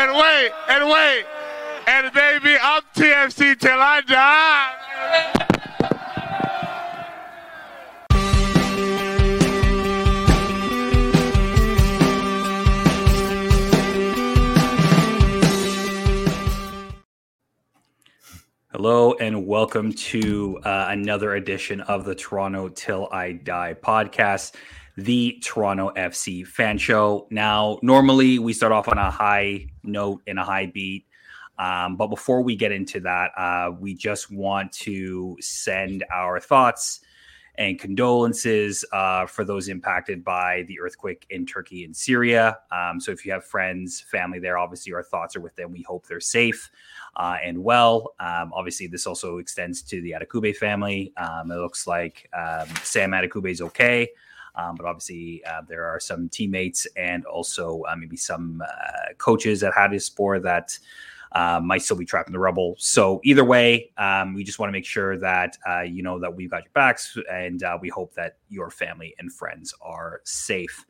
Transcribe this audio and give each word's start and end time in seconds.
and 0.00 0.16
wait 0.16 0.50
and 0.70 0.88
wait. 0.88 1.26
And 1.86 2.12
baby, 2.14 2.56
I'm 2.62 2.82
TFC 2.94 3.58
till 3.58 3.78
I 3.78 4.00
die. 4.00 4.76
Hello 18.72 19.12
and 19.20 19.46
welcome 19.46 19.92
to 19.92 20.58
uh, 20.64 20.86
another 20.88 21.34
edition 21.34 21.82
of 21.82 22.06
the 22.06 22.14
Toronto 22.14 22.70
Till 22.70 23.06
I 23.12 23.32
Die 23.32 23.74
podcast, 23.82 24.54
the 24.96 25.38
Toronto 25.42 25.90
FC 25.94 26.46
fan 26.46 26.78
show. 26.78 27.26
Now, 27.30 27.78
normally 27.82 28.38
we 28.38 28.54
start 28.54 28.72
off 28.72 28.88
on 28.88 28.96
a 28.96 29.10
high 29.10 29.66
note 29.82 30.22
and 30.26 30.38
a 30.38 30.44
high 30.44 30.66
beat. 30.66 31.06
Um, 31.58 31.96
but 31.96 32.06
before 32.06 32.42
we 32.42 32.56
get 32.56 32.72
into 32.72 33.00
that, 33.00 33.32
uh, 33.36 33.72
we 33.78 33.94
just 33.94 34.30
want 34.30 34.72
to 34.72 35.36
send 35.40 36.04
our 36.10 36.40
thoughts 36.40 37.00
and 37.56 37.78
condolences 37.78 38.84
uh, 38.92 39.26
for 39.26 39.44
those 39.44 39.68
impacted 39.68 40.24
by 40.24 40.64
the 40.68 40.80
earthquake 40.80 41.26
in 41.28 41.44
Turkey 41.44 41.84
and 41.84 41.94
Syria. 41.94 42.56
Um, 42.72 42.98
so 42.98 43.12
if 43.12 43.26
you 43.26 43.32
have 43.32 43.44
friends, 43.44 44.00
family 44.00 44.38
there, 44.38 44.56
obviously 44.56 44.94
our 44.94 45.02
thoughts 45.02 45.36
are 45.36 45.40
with 45.40 45.54
them. 45.56 45.70
We 45.70 45.82
hope 45.82 46.06
they're 46.06 46.20
safe 46.20 46.70
uh, 47.16 47.36
and 47.44 47.62
well. 47.62 48.14
Um, 48.18 48.50
obviously, 48.54 48.86
this 48.86 49.06
also 49.06 49.36
extends 49.36 49.82
to 49.82 50.00
the 50.00 50.12
Adekugbe 50.12 50.56
family. 50.56 51.12
Um, 51.18 51.50
it 51.50 51.56
looks 51.56 51.86
like 51.86 52.30
um, 52.32 52.66
Sam 52.82 53.10
Adekugbe 53.10 53.50
is 53.50 53.60
okay. 53.60 54.08
Um, 54.54 54.76
but 54.76 54.86
obviously, 54.86 55.42
uh, 55.44 55.62
there 55.68 55.86
are 55.86 56.00
some 56.00 56.28
teammates 56.28 56.86
and 56.96 57.24
also 57.24 57.82
uh, 57.88 57.96
maybe 57.96 58.16
some 58.16 58.62
uh, 58.66 59.12
coaches 59.18 59.62
at 59.62 59.72
Hatayspor 59.72 60.42
that 60.42 60.78
uh, 61.32 61.60
might 61.62 61.82
still 61.82 61.96
be 61.96 62.04
trapped 62.04 62.28
in 62.28 62.32
the 62.32 62.38
rubble. 62.38 62.74
So 62.78 63.20
either 63.22 63.44
way, 63.44 63.92
um, 63.96 64.34
we 64.34 64.42
just 64.44 64.58
want 64.58 64.68
to 64.68 64.72
make 64.72 64.84
sure 64.84 65.16
that 65.18 65.56
uh, 65.68 65.82
you 65.82 66.02
know 66.02 66.18
that 66.18 66.34
we've 66.34 66.50
got 66.50 66.64
your 66.64 66.72
backs, 66.72 67.16
and 67.30 67.62
uh, 67.62 67.78
we 67.80 67.88
hope 67.88 68.14
that 68.14 68.38
your 68.48 68.70
family 68.70 69.14
and 69.18 69.32
friends 69.32 69.74
are 69.80 70.20
safe. 70.24 70.84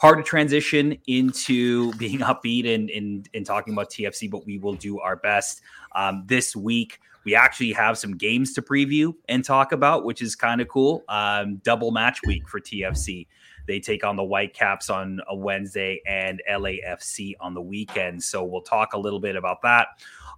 Hard 0.00 0.18
to 0.18 0.24
transition 0.24 0.98
into 1.06 1.92
being 1.98 2.20
upbeat 2.20 2.72
and 2.72 2.90
in, 2.90 3.44
talking 3.44 3.72
about 3.72 3.90
TFC, 3.90 4.30
but 4.30 4.44
we 4.44 4.58
will 4.58 4.74
do 4.74 4.98
our 5.00 5.16
best. 5.16 5.60
Um, 5.94 6.24
this 6.26 6.56
week, 6.56 6.98
we 7.24 7.34
actually 7.34 7.72
have 7.72 7.98
some 7.98 8.16
games 8.16 8.52
to 8.54 8.62
preview 8.62 9.14
and 9.28 9.44
talk 9.44 9.72
about, 9.72 10.04
which 10.04 10.22
is 10.22 10.36
kind 10.36 10.60
of 10.60 10.68
cool. 10.68 11.02
Um, 11.08 11.56
double 11.64 11.90
match 11.90 12.20
week 12.26 12.48
for 12.48 12.60
TFC. 12.60 13.26
They 13.66 13.80
take 13.80 14.04
on 14.04 14.16
the 14.16 14.24
Whitecaps 14.24 14.90
on 14.90 15.20
a 15.28 15.34
Wednesday 15.34 16.02
and 16.06 16.42
LAFC 16.50 17.34
on 17.40 17.54
the 17.54 17.62
weekend. 17.62 18.22
So 18.22 18.44
we'll 18.44 18.62
talk 18.62 18.92
a 18.92 18.98
little 18.98 19.20
bit 19.20 19.36
about 19.36 19.62
that. 19.62 19.88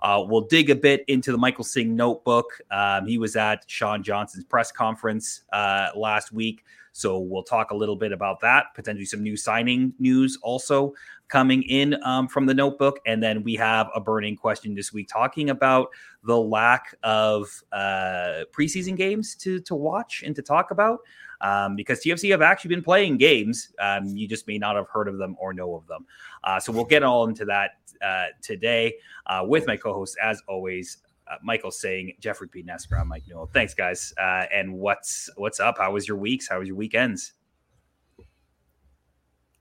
Uh, 0.02 0.22
we'll 0.26 0.42
dig 0.42 0.70
a 0.70 0.76
bit 0.76 1.04
into 1.08 1.32
the 1.32 1.38
Michael 1.38 1.64
Singh 1.64 1.96
notebook. 1.96 2.46
Um, 2.70 3.06
he 3.06 3.18
was 3.18 3.34
at 3.34 3.64
Sean 3.66 4.02
Johnson's 4.02 4.44
press 4.44 4.70
conference 4.70 5.42
uh, 5.52 5.88
last 5.96 6.32
week. 6.32 6.64
So 6.92 7.18
we'll 7.18 7.42
talk 7.42 7.72
a 7.72 7.76
little 7.76 7.96
bit 7.96 8.12
about 8.12 8.40
that, 8.40 8.66
potentially 8.74 9.04
some 9.04 9.22
new 9.22 9.36
signing 9.36 9.92
news 9.98 10.38
also 10.42 10.94
coming 11.28 11.62
in 11.64 12.02
um, 12.04 12.28
from 12.28 12.46
the 12.46 12.54
notebook. 12.54 13.00
And 13.06 13.22
then 13.22 13.42
we 13.42 13.54
have 13.54 13.88
a 13.94 14.00
burning 14.00 14.36
question 14.36 14.74
this 14.74 14.92
week 14.92 15.08
talking 15.08 15.50
about 15.50 15.88
the 16.24 16.36
lack 16.36 16.94
of 17.02 17.48
uh, 17.72 18.44
preseason 18.56 18.96
games 18.96 19.34
to, 19.36 19.60
to 19.60 19.74
watch 19.74 20.22
and 20.24 20.34
to 20.36 20.42
talk 20.42 20.70
about 20.70 21.00
um, 21.40 21.76
because 21.76 22.00
TFC 22.00 22.30
have 22.30 22.42
actually 22.42 22.74
been 22.74 22.82
playing 22.82 23.16
games. 23.16 23.72
Um, 23.78 24.06
you 24.06 24.28
just 24.28 24.46
may 24.46 24.58
not 24.58 24.76
have 24.76 24.88
heard 24.88 25.08
of 25.08 25.18
them 25.18 25.36
or 25.38 25.52
know 25.52 25.74
of 25.74 25.86
them. 25.86 26.06
Uh, 26.44 26.60
so 26.60 26.72
we'll 26.72 26.84
get 26.84 27.02
all 27.02 27.28
into 27.28 27.44
that 27.46 27.72
uh, 28.02 28.26
today 28.42 28.94
uh, 29.26 29.42
with 29.44 29.66
my 29.66 29.76
co-host, 29.76 30.16
as 30.22 30.42
always, 30.48 30.98
uh, 31.28 31.36
Michael 31.42 31.70
Singh 31.70 32.14
Jeffrey 32.20 32.48
P. 32.48 32.62
Nesker. 32.62 33.00
I'm 33.00 33.08
Mike 33.08 33.24
Newell. 33.28 33.50
Thanks, 33.52 33.74
guys. 33.74 34.12
Uh, 34.18 34.44
and 34.52 34.72
what's 34.72 35.28
what's 35.36 35.58
up? 35.58 35.78
How 35.78 35.92
was 35.92 36.06
your 36.06 36.16
weeks? 36.16 36.48
How 36.48 36.60
was 36.60 36.68
your 36.68 36.76
weekends? 36.76 37.32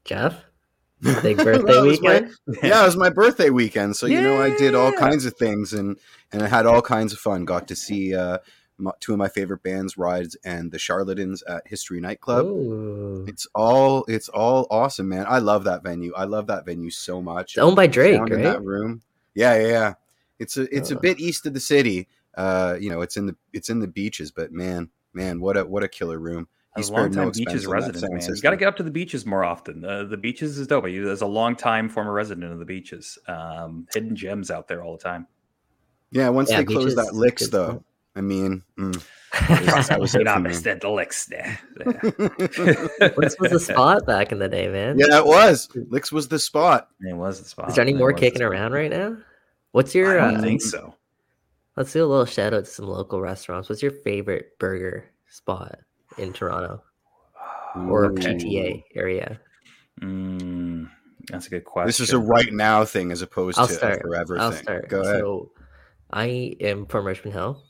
Jeff, 0.04 0.46
big 1.02 1.38
birthday 1.44 1.82
weekend. 1.82 2.32
My, 2.48 2.56
yeah, 2.64 2.84
it 2.84 2.86
was 2.86 2.98
my 2.98 3.10
birthday 3.10 3.50
weekend. 3.50 3.96
So 3.96 4.06
yeah. 4.06 4.20
you 4.20 4.28
know, 4.28 4.42
I 4.42 4.56
did 4.56 4.76
all 4.76 4.92
kinds 4.92 5.26
of 5.26 5.36
things 5.36 5.74
and 5.74 5.98
and 6.32 6.42
I 6.44 6.48
had 6.48 6.66
all 6.66 6.82
kinds 6.82 7.14
of 7.14 7.20
fun. 7.20 7.46
Got 7.46 7.68
to 7.70 7.76
see 7.76 8.16
uh, 8.16 8.40
my, 8.78 8.92
two 9.00 9.14
of 9.14 9.18
my 9.18 9.28
favorite 9.28 9.64
bands, 9.64 9.98
Rides 9.98 10.36
and 10.44 10.72
the 10.72 10.80
Charlatans 10.80 11.44
at 11.44 11.68
History 11.68 12.00
Nightclub. 12.00 12.46
Ooh. 12.46 13.26
It's 13.28 13.48
all 13.56 14.06
it's 14.08 14.30
all 14.30 14.68
awesome, 14.70 15.10
man. 15.10 15.26
I 15.28 15.40
love 15.40 15.64
that 15.66 15.84
venue. 15.84 16.14
I 16.16 16.26
love 16.26 16.48
that 16.48 16.66
venue 16.66 16.90
so 16.90 17.22
much. 17.22 17.54
It's 17.54 17.64
owned 17.64 17.76
by 17.76 17.88
Drake, 17.88 18.20
right? 18.20 18.32
In 18.32 18.44
that 18.44 18.64
room. 18.64 19.02
Yeah, 19.34 19.56
yeah, 19.56 19.68
yeah. 19.68 19.94
It's 20.40 20.58
a 20.58 20.76
it's 20.76 20.92
a 20.92 21.00
bit 21.00 21.20
east 21.20 21.46
of 21.46 21.54
the 21.54 21.60
city. 21.60 22.08
Uh, 22.36 22.76
you 22.80 22.90
know, 22.90 23.02
it's 23.02 23.18
in 23.18 23.28
the 23.28 23.36
it's 23.54 23.70
in 23.70 23.80
the 23.80 23.88
beaches, 23.88 24.32
but 24.32 24.52
man, 24.52 24.90
man, 25.14 25.40
what 25.40 25.58
a 25.58 25.66
what 25.66 25.84
a 25.84 25.88
killer 25.88 26.20
room. 26.20 26.48
He's 26.76 26.90
a 26.90 26.94
long 26.94 27.12
time 27.12 27.26
no 27.26 27.32
beaches 27.32 27.66
resident, 27.66 28.14
man. 28.14 28.22
You 28.22 28.42
got 28.42 28.50
to 28.50 28.58
get 28.58 28.68
up 28.68 28.76
to 28.78 28.84
the 28.84 28.92
beaches 28.92 29.26
more 29.26 29.46
often. 29.46 29.86
Uh, 29.86 30.04
the 30.04 30.18
beaches 30.18 30.58
is 30.58 30.68
dope. 30.68 30.86
As 30.86 31.22
a 31.22 31.26
long 31.26 31.56
time 31.56 31.88
former 31.88 32.12
resident 32.12 32.52
of 32.52 32.60
the 32.60 32.66
beaches, 32.66 33.18
um, 33.28 33.88
hidden 33.94 34.16
gems 34.16 34.52
out 34.52 34.68
there 34.68 34.84
all 34.84 34.98
the 34.98 35.04
time. 35.04 35.28
Yeah, 36.12 36.30
once 36.30 36.52
yeah, 36.52 36.58
they 36.58 36.66
close 36.66 36.96
that 36.96 37.14
licks, 37.16 37.50
though, 37.50 37.84
I 38.16 38.22
mean, 38.22 38.62
mm, 38.78 39.06
that 39.88 40.00
was 40.00 40.16
not 40.16 40.44
the 40.44 40.90
licks 40.90 41.26
there. 41.26 41.60
Licks 43.18 43.40
was 43.40 43.52
the 43.52 43.60
spot 43.60 44.06
back 44.06 44.32
in 44.32 44.40
the 44.40 44.48
day, 44.48 44.68
man. 44.68 44.98
Yeah, 45.00 45.18
it 45.18 45.26
was. 45.26 45.70
Licks 45.90 46.12
was 46.12 46.28
the 46.28 46.40
spot. 46.40 46.90
It 47.02 47.16
was 47.16 47.42
the 47.42 47.50
spot. 47.50 47.70
Is 47.70 47.76
there 47.76 47.84
any 47.84 47.94
more 47.94 48.14
kicking 48.14 48.42
around 48.42 48.74
right 48.74 48.90
now? 48.92 49.18
What's 49.72 49.94
your? 49.96 50.20
I 50.20 50.32
don't 50.32 50.40
uh, 50.40 50.42
think 50.42 50.62
so. 50.62 50.96
Let's 51.76 51.92
do 51.92 52.06
a 52.06 52.08
little 52.08 52.26
shout 52.26 52.54
out 52.54 52.66
to 52.66 52.72
some 52.72 52.88
local 52.88 53.20
restaurants. 53.20 53.68
What's 53.68 53.82
your 53.82 53.92
favorite 53.92 54.58
burger 54.60 55.12
spot 55.28 55.80
in 56.18 56.34
Toronto 56.34 56.82
or 57.76 58.06
okay. 58.06 58.34
GTA 58.34 58.84
area? 58.96 59.40
Mm, 60.02 60.90
that's 61.30 61.48
a 61.48 61.50
good 61.50 61.66
question. 61.66 61.88
This 61.88 62.00
is 62.00 62.12
a 62.12 62.20
right 62.20 62.52
now 62.52 62.86
thing 62.86 63.12
as 63.12 63.22
opposed 63.22 63.58
I'll 63.60 63.68
to 63.68 63.74
start. 63.74 64.00
a 64.00 64.02
forever 64.02 64.40
I'll 64.40 64.52
thing. 64.52 64.64
Start. 64.64 64.90
Go 64.90 65.02
ahead. 65.02 65.20
So, 65.20 65.52
I 66.12 66.56
am 66.60 66.86
from 66.86 67.08
Richmond 67.08 67.34
Hill, 67.34 67.64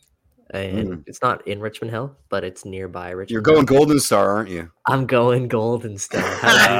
and 0.51 0.87
mm. 0.87 1.03
it's 1.07 1.21
not 1.21 1.47
in 1.47 1.59
Richmond 1.59 1.91
Hill, 1.91 2.17
but 2.29 2.43
it's 2.43 2.65
nearby 2.65 3.11
Richmond. 3.11 3.31
You're 3.31 3.41
going 3.41 3.67
Hill. 3.67 3.77
Golden 3.77 3.99
Star, 3.99 4.31
aren't 4.31 4.49
you? 4.49 4.71
I'm 4.87 5.05
going 5.05 5.47
Golden 5.47 5.97
Star. 5.97 6.21
uh, 6.43 6.71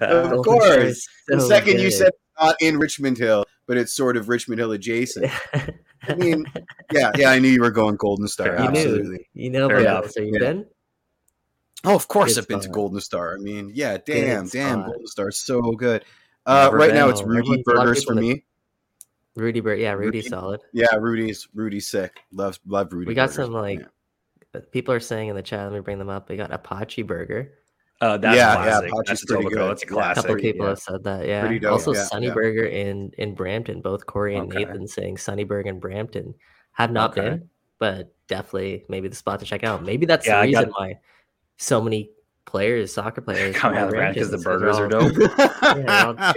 of 0.00 0.44
course. 0.44 1.06
So 1.28 1.36
the 1.36 1.40
second 1.40 1.74
good. 1.74 1.82
you 1.82 1.90
said 1.90 2.12
not 2.40 2.56
in 2.60 2.78
Richmond 2.78 3.18
Hill, 3.18 3.44
but 3.66 3.76
it's 3.76 3.92
sort 3.92 4.16
of 4.16 4.28
Richmond 4.28 4.58
Hill 4.58 4.72
adjacent. 4.72 5.30
I 6.08 6.14
mean, 6.14 6.46
yeah, 6.92 7.10
yeah, 7.16 7.30
I 7.30 7.38
knew 7.38 7.48
you 7.48 7.60
were 7.60 7.70
going 7.70 7.96
Golden 7.96 8.28
Star. 8.28 8.48
You 8.48 8.68
absolutely. 8.68 9.26
Knew. 9.34 9.44
You 9.44 9.50
know 9.50 9.66
about 9.66 10.04
that. 10.04 10.12
So 10.12 10.20
you 10.20 10.32
yeah. 10.34 10.38
been? 10.38 10.66
Oh, 11.84 11.94
of 11.94 12.08
course 12.08 12.34
good 12.34 12.42
I've 12.42 12.48
been 12.48 12.60
to 12.60 12.68
Golden 12.68 13.00
Star. 13.00 13.34
I 13.34 13.38
mean, 13.38 13.70
yeah, 13.74 13.96
damn, 14.04 14.48
damn, 14.48 14.84
Golden 14.84 15.06
Star, 15.06 15.30
so 15.30 15.72
good. 15.72 16.04
Uh, 16.46 16.70
right 16.72 16.92
now 16.92 17.08
it's 17.08 17.22
Rudy 17.22 17.62
Burgers 17.64 18.04
for 18.04 18.14
me. 18.14 18.44
Rudy 19.36 19.60
Burger, 19.60 19.80
yeah, 19.80 19.92
Rudy's 19.92 20.24
Rudy, 20.24 20.28
solid. 20.28 20.60
Yeah, 20.72 20.94
Rudy's 20.96 21.48
Rudy's 21.54 21.86
sick. 21.86 22.20
Love 22.32 22.58
love 22.66 22.92
Rudy. 22.92 23.06
We 23.06 23.14
got 23.14 23.30
burgers. 23.30 23.36
some 23.36 23.52
like 23.52 23.80
yeah. 24.54 24.60
people 24.72 24.92
are 24.92 25.00
saying 25.00 25.28
in 25.28 25.36
the 25.36 25.42
chat. 25.42 25.64
Let 25.64 25.72
me 25.72 25.80
bring 25.80 25.98
them 25.98 26.08
up. 26.08 26.28
We 26.28 26.36
got 26.36 26.52
Apache 26.52 27.02
Burger. 27.02 27.52
Uh, 28.00 28.16
that's 28.16 28.36
yeah, 28.36 28.54
classic. 28.54 28.88
yeah, 28.88 29.02
that's 29.06 29.24
pretty 29.26 29.48
good. 29.50 29.58
That's 29.58 29.82
a 29.82 29.86
classic. 29.86 30.24
A 30.24 30.28
couple 30.28 30.40
people 30.40 30.64
yeah. 30.64 30.70
have 30.70 30.78
said 30.78 31.04
that. 31.04 31.26
Yeah. 31.26 31.68
Also, 31.68 31.92
yeah, 31.92 32.04
Sunny 32.04 32.28
yeah. 32.28 32.34
Burger 32.34 32.64
in 32.64 33.10
in 33.18 33.34
Brampton. 33.34 33.82
Both 33.82 34.06
Corey 34.06 34.36
and 34.36 34.50
okay. 34.50 34.64
Nathan 34.64 34.88
saying 34.88 35.18
Sunny 35.18 35.44
Burger 35.44 35.68
in 35.68 35.80
Brampton. 35.80 36.34
Have 36.72 36.92
not 36.92 37.10
okay. 37.10 37.28
been, 37.28 37.50
but 37.78 38.14
definitely 38.26 38.84
maybe 38.88 39.08
the 39.08 39.16
spot 39.16 39.40
to 39.40 39.44
check 39.44 39.64
out. 39.64 39.84
Maybe 39.84 40.06
that's 40.06 40.26
the 40.26 40.40
reason 40.40 40.64
got... 40.64 40.72
why 40.78 41.00
so 41.58 41.82
many 41.82 42.10
players, 42.46 42.92
soccer 42.92 43.20
players, 43.20 43.54
come 43.56 43.74
out 43.74 43.94
of 43.94 44.14
because 44.14 44.30
the 44.30 44.38
burgers 44.38 44.76
all, 44.76 44.82
are 44.82 44.88
dope. 44.88 45.12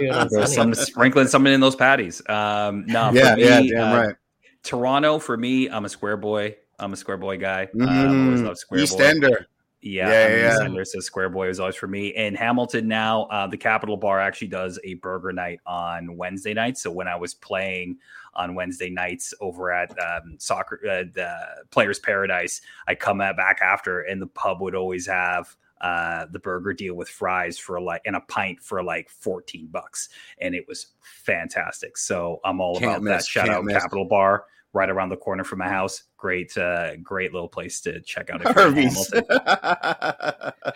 yeah, 0.00 0.44
some 0.46 0.74
sprinkling 0.74 1.28
something 1.28 1.52
in 1.52 1.60
those 1.60 1.76
patties. 1.76 2.22
Um, 2.28 2.84
no, 2.86 3.10
yeah, 3.10 3.34
me, 3.34 3.44
yeah, 3.44 3.62
damn 3.62 3.92
uh, 3.92 4.06
right. 4.06 4.16
Toronto 4.62 5.18
for 5.18 5.36
me, 5.36 5.68
I'm 5.68 5.84
a 5.84 5.88
square 5.88 6.16
boy. 6.16 6.56
I'm 6.78 6.92
a 6.92 6.96
square 6.96 7.16
boy 7.16 7.38
guy. 7.38 7.68
Mm, 7.74 7.88
um, 7.88 8.26
always 8.26 8.42
love 8.42 8.58
square 8.58 8.80
East 8.80 8.98
boy. 8.98 9.04
Ender. 9.04 9.46
Yeah, 9.84 10.08
yeah, 10.08 10.28
yeah. 10.28 10.66
yeah. 10.66 10.82
says 10.84 11.04
Square 11.04 11.28
Boy 11.30 11.48
was 11.48 11.60
always 11.60 11.76
for 11.76 11.86
me. 11.86 12.08
In 12.08 12.34
Hamilton 12.34 12.88
now, 12.88 13.24
uh, 13.24 13.46
the 13.46 13.58
Capital 13.58 13.98
Bar 13.98 14.18
actually 14.18 14.48
does 14.48 14.78
a 14.82 14.94
burger 14.94 15.30
night 15.30 15.60
on 15.66 16.16
Wednesday 16.16 16.54
nights. 16.54 16.82
So 16.82 16.90
when 16.90 17.06
I 17.06 17.16
was 17.16 17.34
playing 17.34 17.98
on 18.32 18.54
Wednesday 18.54 18.88
nights 18.88 19.34
over 19.42 19.70
at 19.70 19.90
um, 20.02 20.36
soccer, 20.38 20.80
uh, 20.84 21.04
the 21.12 21.36
Players 21.70 21.98
Paradise, 21.98 22.62
I 22.88 22.94
come 22.94 23.18
back 23.18 23.60
after, 23.62 24.00
and 24.00 24.22
the 24.22 24.26
pub 24.28 24.62
would 24.62 24.74
always 24.74 25.06
have 25.06 25.54
uh, 25.82 26.24
the 26.32 26.38
burger 26.38 26.72
deal 26.72 26.94
with 26.94 27.10
fries 27.10 27.58
for 27.58 27.78
like 27.78 28.00
and 28.06 28.16
a 28.16 28.20
pint 28.20 28.58
for 28.62 28.82
like 28.82 29.10
14 29.10 29.66
bucks 29.70 30.08
and 30.38 30.54
it 30.54 30.66
was 30.66 30.86
fantastic 31.02 31.98
so 31.98 32.40
i'm 32.44 32.58
all 32.58 32.78
Can't 32.78 32.84
about 32.84 33.02
miss. 33.02 33.24
that 33.24 33.28
shout 33.28 33.48
out 33.50 33.64
miss. 33.64 33.76
capital 33.76 34.06
bar 34.06 34.46
right 34.74 34.90
around 34.90 35.08
the 35.08 35.16
corner 35.16 35.44
from 35.44 35.60
my 35.60 35.68
house. 35.68 36.02
Great, 36.18 36.56
uh, 36.58 36.96
great 36.96 37.32
little 37.32 37.48
place 37.48 37.80
to 37.82 38.00
check 38.02 38.28
out. 38.28 38.42
Harvey's. 38.42 39.10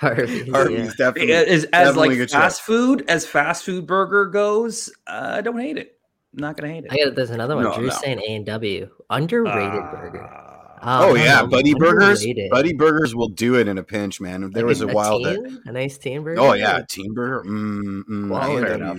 Harvey's, 0.00 0.48
Harvey's 0.50 0.86
yeah. 0.86 0.92
definitely 0.96 1.32
as, 1.32 1.64
as 1.64 1.88
definitely 1.88 2.20
like 2.20 2.30
fast 2.30 2.62
food 2.62 3.04
as 3.08 3.26
fast 3.26 3.64
food 3.64 3.86
burger 3.86 4.26
goes. 4.26 4.90
Uh, 5.06 5.32
I 5.34 5.40
don't 5.42 5.58
hate 5.58 5.76
it. 5.76 5.98
I'm 6.34 6.40
not 6.40 6.56
gonna 6.56 6.72
hate 6.72 6.84
it. 6.84 6.92
I 6.92 7.04
got 7.04 7.14
there's 7.14 7.30
another 7.30 7.56
one. 7.56 7.64
No, 7.64 7.74
Drew's 7.74 7.94
no. 7.94 7.98
saying 7.98 8.20
A 8.20 8.36
and 8.36 8.46
W 8.46 8.88
underrated 9.10 9.82
uh, 9.82 9.90
burger. 9.90 10.47
Oh, 10.82 11.14
yeah, 11.14 11.44
Buddy 11.44 11.74
Burgers. 11.74 12.26
Buddy 12.50 12.72
Burgers 12.72 13.14
will 13.14 13.28
do 13.28 13.56
it 13.56 13.68
in 13.68 13.78
a 13.78 13.82
pinch, 13.82 14.20
man. 14.20 14.50
There 14.50 14.62
like 14.62 14.68
was 14.68 14.80
a, 14.80 14.88
a 14.88 14.92
while 14.92 15.18
that 15.22 15.60
a 15.66 15.72
nice 15.72 15.98
team 15.98 16.24
burger. 16.24 16.40
Oh 16.40 16.52
yeah, 16.52 16.82
team 16.88 17.14
burger. 17.14 17.48
Mm, 17.48 18.02
mm, 18.04 18.30
well, 18.30 18.42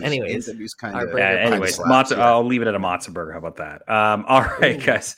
anyways, 0.03 0.75
kind 0.75 0.95
of. 0.95 1.17
Yeah, 1.17 1.29
anyways, 1.29 1.79
matzo, 1.79 2.17
yeah. 2.17 2.27
I'll 2.27 2.45
leave 2.45 2.61
it 2.61 2.67
at 2.67 2.75
a 2.75 2.79
matzo 2.79 3.13
burger. 3.13 3.31
How 3.31 3.39
about 3.39 3.57
that? 3.57 3.89
Um, 3.89 4.25
all 4.27 4.43
right, 4.59 4.83
guys. 4.83 5.15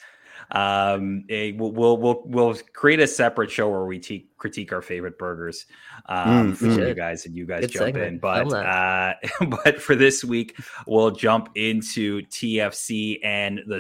Um, 0.52 1.24
we'll, 1.30 1.72
we'll 1.72 1.98
we'll 1.98 2.24
we'll 2.26 2.56
create 2.74 3.00
a 3.00 3.08
separate 3.08 3.50
show 3.50 3.70
where 3.70 3.86
we 3.86 4.00
te- 4.00 4.30
critique 4.38 4.74
our 4.74 4.82
favorite 4.82 5.18
burgers 5.18 5.66
um, 6.08 6.52
mm, 6.52 6.58
for 6.58 6.66
mm. 6.66 6.90
you 6.90 6.94
guys, 6.94 7.26
and 7.26 7.36
you 7.36 7.46
guys 7.46 7.62
Good 7.62 7.72
jump 7.72 7.86
segment. 7.86 8.08
in. 8.08 8.20
But 8.20 8.52
uh, 8.52 9.14
but 9.64 9.82
for 9.82 9.96
this 9.96 10.24
week, 10.24 10.58
we'll 10.86 11.12
jump 11.12 11.50
into 11.56 12.24
TFC 12.24 13.20
and 13.24 13.62
the 13.66 13.80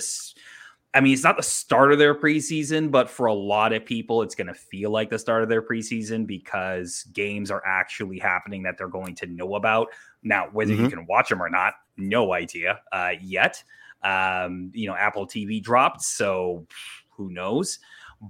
I 0.93 0.99
mean, 0.99 1.13
it's 1.13 1.23
not 1.23 1.37
the 1.37 1.43
start 1.43 1.93
of 1.93 1.99
their 1.99 2.13
preseason, 2.13 2.91
but 2.91 3.09
for 3.09 3.27
a 3.27 3.33
lot 3.33 3.71
of 3.71 3.85
people, 3.85 4.21
it's 4.23 4.35
going 4.35 4.47
to 4.47 4.53
feel 4.53 4.89
like 4.91 5.09
the 5.09 5.17
start 5.17 5.41
of 5.41 5.47
their 5.47 5.61
preseason 5.61 6.27
because 6.27 7.05
games 7.13 7.49
are 7.49 7.63
actually 7.65 8.19
happening 8.19 8.63
that 8.63 8.77
they're 8.77 8.89
going 8.89 9.15
to 9.15 9.25
know 9.25 9.55
about. 9.55 9.87
Now, 10.21 10.49
whether 10.51 10.73
mm-hmm. 10.73 10.83
you 10.83 10.89
can 10.89 11.05
watch 11.05 11.29
them 11.29 11.41
or 11.41 11.49
not, 11.49 11.75
no 11.95 12.33
idea 12.33 12.81
uh, 12.91 13.11
yet. 13.21 13.63
Um, 14.03 14.71
you 14.73 14.87
know, 14.87 14.95
Apple 14.95 15.25
TV 15.25 15.63
dropped, 15.63 16.01
so 16.01 16.65
who 17.11 17.29
knows? 17.29 17.79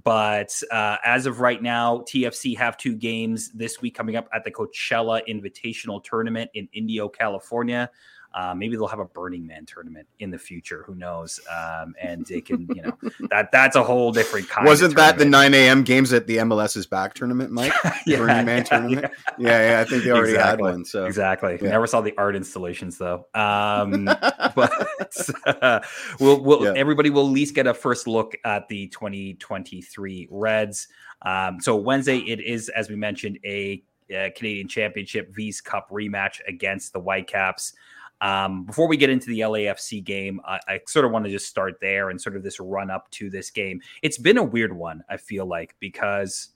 But 0.04 0.58
uh, 0.70 0.96
as 1.04 1.26
of 1.26 1.40
right 1.40 1.60
now, 1.60 1.98
TFC 1.98 2.56
have 2.56 2.76
two 2.76 2.94
games 2.94 3.50
this 3.52 3.82
week 3.82 3.94
coming 3.94 4.16
up 4.16 4.28
at 4.32 4.44
the 4.44 4.50
Coachella 4.50 5.20
Invitational 5.28 6.02
Tournament 6.02 6.50
in 6.54 6.68
Indio, 6.72 7.08
California. 7.08 7.90
Uh, 8.34 8.54
maybe 8.54 8.76
they'll 8.76 8.86
have 8.86 8.98
a 8.98 9.04
Burning 9.04 9.46
Man 9.46 9.66
tournament 9.66 10.06
in 10.20 10.30
the 10.30 10.38
future. 10.38 10.84
Who 10.86 10.94
knows? 10.94 11.40
Um, 11.50 11.94
and 12.00 12.24
they 12.26 12.40
can, 12.40 12.66
you 12.74 12.82
know, 12.82 12.98
that 13.30 13.50
that's 13.52 13.76
a 13.76 13.82
whole 13.82 14.12
different 14.12 14.48
kind. 14.48 14.66
Wasn't 14.66 14.96
that 14.96 15.18
the 15.18 15.24
9 15.24 15.54
a.m. 15.54 15.82
games 15.82 16.12
at 16.12 16.26
the 16.26 16.38
MLS's 16.38 16.86
back 16.86 17.14
tournament, 17.14 17.50
Mike? 17.50 17.72
yeah, 18.06 18.18
Burning 18.18 18.46
Man 18.46 18.58
yeah, 18.58 18.62
tournament. 18.64 19.12
Yeah. 19.38 19.48
yeah. 19.48 19.70
yeah, 19.70 19.80
I 19.80 19.84
think 19.84 20.04
they 20.04 20.10
already 20.10 20.32
exactly. 20.32 20.66
had 20.66 20.74
one. 20.74 20.84
So 20.84 21.04
exactly. 21.04 21.58
Yeah. 21.60 21.70
Never 21.70 21.86
saw 21.86 22.00
the 22.00 22.14
art 22.16 22.36
installations 22.36 22.98
though. 22.98 23.26
Um, 23.34 24.04
but 24.54 25.30
uh, 25.46 25.80
we'll, 26.18 26.40
we'll 26.40 26.76
everybody 26.76 27.10
will 27.10 27.26
at 27.26 27.32
least 27.32 27.54
get 27.54 27.66
a 27.66 27.74
first 27.74 28.06
look 28.06 28.36
at 28.44 28.68
the 28.68 28.88
2023 28.88 30.28
Reds. 30.30 30.88
Um, 31.24 31.60
so 31.60 31.76
Wednesday, 31.76 32.18
it 32.18 32.40
is 32.40 32.68
as 32.70 32.88
we 32.88 32.96
mentioned 32.96 33.38
a 33.44 33.82
uh, 34.12 34.28
Canadian 34.36 34.68
Championship 34.68 35.34
V's 35.34 35.60
Cup 35.60 35.90
rematch 35.90 36.40
against 36.46 36.92
the 36.92 37.00
Whitecaps. 37.00 37.74
Um, 38.22 38.64
before 38.64 38.86
we 38.86 38.96
get 38.96 39.10
into 39.10 39.26
the 39.26 39.40
LAFC 39.40 40.02
game, 40.02 40.40
I, 40.46 40.60
I 40.68 40.80
sort 40.86 41.04
of 41.04 41.10
want 41.10 41.24
to 41.24 41.30
just 41.30 41.48
start 41.48 41.74
there 41.80 42.10
and 42.10 42.20
sort 42.20 42.36
of 42.36 42.44
this 42.44 42.60
run 42.60 42.88
up 42.88 43.10
to 43.10 43.28
this 43.28 43.50
game. 43.50 43.80
It's 44.00 44.16
been 44.16 44.38
a 44.38 44.44
weird 44.44 44.72
one, 44.72 45.02
I 45.10 45.16
feel 45.16 45.44
like, 45.44 45.74
because 45.80 46.50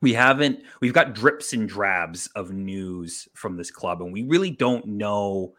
we 0.00 0.14
haven't, 0.14 0.60
we've 0.80 0.94
got 0.94 1.14
drips 1.14 1.52
and 1.52 1.68
drabs 1.68 2.28
of 2.28 2.52
news 2.52 3.28
from 3.34 3.58
this 3.58 3.70
club, 3.70 4.00
and 4.00 4.10
we 4.10 4.22
really 4.22 4.50
don't 4.50 4.86
know 4.86 5.52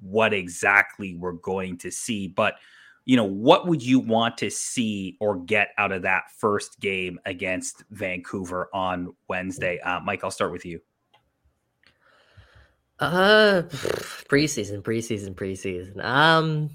what 0.00 0.32
exactly 0.32 1.16
we're 1.16 1.32
going 1.32 1.76
to 1.76 1.90
see. 1.90 2.26
But, 2.28 2.54
you 3.04 3.16
know, 3.16 3.24
what 3.24 3.66
would 3.66 3.82
you 3.82 4.00
want 4.00 4.38
to 4.38 4.50
see 4.50 5.18
or 5.20 5.36
get 5.36 5.68
out 5.76 5.92
of 5.92 6.00
that 6.02 6.30
first 6.38 6.80
game 6.80 7.20
against 7.26 7.84
Vancouver 7.90 8.70
on 8.72 9.14
Wednesday? 9.28 9.78
Uh, 9.80 10.00
Mike, 10.00 10.24
I'll 10.24 10.30
start 10.30 10.50
with 10.50 10.64
you. 10.64 10.80
Uh, 13.02 13.62
preseason, 14.30 14.82
preseason, 14.82 15.34
preseason. 15.34 16.02
Um, 16.04 16.70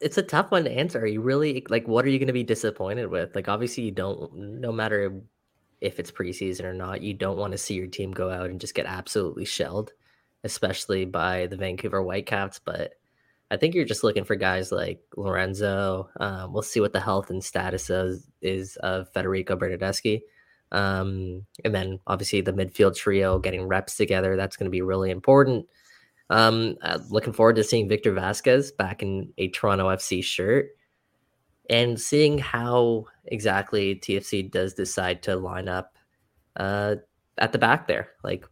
it's 0.00 0.18
a 0.18 0.22
tough 0.22 0.50
one 0.50 0.64
to 0.64 0.70
answer. 0.70 1.00
Are 1.00 1.06
you 1.06 1.20
really 1.20 1.64
like 1.70 1.88
what 1.88 2.04
are 2.04 2.10
you 2.10 2.18
going 2.18 2.28
to 2.28 2.32
be 2.32 2.44
disappointed 2.44 3.06
with? 3.06 3.34
Like, 3.34 3.48
obviously, 3.48 3.84
you 3.84 3.90
don't. 3.92 4.60
No 4.60 4.72
matter 4.72 5.20
if 5.80 5.98
it's 5.98 6.10
preseason 6.10 6.64
or 6.64 6.74
not, 6.74 7.02
you 7.02 7.14
don't 7.14 7.38
want 7.38 7.52
to 7.52 7.58
see 7.58 7.74
your 7.74 7.86
team 7.86 8.12
go 8.12 8.30
out 8.30 8.50
and 8.50 8.60
just 8.60 8.74
get 8.74 8.86
absolutely 8.86 9.44
shelled, 9.46 9.92
especially 10.44 11.04
by 11.04 11.46
the 11.46 11.56
Vancouver 11.56 12.02
Whitecaps. 12.02 12.60
But 12.62 12.92
I 13.50 13.56
think 13.56 13.74
you're 13.74 13.84
just 13.86 14.04
looking 14.04 14.24
for 14.24 14.36
guys 14.36 14.70
like 14.70 15.00
Lorenzo. 15.16 16.10
Um, 16.20 16.52
we'll 16.52 16.62
see 16.62 16.80
what 16.80 16.92
the 16.92 17.00
health 17.00 17.30
and 17.30 17.42
status 17.42 17.88
is, 17.88 18.28
is 18.42 18.76
of 18.76 19.08
Federico 19.14 19.56
Bernardeschi. 19.56 20.22
Um, 20.72 21.46
and 21.64 21.74
then 21.74 21.98
obviously 22.06 22.40
the 22.40 22.52
midfield 22.52 22.96
trio 22.96 23.38
getting 23.38 23.66
reps 23.66 23.96
together. 23.96 24.36
That's 24.36 24.56
going 24.56 24.66
to 24.66 24.70
be 24.70 24.82
really 24.82 25.10
important. 25.10 25.66
Um, 26.30 26.76
uh, 26.82 26.98
looking 27.08 27.32
forward 27.32 27.56
to 27.56 27.64
seeing 27.64 27.88
Victor 27.88 28.12
Vázquez 28.12 28.76
back 28.76 29.02
in 29.02 29.32
a 29.38 29.48
Toronto 29.48 29.88
FC 29.88 30.22
shirt 30.22 30.68
and 31.70 32.00
seeing 32.00 32.38
how 32.38 33.06
exactly 33.26 33.96
TFC 33.96 34.50
does 34.50 34.74
decide 34.74 35.22
to 35.22 35.36
line 35.36 35.68
up 35.68 35.96
uh, 36.56 36.96
at 37.38 37.52
the 37.52 37.58
back 37.58 37.86
there. 37.86 38.10
Like, 38.22 38.46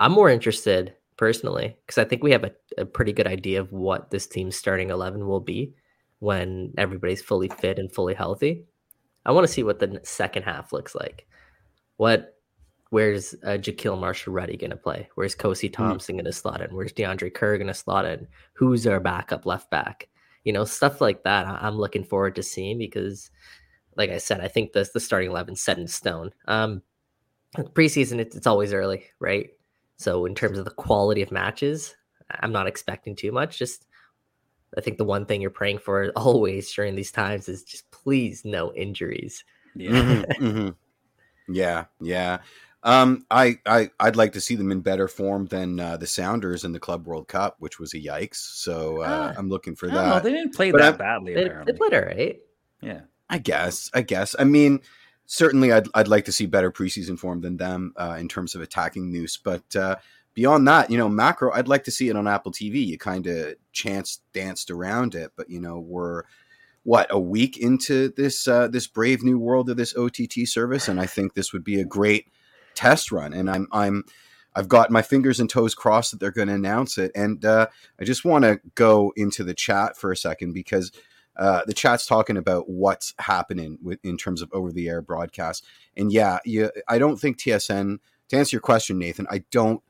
I'm 0.00 0.12
more 0.12 0.30
interested 0.30 0.94
personally 1.16 1.76
because 1.84 1.98
I 1.98 2.04
think 2.04 2.22
we 2.22 2.30
have 2.32 2.44
a, 2.44 2.52
a 2.78 2.86
pretty 2.86 3.12
good 3.12 3.26
idea 3.26 3.60
of 3.60 3.72
what 3.72 4.10
this 4.10 4.26
team's 4.26 4.56
starting 4.56 4.90
11 4.90 5.26
will 5.26 5.40
be 5.40 5.74
when 6.20 6.72
everybody's 6.78 7.22
fully 7.22 7.48
fit 7.48 7.78
and 7.78 7.92
fully 7.92 8.14
healthy. 8.14 8.64
I 9.26 9.32
want 9.32 9.46
to 9.46 9.52
see 9.52 9.62
what 9.62 9.78
the 9.78 10.00
second 10.04 10.44
half 10.44 10.72
looks 10.72 10.94
like. 10.94 11.27
What 11.98 12.34
where's 12.90 13.34
uh, 13.44 13.58
Jahkeele 13.58 14.00
Marshall-Rutty 14.00 14.56
going 14.56 14.70
to 14.70 14.76
play? 14.76 15.10
Where's 15.14 15.36
Kosi 15.36 15.68
hmm. 15.68 15.72
Thompson 15.72 16.14
mm. 16.14 16.18
going 16.18 16.24
to 16.24 16.32
slot 16.32 16.62
in? 16.62 16.74
Where's 16.74 16.94
DeAndre 16.94 17.34
Kerr 17.34 17.58
going 17.58 17.66
to 17.66 17.74
slot 17.74 18.06
in? 18.06 18.26
Who's 18.54 18.86
our 18.86 18.98
backup 18.98 19.44
left 19.44 19.70
back? 19.70 20.08
You 20.44 20.54
know, 20.54 20.64
stuff 20.64 21.02
like 21.02 21.24
that. 21.24 21.46
I'm 21.46 21.76
looking 21.76 22.04
forward 22.04 22.34
to 22.36 22.42
seeing 22.42 22.78
because, 22.78 23.30
like 23.96 24.08
I 24.08 24.16
said, 24.16 24.40
I 24.40 24.48
think 24.48 24.72
the 24.72 24.88
the 24.94 25.00
starting 25.00 25.30
eleven 25.30 25.54
set 25.54 25.78
in 25.78 25.86
stone. 25.86 26.30
Um, 26.46 26.82
preseason, 27.56 28.18
it's, 28.18 28.36
it's 28.36 28.46
always 28.46 28.72
early, 28.72 29.04
right? 29.20 29.50
So 29.96 30.24
in 30.24 30.34
terms 30.34 30.58
of 30.58 30.64
the 30.64 30.70
quality 30.70 31.22
of 31.22 31.32
matches, 31.32 31.94
I'm 32.30 32.52
not 32.52 32.66
expecting 32.66 33.16
too 33.16 33.32
much. 33.32 33.58
Just 33.58 33.86
I 34.76 34.80
think 34.80 34.98
the 34.98 35.04
one 35.04 35.26
thing 35.26 35.40
you're 35.40 35.50
praying 35.50 35.78
for 35.78 36.10
always 36.16 36.72
during 36.72 36.94
these 36.94 37.12
times 37.12 37.48
is 37.48 37.64
just 37.64 37.90
please 37.90 38.44
no 38.44 38.72
injuries. 38.74 39.44
Yeah. 39.74 39.90
Mm-hmm, 39.90 40.44
mm-hmm. 40.44 40.68
Yeah, 41.48 41.86
yeah. 42.00 42.38
Um, 42.84 43.26
I, 43.30 43.58
I, 43.66 43.90
I'd 43.98 44.16
like 44.16 44.32
to 44.34 44.40
see 44.40 44.54
them 44.54 44.70
in 44.70 44.80
better 44.80 45.08
form 45.08 45.46
than 45.46 45.80
uh, 45.80 45.96
the 45.96 46.06
Sounders 46.06 46.64
in 46.64 46.72
the 46.72 46.78
Club 46.78 47.06
World 47.06 47.26
Cup, 47.26 47.56
which 47.58 47.80
was 47.80 47.92
a 47.94 47.98
yikes. 47.98 48.36
So 48.36 49.02
uh, 49.02 49.34
I'm 49.36 49.48
looking 49.48 49.74
for 49.74 49.88
that. 49.88 49.94
Know, 49.94 50.20
they 50.20 50.30
didn't 50.30 50.54
play 50.54 50.70
but 50.70 50.80
that 50.80 50.94
I, 50.94 50.96
badly. 50.96 51.34
They, 51.34 51.50
they, 51.66 51.72
played 51.72 51.94
all 51.94 52.02
right. 52.02 52.38
Yeah, 52.80 53.00
I 53.28 53.38
guess. 53.38 53.90
I 53.94 54.02
guess. 54.02 54.36
I 54.38 54.44
mean, 54.44 54.80
certainly, 55.26 55.72
I'd, 55.72 55.88
I'd 55.94 56.08
like 56.08 56.24
to 56.26 56.32
see 56.32 56.46
better 56.46 56.70
preseason 56.70 57.18
form 57.18 57.40
than 57.40 57.56
them 57.56 57.92
uh, 57.96 58.16
in 58.18 58.28
terms 58.28 58.54
of 58.54 58.60
attacking 58.60 59.10
Noose. 59.10 59.36
But 59.36 59.74
uh, 59.74 59.96
beyond 60.34 60.68
that, 60.68 60.88
you 60.88 60.98
know, 60.98 61.08
macro, 61.08 61.52
I'd 61.52 61.68
like 61.68 61.82
to 61.84 61.90
see 61.90 62.08
it 62.08 62.16
on 62.16 62.28
Apple 62.28 62.52
TV. 62.52 62.86
You 62.86 62.96
kind 62.96 63.26
of 63.26 63.56
chance 63.72 64.20
danced 64.32 64.70
around 64.70 65.16
it, 65.16 65.32
but 65.36 65.50
you 65.50 65.60
know, 65.60 65.80
we're 65.80 66.22
what 66.88 67.06
a 67.10 67.20
week 67.20 67.58
into 67.58 68.08
this 68.16 68.48
uh, 68.48 68.66
this 68.66 68.86
brave 68.86 69.22
new 69.22 69.38
world 69.38 69.68
of 69.68 69.76
this 69.76 69.94
OTT 69.94 70.46
service, 70.46 70.88
and 70.88 70.98
I 70.98 71.04
think 71.04 71.34
this 71.34 71.52
would 71.52 71.62
be 71.62 71.78
a 71.78 71.84
great 71.84 72.28
test 72.74 73.12
run. 73.12 73.34
And 73.34 73.50
I'm 73.50 73.68
I'm 73.72 74.04
I've 74.56 74.68
got 74.68 74.90
my 74.90 75.02
fingers 75.02 75.38
and 75.38 75.50
toes 75.50 75.74
crossed 75.74 76.12
that 76.12 76.18
they're 76.18 76.30
going 76.30 76.48
to 76.48 76.54
announce 76.54 76.96
it. 76.96 77.12
And 77.14 77.44
uh, 77.44 77.66
I 78.00 78.04
just 78.04 78.24
want 78.24 78.44
to 78.44 78.62
go 78.74 79.12
into 79.16 79.44
the 79.44 79.52
chat 79.52 79.98
for 79.98 80.10
a 80.10 80.16
second 80.16 80.54
because 80.54 80.90
uh, 81.36 81.60
the 81.66 81.74
chat's 81.74 82.06
talking 82.06 82.38
about 82.38 82.70
what's 82.70 83.12
happening 83.18 83.76
with 83.82 83.98
in 84.02 84.16
terms 84.16 84.40
of 84.40 84.48
over 84.54 84.72
the 84.72 84.88
air 84.88 85.02
broadcast. 85.02 85.66
And 85.94 86.10
yeah, 86.10 86.38
you, 86.46 86.70
I 86.88 86.96
don't 86.98 87.18
think 87.18 87.36
TSN. 87.36 87.98
To 88.30 88.36
answer 88.38 88.56
your 88.56 88.62
question, 88.62 88.98
Nathan, 88.98 89.26
I 89.30 89.44
don't 89.50 89.82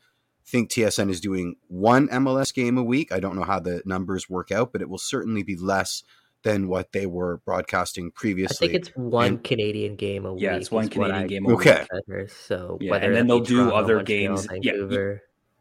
think 0.44 0.68
TSN 0.68 1.10
is 1.10 1.20
doing 1.20 1.54
one 1.68 2.08
MLS 2.08 2.52
game 2.52 2.76
a 2.76 2.82
week. 2.82 3.12
I 3.12 3.20
don't 3.20 3.36
know 3.36 3.44
how 3.44 3.60
the 3.60 3.82
numbers 3.84 4.28
work 4.28 4.50
out, 4.50 4.72
but 4.72 4.82
it 4.82 4.88
will 4.88 4.98
certainly 4.98 5.44
be 5.44 5.54
less 5.54 6.02
than 6.44 6.68
what 6.68 6.92
they 6.92 7.06
were 7.06 7.38
broadcasting 7.44 8.10
previously. 8.12 8.68
I 8.68 8.72
think 8.72 8.86
it's 8.86 8.96
one 8.96 9.26
and, 9.26 9.44
Canadian 9.44 9.96
game 9.96 10.24
a 10.26 10.32
week. 10.32 10.42
Yeah, 10.42 10.56
it's 10.56 10.70
one 10.70 10.88
Canadian 10.88 11.26
game 11.26 11.46
a 11.46 11.54
okay. 11.54 11.86
week. 12.06 12.30
So 12.30 12.78
yeah, 12.80 12.94
and 12.96 13.14
then 13.14 13.26
they'll 13.26 13.40
do 13.40 13.68
Toronto, 13.68 13.76
other 13.76 14.02
games. 14.02 14.46
Yeah, 14.60 15.14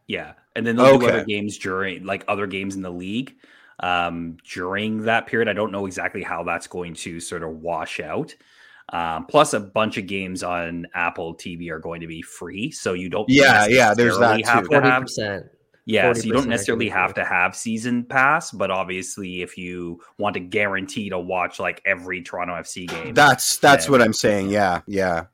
yeah, 0.07 0.33
and 0.55 0.65
then 0.65 0.75
they'll 0.75 0.95
okay. 0.95 1.07
do 1.07 1.11
other 1.13 1.25
games 1.25 1.57
during 1.57 2.05
like 2.05 2.23
other 2.27 2.47
games 2.47 2.75
in 2.75 2.81
the 2.81 2.91
league 2.91 3.35
um, 3.79 4.37
during 4.49 5.03
that 5.03 5.27
period. 5.27 5.47
I 5.47 5.53
don't 5.53 5.71
know 5.71 5.85
exactly 5.85 6.23
how 6.23 6.43
that's 6.43 6.67
going 6.67 6.93
to 6.95 7.19
sort 7.19 7.43
of 7.43 7.61
wash 7.61 7.99
out. 7.99 8.35
Um, 8.89 9.25
plus, 9.25 9.53
a 9.53 9.59
bunch 9.59 9.97
of 9.97 10.07
games 10.07 10.43
on 10.43 10.87
Apple 10.93 11.35
TV 11.35 11.69
are 11.69 11.79
going 11.79 12.01
to 12.01 12.07
be 12.07 12.21
free, 12.21 12.71
so 12.71 12.93
you 12.93 13.09
don't. 13.09 13.27
Yeah, 13.29 13.67
yeah. 13.67 13.93
There's 13.93 14.17
that 14.19 14.37
too. 14.37 14.65
Forty 14.65 14.89
percent. 15.01 15.45
Yeah, 15.87 16.11
so 16.11 16.23
you 16.23 16.33
don't 16.33 16.49
necessarily 16.49 16.89
have 16.89 17.13
to 17.13 17.23
have 17.23 17.55
season 17.55 18.03
pass, 18.03 18.51
but 18.51 18.69
obviously, 18.69 19.41
if 19.41 19.57
you 19.57 20.01
want 20.17 20.33
to 20.33 20.41
guarantee 20.41 21.09
to 21.11 21.17
watch 21.17 21.61
like 21.61 21.81
every 21.85 22.21
Toronto 22.21 22.55
FC 22.55 22.89
game, 22.89 23.13
that's 23.13 23.55
that's 23.55 23.85
then, 23.85 23.91
what 23.93 24.01
I'm 24.01 24.11
saying. 24.11 24.49
Yeah, 24.49 24.81
yeah. 24.85 25.27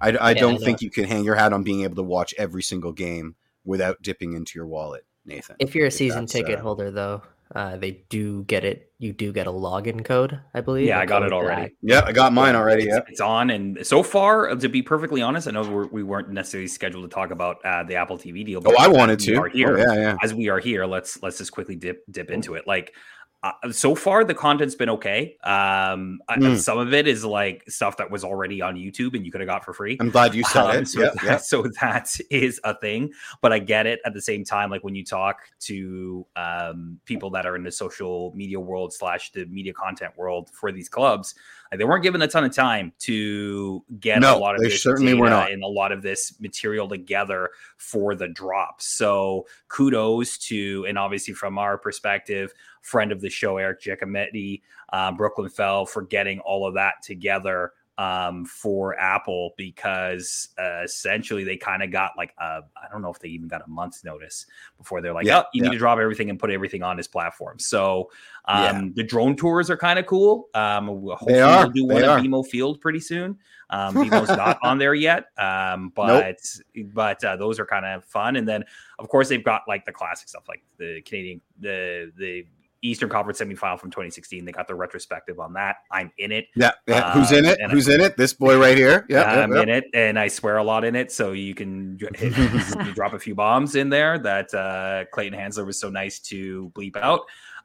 I, 0.00 0.08
I 0.08 0.30
yeah, 0.32 0.40
don't 0.40 0.60
I 0.60 0.64
think 0.64 0.82
you 0.82 0.90
can 0.90 1.04
hang 1.04 1.22
your 1.22 1.36
hat 1.36 1.52
on 1.52 1.62
being 1.62 1.82
able 1.82 1.94
to 1.94 2.02
watch 2.02 2.34
every 2.36 2.64
single 2.64 2.90
game 2.90 3.36
without 3.64 4.02
dipping 4.02 4.32
into 4.32 4.58
your 4.58 4.66
wallet, 4.66 5.06
Nathan. 5.24 5.54
If 5.60 5.76
you're 5.76 5.86
a 5.86 5.92
season 5.92 6.26
ticket 6.26 6.58
uh, 6.58 6.62
holder, 6.62 6.90
though, 6.90 7.22
uh, 7.54 7.76
they 7.76 8.04
do 8.08 8.44
get 8.44 8.64
it. 8.64 8.90
You 8.98 9.12
do 9.12 9.32
get 9.32 9.46
a 9.46 9.50
login 9.50 10.04
code, 10.04 10.40
I 10.54 10.60
believe. 10.60 10.86
Yeah, 10.86 11.00
I 11.00 11.06
got 11.06 11.22
it 11.22 11.32
already. 11.32 11.62
Back. 11.62 11.72
Yeah, 11.82 12.02
I 12.04 12.12
got 12.12 12.32
mine 12.32 12.54
already. 12.54 12.84
Yeah, 12.84 13.00
it's 13.08 13.20
on, 13.20 13.50
and 13.50 13.84
so 13.86 14.02
far, 14.02 14.54
to 14.54 14.68
be 14.68 14.80
perfectly 14.80 15.22
honest, 15.22 15.48
I 15.48 15.50
know 15.50 15.68
we're, 15.68 15.86
we 15.88 16.02
were 16.02 16.22
not 16.22 16.30
necessarily 16.30 16.68
scheduled 16.68 17.10
to 17.10 17.14
talk 17.14 17.30
about 17.30 17.64
uh, 17.64 17.82
the 17.82 17.96
Apple 17.96 18.16
TV 18.16 18.44
deal. 18.46 18.62
oh, 18.64 18.76
I 18.78 18.88
wanted 18.88 19.18
to. 19.20 19.36
Are 19.36 19.48
here, 19.48 19.76
oh, 19.76 19.92
yeah, 19.92 20.00
yeah. 20.00 20.16
As 20.22 20.32
we 20.32 20.48
are 20.48 20.60
here, 20.60 20.86
let's 20.86 21.22
let's 21.22 21.38
just 21.38 21.52
quickly 21.52 21.76
dip 21.76 22.04
dip 22.10 22.30
into 22.30 22.54
it. 22.54 22.66
Like 22.66 22.94
uh, 23.42 23.52
so 23.72 23.94
far 23.94 24.24
the 24.24 24.34
content's 24.34 24.74
been 24.74 24.88
okay 24.88 25.36
um 25.44 26.20
mm. 26.30 26.56
some 26.56 26.78
of 26.78 26.94
it 26.94 27.08
is 27.08 27.24
like 27.24 27.64
stuff 27.68 27.96
that 27.96 28.10
was 28.10 28.22
already 28.22 28.62
on 28.62 28.76
youtube 28.76 29.14
and 29.14 29.26
you 29.26 29.32
could 29.32 29.40
have 29.40 29.48
got 29.48 29.64
for 29.64 29.72
free 29.72 29.96
i'm 30.00 30.10
glad 30.10 30.34
you 30.34 30.44
saw 30.44 30.70
um, 30.70 30.78
it 30.78 30.88
so, 30.88 31.00
yeah, 31.00 31.10
that, 31.10 31.24
yeah. 31.24 31.36
so 31.38 31.64
that 31.80 32.08
is 32.30 32.60
a 32.64 32.74
thing 32.78 33.10
but 33.40 33.52
i 33.52 33.58
get 33.58 33.86
it 33.86 34.00
at 34.04 34.14
the 34.14 34.22
same 34.22 34.44
time 34.44 34.70
like 34.70 34.84
when 34.84 34.94
you 34.94 35.04
talk 35.04 35.40
to 35.58 36.24
um 36.36 37.00
people 37.04 37.30
that 37.30 37.44
are 37.46 37.56
in 37.56 37.64
the 37.64 37.72
social 37.72 38.32
media 38.34 38.60
world 38.60 38.92
slash 38.92 39.32
the 39.32 39.44
media 39.46 39.72
content 39.72 40.12
world 40.16 40.50
for 40.52 40.70
these 40.70 40.88
clubs 40.88 41.34
like 41.72 41.78
they 41.78 41.86
weren't 41.86 42.02
given 42.02 42.20
a 42.20 42.28
ton 42.28 42.44
of 42.44 42.54
time 42.54 42.92
to 42.98 43.82
get 43.98 44.20
no, 44.20 44.36
a 44.36 44.38
lot 44.38 44.54
of 44.54 44.60
they 44.60 44.68
this 44.68 44.82
certainly 44.82 45.14
were 45.14 45.30
not. 45.30 45.50
and 45.50 45.64
a 45.64 45.66
lot 45.66 45.90
of 45.90 46.02
this 46.02 46.38
material 46.38 46.86
together 46.86 47.48
for 47.78 48.14
the 48.14 48.28
drop. 48.28 48.82
So 48.82 49.46
kudos 49.68 50.36
to, 50.48 50.84
and 50.86 50.98
obviously 50.98 51.32
from 51.32 51.56
our 51.56 51.78
perspective, 51.78 52.52
friend 52.82 53.12
of 53.12 53.20
the 53.20 53.30
show 53.30 53.56
Eric 53.56 53.80
Giacometti, 53.80 54.62
uh, 54.92 55.12
Brooklyn 55.12 55.48
Fell 55.48 55.86
for 55.86 56.02
getting 56.02 56.38
all 56.40 56.66
of 56.66 56.74
that 56.74 57.02
together 57.02 57.72
um, 57.98 58.44
for 58.44 58.98
Apple 58.98 59.52
because 59.56 60.48
uh, 60.58 60.82
essentially 60.82 61.44
they 61.44 61.56
kind 61.56 61.82
of 61.82 61.90
got 61.90 62.12
like 62.16 62.34
I 62.38 62.60
don't 62.90 63.02
know 63.02 63.10
if 63.10 63.18
they 63.18 63.28
even 63.28 63.48
got 63.48 63.62
a 63.64 63.68
month's 63.68 64.02
notice 64.02 64.46
before 64.78 65.00
they're 65.00 65.12
like, 65.12 65.26
yeah, 65.26 65.40
oh, 65.40 65.44
you 65.52 65.62
yeah. 65.62 65.68
need 65.68 65.74
to 65.74 65.78
drop 65.78 65.98
everything 65.98 66.30
and 66.30 66.38
put 66.38 66.50
everything 66.50 66.82
on 66.82 66.96
this 66.96 67.06
platform. 67.06 67.58
So 67.58 68.10
um, 68.46 68.64
yeah. 68.64 68.88
the 68.94 69.04
drone 69.04 69.36
tours 69.36 69.70
are 69.70 69.76
kind 69.76 69.98
of 69.98 70.06
cool. 70.06 70.48
Um, 70.54 70.86
hopefully 70.88 71.34
they 71.34 71.40
are. 71.40 71.64
we'll 71.64 71.72
do 71.72 71.84
one 71.86 72.02
at 72.02 72.22
BMO 72.22 72.46
Field 72.46 72.80
pretty 72.80 73.00
soon. 73.00 73.38
Um, 73.70 73.94
BMO's 73.96 74.28
not 74.28 74.58
on 74.62 74.78
there 74.78 74.94
yet, 74.94 75.26
um, 75.38 75.92
but 75.94 76.40
nope. 76.74 76.86
but 76.94 77.22
uh, 77.24 77.36
those 77.36 77.60
are 77.60 77.66
kind 77.66 77.84
of 77.84 78.04
fun. 78.04 78.36
And 78.36 78.48
then 78.48 78.64
of 78.98 79.08
course 79.08 79.28
they've 79.28 79.44
got 79.44 79.62
like 79.68 79.84
the 79.84 79.92
classic 79.92 80.28
stuff 80.28 80.44
like 80.48 80.62
the 80.78 81.02
Canadian 81.02 81.40
the 81.60 82.10
the 82.16 82.46
Eastern 82.82 83.08
Conference 83.08 83.40
semifinal 83.40 83.78
from 83.78 83.90
2016. 83.90 84.44
They 84.44 84.52
got 84.52 84.66
the 84.66 84.74
retrospective 84.74 85.38
on 85.38 85.52
that. 85.54 85.76
I'm 85.90 86.10
in 86.18 86.32
it. 86.32 86.48
Yeah. 86.56 86.72
yeah. 86.86 87.06
Uh, 87.06 87.12
Who's 87.12 87.32
in 87.32 87.44
it? 87.44 87.58
Who's 87.70 87.88
I, 87.88 87.94
in 87.94 88.00
it? 88.00 88.16
This 88.16 88.34
boy 88.34 88.58
right 88.58 88.76
here. 88.76 89.06
Yeah. 89.12 89.42
I'm 89.42 89.52
in 89.54 89.68
it, 89.68 89.84
and 89.92 90.18
I 90.18 90.28
swear 90.28 90.56
a 90.56 90.64
lot 90.64 90.84
in 90.84 90.96
it. 90.96 91.12
So 91.12 91.32
you 91.32 91.54
can 91.54 91.98
hit, 92.14 92.34
you 92.86 92.94
drop 92.94 93.12
a 93.12 93.18
few 93.18 93.34
bombs 93.34 93.74
in 93.74 93.90
there 93.90 94.18
that 94.20 94.54
uh, 94.54 95.04
Clayton 95.12 95.38
Hansler 95.38 95.66
was 95.66 95.78
so 95.78 95.90
nice 95.90 96.18
to 96.20 96.72
bleep 96.74 96.96
out. 96.96 97.22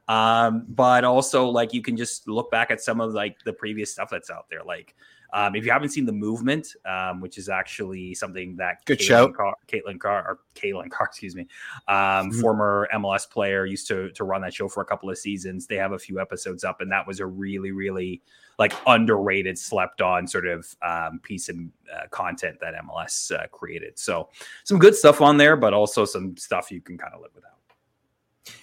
Um, 0.10 0.66
but 0.68 1.06
also 1.06 1.48
like 1.48 1.74
you 1.74 1.82
can 1.82 1.96
just 1.96 2.28
look 2.28 2.52
back 2.52 2.70
at 2.70 2.82
some 2.82 3.00
of 3.00 3.14
like 3.14 3.38
the 3.46 3.54
previous 3.54 3.92
stuff 3.92 4.10
that's 4.10 4.30
out 4.30 4.48
there, 4.50 4.64
like 4.64 4.96
um, 5.34 5.56
if 5.56 5.66
you 5.66 5.72
haven't 5.72 5.90
seen 5.90 6.06
the 6.06 6.12
movement, 6.12 6.76
um, 6.86 7.22
which 7.22 7.38
is 7.38 7.50
actually 7.50 8.14
something 8.14 8.56
that 8.58 8.86
good 8.86 9.00
Caitlin 9.00 9.04
show, 9.04 9.30
Carr, 9.30 9.56
Caitlin 9.68 10.00
Carr 10.00 10.24
or 10.28 10.40
Caitlin 10.56 10.90
Carr, 10.90 11.08
excuse 11.12 11.36
me, 11.36 11.48
um, 11.88 11.98
mm-hmm. 11.98 12.42
former 12.42 12.88
MLS 12.94 13.30
player, 13.30 13.66
used 13.66 13.88
to 13.88 14.12
to 14.12 14.24
run 14.24 14.42
that 14.42 14.54
show 14.54 14.68
for 14.68 14.82
a 14.82 14.86
couple 14.86 15.10
of 15.10 15.18
seasons. 15.18 15.68
They 15.68 15.76
have 15.76 15.92
a 15.92 16.00
few 16.00 16.20
episodes 16.20 16.64
up, 16.64 16.82
and 16.82 16.92
that 16.92 17.06
was 17.06 17.20
a 17.20 17.26
really, 17.26 17.72
really 17.72 18.22
like 18.60 18.74
underrated, 18.88 19.58
slept 19.58 20.02
on 20.02 20.28
sort 20.28 20.48
of 20.48 20.76
um, 20.82 21.20
piece 21.22 21.50
of 21.50 21.58
uh, 21.94 22.08
content 22.10 22.58
that 22.60 22.74
MLS 22.86 23.32
uh, 23.32 23.48
created. 23.48 24.00
So 24.00 24.30
some 24.64 24.80
good 24.80 24.96
stuff 24.96 25.22
on 25.22 25.38
there, 25.38 25.56
but 25.56 25.74
also 25.74 26.06
some 26.06 26.36
stuff 26.38 26.72
you 26.72 26.82
can 26.82 26.98
kind 26.98 27.14
of 27.14 27.22
live 27.22 27.32
without. 27.36 27.57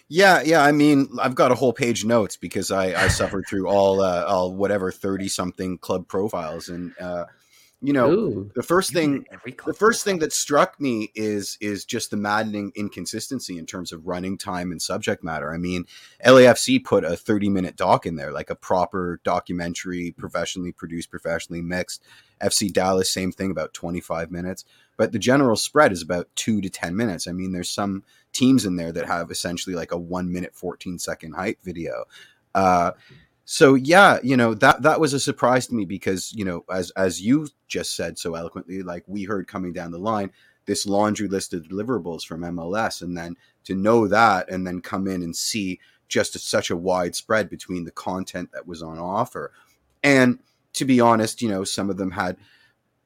Yeah, 0.09 0.43
yeah. 0.43 0.63
I 0.63 0.73
mean, 0.73 1.09
I've 1.21 1.35
got 1.35 1.53
a 1.53 1.55
whole 1.55 1.73
page 1.73 2.05
notes 2.05 2.37
because 2.37 2.71
I, 2.71 3.05
I 3.05 3.09
suffered 3.09 3.45
through 3.49 3.69
all 3.69 4.01
uh, 4.01 4.25
all 4.25 4.55
whatever 4.55 4.93
thirty 4.93 5.29
something 5.29 5.79
club 5.79 6.09
profiles, 6.09 6.69
and 6.69 6.93
uh, 7.01 7.25
you 7.85 7.93
know, 7.93 8.11
Ooh, 8.11 8.51
the 8.55 8.63
first 8.63 8.95
thing 8.95 9.27
the 9.67 9.75
first 9.75 10.05
thing 10.05 10.19
that 10.21 10.33
struck 10.33 10.81
me 10.81 11.13
is 11.15 11.59
is 11.61 11.85
just 11.85 12.11
the 12.11 12.17
maddening 12.17 12.73
inconsistency 12.75 13.59
in 13.59 13.67
terms 13.67 13.93
of 13.93 14.07
running 14.07 14.39
time 14.39 14.73
and 14.73 14.81
subject 14.81 15.23
matter. 15.23 15.53
I 15.53 15.59
mean, 15.59 15.85
LAFC 16.25 16.83
put 16.83 17.05
a 17.05 17.15
thirty 17.15 17.51
minute 17.51 17.77
doc 17.77 18.07
in 18.07 18.17
there, 18.17 18.33
like 18.33 18.49
a 18.49 18.55
proper 18.55 19.21
documentary, 19.23 20.15
professionally 20.17 20.73
produced, 20.73 21.11
professionally 21.11 21.61
mixed. 21.61 22.03
FC 22.41 22.73
Dallas, 22.73 23.13
same 23.13 23.33
thing, 23.33 23.51
about 23.51 23.75
twenty 23.75 24.01
five 24.01 24.31
minutes. 24.31 24.65
But 24.97 25.13
the 25.13 25.19
general 25.19 25.57
spread 25.57 25.93
is 25.93 26.01
about 26.01 26.29
two 26.37 26.63
to 26.63 26.71
ten 26.71 26.97
minutes. 26.97 27.27
I 27.27 27.33
mean, 27.33 27.53
there's 27.53 27.71
some 27.71 28.03
teams 28.35 28.67
in 28.67 28.77
there 28.77 28.93
that 28.93 29.07
have 29.07 29.31
essentially 29.31 29.75
like 29.75 29.93
a 29.93 29.99
one 29.99 30.31
minute, 30.31 30.55
14 30.55 30.99
second 30.99 31.33
hype 31.33 31.63
video. 31.63 32.05
Uh, 32.55 32.93
so 33.45 33.75
yeah, 33.75 34.19
you 34.23 34.37
know 34.37 34.55
that 34.55 34.83
that 34.83 35.01
was 35.01 35.13
a 35.13 35.21
surprise 35.21 35.67
to 35.67 35.75
me 35.75 35.85
because 35.85 36.33
you 36.33 36.45
know 36.45 36.65
as 36.73 36.91
as 36.93 37.21
you 37.21 37.49
just 37.69 37.95
said 37.95 38.19
so 38.19 38.35
eloquently, 38.35 38.83
like 38.83 39.05
we 39.07 39.25
heard 39.25 39.47
coming 39.47 39.73
down 39.73 39.91
the 39.91 39.99
line, 39.99 40.33
this 40.67 40.87
laundry 40.87 41.29
list 41.29 41.53
of 41.53 41.65
deliverables 41.65 42.25
from 42.25 42.41
MLS, 42.41 43.03
and 43.03 43.17
then 43.17 43.37
to 43.65 43.75
know 43.75 44.09
that 44.09 44.51
and 44.51 44.67
then 44.67 44.81
come 44.81 45.07
in 45.07 45.23
and 45.23 45.37
see 45.37 45.79
just 46.09 46.37
a, 46.37 46.39
such 46.39 46.71
a 46.71 46.77
wide 46.77 47.15
spread 47.15 47.51
between 47.51 47.85
the 47.85 47.91
content 47.91 48.51
that 48.53 48.67
was 48.67 48.83
on 48.83 48.99
offer, 48.99 49.53
and 50.03 50.39
to 50.73 50.87
be 50.87 51.01
honest, 51.01 51.43
you 51.43 51.49
know 51.49 51.65
some 51.65 51.91
of 51.91 51.99
them 51.99 52.13
had 52.13 52.39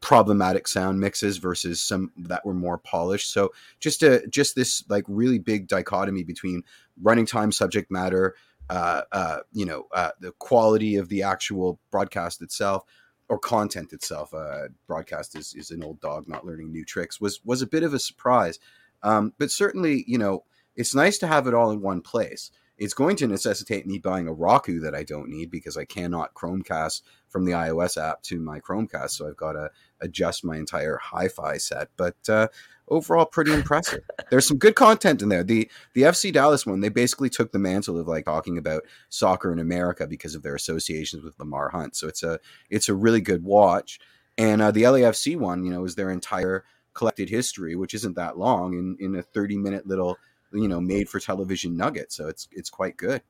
problematic 0.01 0.69
sound 0.69 1.01
mixes 1.01 1.39
versus 1.39 1.83
some 1.83 2.13
that 2.17 2.45
were 2.45 2.55
more 2.55 2.79
polished. 2.79 3.33
So 3.33 3.53
just 3.81 4.03
a 4.03 4.27
just 4.29 4.55
this 4.55 4.85
like 4.89 5.05
really 5.09 5.39
big 5.39 5.67
dichotomy 5.67 6.25
between 6.25 6.63
running 7.03 7.27
time, 7.27 7.53
subject 7.53 7.91
matter, 7.91 8.35
uh, 8.71 9.03
uh, 9.13 9.39
you 9.53 9.67
know, 9.67 9.87
uh, 9.93 10.11
the 10.21 10.33
quality 10.33 10.97
of 10.97 11.09
the 11.09 11.23
actual 11.23 11.81
broadcast 11.91 12.43
itself 12.43 12.85
or 13.29 13.39
content 13.39 13.93
itself. 13.93 14.33
Uh, 14.33 14.69
broadcast 14.87 15.37
is, 15.37 15.55
is 15.55 15.71
an 15.71 15.83
old 15.83 16.01
dog 16.01 16.29
not 16.29 16.47
learning 16.47 16.71
new 16.71 16.85
tricks 16.85 17.21
was 17.21 17.41
was 17.45 17.63
a 17.63 17.67
bit 17.67 17.83
of 17.83 17.95
a 17.95 17.99
surprise, 17.99 18.59
um, 19.03 19.33
but 19.39 19.51
certainly 19.51 20.05
you 20.07 20.19
know 20.19 20.45
it's 20.77 20.95
nice 20.95 21.19
to 21.19 21.27
have 21.27 21.47
it 21.47 21.55
all 21.55 21.71
in 21.71 21.81
one 21.81 22.01
place. 22.01 22.51
It's 22.79 22.95
going 22.95 23.17
to 23.17 23.27
necessitate 23.27 23.87
me 23.87 23.99
buying 23.99 24.29
a 24.29 24.33
Roku 24.33 24.81
that 24.81 24.95
I 24.95 25.03
don't 25.03 25.29
need 25.29 25.51
because 25.51 25.77
I 25.77 25.85
cannot 25.85 26.35
Chromecast 26.35 27.03
from 27.29 27.45
the 27.45 27.53
iOS 27.53 28.01
app 28.01 28.23
to 28.25 28.41
my 28.41 28.61
Chromecast. 28.61 29.11
So 29.11 29.29
I've 29.29 29.37
got 29.37 29.53
to 29.53 29.71
adjust 30.01 30.45
my 30.45 30.57
entire 30.57 30.97
hi-fi 30.97 31.59
set. 31.59 31.89
But 31.97 32.17
uh, 32.29 32.49
overall, 32.87 33.27
pretty 33.27 33.53
impressive. 33.53 34.05
There's 34.31 34.47
some 34.47 34.59
good 34.59 34.75
content 34.75 35.23
in 35.23 35.29
there. 35.29 35.45
The 35.45 35.71
the 35.95 36.03
FC 36.03 36.33
Dallas 36.33 36.67
one, 36.67 36.81
they 36.81 36.89
basically 36.89 37.31
took 37.31 37.53
the 37.53 37.59
mantle 37.59 37.99
of 37.99 38.09
like 38.09 38.25
talking 38.25 38.59
about 38.59 38.85
soccer 39.09 39.53
in 39.53 39.59
America 39.59 40.07
because 40.07 40.35
of 40.35 40.43
their 40.43 40.55
associations 40.55 41.23
with 41.23 41.39
Lamar 41.39 41.71
Hunt. 41.71 41.97
So 41.97 42.09
it's 42.09 42.23
a 42.23 42.39
it's 42.71 42.89
a 42.89 42.95
really 42.95 43.21
good 43.21 43.45
watch. 43.45 43.99
And 44.37 44.63
uh, 44.63 44.71
the 44.71 44.85
LAFC 44.85 45.37
one, 45.37 45.65
you 45.65 45.73
know, 45.73 45.85
is 45.85 45.97
their 45.97 46.11
entire 46.11 46.65
collected 46.95 47.29
history, 47.29 47.75
which 47.75 47.95
isn't 47.95 48.17
that 48.17 48.39
long, 48.39 48.75
in 48.75 48.97
in 49.01 49.17
a 49.17 49.23
30 49.23 49.57
minute 49.59 49.87
little 49.87 50.17
you 50.53 50.69
know 50.69 50.81
made 50.81 51.09
for 51.09 51.21
television 51.21 51.77
nugget. 51.77 52.13
So 52.13 52.29
it's 52.29 52.49
it's 52.53 52.71
quite 52.71 52.97
good. 52.97 53.23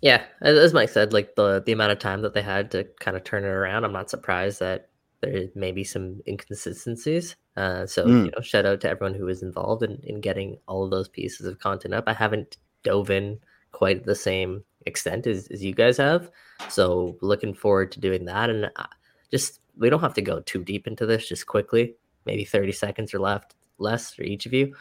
Yeah, 0.00 0.24
as 0.40 0.72
Mike 0.72 0.88
said, 0.88 1.12
like 1.12 1.34
the 1.34 1.62
the 1.64 1.72
amount 1.72 1.92
of 1.92 1.98
time 1.98 2.22
that 2.22 2.32
they 2.32 2.42
had 2.42 2.70
to 2.70 2.84
kind 3.00 3.16
of 3.16 3.24
turn 3.24 3.44
it 3.44 3.48
around, 3.48 3.84
I'm 3.84 3.92
not 3.92 4.10
surprised 4.10 4.60
that 4.60 4.88
there 5.20 5.48
may 5.54 5.72
be 5.72 5.84
some 5.84 6.20
inconsistencies. 6.26 7.36
Uh, 7.56 7.84
so 7.86 8.06
mm. 8.06 8.24
you 8.26 8.30
know, 8.30 8.40
shout 8.40 8.64
out 8.64 8.80
to 8.80 8.88
everyone 8.88 9.14
who 9.14 9.26
was 9.26 9.42
involved 9.42 9.82
in, 9.82 10.00
in 10.04 10.20
getting 10.20 10.56
all 10.66 10.84
of 10.84 10.90
those 10.90 11.08
pieces 11.08 11.46
of 11.46 11.58
content 11.58 11.92
up. 11.92 12.04
I 12.06 12.14
haven't 12.14 12.56
dove 12.82 13.10
in 13.10 13.38
quite 13.72 14.04
the 14.04 14.14
same 14.14 14.64
extent 14.86 15.26
as, 15.26 15.46
as 15.48 15.62
you 15.62 15.74
guys 15.74 15.98
have, 15.98 16.30
so 16.70 17.18
looking 17.20 17.52
forward 17.52 17.92
to 17.92 18.00
doing 18.00 18.24
that. 18.24 18.48
And 18.48 18.70
uh, 18.76 18.86
just 19.30 19.60
we 19.76 19.90
don't 19.90 20.00
have 20.00 20.14
to 20.14 20.22
go 20.22 20.40
too 20.40 20.64
deep 20.64 20.86
into 20.86 21.04
this. 21.04 21.28
Just 21.28 21.46
quickly, 21.46 21.94
maybe 22.24 22.44
30 22.44 22.72
seconds 22.72 23.12
or 23.12 23.18
left 23.18 23.54
less 23.78 24.14
for 24.14 24.22
each 24.22 24.46
of 24.46 24.52
you. 24.54 24.74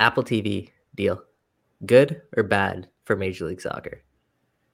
Apple 0.00 0.22
TV 0.22 0.70
deal, 0.94 1.22
good 1.84 2.22
or 2.36 2.42
bad 2.42 2.88
for 3.04 3.16
Major 3.16 3.46
League 3.46 3.60
Soccer? 3.60 4.02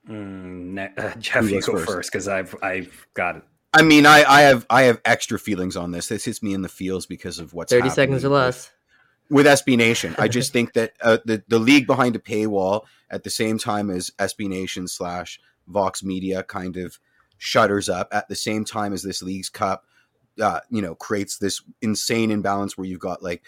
Mm, 0.08 0.98
uh, 0.98 1.14
Jeff, 1.18 1.50
you 1.50 1.60
go 1.62 1.78
first 1.78 2.12
because 2.12 2.28
I've 2.28 2.54
I've 2.62 3.06
got 3.14 3.36
it. 3.36 3.42
I 3.72 3.82
mean, 3.82 4.06
I, 4.06 4.22
I 4.24 4.42
have 4.42 4.66
I 4.68 4.82
have 4.82 5.00
extra 5.04 5.38
feelings 5.38 5.76
on 5.76 5.90
this. 5.90 6.08
This 6.08 6.24
hits 6.24 6.42
me 6.42 6.54
in 6.54 6.62
the 6.62 6.68
feels 6.68 7.06
because 7.06 7.38
of 7.38 7.54
what's 7.54 7.72
thirty 7.72 7.90
seconds 7.90 8.24
or 8.24 8.28
less 8.28 8.70
with, 9.30 9.46
with 9.46 9.60
SB 9.60 9.76
Nation. 9.76 10.14
I 10.18 10.28
just 10.28 10.52
think 10.54 10.74
that 10.74 10.92
uh, 11.00 11.18
the 11.24 11.42
the 11.48 11.58
league 11.58 11.86
behind 11.86 12.16
a 12.16 12.18
paywall 12.18 12.82
at 13.10 13.24
the 13.24 13.30
same 13.30 13.58
time 13.58 13.90
as 13.90 14.10
SB 14.18 14.48
Nation 14.48 14.86
slash 14.86 15.40
Vox 15.66 16.02
Media 16.02 16.42
kind 16.42 16.76
of 16.76 16.98
shutters 17.38 17.88
up 17.88 18.08
at 18.12 18.28
the 18.28 18.36
same 18.36 18.64
time 18.64 18.92
as 18.92 19.02
this 19.02 19.22
Leagues 19.22 19.48
Cup, 19.48 19.86
uh, 20.40 20.60
you 20.70 20.82
know, 20.82 20.94
creates 20.94 21.38
this 21.38 21.62
insane 21.80 22.30
imbalance 22.30 22.76
where 22.76 22.86
you've 22.86 23.00
got 23.00 23.22
like 23.22 23.42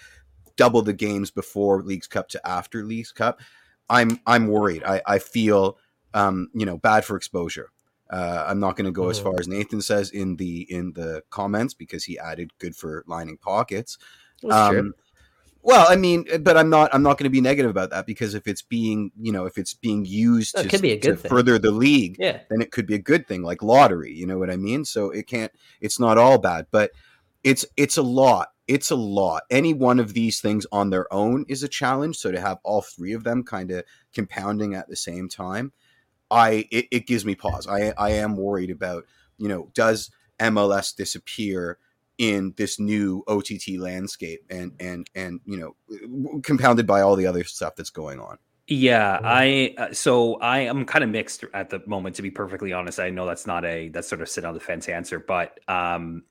double 0.57 0.83
the 0.83 0.93
games 0.93 1.31
before 1.31 1.83
Leagues 1.83 2.07
Cup 2.07 2.29
to 2.31 2.47
after 2.47 2.85
Leagues 2.85 3.13
Cup. 3.13 3.41
I'm 3.89 4.21
I'm 4.27 4.49
worried. 4.49 4.83
I, 4.85 5.03
I 5.07 5.19
feel 5.19 5.79
um, 6.15 6.49
you 6.55 6.67
know 6.67 6.77
bad 6.77 7.05
for 7.05 7.17
exposure. 7.17 7.71
Uh, 8.09 8.45
I'm 8.47 8.61
not 8.61 8.77
going 8.77 8.85
to 8.85 8.93
go 8.93 9.03
mm-hmm. 9.03 9.11
as 9.11 9.19
far 9.19 9.35
as 9.39 9.49
Nathan 9.49 9.83
says 9.83 10.11
in 10.11 10.37
the 10.37 10.63
in 10.73 10.93
the 10.93 11.23
comments 11.31 11.75
because 11.75 12.05
he 12.05 12.19
added 12.19 12.53
good 12.59 12.77
for 12.77 13.05
lining 13.07 13.37
pockets. 13.37 13.99
Um, 14.49 14.95
well, 15.67 15.87
I 15.89 15.97
mean, 15.97 16.25
but 16.43 16.57
I'm 16.57 16.71
not 16.71 16.95
I'm 16.95 17.03
not 17.03 17.19
going 17.19 17.25
to 17.25 17.31
be 17.31 17.41
negative 17.41 17.71
about 17.71 17.91
that 17.91 18.07
because 18.07 18.35
if 18.35 18.47
it's 18.47 18.63
being 18.63 19.11
you 19.21 19.33
know 19.33 19.47
if 19.47 19.59
it's 19.59 19.75
being 19.75 20.05
used 20.05 20.55
no, 20.57 20.63
to, 20.63 20.99
to 21.01 21.17
further 21.17 21.59
the 21.59 21.73
league, 21.73 22.17
yeah. 22.21 22.41
then 22.49 22.61
it 22.61 22.71
could 22.71 22.87
be 22.87 22.95
a 22.95 23.01
good 23.01 23.27
thing, 23.27 23.43
like 23.43 23.65
lottery. 23.65 24.13
You 24.13 24.27
know 24.27 24.39
what 24.39 24.49
I 24.49 24.57
mean? 24.57 24.85
So 24.85 25.11
it 25.11 25.27
can't. 25.27 25.51
It's 25.81 25.99
not 25.99 26.19
all 26.19 26.39
bad, 26.39 26.69
but 26.71 26.93
it's 27.43 27.67
it's 27.77 27.97
a 27.97 28.03
lot. 28.03 28.51
It's 28.69 28.91
a 28.91 28.97
lot. 28.97 29.45
Any 29.51 29.75
one 29.75 30.01
of 30.01 30.13
these 30.13 30.41
things 30.41 30.67
on 30.73 30.91
their 30.91 31.13
own 31.13 31.45
is 31.49 31.63
a 31.63 31.69
challenge. 31.69 32.17
So 32.17 32.33
to 32.33 32.41
have 32.41 32.59
all 32.65 32.83
three 32.83 33.13
of 33.13 33.25
them 33.25 33.45
kind 33.45 33.71
of 33.71 33.85
compounding 34.13 34.75
at 34.75 34.89
the 34.89 34.97
same 34.97 35.29
time, 35.29 35.73
I 36.31 36.67
it, 36.71 36.87
it 36.91 37.07
gives 37.07 37.25
me 37.25 37.35
pause. 37.35 37.67
I 37.67 37.93
I 37.97 38.11
am 38.11 38.37
worried 38.37 38.71
about 38.71 39.05
you 39.39 39.49
know 39.49 39.71
does 39.75 40.11
MLS 40.41 40.95
disappear 40.95 41.79
in 42.19 42.55
this 42.57 42.81
new 42.81 43.23
OTT 43.29 43.79
landscape 43.79 44.41
and 44.51 44.73
and 44.81 45.09
and 45.15 45.41
you 45.45 45.57
know 45.57 46.41
compounded 46.43 46.87
by 46.87 47.01
all 47.01 47.17
the 47.17 47.27
other 47.27 47.45
stuff 47.45 47.77
that's 47.77 47.91
going 47.91 48.19
on. 48.19 48.39
Yeah, 48.69 49.21
I 49.23 49.75
uh, 49.79 49.93
so 49.93 50.37
I 50.37 50.61
am 50.61 50.85
kind 50.87 51.05
of 51.05 51.11
mixed 51.11 51.45
at 51.55 51.71
the 51.71 51.81
moment 51.87 52.17
to 52.17 52.23
be 52.23 52.31
perfectly 52.33 52.73
honest. 52.73 52.99
I 52.99 53.11
know 53.11 53.27
that's 53.27 53.47
not 53.47 53.65
a 53.65 53.91
that's 53.91 54.09
sort 54.09 54.23
of 54.23 54.29
sit 54.29 54.45
on 54.45 54.55
the 54.55 54.61
fence 54.61 54.89
answer, 54.89 55.21
but 55.21 55.61
um 55.69 56.25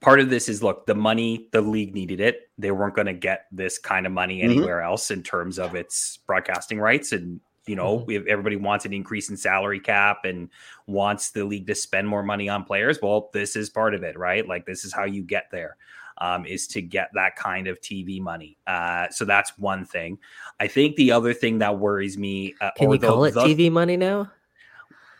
part 0.00 0.20
of 0.20 0.30
this 0.30 0.48
is 0.48 0.62
look, 0.62 0.86
the 0.86 0.94
money 0.94 1.48
the 1.52 1.60
league 1.60 1.94
needed 1.94 2.20
it. 2.20 2.50
They 2.58 2.70
weren't 2.70 2.94
going 2.94 3.06
to 3.06 3.14
get 3.14 3.46
this 3.52 3.78
kind 3.78 4.06
of 4.06 4.12
money 4.12 4.40
mm-hmm. 4.40 4.50
anywhere 4.50 4.78
mm-hmm. 4.78 4.90
else 4.90 5.10
in 5.10 5.22
terms 5.22 5.58
of 5.58 5.74
its 5.74 6.18
broadcasting 6.26 6.78
rights 6.78 7.12
and 7.12 7.40
you 7.66 7.74
know, 7.74 8.00
mm-hmm. 8.00 8.26
everybody 8.28 8.56
wants 8.56 8.84
an 8.84 8.92
increase 8.92 9.28
in 9.28 9.36
salary 9.36 9.80
cap 9.80 10.24
and 10.24 10.48
wants 10.86 11.30
the 11.30 11.44
league 11.44 11.66
to 11.66 11.74
spend 11.74 12.06
more 12.06 12.22
money 12.22 12.48
on 12.48 12.64
players. 12.64 13.00
Well, 13.02 13.28
this 13.32 13.56
is 13.56 13.68
part 13.70 13.94
of 13.94 14.04
it, 14.04 14.16
right? 14.16 14.46
Like 14.46 14.66
this 14.66 14.84
is 14.84 14.92
how 14.92 15.04
you 15.04 15.22
get 15.22 15.46
there. 15.50 15.76
Um, 16.18 16.46
is 16.46 16.66
to 16.68 16.80
get 16.80 17.10
that 17.12 17.36
kind 17.36 17.66
of 17.66 17.78
TV 17.82 18.22
money. 18.22 18.56
Uh, 18.66 19.06
so 19.10 19.26
that's 19.26 19.58
one 19.58 19.84
thing. 19.84 20.16
I 20.58 20.66
think 20.66 20.96
the 20.96 21.12
other 21.12 21.34
thing 21.34 21.58
that 21.58 21.78
worries 21.78 22.16
me. 22.16 22.54
Uh, 22.58 22.70
Can 22.74 22.90
you 22.90 22.98
call 22.98 23.24
it 23.24 23.34
the, 23.34 23.42
TV 23.42 23.70
money 23.70 23.98
now? 23.98 24.30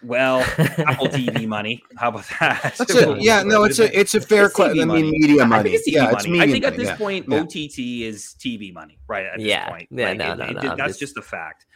Well, 0.07 0.41
Apple 0.59 1.09
TV 1.09 1.49
money. 1.49 1.83
How 1.97 2.11
about 2.11 2.27
that? 2.39 2.79
A, 2.79 3.17
yeah, 3.21 3.43
no, 3.43 3.65
it's 3.65 3.81
a 3.81 3.99
it's 3.99 4.15
a 4.15 4.21
fair 4.21 4.49
question. 4.49 4.89
I 4.89 4.95
mean, 4.95 5.11
media 5.11 5.45
money. 5.45 5.75
I 5.75 5.81
yeah, 5.85 6.13
money. 6.13 6.31
Media 6.31 6.43
I 6.43 6.47
think 6.47 6.65
money. 6.65 6.75
at 6.75 6.77
this 6.77 6.89
yeah. 6.89 6.97
point, 6.97 7.27
yeah. 7.29 7.41
OTT 7.41 7.79
is 7.79 8.37
TV 8.39 8.73
money, 8.73 8.99
right? 9.09 9.27
At 9.27 9.41
yeah. 9.41 9.65
this 9.65 9.71
point, 9.71 9.89
yeah, 9.91 10.09
like, 10.11 10.19
no, 10.19 10.33
it, 10.33 10.37
no, 10.37 10.45
it, 10.45 10.63
no, 10.63 10.77
that's 10.77 10.97
just 10.97 11.17
a 11.17 11.23
fact. 11.23 11.67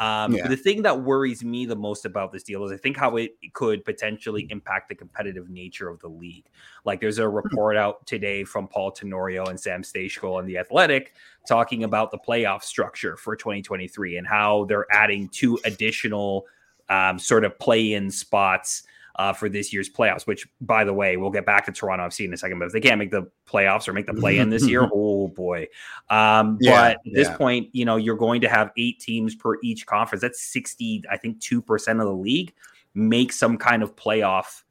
Um, 0.00 0.34
yeah. 0.34 0.48
The 0.48 0.56
thing 0.56 0.82
that 0.82 1.00
worries 1.00 1.44
me 1.44 1.64
the 1.64 1.76
most 1.76 2.04
about 2.04 2.32
this 2.32 2.42
deal 2.42 2.64
is 2.64 2.72
I 2.72 2.76
think 2.76 2.96
how 2.96 3.16
it 3.16 3.36
could 3.52 3.84
potentially 3.84 4.46
impact 4.50 4.88
the 4.88 4.94
competitive 4.94 5.48
nature 5.48 5.88
of 5.88 6.00
the 6.00 6.08
league. 6.08 6.46
Like 6.84 7.00
there's 7.00 7.18
a 7.18 7.26
hmm. 7.26 7.36
report 7.36 7.76
out 7.76 8.04
today 8.04 8.42
from 8.42 8.66
Paul 8.66 8.90
Tenorio 8.90 9.46
and 9.46 9.58
Sam 9.58 9.82
Stejskal 9.82 10.38
on 10.38 10.46
The 10.46 10.58
Athletic 10.58 11.14
talking 11.48 11.84
about 11.84 12.10
the 12.10 12.18
playoff 12.18 12.62
structure 12.62 13.16
for 13.16 13.36
2023 13.36 14.16
and 14.16 14.26
how 14.26 14.64
they're 14.64 14.86
adding 14.90 15.28
two 15.28 15.58
additional 15.64 16.46
um, 16.88 17.18
sort 17.18 17.44
of 17.44 17.58
play-in 17.58 18.10
spots 18.10 18.82
uh, 19.16 19.32
for 19.32 19.48
this 19.48 19.72
year's 19.72 19.88
playoffs. 19.88 20.26
Which, 20.26 20.46
by 20.60 20.84
the 20.84 20.92
way, 20.92 21.16
we'll 21.16 21.30
get 21.30 21.46
back 21.46 21.66
to 21.66 21.72
Toronto 21.72 22.06
FC 22.06 22.24
in 22.24 22.34
a 22.34 22.36
second. 22.36 22.58
But 22.58 22.66
if 22.66 22.72
they 22.72 22.80
can't 22.80 22.98
make 22.98 23.10
the 23.10 23.30
playoffs 23.48 23.88
or 23.88 23.92
make 23.92 24.06
the 24.06 24.14
play-in 24.14 24.50
this 24.50 24.66
year, 24.68 24.88
oh 24.94 25.28
boy! 25.28 25.68
Um, 26.10 26.58
yeah, 26.60 26.72
but 26.72 26.90
at 26.92 26.98
this 27.04 27.28
yeah. 27.28 27.36
point, 27.36 27.68
you 27.72 27.84
know, 27.84 27.96
you're 27.96 28.16
going 28.16 28.40
to 28.42 28.48
have 28.48 28.70
eight 28.76 29.00
teams 29.00 29.34
per 29.34 29.58
each 29.62 29.86
conference. 29.86 30.22
That's 30.22 30.42
sixty, 30.42 31.02
I 31.10 31.16
think, 31.16 31.40
two 31.40 31.62
percent 31.62 32.00
of 32.00 32.06
the 32.06 32.14
league 32.14 32.52
make 32.96 33.30
some 33.30 33.58
kind 33.58 33.82
of 33.82 33.94
playoff 33.94 34.62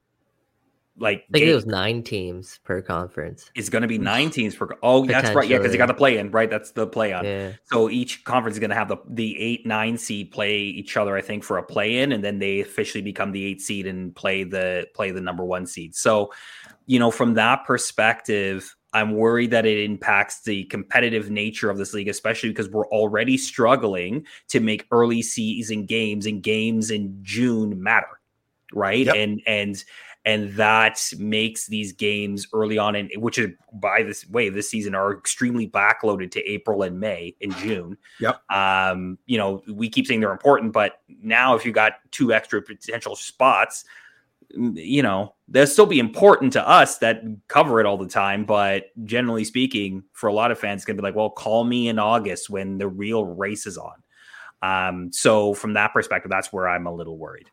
like 0.97 1.25
I 1.29 1.39
think 1.39 1.45
it 1.47 1.55
was 1.55 1.65
nine 1.65 2.03
teams 2.03 2.59
per 2.63 2.81
conference. 2.81 3.51
It's 3.53 3.69
going 3.69 3.81
to 3.81 3.87
be 3.87 3.99
mm. 3.99 4.03
nine 4.03 4.29
teams 4.29 4.55
per. 4.55 4.69
Oh, 4.81 5.05
that's 5.05 5.33
right. 5.35 5.47
Yeah, 5.47 5.57
because 5.57 5.73
you 5.73 5.77
got 5.77 5.87
the 5.87 5.93
play 5.93 6.17
in, 6.17 6.31
right? 6.31 6.49
That's 6.49 6.71
the 6.71 6.87
play 6.87 7.11
on. 7.11 7.25
Yeah. 7.25 7.51
So 7.65 7.89
each 7.89 8.23
conference 8.23 8.55
is 8.55 8.59
going 8.59 8.69
to 8.69 8.75
have 8.75 8.87
the 8.87 8.97
the 9.09 9.37
eight 9.39 9.65
nine 9.65 9.97
seed 9.97 10.31
play 10.31 10.57
each 10.57 10.95
other, 10.95 11.17
I 11.17 11.21
think, 11.21 11.43
for 11.43 11.57
a 11.57 11.63
play 11.63 11.97
in, 11.97 12.11
and 12.11 12.23
then 12.23 12.39
they 12.39 12.61
officially 12.61 13.01
become 13.01 13.31
the 13.33 13.43
eight 13.45 13.61
seed 13.61 13.87
and 13.87 14.15
play 14.15 14.43
the 14.43 14.87
play 14.93 15.11
the 15.11 15.21
number 15.21 15.43
one 15.43 15.65
seed. 15.65 15.95
So, 15.95 16.31
you 16.85 16.97
know, 16.97 17.11
from 17.11 17.33
that 17.33 17.65
perspective, 17.65 18.73
I'm 18.93 19.11
worried 19.15 19.51
that 19.51 19.65
it 19.65 19.83
impacts 19.83 20.43
the 20.43 20.63
competitive 20.65 21.29
nature 21.29 21.69
of 21.69 21.77
this 21.77 21.93
league, 21.93 22.07
especially 22.07 22.49
because 22.49 22.69
we're 22.69 22.87
already 22.87 23.37
struggling 23.37 24.25
to 24.47 24.61
make 24.61 24.87
early 24.91 25.21
season 25.21 25.85
games 25.85 26.25
and 26.25 26.41
games 26.41 26.89
in 26.89 27.19
June 27.21 27.83
matter 27.83 28.07
right 28.73 29.05
yep. 29.05 29.15
and 29.15 29.41
and 29.45 29.83
and 30.25 30.51
that 30.53 30.99
makes 31.19 31.67
these 31.67 31.93
games 31.93 32.47
early 32.51 32.77
on 32.77 32.95
in 32.95 33.09
which 33.17 33.37
is 33.37 33.51
by 33.73 34.01
this 34.01 34.27
way 34.29 34.49
this 34.49 34.69
season 34.69 34.95
are 34.95 35.13
extremely 35.13 35.69
backloaded 35.69 36.31
to 36.31 36.43
April 36.49 36.81
and 36.81 36.99
May 36.99 37.35
and 37.41 37.55
June. 37.57 37.97
Yep. 38.19 38.41
Um, 38.51 39.19
you 39.27 39.37
know, 39.37 39.61
we 39.71 39.87
keep 39.87 40.07
saying 40.07 40.21
they're 40.21 40.31
important, 40.31 40.73
but 40.73 41.01
now 41.21 41.55
if 41.55 41.65
you 41.65 41.71
got 41.71 41.93
two 42.11 42.33
extra 42.33 42.61
potential 42.61 43.15
spots, 43.15 43.85
you 44.51 45.03
know, 45.03 45.35
they'll 45.47 45.67
still 45.67 45.85
be 45.85 45.99
important 45.99 46.53
to 46.53 46.67
us 46.67 46.97
that 46.99 47.21
cover 47.47 47.79
it 47.79 47.85
all 47.85 47.97
the 47.97 48.07
time. 48.07 48.45
But 48.45 48.85
generally 49.03 49.43
speaking, 49.43 50.03
for 50.13 50.27
a 50.27 50.33
lot 50.33 50.51
of 50.51 50.57
fans, 50.57 50.79
it's 50.79 50.85
gonna 50.85 50.97
be 50.97 51.03
like, 51.03 51.15
well, 51.15 51.29
call 51.29 51.63
me 51.65 51.87
in 51.87 51.99
August 51.99 52.49
when 52.49 52.77
the 52.79 52.87
real 52.87 53.25
race 53.25 53.67
is 53.67 53.77
on. 53.77 54.01
Um, 54.61 55.11
so 55.11 55.53
from 55.53 55.73
that 55.73 55.93
perspective, 55.93 56.31
that's 56.31 56.51
where 56.51 56.67
I'm 56.67 56.87
a 56.87 56.93
little 56.93 57.17
worried. 57.17 57.49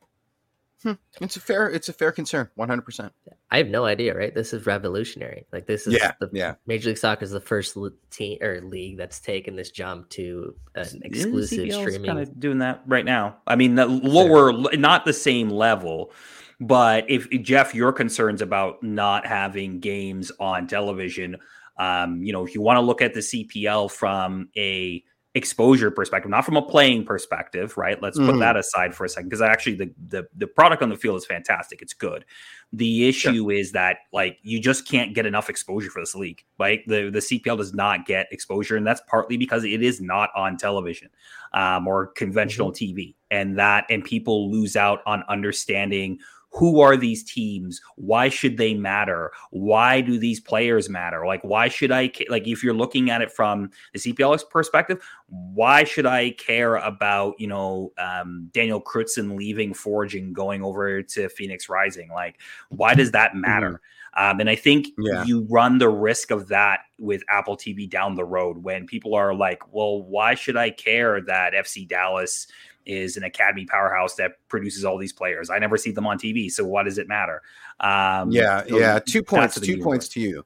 Hmm. 0.82 0.92
It's 1.20 1.36
a 1.36 1.40
fair 1.40 1.68
it's 1.68 1.88
a 1.88 1.92
fair 1.92 2.10
concern, 2.10 2.48
one 2.56 2.68
hundred 2.68 2.82
percent. 2.82 3.12
I 3.50 3.58
have 3.58 3.68
no 3.68 3.84
idea, 3.84 4.16
right? 4.16 4.34
This 4.34 4.52
is 4.52 4.66
revolutionary. 4.66 5.46
Like 5.52 5.66
this 5.66 5.86
is 5.86 5.94
yeah, 5.94 6.12
the, 6.20 6.28
yeah. 6.32 6.54
Major 6.66 6.88
League 6.88 6.98
Soccer 6.98 7.24
is 7.24 7.30
the 7.30 7.40
first 7.40 7.76
team 8.10 8.38
or 8.42 8.60
league 8.62 8.96
that's 8.96 9.20
taken 9.20 9.54
this 9.54 9.70
jump 9.70 10.08
to 10.10 10.54
an 10.74 11.02
exclusive 11.04 11.72
streaming. 11.72 12.04
Kind 12.04 12.18
of 12.18 12.40
doing 12.40 12.58
that 12.58 12.82
right 12.86 13.04
now. 13.04 13.36
I 13.46 13.54
mean, 13.56 13.76
the 13.76 13.86
lower, 13.86 14.52
not 14.76 15.04
the 15.04 15.12
same 15.12 15.50
level, 15.50 16.12
but 16.60 17.08
if 17.08 17.30
Jeff, 17.42 17.74
your 17.74 17.92
concerns 17.92 18.42
about 18.42 18.82
not 18.82 19.26
having 19.26 19.78
games 19.78 20.32
on 20.40 20.66
television, 20.66 21.36
um, 21.76 22.22
you 22.22 22.32
know, 22.32 22.44
if 22.44 22.54
you 22.54 22.60
want 22.60 22.78
to 22.78 22.80
look 22.80 23.02
at 23.02 23.14
the 23.14 23.20
CPL 23.20 23.90
from 23.90 24.48
a 24.56 25.04
exposure 25.34 25.90
perspective, 25.90 26.30
not 26.30 26.44
from 26.44 26.56
a 26.56 26.62
playing 26.62 27.06
perspective, 27.06 27.76
right? 27.78 28.00
Let's 28.02 28.18
mm-hmm. 28.18 28.32
put 28.32 28.38
that 28.40 28.56
aside 28.56 28.94
for 28.94 29.04
a 29.04 29.08
second 29.08 29.30
because 29.30 29.40
actually 29.40 29.76
the, 29.76 29.90
the 30.08 30.28
the 30.36 30.46
product 30.46 30.82
on 30.82 30.90
the 30.90 30.96
field 30.96 31.16
is 31.16 31.24
fantastic. 31.24 31.80
It's 31.80 31.94
good. 31.94 32.24
The 32.72 33.08
issue 33.08 33.34
sure. 33.34 33.52
is 33.52 33.72
that 33.72 33.98
like 34.12 34.38
you 34.42 34.60
just 34.60 34.86
can't 34.86 35.14
get 35.14 35.24
enough 35.24 35.48
exposure 35.48 35.90
for 35.90 36.02
this 36.02 36.14
league. 36.14 36.44
Like 36.58 36.84
the 36.86 37.08
the 37.10 37.20
CPL 37.20 37.56
does 37.56 37.72
not 37.72 38.04
get 38.04 38.26
exposure, 38.30 38.76
and 38.76 38.86
that's 38.86 39.00
partly 39.08 39.38
because 39.38 39.64
it 39.64 39.82
is 39.82 40.00
not 40.00 40.30
on 40.36 40.58
television 40.58 41.08
um, 41.54 41.88
or 41.88 42.08
conventional 42.08 42.70
mm-hmm. 42.70 42.98
TV, 42.98 43.14
and 43.30 43.58
that 43.58 43.86
and 43.88 44.04
people 44.04 44.50
lose 44.50 44.76
out 44.76 45.00
on 45.06 45.24
understanding 45.28 46.18
who 46.52 46.80
are 46.80 46.96
these 46.96 47.24
teams? 47.24 47.80
Why 47.96 48.28
should 48.28 48.58
they 48.58 48.74
matter? 48.74 49.32
Why 49.50 50.02
do 50.02 50.18
these 50.18 50.38
players 50.38 50.88
matter? 50.88 51.26
Like, 51.26 51.42
why 51.42 51.68
should 51.68 51.90
I 51.90 52.12
like 52.28 52.46
if 52.46 52.62
you're 52.62 52.74
looking 52.74 53.10
at 53.10 53.22
it 53.22 53.32
from 53.32 53.70
the 53.92 53.98
CPL's 53.98 54.44
perspective? 54.44 55.02
Why 55.28 55.84
should 55.84 56.04
I 56.04 56.32
care 56.32 56.76
about 56.76 57.34
you 57.38 57.46
know 57.46 57.92
um, 57.96 58.50
Daniel 58.52 58.82
Krutzen 58.82 59.36
leaving 59.36 59.72
Forge 59.72 60.14
and 60.14 60.34
going 60.34 60.62
over 60.62 61.02
to 61.02 61.28
Phoenix 61.30 61.70
Rising? 61.70 62.10
Like, 62.10 62.40
why 62.68 62.94
does 62.94 63.12
that 63.12 63.34
matter? 63.34 63.68
Mm-hmm. 63.70 63.76
Um, 64.14 64.40
and 64.40 64.50
I 64.50 64.56
think 64.56 64.88
yeah. 64.98 65.24
you 65.24 65.46
run 65.48 65.78
the 65.78 65.88
risk 65.88 66.30
of 66.30 66.48
that 66.48 66.80
with 66.98 67.22
Apple 67.30 67.56
TV 67.56 67.88
down 67.88 68.14
the 68.14 68.24
road 68.24 68.62
when 68.62 68.86
people 68.86 69.14
are 69.14 69.34
like, 69.34 69.72
well, 69.72 70.02
why 70.02 70.34
should 70.34 70.56
I 70.56 70.68
care 70.68 71.22
that 71.22 71.54
FC 71.54 71.88
Dallas 71.88 72.46
is 72.86 73.16
an 73.16 73.24
academy 73.24 73.66
powerhouse 73.66 74.14
that 74.16 74.32
produces 74.48 74.84
all 74.84 74.98
these 74.98 75.12
players. 75.12 75.50
I 75.50 75.58
never 75.58 75.76
see 75.76 75.90
them 75.92 76.06
on 76.06 76.18
TV, 76.18 76.50
so 76.50 76.64
what 76.64 76.84
does 76.84 76.98
it 76.98 77.08
matter? 77.08 77.42
Um, 77.80 78.30
yeah, 78.30 78.64
yeah. 78.68 78.98
Two 78.98 79.22
points. 79.22 79.60
Two 79.60 79.82
points 79.82 80.08
to 80.08 80.20
you. 80.20 80.44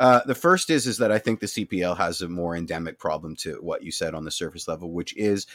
Uh, 0.00 0.20
the 0.26 0.34
first 0.34 0.70
is 0.70 0.86
is 0.86 0.98
that 0.98 1.12
I 1.12 1.18
think 1.18 1.40
the 1.40 1.46
CPL 1.46 1.96
has 1.96 2.20
a 2.20 2.28
more 2.28 2.56
endemic 2.56 2.98
problem 2.98 3.36
to 3.36 3.54
what 3.60 3.82
you 3.82 3.92
said 3.92 4.14
on 4.14 4.24
the 4.24 4.30
surface 4.30 4.66
level, 4.66 4.90
which 4.90 5.16
is 5.16 5.46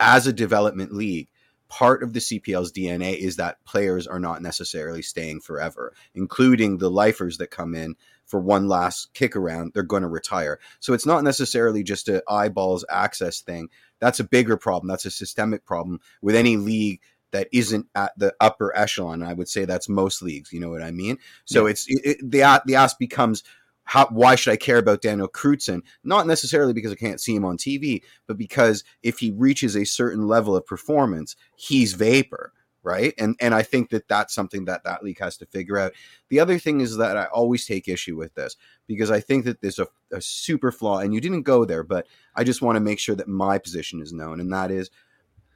as 0.00 0.26
a 0.26 0.32
development 0.32 0.92
league, 0.94 1.28
part 1.68 2.02
of 2.02 2.12
the 2.12 2.20
CPL's 2.20 2.72
DNA 2.72 3.16
is 3.16 3.36
that 3.36 3.62
players 3.64 4.06
are 4.06 4.20
not 4.20 4.42
necessarily 4.42 5.02
staying 5.02 5.40
forever, 5.40 5.94
including 6.14 6.78
the 6.78 6.90
lifers 6.90 7.38
that 7.38 7.50
come 7.50 7.74
in 7.74 7.96
for 8.28 8.38
one 8.38 8.68
last 8.68 9.12
kick 9.14 9.34
around. 9.34 9.72
They're 9.74 9.82
going 9.82 10.02
to 10.02 10.08
retire, 10.08 10.60
so 10.78 10.92
it's 10.92 11.06
not 11.06 11.24
necessarily 11.24 11.82
just 11.82 12.08
a 12.08 12.22
eyeballs 12.28 12.84
access 12.88 13.40
thing 13.40 13.68
that's 14.00 14.20
a 14.20 14.24
bigger 14.24 14.56
problem. 14.56 14.88
That's 14.88 15.04
a 15.04 15.10
systemic 15.10 15.64
problem 15.64 16.00
with 16.22 16.34
any 16.34 16.56
league 16.56 17.00
that 17.30 17.48
isn't 17.52 17.86
at 17.94 18.12
the 18.16 18.34
upper 18.40 18.74
echelon. 18.76 19.22
I 19.22 19.34
would 19.34 19.48
say 19.48 19.64
that's 19.64 19.88
most 19.88 20.22
leagues. 20.22 20.52
You 20.52 20.60
know 20.60 20.70
what 20.70 20.82
I 20.82 20.90
mean? 20.90 21.18
So 21.44 21.66
yeah. 21.66 21.70
it's 21.70 21.86
it, 21.88 22.00
it, 22.04 22.30
the 22.30 22.62
the 22.66 22.76
ask 22.76 22.98
becomes 22.98 23.42
how, 23.84 24.06
why 24.08 24.34
should 24.34 24.52
I 24.52 24.56
care 24.56 24.76
about 24.76 25.00
Daniel 25.00 25.28
Krutzen? 25.28 25.80
Not 26.04 26.26
necessarily 26.26 26.74
because 26.74 26.92
I 26.92 26.96
can't 26.96 27.20
see 27.20 27.34
him 27.34 27.46
on 27.46 27.56
TV, 27.56 28.02
but 28.26 28.36
because 28.36 28.84
if 29.02 29.18
he 29.18 29.30
reaches 29.30 29.76
a 29.76 29.84
certain 29.84 30.28
level 30.28 30.54
of 30.54 30.66
performance, 30.66 31.36
he's 31.56 31.94
vapor, 31.94 32.52
right? 32.82 33.14
And 33.18 33.36
and 33.40 33.54
I 33.54 33.62
think 33.62 33.90
that 33.90 34.08
that's 34.08 34.34
something 34.34 34.64
that 34.66 34.84
that 34.84 35.02
league 35.02 35.20
has 35.20 35.36
to 35.38 35.46
figure 35.46 35.78
out. 35.78 35.92
The 36.28 36.40
other 36.40 36.58
thing 36.58 36.80
is 36.80 36.96
that 36.96 37.16
I 37.16 37.24
always 37.24 37.66
take 37.66 37.88
issue 37.88 38.16
with 38.16 38.34
this 38.34 38.56
because 38.86 39.10
I 39.10 39.20
think 39.20 39.44
that 39.44 39.60
there's 39.60 39.78
a, 39.78 39.88
a 40.12 40.20
super 40.20 40.72
flaw, 40.72 40.98
and 40.98 41.14
you 41.14 41.20
didn't 41.20 41.42
go 41.42 41.64
there, 41.64 41.82
but 41.82 42.06
I 42.34 42.44
just 42.44 42.62
want 42.62 42.76
to 42.76 42.80
make 42.80 42.98
sure 42.98 43.16
that 43.16 43.28
my 43.28 43.58
position 43.58 44.00
is 44.00 44.12
known, 44.12 44.40
and 44.40 44.52
that 44.52 44.70
is 44.70 44.90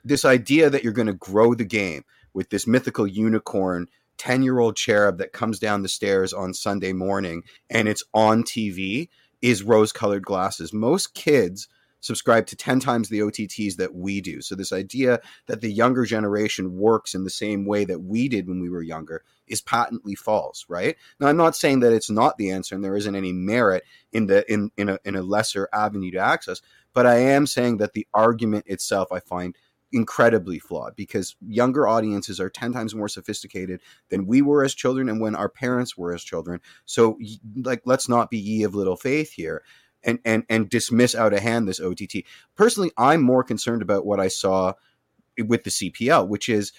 this 0.05 0.25
idea 0.25 0.69
that 0.69 0.83
you're 0.83 0.93
going 0.93 1.07
to 1.07 1.15
grow 1.15 1.55
the 1.55 1.65
game 1.65 2.05
with 2.35 2.51
this 2.51 2.67
mythical 2.67 3.07
unicorn 3.07 3.87
10 4.19 4.43
year 4.43 4.59
old 4.59 4.77
cherub 4.77 5.19
that 5.19 5.33
comes 5.33 5.59
down 5.59 5.83
the 5.83 5.89
stairs 5.89 6.33
on 6.33 6.55
Sunday 6.55 6.93
morning 6.93 7.43
and 7.71 7.89
it's 7.89 8.05
on 8.15 8.43
TV 8.43 9.09
is 9.41 9.63
rose 9.63 9.93
colored 9.93 10.25
glasses. 10.25 10.73
Most 10.73 11.15
kids 11.15 11.69
subscribe 12.03 12.47
to 12.49 12.57
10 12.57 12.81
times 12.81 13.09
the 13.09 13.21
OTTs 13.21 13.77
that 13.77 13.95
we 13.95 14.21
do. 14.21 14.43
So, 14.43 14.55
this 14.55 14.73
idea 14.73 15.21
that 15.47 15.63
the 15.63 15.73
younger 15.73 16.05
generation 16.05 16.77
works 16.77 17.15
in 17.15 17.25
the 17.25 17.31
same 17.31 17.65
way 17.65 17.87
that 17.87 18.03
we 18.03 18.29
did 18.29 18.47
when 18.47 18.61
we 18.61 18.69
were 18.69 18.83
younger 18.83 19.25
is 19.47 19.63
patently 19.63 20.15
false, 20.15 20.67
right? 20.69 20.97
Now, 21.19 21.29
I'm 21.29 21.37
not 21.37 21.57
saying 21.57 21.81
that 21.81 21.93
it's 21.93 22.11
not 22.11 22.37
the 22.37 22.51
answer 22.51 22.75
and 22.75 22.85
there 22.85 22.97
isn't 22.97 23.17
any 23.17 23.33
merit 23.33 23.85
in 24.13 24.27
the 24.27 24.51
in 24.53 24.71
in 24.77 24.91
a, 24.91 24.99
in 25.05 25.17
a 25.17 25.23
lesser 25.23 25.69
avenue 25.73 26.11
to 26.11 26.19
access, 26.19 26.61
but 26.93 27.07
I 27.07 27.17
am 27.17 27.47
saying 27.47 27.79
that 27.79 27.95
the 27.95 28.07
argument 28.13 28.67
itself 28.67 29.11
I 29.11 29.21
find 29.21 29.57
incredibly 29.93 30.59
flawed 30.59 30.97
because 30.97 31.37
younger 31.47 31.87
audiences 31.87 32.41
are 32.41 32.49
10 32.49 32.73
times 32.73 32.95
more 32.95 33.09
sophisticated 33.09 33.81
than 34.09 34.27
we 34.27 34.41
were 34.41 34.65
as 34.65 34.75
children 34.75 35.09
and 35.09 35.21
when 35.21 35.35
our 35.35 35.51
parents 35.51 35.97
were 35.97 36.15
as 36.15 36.25
children 36.25 36.61
so 36.87 37.19
like 37.57 37.83
let's 37.85 38.09
not 38.09 38.31
be 38.31 38.39
ye 38.39 38.63
of 38.63 38.75
little 38.75 38.97
faith 38.97 39.33
here 39.33 39.63
and 40.05 40.19
and 40.25 40.45
and 40.49 40.69
dismiss 40.69 41.15
out 41.15 41.33
of 41.33 41.41
hand 41.41 41.67
this 41.69 41.81
ott 41.81 42.01
personally 42.57 42.91
i'm 42.97 43.23
more 43.23 43.45
concerned 43.45 43.83
about 43.83 44.07
what 44.07 44.21
i 44.21 44.29
saw 44.29 44.73
with 45.47 45.65
the 45.65 45.71
cpl 45.71 46.27
which 46.27 46.49
is 46.49 46.73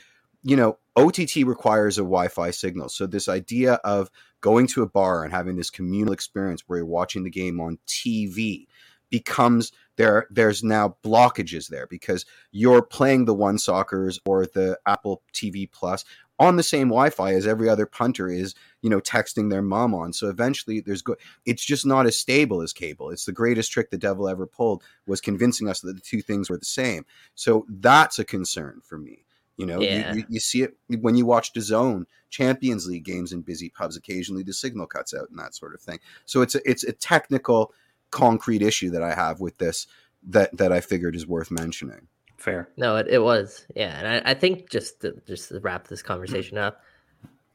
you 0.43 0.55
know 0.55 0.77
ott 0.95 1.35
requires 1.35 1.97
a 1.97 2.01
wi-fi 2.01 2.51
signal. 2.51 2.89
So 2.89 3.07
this 3.07 3.27
idea 3.27 3.73
of 3.83 4.11
going 4.41 4.67
to 4.67 4.83
a 4.83 4.89
bar 4.89 5.23
and 5.23 5.33
having 5.33 5.55
this 5.55 5.69
communal 5.69 6.13
experience 6.13 6.63
where 6.67 6.79
you're 6.79 6.85
watching 6.85 7.23
the 7.23 7.29
game 7.29 7.59
on 7.59 7.79
tv 7.87 8.67
becomes 9.09 9.71
there 9.95 10.27
there's 10.31 10.63
now 10.63 10.95
blockages 11.03 11.69
there 11.69 11.87
because 11.87 12.25
you're 12.51 12.81
playing 12.81 13.25
the 13.25 13.35
OneSoccers 13.35 14.19
or 14.25 14.45
the 14.45 14.77
apple 14.85 15.21
tv 15.33 15.71
plus 15.71 16.03
on 16.43 16.55
the 16.55 16.63
same 16.63 16.89
wi-fi 16.89 17.33
as 17.33 17.47
every 17.47 17.67
other 17.67 17.85
punter 17.85 18.29
is 18.29 18.55
you 18.81 18.89
know 18.89 18.99
texting 19.01 19.49
their 19.49 19.61
mom 19.61 19.93
on. 19.93 20.13
So 20.13 20.29
eventually 20.29 20.79
there's 20.79 21.01
good 21.01 21.17
it's 21.45 21.63
just 21.63 21.85
not 21.85 22.05
as 22.05 22.17
stable 22.17 22.61
as 22.61 22.73
cable. 22.73 23.09
It's 23.09 23.25
the 23.25 23.31
greatest 23.31 23.71
trick 23.71 23.89
the 23.89 23.97
devil 23.97 24.27
ever 24.27 24.45
pulled 24.45 24.83
was 25.07 25.21
convincing 25.21 25.67
us 25.67 25.81
that 25.81 25.95
the 25.95 26.01
two 26.01 26.21
things 26.21 26.49
were 26.49 26.57
the 26.57 26.65
same. 26.65 27.05
So 27.35 27.65
that's 27.69 28.19
a 28.19 28.25
concern 28.25 28.81
for 28.83 28.97
me. 28.97 29.25
You 29.57 29.67
know 29.67 29.81
yeah. 29.81 30.13
you, 30.13 30.25
you, 30.29 30.39
see 30.39 30.63
it 30.63 30.75
when 31.01 31.15
you 31.15 31.25
watch 31.25 31.53
the 31.53 31.61
zone 31.61 32.07
champions 32.31 32.87
league 32.87 33.05
games 33.05 33.31
in 33.31 33.41
busy 33.41 33.69
pubs 33.69 33.95
occasionally 33.95 34.41
the 34.41 34.51
signal 34.53 34.87
cuts 34.87 35.13
out 35.13 35.29
and 35.29 35.37
that 35.37 35.53
sort 35.53 35.75
of 35.75 35.81
thing. 35.81 35.99
So 36.25 36.41
it's 36.41 36.55
a, 36.55 36.69
it's 36.69 36.83
a 36.83 36.91
technical 36.91 37.71
concrete 38.09 38.61
issue 38.61 38.89
that 38.91 39.03
I 39.03 39.13
have 39.13 39.39
with 39.39 39.57
this 39.59 39.87
that 40.29 40.55
that 40.57 40.71
I 40.71 40.81
figured 40.81 41.15
is 41.15 41.27
worth 41.27 41.51
mentioning. 41.51 42.07
Fair. 42.43 42.67
No, 42.75 42.97
it, 42.97 43.07
it 43.07 43.19
was. 43.19 43.65
Yeah, 43.73 43.97
and 43.97 44.05
I, 44.05 44.31
I 44.31 44.33
think 44.33 44.69
just 44.69 44.99
to, 44.99 45.13
just 45.25 45.47
to 45.47 45.61
wrap 45.61 45.87
this 45.87 46.01
conversation 46.01 46.57
up, 46.57 46.81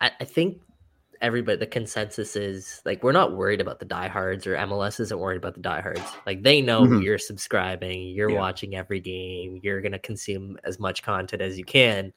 I, 0.01 0.11
I 0.19 0.25
think 0.25 0.63
everybody 1.21 1.59
the 1.59 1.67
consensus 1.67 2.37
is 2.37 2.81
like 2.87 3.03
we're 3.03 3.13
not 3.13 3.37
worried 3.37 3.61
about 3.61 3.81
the 3.81 3.85
diehards 3.85 4.47
or 4.47 4.57
MLS 4.57 4.99
isn't 4.99 5.19
worried 5.19 5.37
about 5.37 5.53
the 5.53 5.61
diehards. 5.61 6.01
Like 6.25 6.43
they 6.43 6.63
know 6.63 6.85
mm-hmm. 6.85 7.03
you're 7.03 7.19
subscribing, 7.19 8.09
you're 8.09 8.31
yeah. 8.31 8.39
watching 8.39 8.77
every 8.77 9.01
game, 9.01 9.61
you're 9.63 9.83
gonna 9.83 9.99
consume 9.99 10.57
as 10.65 10.79
much 10.79 11.03
content 11.03 11.43
as 11.43 11.59
you 11.59 11.67
can 11.67 12.15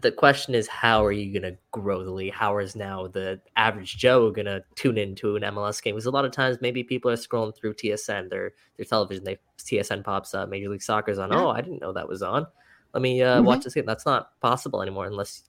the 0.00 0.12
question 0.12 0.54
is 0.54 0.68
how 0.68 1.04
are 1.04 1.12
you 1.12 1.32
going 1.32 1.52
to 1.52 1.58
grow 1.70 2.04
the 2.04 2.10
league 2.10 2.32
how 2.32 2.56
is 2.58 2.76
now 2.76 3.06
the 3.06 3.40
average 3.56 3.96
joe 3.96 4.30
going 4.30 4.46
to 4.46 4.62
tune 4.74 4.98
into 4.98 5.36
an 5.36 5.42
mls 5.42 5.82
game? 5.82 5.94
Because 5.94 6.06
a 6.06 6.10
lot 6.10 6.24
of 6.24 6.32
times 6.32 6.58
maybe 6.60 6.82
people 6.84 7.10
are 7.10 7.16
scrolling 7.16 7.54
through 7.56 7.74
tsn 7.74 8.30
their 8.30 8.52
their 8.76 8.84
television 8.84 9.24
they 9.24 9.38
tsn 9.58 10.04
pops 10.04 10.34
up 10.34 10.48
major 10.48 10.68
league 10.68 10.82
soccer's 10.82 11.18
on. 11.18 11.30
Yeah. 11.30 11.40
oh 11.40 11.48
i 11.50 11.60
didn't 11.60 11.80
know 11.80 11.92
that 11.92 12.08
was 12.08 12.22
on. 12.22 12.46
Let 12.94 13.02
me 13.02 13.22
uh, 13.22 13.36
mm-hmm. 13.36 13.46
watch 13.46 13.64
this 13.64 13.72
game. 13.72 13.86
That's 13.86 14.04
not 14.04 14.38
possible 14.40 14.82
anymore 14.82 15.06
unless 15.06 15.44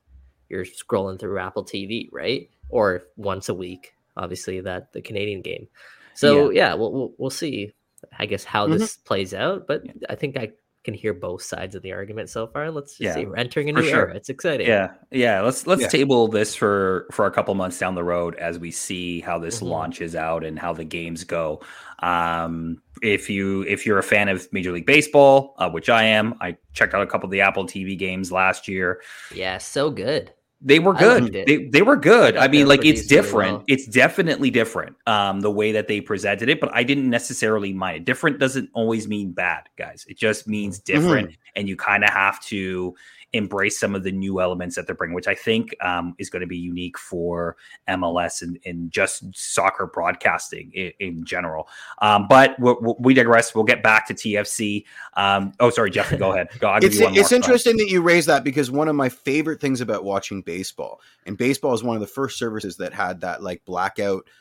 you're 0.48 0.64
scrolling 0.64 1.20
through 1.20 1.40
apple 1.40 1.66
tv 1.66 2.10
right? 2.12 2.50
Or 2.70 3.04
once 3.18 3.50
a 3.50 3.54
week 3.54 3.94
obviously 4.16 4.62
that 4.62 4.94
the 4.94 5.02
canadian 5.02 5.42
game. 5.42 5.68
So 6.14 6.52
yeah, 6.52 6.70
yeah 6.70 6.74
we'll, 6.76 6.92
we'll, 6.92 7.14
we'll 7.18 7.30
see 7.30 7.74
i 8.20 8.26
guess 8.26 8.44
how 8.44 8.68
mm-hmm. 8.68 8.78
this 8.78 8.98
plays 8.98 9.34
out 9.34 9.66
but 9.66 9.82
i 10.10 10.16
think 10.16 10.38
i 10.38 10.52
can 10.84 10.94
hear 10.94 11.14
both 11.14 11.42
sides 11.42 11.76
of 11.76 11.82
the 11.82 11.94
argument 11.94 12.30
so 12.30 12.48
far. 12.48 12.70
Let's 12.70 13.00
yeah, 13.00 13.14
see. 13.14 13.26
We're 13.26 13.38
entering 13.38 13.70
a 13.70 13.74
new 13.74 13.84
sure. 13.84 14.08
era. 14.08 14.16
It's 14.16 14.30
exciting. 14.30 14.68
Yeah, 14.68 14.94
yeah. 15.12 15.42
Let's 15.42 15.66
let's 15.66 15.84
yeah. 15.84 15.88
table 15.88 16.28
this 16.28 16.56
for 16.56 17.08
for 17.12 17.26
a 17.26 17.32
couple 17.32 17.56
months 17.56 17.80
down 17.80 17.96
the 17.96 18.04
road 18.04 18.36
as 18.36 18.60
we 18.60 18.72
see 18.72 19.22
how 19.22 19.40
this 19.40 19.58
mm-hmm. 19.58 19.68
launches 19.68 20.16
out 20.16 20.44
and 20.44 20.60
how 20.60 20.74
the 20.74 20.84
games 20.84 21.24
go. 21.24 21.62
Um, 22.00 22.82
if 23.02 23.30
you 23.30 23.64
if 23.64 23.86
you're 23.86 24.00
a 24.00 24.04
fan 24.04 24.30
of 24.30 24.48
Major 24.52 24.72
League 24.72 24.86
Baseball, 24.86 25.56
uh, 25.58 25.70
which 25.70 25.90
I 25.90 26.04
am, 26.04 26.36
I 26.42 26.58
checked 26.74 26.94
out 26.94 27.02
a 27.02 27.08
couple 27.08 27.28
of 27.28 27.32
the 27.32 27.42
Apple 27.42 27.66
TV 27.66 27.98
games 27.98 28.32
last 28.32 28.68
year. 28.68 29.02
Yeah, 29.34 29.58
so 29.58 29.90
good. 29.90 30.34
They 30.66 30.80
were 30.80 30.94
good. 30.94 31.34
They, 31.34 31.66
they 31.66 31.82
were 31.82 31.98
good. 31.98 32.38
I, 32.38 32.46
I 32.46 32.48
mean, 32.48 32.68
like 32.68 32.86
it's 32.86 33.06
different. 33.06 33.52
Well. 33.52 33.64
It's 33.68 33.86
definitely 33.86 34.50
different. 34.50 34.96
Um, 35.06 35.42
the 35.42 35.52
way 35.52 35.74
that 35.74 35.90
they 35.90 36.00
presented 36.00 36.48
it, 36.48 36.62
but 36.62 36.74
I 36.74 36.84
didn't 36.84 37.10
necessarily 37.10 37.74
mind 37.74 37.98
it. 37.98 38.06
Different 38.06 38.40
doesn't 38.40 38.70
always 38.74 39.08
mean 39.08 39.34
bad, 39.34 39.68
guys. 39.78 40.06
It 40.08 40.18
just 40.18 40.48
means 40.48 40.80
different, 40.80 41.30
mm-hmm. 41.30 41.58
and 41.58 41.68
you 41.68 41.76
kind 41.76 42.04
of 42.06 42.12
have 42.12 42.40
to 42.46 42.96
embrace 43.34 43.80
some 43.80 43.96
of 43.96 44.04
the 44.04 44.12
new 44.12 44.40
elements 44.40 44.76
that 44.76 44.86
they're 44.86 44.96
bringing, 44.96 45.16
which 45.16 45.28
I 45.28 45.36
think 45.36 45.76
um, 45.82 46.16
is 46.20 46.30
going 46.30 46.42
to 46.42 46.48
be 46.48 46.58
unique 46.58 46.98
for 46.98 47.58
MLS 47.90 48.42
and, 48.42 48.60
and 48.66 48.92
just 48.92 49.24
soccer 49.36 49.88
broadcasting 49.88 50.72
in, 50.74 50.94
in 51.00 51.26
general. 51.26 51.68
Um, 52.02 52.28
but 52.30 52.58
we, 52.60 52.74
we, 53.00 53.14
digress. 53.14 53.56
We'll 53.56 53.64
get 53.64 53.84
back 53.84 54.08
to 54.08 54.14
TFC. 54.14 54.86
Um, 55.16 55.54
oh, 55.60 55.70
sorry, 55.72 55.90
Jeff, 55.90 56.18
go 56.18 56.32
ahead. 56.32 56.50
Go, 56.60 56.78
it's 56.82 56.98
it's 57.00 57.32
interesting 57.32 57.78
that 57.78 57.90
you 57.90 58.02
raise 58.02 58.26
that 58.28 58.44
because 58.44 58.72
one 58.72 58.88
of 58.88 58.96
my 58.96 59.10
favorite 59.10 59.60
things 59.60 59.82
about 59.82 60.04
watching 60.04 60.42
baseball, 60.42 61.02
and 61.26 61.38
baseball 61.38 61.74
is 61.74 61.84
one 61.84 61.96
of 61.96 62.02
the 62.02 62.08
first 62.08 62.38
services 62.38 62.78
that 62.78 62.94
had 62.94 63.22
that 63.22 63.42
like 63.44 63.66
blackout– 63.66 64.28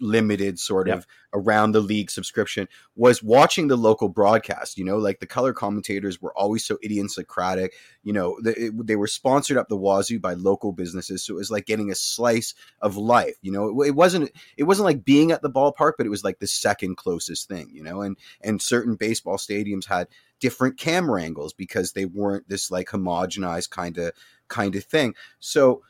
limited 0.00 0.58
sort 0.58 0.88
yep. 0.88 0.98
of 0.98 1.06
around 1.32 1.72
the 1.72 1.80
league 1.80 2.10
subscription 2.10 2.68
was 2.96 3.22
watching 3.22 3.68
the 3.68 3.76
local 3.76 4.08
broadcast 4.08 4.78
you 4.78 4.84
know 4.84 4.96
like 4.96 5.20
the 5.20 5.26
color 5.26 5.52
commentators 5.52 6.22
were 6.22 6.36
always 6.36 6.64
so 6.64 6.78
idiosyncratic 6.84 7.74
you 8.02 8.12
know 8.12 8.38
they, 8.42 8.70
they 8.84 8.96
were 8.96 9.06
sponsored 9.06 9.56
up 9.56 9.68
the 9.68 9.76
wazoo 9.76 10.20
by 10.20 10.34
local 10.34 10.72
businesses 10.72 11.24
so 11.24 11.34
it 11.34 11.38
was 11.38 11.50
like 11.50 11.66
getting 11.66 11.90
a 11.90 11.94
slice 11.94 12.54
of 12.80 12.96
life 12.96 13.36
you 13.42 13.52
know? 13.52 13.82
It, 13.82 13.88
it 13.88 13.94
wasn't 13.94 14.30
it 14.56 14.64
wasn't 14.64 14.86
like 14.86 15.04
being 15.04 15.32
at 15.32 15.42
the 15.42 15.50
ballpark 15.50 15.92
but 15.96 16.06
it 16.06 16.10
was 16.10 16.24
like 16.24 16.38
the 16.38 16.46
second 16.46 16.96
closest 16.96 17.48
thing 17.48 17.70
you 17.72 17.82
know? 17.82 18.02
And 18.02 18.16
and 18.40 18.60
certain 18.60 18.94
baseball 18.94 19.36
stadiums 19.36 19.86
had 19.86 20.08
different 20.40 20.78
camera 20.78 21.22
angles 21.22 21.52
because 21.52 21.92
they 21.92 22.04
weren't 22.04 22.48
this 22.48 22.70
like 22.70 22.88
homogenized 22.88 23.70
kind 23.70 23.98
of 23.98 24.12
kind 24.48 24.76
of 24.76 24.84
thing. 24.84 25.14
So 25.40 25.82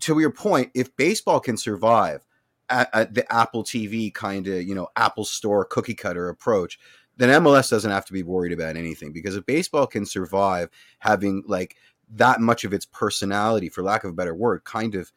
to 0.00 0.18
your 0.18 0.30
point 0.30 0.70
if 0.74 0.94
baseball 0.96 1.40
can 1.40 1.56
survive 1.56 2.24
at, 2.68 2.88
at 2.92 3.14
the 3.14 3.30
Apple 3.32 3.64
TV 3.64 4.12
kind 4.12 4.46
of, 4.46 4.62
you 4.62 4.74
know, 4.74 4.88
Apple 4.96 5.24
Store 5.24 5.64
cookie 5.64 5.94
cutter 5.94 6.28
approach, 6.28 6.78
then 7.16 7.28
MLS 7.42 7.70
doesn't 7.70 7.90
have 7.90 8.06
to 8.06 8.12
be 8.12 8.22
worried 8.22 8.52
about 8.52 8.76
anything 8.76 9.12
because 9.12 9.36
if 9.36 9.46
baseball 9.46 9.86
can 9.86 10.04
survive 10.04 10.68
having 10.98 11.44
like 11.46 11.76
that 12.10 12.40
much 12.40 12.64
of 12.64 12.72
its 12.72 12.86
personality, 12.86 13.68
for 13.68 13.82
lack 13.82 14.04
of 14.04 14.10
a 14.10 14.14
better 14.14 14.34
word, 14.34 14.64
kind 14.64 14.94
of 14.94 15.12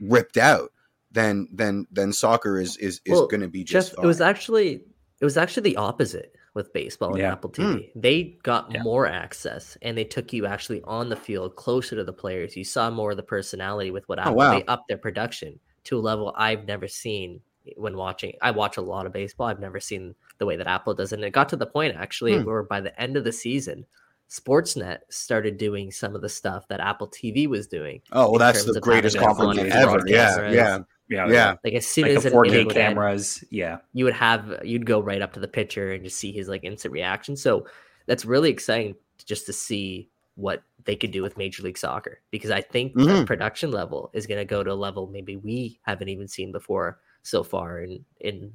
ripped 0.00 0.36
out, 0.36 0.72
then 1.12 1.48
then 1.52 1.86
then 1.90 2.12
soccer 2.12 2.58
is 2.58 2.76
is 2.78 3.00
is 3.04 3.12
well, 3.12 3.26
going 3.26 3.40
to 3.40 3.48
be 3.48 3.64
just. 3.64 3.90
Jeff, 3.90 4.04
it 4.04 4.06
was 4.06 4.20
actually 4.20 4.82
it 5.20 5.24
was 5.24 5.36
actually 5.36 5.70
the 5.70 5.76
opposite 5.76 6.34
with 6.54 6.72
baseball 6.72 7.10
and 7.10 7.18
yeah. 7.18 7.32
Apple 7.32 7.50
TV. 7.50 7.64
Mm. 7.64 7.90
They 7.94 8.38
got 8.42 8.72
yeah. 8.72 8.82
more 8.82 9.06
access 9.06 9.76
and 9.82 9.96
they 9.96 10.04
took 10.04 10.32
you 10.32 10.46
actually 10.46 10.82
on 10.84 11.10
the 11.10 11.16
field 11.16 11.54
closer 11.54 11.96
to 11.96 12.04
the 12.04 12.14
players. 12.14 12.56
You 12.56 12.64
saw 12.64 12.90
more 12.90 13.10
of 13.10 13.18
the 13.18 13.22
personality 13.22 13.90
with 13.90 14.08
what 14.08 14.18
oh, 14.18 14.22
Apple 14.22 14.32
oh, 14.32 14.36
wow. 14.36 14.58
they 14.58 14.64
upped 14.64 14.88
their 14.88 14.96
production 14.96 15.60
to 15.86 15.98
a 15.98 16.00
level 16.00 16.34
I've 16.36 16.66
never 16.66 16.88
seen 16.88 17.40
when 17.76 17.96
watching. 17.96 18.34
I 18.40 18.52
watch 18.52 18.76
a 18.76 18.82
lot 18.82 19.06
of 19.06 19.12
baseball. 19.12 19.48
I've 19.48 19.60
never 19.60 19.80
seen 19.80 20.14
the 20.38 20.46
way 20.46 20.56
that 20.56 20.66
Apple 20.66 20.94
does 20.94 21.12
it. 21.12 21.16
And 21.16 21.24
it 21.24 21.30
got 21.30 21.48
to 21.50 21.56
the 21.56 21.66
point 21.66 21.96
actually 21.96 22.38
hmm. 22.38 22.44
where 22.44 22.62
by 22.62 22.80
the 22.80 22.98
end 23.00 23.16
of 23.16 23.24
the 23.24 23.32
season, 23.32 23.86
Sportsnet 24.28 24.98
started 25.08 25.56
doing 25.56 25.90
some 25.90 26.14
of 26.14 26.22
the 26.22 26.28
stuff 26.28 26.66
that 26.68 26.80
Apple 26.80 27.08
TV 27.08 27.46
was 27.46 27.66
doing. 27.66 28.00
Oh, 28.12 28.30
well, 28.30 28.38
that's 28.38 28.64
the 28.64 28.80
greatest 28.80 29.18
compliment 29.18 29.70
ever. 29.70 30.02
Yeah, 30.06 30.50
yeah. 30.50 30.78
Yeah, 31.08 31.28
yeah. 31.28 31.54
Like 31.62 31.74
as 31.74 31.86
soon 31.86 32.08
like 32.08 32.16
as 32.16 32.24
the 32.24 32.30
4K 32.30 32.68
cameras, 32.68 33.38
end, 33.42 33.48
yeah, 33.52 33.78
you 33.92 34.04
would 34.04 34.14
have 34.14 34.60
you'd 34.64 34.86
go 34.86 34.98
right 34.98 35.22
up 35.22 35.34
to 35.34 35.40
the 35.40 35.46
pitcher 35.46 35.92
and 35.92 36.02
just 36.02 36.16
see 36.16 36.32
his 36.32 36.48
like 36.48 36.64
instant 36.64 36.92
reaction. 36.92 37.36
So 37.36 37.68
that's 38.06 38.24
really 38.24 38.50
exciting 38.50 38.96
just 39.24 39.46
to 39.46 39.52
see 39.52 40.08
what 40.36 40.62
they 40.84 40.94
could 40.94 41.10
do 41.10 41.22
with 41.22 41.36
Major 41.36 41.62
League 41.62 41.78
Soccer 41.78 42.20
because 42.30 42.50
I 42.50 42.60
think 42.60 42.94
mm-hmm. 42.94 43.08
the 43.08 43.24
production 43.24 43.72
level 43.72 44.10
is 44.12 44.26
going 44.26 44.38
to 44.38 44.44
go 44.44 44.62
to 44.62 44.72
a 44.72 44.74
level 44.74 45.08
maybe 45.08 45.36
we 45.36 45.80
haven't 45.82 46.08
even 46.08 46.28
seen 46.28 46.52
before. 46.52 46.98
so 47.22 47.42
far 47.42 47.80
in 47.80 48.04
in 48.20 48.52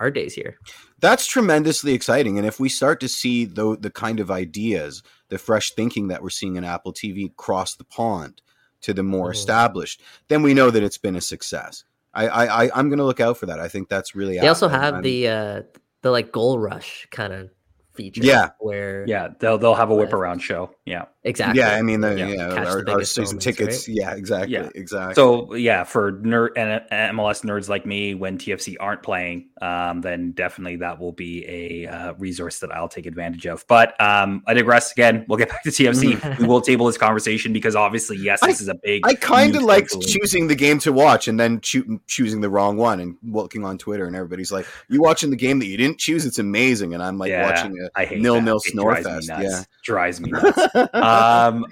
our 0.00 0.10
days 0.10 0.34
here. 0.34 0.58
That's 0.98 1.26
tremendously 1.26 1.92
exciting. 1.92 2.38
And 2.38 2.46
if 2.46 2.58
we 2.58 2.68
start 2.68 3.00
to 3.00 3.08
see 3.08 3.44
the 3.44 3.76
the 3.78 3.90
kind 3.90 4.18
of 4.18 4.30
ideas, 4.30 5.02
the 5.28 5.38
fresh 5.38 5.72
thinking 5.72 6.08
that 6.08 6.22
we're 6.22 6.30
seeing 6.30 6.56
in 6.56 6.64
Apple 6.64 6.92
TV 6.92 7.34
cross 7.36 7.76
the 7.76 7.84
pond 7.84 8.42
to 8.82 8.94
the 8.94 9.02
more 9.02 9.26
mm-hmm. 9.26 9.32
established, 9.32 10.02
then 10.28 10.42
we 10.42 10.54
know 10.54 10.70
that 10.70 10.82
it's 10.82 10.98
been 10.98 11.16
a 11.16 11.20
success. 11.20 11.84
I, 12.12 12.26
I, 12.26 12.64
I 12.64 12.80
am 12.80 12.88
going 12.88 12.98
to 12.98 13.04
look 13.04 13.20
out 13.20 13.36
for 13.36 13.46
that. 13.46 13.60
I 13.60 13.68
think 13.68 13.88
that's 13.88 14.16
really. 14.16 14.40
They 14.40 14.48
also 14.48 14.68
have 14.68 14.94
I'm, 14.96 15.02
the 15.02 15.28
uh 15.28 15.62
the 16.02 16.10
like 16.10 16.32
goal 16.32 16.58
rush 16.58 17.06
kind 17.10 17.32
of 17.32 17.50
feature. 17.92 18.22
Yeah, 18.24 18.50
where 18.58 19.04
yeah 19.06 19.28
they'll 19.38 19.58
they'll 19.58 19.74
have 19.74 19.90
a 19.90 19.94
whip 19.94 20.12
around 20.12 20.40
show. 20.40 20.74
Yeah, 20.84 21.04
exactly. 21.24 21.60
Yeah, 21.60 21.74
I 21.74 21.82
mean 21.82 22.00
the 22.00 22.16
yeah, 22.16 22.28
yeah 22.28 22.64
our, 22.64 22.88
our 22.88 23.04
season 23.04 23.24
moments, 23.24 23.44
tickets. 23.44 23.88
Right? 23.88 23.96
Yeah, 23.96 24.14
exactly. 24.14 24.54
Yeah, 24.54 24.68
exactly. 24.74 25.14
So 25.14 25.54
yeah, 25.54 25.84
for 25.84 26.12
nerd 26.12 26.50
and 26.56 26.82
MLS 27.16 27.44
nerds 27.44 27.68
like 27.68 27.86
me, 27.86 28.14
when 28.14 28.38
TFC 28.38 28.76
aren't 28.80 29.02
playing, 29.02 29.50
um, 29.60 30.00
then 30.00 30.32
definitely 30.32 30.76
that 30.76 30.98
will 30.98 31.12
be 31.12 31.44
a 31.46 31.86
uh, 31.86 32.12
resource 32.14 32.60
that 32.60 32.72
I'll 32.72 32.88
take 32.88 33.06
advantage 33.06 33.46
of. 33.46 33.64
But 33.68 34.00
um, 34.00 34.42
I 34.46 34.54
digress 34.54 34.92
again. 34.92 35.24
We'll 35.28 35.38
get 35.38 35.48
back 35.48 35.62
to 35.64 35.70
TFC. 35.70 36.38
we 36.38 36.46
will 36.46 36.60
table 36.60 36.86
this 36.86 36.98
conversation 36.98 37.52
because 37.52 37.76
obviously, 37.76 38.16
yes, 38.16 38.40
this 38.40 38.60
I, 38.60 38.62
is 38.62 38.68
a 38.68 38.74
big. 38.82 39.06
I 39.06 39.14
kind 39.14 39.56
of 39.56 39.62
like 39.62 39.88
choosing 40.06 40.48
the 40.48 40.54
game 40.54 40.78
to 40.80 40.92
watch 40.92 41.28
and 41.28 41.38
then 41.38 41.60
cho- 41.60 42.00
choosing 42.06 42.40
the 42.40 42.48
wrong 42.50 42.76
one 42.76 43.00
and 43.00 43.16
looking 43.22 43.64
on 43.64 43.78
Twitter 43.78 44.06
and 44.06 44.16
everybody's 44.16 44.52
like, 44.52 44.66
"You 44.88 45.02
watching 45.02 45.30
the 45.30 45.36
game 45.36 45.58
that 45.58 45.66
you 45.66 45.76
didn't 45.76 45.98
choose? 45.98 46.24
It's 46.24 46.38
amazing." 46.38 46.94
And 46.94 47.02
I'm 47.02 47.18
like 47.18 47.30
yeah, 47.30 47.44
watching 47.44 47.76
a 47.96 48.16
nil 48.16 48.40
nil 48.40 48.60
Snorefest. 48.60 49.28
Yeah, 49.42 49.64
drives 49.82 50.20
me 50.20 50.30
nuts. 50.32 50.58
um, 50.74 50.88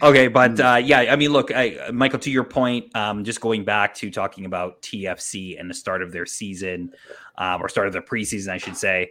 okay, 0.03 0.29
but 0.29 0.53
mm. 0.53 0.75
uh, 0.75 0.77
yeah, 0.79 1.01
I 1.13 1.17
mean, 1.17 1.33
look, 1.33 1.51
I, 1.55 1.91
Michael, 1.93 2.19
to 2.21 2.31
your 2.31 2.45
point, 2.45 2.95
um, 2.97 3.25
just 3.25 3.41
going 3.41 3.65
back 3.65 3.95
to 3.97 4.11
talking 4.11 4.47
about 4.47 4.83
TFC 4.83 5.59
and 5.59 5.69
the 5.69 5.75
start 5.75 6.03
of 6.03 6.13
their 6.13 6.27
season, 6.27 6.93
um, 7.37 7.63
or 7.63 7.69
start 7.69 7.87
of 7.87 7.93
the 7.93 8.01
preseason, 8.01 8.51
I 8.51 8.59
should 8.59 8.77
say. 8.77 9.11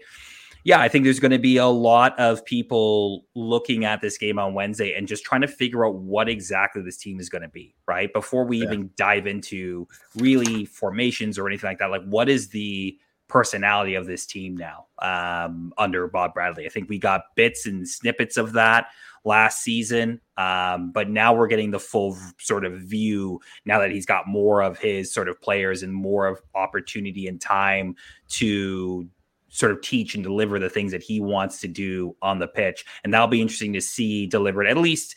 Yeah, 0.63 0.81
I 0.81 0.89
think 0.89 1.05
there's 1.05 1.19
going 1.19 1.31
to 1.31 1.39
be 1.39 1.57
a 1.57 1.65
lot 1.65 2.19
of 2.19 2.43
people 2.43 3.25
looking 3.35 3.85
at 3.85 4.01
this 4.01 4.17
game 4.17 4.37
on 4.37 4.53
Wednesday 4.53 4.95
and 4.95 5.07
just 5.07 5.23
trying 5.23 5.41
to 5.41 5.47
figure 5.47 5.85
out 5.85 5.95
what 5.95 6.27
exactly 6.27 6.81
this 6.81 6.97
team 6.97 7.21
is 7.21 7.29
going 7.29 7.43
to 7.43 7.47
be, 7.47 7.73
right? 7.87 8.11
Before 8.11 8.43
we 8.43 8.57
yeah. 8.57 8.65
even 8.65 8.89
dive 8.97 9.27
into 9.27 9.87
really 10.17 10.65
formations 10.65 11.39
or 11.39 11.47
anything 11.47 11.69
like 11.69 11.79
that, 11.79 11.89
like 11.89 12.03
what 12.03 12.27
is 12.27 12.49
the 12.49 12.97
personality 13.27 13.95
of 13.95 14.05
this 14.05 14.25
team 14.25 14.55
now 14.55 14.87
um, 14.99 15.73
under 15.77 16.07
Bob 16.07 16.33
Bradley. 16.33 16.65
I 16.65 16.69
think 16.69 16.89
we 16.89 16.97
got 16.97 17.35
bits 17.35 17.65
and 17.65 17.87
snippets 17.87 18.37
of 18.37 18.53
that 18.53 18.87
last 19.23 19.63
season, 19.63 20.21
um, 20.37 20.91
but 20.91 21.09
now 21.09 21.33
we're 21.33 21.47
getting 21.47 21.71
the 21.71 21.79
full 21.79 22.17
sort 22.39 22.65
of 22.65 22.73
view 22.81 23.39
now 23.65 23.79
that 23.79 23.91
he's 23.91 24.05
got 24.05 24.27
more 24.27 24.61
of 24.61 24.77
his 24.79 25.13
sort 25.13 25.29
of 25.29 25.39
players 25.41 25.83
and 25.83 25.93
more 25.93 26.27
of 26.27 26.41
opportunity 26.55 27.27
and 27.27 27.41
time 27.41 27.95
to 28.29 29.07
sort 29.49 29.71
of 29.71 29.81
teach 29.81 30.15
and 30.15 30.23
deliver 30.23 30.59
the 30.59 30.69
things 30.69 30.91
that 30.91 31.01
he 31.01 31.19
wants 31.19 31.59
to 31.61 31.67
do 31.67 32.15
on 32.21 32.39
the 32.39 32.47
pitch. 32.47 32.85
And 33.03 33.13
that'll 33.13 33.27
be 33.27 33.41
interesting 33.41 33.73
to 33.73 33.81
see 33.81 34.27
delivered 34.27 34.67
at 34.67 34.77
least 34.77 35.15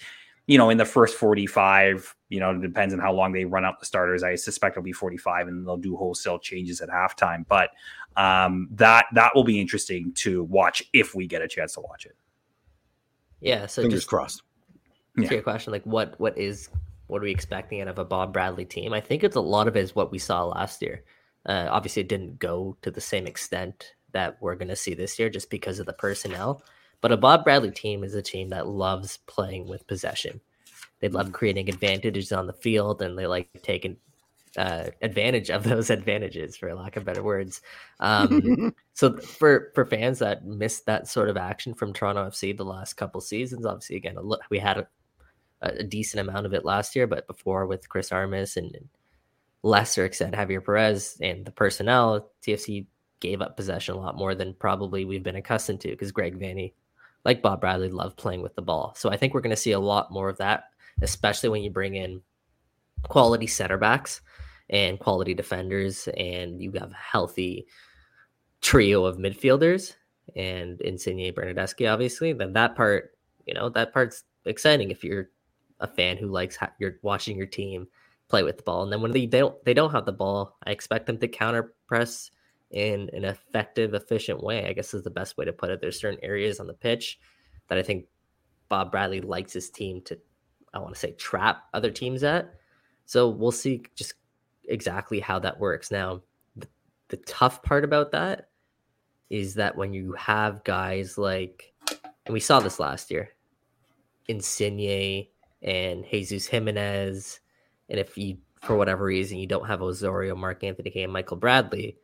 you 0.51 0.59
know, 0.59 0.69
in 0.69 0.79
the 0.79 0.85
first 0.85 1.17
45, 1.17 2.13
you 2.29 2.41
know, 2.41 2.51
it 2.51 2.61
depends 2.61 2.93
on 2.93 2.99
how 2.99 3.13
long 3.13 3.31
they 3.31 3.45
run 3.45 3.65
out 3.65 3.79
the 3.79 3.87
starters. 3.87 4.25
I 4.25 4.35
suspect 4.35 4.73
it'll 4.77 4.83
be 4.83 4.91
45 4.91 5.47
and 5.47 5.65
they'll 5.65 5.77
do 5.77 5.95
wholesale 5.95 6.41
changes 6.41 6.81
at 6.81 6.89
halftime. 6.89 7.47
But 7.47 7.71
um, 8.17 8.69
that 8.73 9.07
that 9.15 9.31
will 9.37 9.45
be 9.45 9.61
interesting 9.61 10.13
to 10.15 10.43
watch 10.43 10.83
if 10.93 11.15
we 11.15 11.29
get 11.29 11.41
a 11.41 11.47
chance 11.47 11.75
to 11.75 11.81
watch 11.81 12.05
it. 12.05 12.17
Yeah. 13.41 13.67
So 13.67 13.83
fingers 13.83 14.01
just 14.01 14.09
crossed. 14.09 14.43
To 15.17 15.25
yeah. 15.25 15.33
your 15.33 15.43
question, 15.43 15.73
like 15.73 15.85
what 15.85 16.19
what 16.19 16.39
is 16.39 16.69
what 17.09 17.21
are 17.21 17.25
we 17.25 17.33
expecting 17.33 17.81
out 17.81 17.89
of 17.89 17.99
a 17.99 18.05
Bob 18.05 18.33
Bradley 18.33 18.65
team? 18.65 18.93
I 18.93 19.01
think 19.01 19.25
it's 19.25 19.37
a 19.37 19.41
lot 19.41 19.67
of 19.67 19.77
it 19.77 19.81
is 19.81 19.95
what 19.95 20.13
we 20.13 20.19
saw 20.19 20.45
last 20.45 20.81
year. 20.81 21.03
Uh, 21.47 21.67
obviously, 21.71 22.03
it 22.03 22.09
didn't 22.09 22.39
go 22.39 22.77
to 22.83 22.91
the 22.91 23.01
same 23.01 23.27
extent 23.27 23.95
that 24.13 24.37
we're 24.41 24.55
going 24.55 24.69
to 24.69 24.77
see 24.77 24.95
this 24.95 25.19
year 25.19 25.29
just 25.29 25.51
because 25.51 25.79
of 25.79 25.87
the 25.87 25.93
personnel. 25.93 26.63
But 27.01 27.13
a 27.13 27.17
Bob 27.17 27.45
Bradley 27.45 27.71
team 27.71 28.05
is 28.05 28.15
a 28.15 28.23
team 28.23 28.51
that 28.51 28.69
loves 28.69 29.19
playing 29.27 29.67
with 29.69 29.87
possession. 29.87 30.41
They 31.01 31.09
love 31.09 31.33
creating 31.33 31.69
advantages 31.69 32.31
on 32.31 32.47
the 32.47 32.53
field 32.53 33.01
and 33.01 33.19
they 33.19 33.27
like 33.27 33.49
taking 33.63 33.97
uh, 34.57 34.87
advantage 35.01 35.51
of 35.51 35.65
those 35.65 35.91
advantages, 35.91 36.57
for 36.57 36.75
lack 36.75 36.97
of 36.97 37.05
better 37.05 37.23
words. 37.23 37.61
Um, 38.01 38.75
so 38.95 39.17
for 39.19 39.71
for 39.75 39.85
fans 39.85 40.19
that 40.19 40.45
missed 40.45 40.87
that 40.87 41.09
sort 41.09 41.29
of 41.29 41.37
action 41.37 41.75
from 41.75 41.93
Toronto 41.93 42.29
FC 42.29 42.57
the 42.57 42.65
last 42.65 42.95
couple 42.95 43.21
seasons, 43.21 43.67
obviously 43.67 43.97
again 43.97 44.17
we 44.51 44.59
had 44.59 44.79
a, 44.79 44.89
a 45.63 45.85
decent 45.85 46.21
amount 46.21 46.47
of 46.47 46.55
it 46.55 46.65
last 46.65 46.97
year, 46.97 47.07
but 47.07 47.27
before 47.27 47.67
with 47.67 47.89
Chris 47.89 48.13
Armas 48.13 48.57
and, 48.57 48.75
and 48.75 48.89
lesser 49.63 50.05
extent 50.05 50.35
Javier 50.35 50.65
Perez 50.65 51.17
and 51.21 51.45
the 51.45 51.53
personnel, 51.53 52.31
TFC 52.43 52.87
gave 53.21 53.43
up 53.43 53.57
possession 53.57 53.95
a 53.95 53.99
lot 53.99 54.17
more 54.17 54.35
than 54.35 54.55
probably 54.55 55.05
we've 55.05 55.23
been 55.23 55.37
accustomed 55.37 55.81
to 55.83 55.91
because 55.91 56.11
Greg 56.11 56.39
Vanney, 56.39 56.73
like 57.25 57.43
Bob 57.43 57.61
Bradley, 57.61 57.91
love 57.91 58.17
playing 58.17 58.43
with 58.43 58.55
the 58.55 58.63
ball. 58.63 58.95
So 58.97 59.11
I 59.11 59.17
think 59.17 59.35
we're 59.35 59.43
going 59.43 59.51
to 59.51 59.57
see 59.57 59.73
a 59.73 59.81
lot 59.81 60.11
more 60.11 60.31
of 60.31 60.39
that, 60.39 60.65
especially 61.03 61.51
when 61.51 61.63
you 61.63 61.71
bring 61.71 61.95
in 61.95 62.23
quality 63.03 63.47
center 63.47 63.77
backs 63.77 64.23
and 64.71 64.99
quality 64.99 65.35
defenders, 65.35 66.09
and 66.17 66.63
you 66.63 66.73
have 66.73 66.93
a 66.93 66.95
healthy 66.95 67.67
trio 68.61 69.05
of 69.05 69.19
midfielders 69.19 69.95
and 70.37 70.81
Insigne 70.81 71.33
Bernardeschi, 71.33 71.93
obviously. 71.93 72.33
Then 72.33 72.53
that 72.55 72.77
part, 72.77 73.13
you 73.47 73.55
know, 73.55 73.69
that 73.71 73.93
part's 73.93 74.25
exciting 74.45 74.91
if 74.91 75.05
you're 75.05 75.29
a 75.81 75.87
fan 75.87 76.17
who 76.17 76.29
likes 76.29 76.57
ha- 76.57 76.73
you're 76.79 76.99
watching 77.03 77.37
your 77.37 77.47
team 77.47 77.89
play 78.29 78.43
with 78.43 78.59
the 78.59 78.63
ball. 78.63 78.85
And 78.85 78.93
then 78.93 79.03
when 79.03 79.11
they, 79.11 79.27
they 79.27 79.41
don't 79.41 79.65
they 79.65 79.75
don't 79.75 79.91
have 79.91 80.07
the 80.07 80.13
ball, 80.13 80.57
I 80.65 80.71
expect 80.71 81.07
them 81.07 81.19
to 81.19 81.29
counter 81.29 81.75
press 81.87 82.31
in 82.71 83.11
an 83.13 83.25
effective, 83.25 83.95
efficient 83.95 84.43
way. 84.43 84.67
I 84.67 84.73
guess 84.73 84.95
is 84.95 85.03
the 85.03 85.11
best 85.11 85.37
way 85.37 85.45
to 85.45 85.53
put 85.53 85.71
it. 85.71 85.81
There's 85.81 85.99
certain 86.01 86.21
areas 86.23 86.61
on 86.61 86.69
the 86.69 86.75
pitch 86.75 87.19
that 87.69 87.79
I 87.79 87.83
think 87.83 88.07
Bob 88.69 88.93
Bradley 88.93 89.21
likes 89.21 89.53
his 89.53 89.69
team 89.69 90.01
to, 90.03 90.17
I 90.73 90.79
want 90.79 90.95
to 90.95 91.01
say, 91.01 91.13
trap 91.13 91.65
other 91.75 91.91
teams 91.91 92.23
at. 92.23 92.55
So 93.07 93.29
we'll 93.29 93.51
see 93.51 93.83
just 93.97 94.15
exactly 94.71 95.21
how 95.21 95.39
that 95.41 95.61
works. 95.61 95.91
Now, 95.91 96.23
the, 96.57 96.69
the 97.09 97.19
tough 97.19 97.63
part 97.63 97.85
about 97.85 98.13
that 98.13 98.49
is 99.29 99.55
that 99.55 99.77
when 99.77 99.93
you 99.93 100.13
have 100.13 100.65
guys 100.65 101.19
like, 101.19 101.73
and 102.27 102.33
we 102.33 102.41
saw 102.41 102.61
this 102.61 102.81
last 102.81 103.11
year, 103.11 103.31
Insigne 104.29 105.27
and 105.63 106.05
Jesus 106.11 106.47
Jimenez, 106.47 107.41
and 107.89 108.01
if 108.01 108.17
you, 108.17 108.39
for 108.63 108.77
whatever 108.77 109.05
reason, 109.05 109.39
you 109.39 109.47
don't 109.47 109.67
have 109.67 109.83
Osorio, 109.83 110.35
Mark 110.35 110.65
Anthony 110.65 110.91
Kaye, 110.91 111.05
and 111.05 111.13
Michael 111.13 111.37
Bradley, 111.37 111.97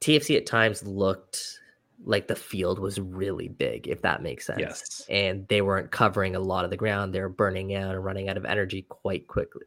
TFC 0.00 0.36
at 0.36 0.46
times 0.46 0.82
looked 0.82 1.60
like 2.04 2.26
the 2.26 2.36
field 2.36 2.78
was 2.78 2.98
really 2.98 3.48
big, 3.48 3.86
if 3.86 4.02
that 4.02 4.22
makes 4.22 4.46
sense. 4.46 4.60
Yes. 4.60 5.06
And 5.10 5.46
they 5.48 5.60
weren't 5.60 5.90
covering 5.90 6.34
a 6.34 6.40
lot 6.40 6.64
of 6.64 6.70
the 6.70 6.76
ground. 6.76 7.12
They 7.12 7.20
were 7.20 7.28
burning 7.28 7.74
out 7.74 7.94
and 7.94 8.04
running 8.04 8.28
out 8.28 8.36
of 8.36 8.44
energy 8.44 8.82
quite 8.88 9.28
quickly. 9.28 9.66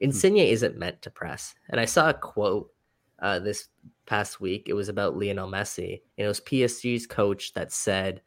Hmm. 0.00 0.06
Insigne 0.06 0.38
isn't 0.38 0.78
meant 0.78 1.02
to 1.02 1.10
press. 1.10 1.54
And 1.68 1.80
I 1.80 1.84
saw 1.84 2.10
a 2.10 2.14
quote 2.14 2.72
uh, 3.20 3.38
this 3.38 3.68
past 4.06 4.40
week. 4.40 4.64
It 4.68 4.74
was 4.74 4.88
about 4.88 5.16
Lionel 5.16 5.50
Messi. 5.50 6.00
And 6.16 6.24
it 6.24 6.28
was 6.28 6.40
PSG's 6.40 7.06
coach 7.06 7.52
that 7.54 7.72
said 7.72 8.22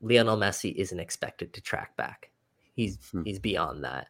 Lionel 0.00 0.36
Messi 0.36 0.74
isn't 0.74 1.00
expected 1.00 1.52
to 1.54 1.60
track 1.60 1.96
back. 1.96 2.30
He's 2.74 2.98
hmm. 3.10 3.22
he's 3.24 3.38
beyond 3.38 3.84
that. 3.84 4.08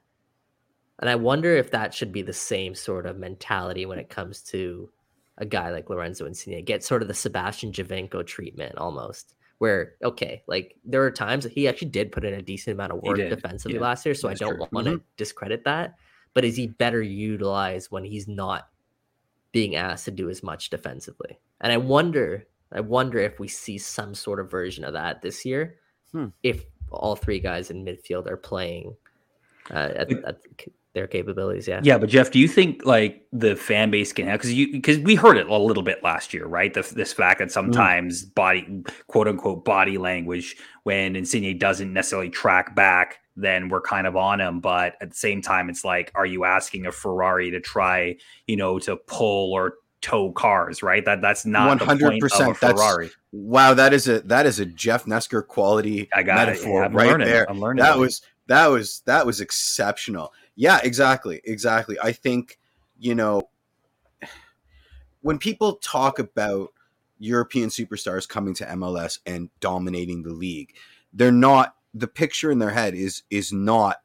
And 0.98 1.10
I 1.10 1.14
wonder 1.14 1.54
if 1.54 1.70
that 1.72 1.92
should 1.92 2.12
be 2.12 2.22
the 2.22 2.32
same 2.32 2.74
sort 2.74 3.06
of 3.06 3.18
mentality 3.18 3.84
when 3.84 3.98
it 3.98 4.08
comes 4.08 4.40
to 4.44 4.90
a 5.38 5.44
guy 5.44 5.70
like 5.70 5.90
Lorenzo 5.90 6.24
Insigne 6.24 6.64
get 6.64 6.82
sort 6.82 7.02
of 7.02 7.08
the 7.08 7.14
Sebastian 7.14 7.72
Giovinco 7.72 8.26
treatment 8.26 8.76
almost. 8.78 9.34
Where 9.58 9.94
okay, 10.04 10.42
like 10.46 10.76
there 10.84 11.02
are 11.02 11.10
times 11.10 11.44
that 11.44 11.52
he 11.52 11.66
actually 11.66 11.88
did 11.88 12.12
put 12.12 12.26
in 12.26 12.34
a 12.34 12.42
decent 12.42 12.74
amount 12.74 12.92
of 12.92 13.02
work 13.02 13.16
defensively 13.16 13.76
yeah. 13.76 13.82
last 13.82 14.04
year, 14.04 14.14
so 14.14 14.28
That's 14.28 14.42
I 14.42 14.44
don't 14.44 14.56
true. 14.56 14.68
want 14.70 14.86
to 14.86 14.92
mm-hmm. 14.94 15.04
discredit 15.16 15.64
that. 15.64 15.94
But 16.36 16.44
is 16.44 16.54
he 16.54 16.66
better 16.66 17.00
utilized 17.00 17.90
when 17.90 18.04
he's 18.04 18.28
not 18.28 18.68
being 19.52 19.74
asked 19.74 20.04
to 20.04 20.10
do 20.10 20.28
as 20.28 20.42
much 20.42 20.68
defensively? 20.68 21.38
And 21.62 21.72
I 21.72 21.78
wonder, 21.78 22.46
I 22.70 22.80
wonder 22.80 23.18
if 23.18 23.40
we 23.40 23.48
see 23.48 23.78
some 23.78 24.14
sort 24.14 24.38
of 24.38 24.50
version 24.50 24.84
of 24.84 24.92
that 24.92 25.22
this 25.22 25.46
year, 25.46 25.76
hmm. 26.12 26.26
if 26.42 26.66
all 26.90 27.16
three 27.16 27.40
guys 27.40 27.70
in 27.70 27.86
midfield 27.86 28.26
are 28.26 28.36
playing 28.36 28.94
uh, 29.70 29.92
at, 29.96 30.12
at, 30.12 30.40
their 30.92 31.06
capabilities. 31.06 31.66
Yeah. 31.66 31.80
Yeah, 31.82 31.96
but 31.96 32.10
Jeff, 32.10 32.30
do 32.30 32.38
you 32.38 32.48
think 32.48 32.84
like 32.84 33.26
the 33.32 33.56
fan 33.56 33.90
base 33.90 34.12
can 34.12 34.26
have 34.26 34.40
because 34.40 34.52
you 34.52 34.72
because 34.72 34.98
we 34.98 35.14
heard 35.14 35.38
it 35.38 35.46
a 35.46 35.56
little 35.56 35.82
bit 35.82 36.02
last 36.02 36.34
year, 36.34 36.46
right? 36.46 36.72
The, 36.74 36.82
this 36.94 37.14
fact 37.14 37.38
that 37.38 37.48
mm. 37.48 37.52
sometimes 37.52 38.26
mm. 38.26 38.34
body 38.34 38.82
quote 39.06 39.28
unquote 39.28 39.64
body 39.64 39.96
language 39.96 40.56
when 40.82 41.16
Insigne 41.16 41.56
doesn't 41.58 41.92
necessarily 41.92 42.30
track 42.30 42.74
back, 42.74 43.20
then 43.36 43.68
we're 43.68 43.80
kind 43.80 44.06
of 44.06 44.16
on 44.16 44.40
him. 44.40 44.60
But 44.60 44.96
at 45.00 45.10
the 45.10 45.16
same 45.16 45.42
time, 45.42 45.68
it's 45.68 45.84
like, 45.84 46.10
are 46.14 46.26
you 46.26 46.44
asking 46.44 46.86
a 46.86 46.92
Ferrari 46.92 47.50
to 47.50 47.60
try, 47.60 48.16
you 48.46 48.56
know, 48.56 48.78
to 48.80 48.96
pull 48.96 49.52
or 49.52 49.74
tow 50.00 50.32
cars, 50.32 50.82
right? 50.82 51.04
That 51.04 51.20
that's 51.20 51.44
not 51.44 51.68
one 51.68 51.78
hundred 51.78 52.18
percent 52.20 52.56
Ferrari. 52.56 53.10
Wow, 53.32 53.74
that 53.74 53.92
is 53.92 54.08
a 54.08 54.20
that 54.20 54.46
is 54.46 54.60
a 54.60 54.66
Jeff 54.66 55.04
Nesker 55.04 55.46
quality 55.46 56.08
I 56.14 56.22
got 56.22 56.46
metaphor 56.46 56.84
it. 56.84 56.92
Yeah, 56.92 56.98
right 56.98 57.08
learning. 57.08 57.28
there. 57.28 57.50
I'm 57.50 57.60
learning. 57.60 57.82
That 57.82 57.98
was 57.98 58.22
that 58.46 58.66
was 58.66 59.02
that 59.06 59.26
was 59.26 59.40
exceptional. 59.40 60.32
Yeah, 60.54 60.80
exactly, 60.82 61.40
exactly. 61.44 61.96
I 62.02 62.12
think 62.12 62.58
you 62.98 63.14
know 63.14 63.48
when 65.22 65.38
people 65.38 65.74
talk 65.76 66.18
about 66.18 66.72
European 67.18 67.68
superstars 67.68 68.28
coming 68.28 68.54
to 68.54 68.64
MLS 68.66 69.18
and 69.26 69.50
dominating 69.60 70.22
the 70.22 70.32
league, 70.32 70.74
they're 71.12 71.32
not 71.32 71.74
the 71.98 72.08
picture 72.08 72.50
in 72.50 72.58
their 72.58 72.70
head 72.70 72.94
is 72.94 73.22
is 73.30 73.52
not, 73.52 73.96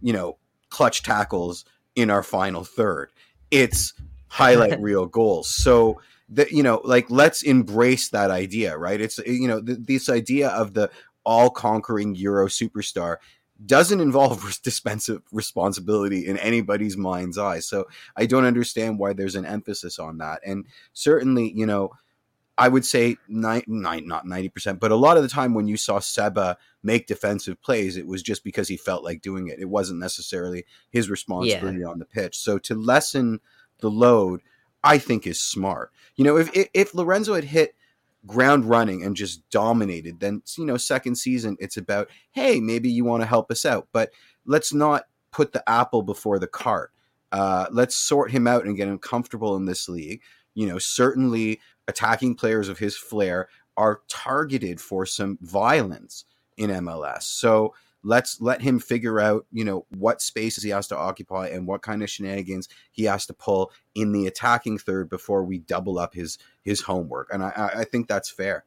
you 0.00 0.12
know, 0.12 0.38
clutch 0.68 1.02
tackles 1.02 1.64
in 1.94 2.10
our 2.10 2.22
final 2.22 2.64
third. 2.64 3.10
It's 3.50 3.92
highlight 4.28 4.80
reel 4.80 5.06
goals. 5.06 5.48
So 5.48 6.00
that 6.30 6.52
you 6.52 6.62
know, 6.62 6.80
like 6.84 7.10
let's 7.10 7.42
embrace 7.42 8.08
that 8.10 8.30
idea, 8.30 8.76
right? 8.76 9.00
It's 9.00 9.18
you 9.18 9.48
know, 9.48 9.60
th- 9.60 9.78
this 9.82 10.08
idea 10.08 10.48
of 10.48 10.74
the 10.74 10.90
all 11.24 11.50
conquering 11.50 12.14
Euro 12.16 12.46
superstar 12.46 13.16
doesn't 13.64 14.00
involve 14.00 14.58
dispensive 14.62 15.22
responsibility 15.32 16.26
in 16.26 16.36
anybody's 16.38 16.96
mind's 16.96 17.38
eye. 17.38 17.60
So 17.60 17.86
I 18.16 18.26
don't 18.26 18.44
understand 18.44 18.98
why 18.98 19.12
there's 19.12 19.36
an 19.36 19.46
emphasis 19.46 19.98
on 19.98 20.18
that. 20.18 20.40
And 20.44 20.66
certainly, 20.92 21.52
you 21.54 21.66
know, 21.66 21.90
I 22.56 22.68
would 22.68 22.84
say 22.84 23.16
nine, 23.28 23.64
nine, 23.66 24.06
not 24.06 24.26
90%, 24.26 24.78
but 24.78 24.92
a 24.92 24.96
lot 24.96 25.16
of 25.16 25.24
the 25.24 25.28
time 25.28 25.54
when 25.54 25.66
you 25.66 25.76
saw 25.76 25.98
Seba 25.98 26.56
make 26.82 27.06
defensive 27.06 27.60
plays, 27.60 27.96
it 27.96 28.06
was 28.06 28.22
just 28.22 28.44
because 28.44 28.68
he 28.68 28.76
felt 28.76 29.02
like 29.02 29.22
doing 29.22 29.48
it. 29.48 29.58
It 29.58 29.68
wasn't 29.68 29.98
necessarily 29.98 30.64
his 30.90 31.10
responsibility 31.10 31.80
yeah. 31.80 31.86
on 31.86 31.98
the 31.98 32.04
pitch. 32.04 32.38
So 32.38 32.58
to 32.58 32.74
lessen 32.74 33.40
the 33.80 33.90
load, 33.90 34.40
I 34.84 34.98
think 34.98 35.26
is 35.26 35.40
smart. 35.40 35.90
You 36.14 36.24
know, 36.24 36.36
if, 36.36 36.50
if 36.74 36.94
Lorenzo 36.94 37.34
had 37.34 37.44
hit 37.44 37.74
ground 38.26 38.66
running 38.66 39.02
and 39.02 39.16
just 39.16 39.48
dominated, 39.50 40.20
then, 40.20 40.42
you 40.56 40.64
know, 40.64 40.76
second 40.76 41.16
season, 41.16 41.56
it's 41.58 41.76
about, 41.76 42.08
hey, 42.30 42.60
maybe 42.60 42.88
you 42.88 43.04
want 43.04 43.22
to 43.22 43.26
help 43.26 43.50
us 43.50 43.66
out. 43.66 43.88
But 43.92 44.10
let's 44.46 44.72
not 44.72 45.04
put 45.32 45.52
the 45.52 45.68
apple 45.68 46.02
before 46.02 46.38
the 46.38 46.46
cart. 46.46 46.92
Uh, 47.32 47.66
let's 47.72 47.96
sort 47.96 48.30
him 48.30 48.46
out 48.46 48.64
and 48.64 48.76
get 48.76 48.86
him 48.86 48.98
comfortable 48.98 49.56
in 49.56 49.64
this 49.64 49.88
league. 49.88 50.22
You 50.54 50.68
know, 50.68 50.78
certainly 50.78 51.60
attacking 51.88 52.34
players 52.34 52.68
of 52.68 52.78
his 52.78 52.96
flair 52.96 53.48
are 53.76 54.00
targeted 54.08 54.80
for 54.80 55.04
some 55.04 55.38
violence 55.40 56.24
in 56.56 56.70
MLS. 56.70 57.22
So 57.22 57.74
let's 58.04 58.40
let 58.40 58.60
him 58.60 58.78
figure 58.78 59.18
out, 59.18 59.46
you 59.50 59.64
know, 59.64 59.86
what 59.96 60.20
spaces 60.20 60.62
he 60.62 60.70
has 60.70 60.86
to 60.88 60.96
occupy 60.96 61.48
and 61.48 61.66
what 61.66 61.82
kind 61.82 62.02
of 62.02 62.10
shenanigans 62.10 62.68
he 62.92 63.04
has 63.04 63.26
to 63.26 63.34
pull 63.34 63.72
in 63.94 64.12
the 64.12 64.26
attacking 64.26 64.78
third 64.78 65.08
before 65.08 65.42
we 65.42 65.58
double 65.58 65.98
up 65.98 66.14
his 66.14 66.38
his 66.62 66.82
homework. 66.82 67.28
And 67.32 67.42
I, 67.42 67.70
I 67.76 67.84
think 67.84 68.06
that's 68.06 68.30
fair. 68.30 68.64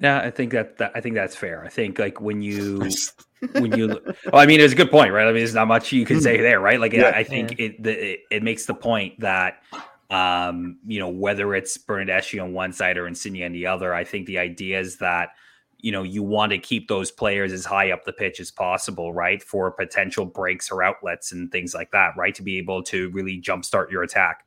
Yeah, 0.00 0.20
I 0.20 0.30
think 0.30 0.52
that, 0.52 0.78
that 0.78 0.92
I 0.94 1.00
think 1.00 1.14
that's 1.14 1.36
fair. 1.36 1.64
I 1.64 1.68
think 1.68 1.98
like 1.98 2.20
when 2.20 2.42
you 2.42 2.88
when 3.52 3.76
you 3.76 3.88
well, 4.32 4.42
I 4.42 4.46
mean, 4.46 4.60
it's 4.60 4.72
a 4.72 4.76
good 4.76 4.90
point, 4.90 5.12
right? 5.12 5.24
I 5.24 5.26
mean, 5.26 5.36
there's 5.36 5.54
not 5.54 5.68
much 5.68 5.92
you 5.92 6.04
can 6.04 6.20
say 6.20 6.40
there, 6.40 6.60
right? 6.60 6.80
Like, 6.80 6.92
yeah. 6.92 7.04
I, 7.04 7.18
I 7.18 7.24
think 7.24 7.58
yeah. 7.58 7.66
it, 7.66 7.82
the, 7.82 8.12
it 8.12 8.20
it 8.30 8.42
makes 8.42 8.66
the 8.66 8.74
point 8.74 9.20
that 9.20 9.62
um, 10.10 10.78
you 10.86 10.98
know 10.98 11.08
whether 11.08 11.54
it's 11.54 11.78
Bernardeschi 11.78 12.42
on 12.42 12.52
one 12.52 12.72
side 12.72 12.96
or 12.98 13.06
Insigne 13.06 13.44
on 13.44 13.52
the 13.52 13.66
other, 13.66 13.94
I 13.94 14.04
think 14.04 14.26
the 14.26 14.38
idea 14.38 14.80
is 14.80 14.98
that 14.98 15.30
you 15.78 15.92
know 15.92 16.02
you 16.02 16.22
want 16.22 16.52
to 16.52 16.58
keep 16.58 16.88
those 16.88 17.10
players 17.10 17.52
as 17.52 17.64
high 17.64 17.90
up 17.90 18.04
the 18.04 18.12
pitch 18.12 18.40
as 18.40 18.50
possible, 18.50 19.12
right, 19.12 19.42
for 19.42 19.70
potential 19.70 20.24
breaks 20.24 20.70
or 20.70 20.82
outlets 20.82 21.32
and 21.32 21.50
things 21.50 21.74
like 21.74 21.90
that, 21.92 22.16
right, 22.16 22.34
to 22.34 22.42
be 22.42 22.58
able 22.58 22.82
to 22.84 23.10
really 23.10 23.40
jumpstart 23.40 23.90
your 23.90 24.02
attack. 24.02 24.44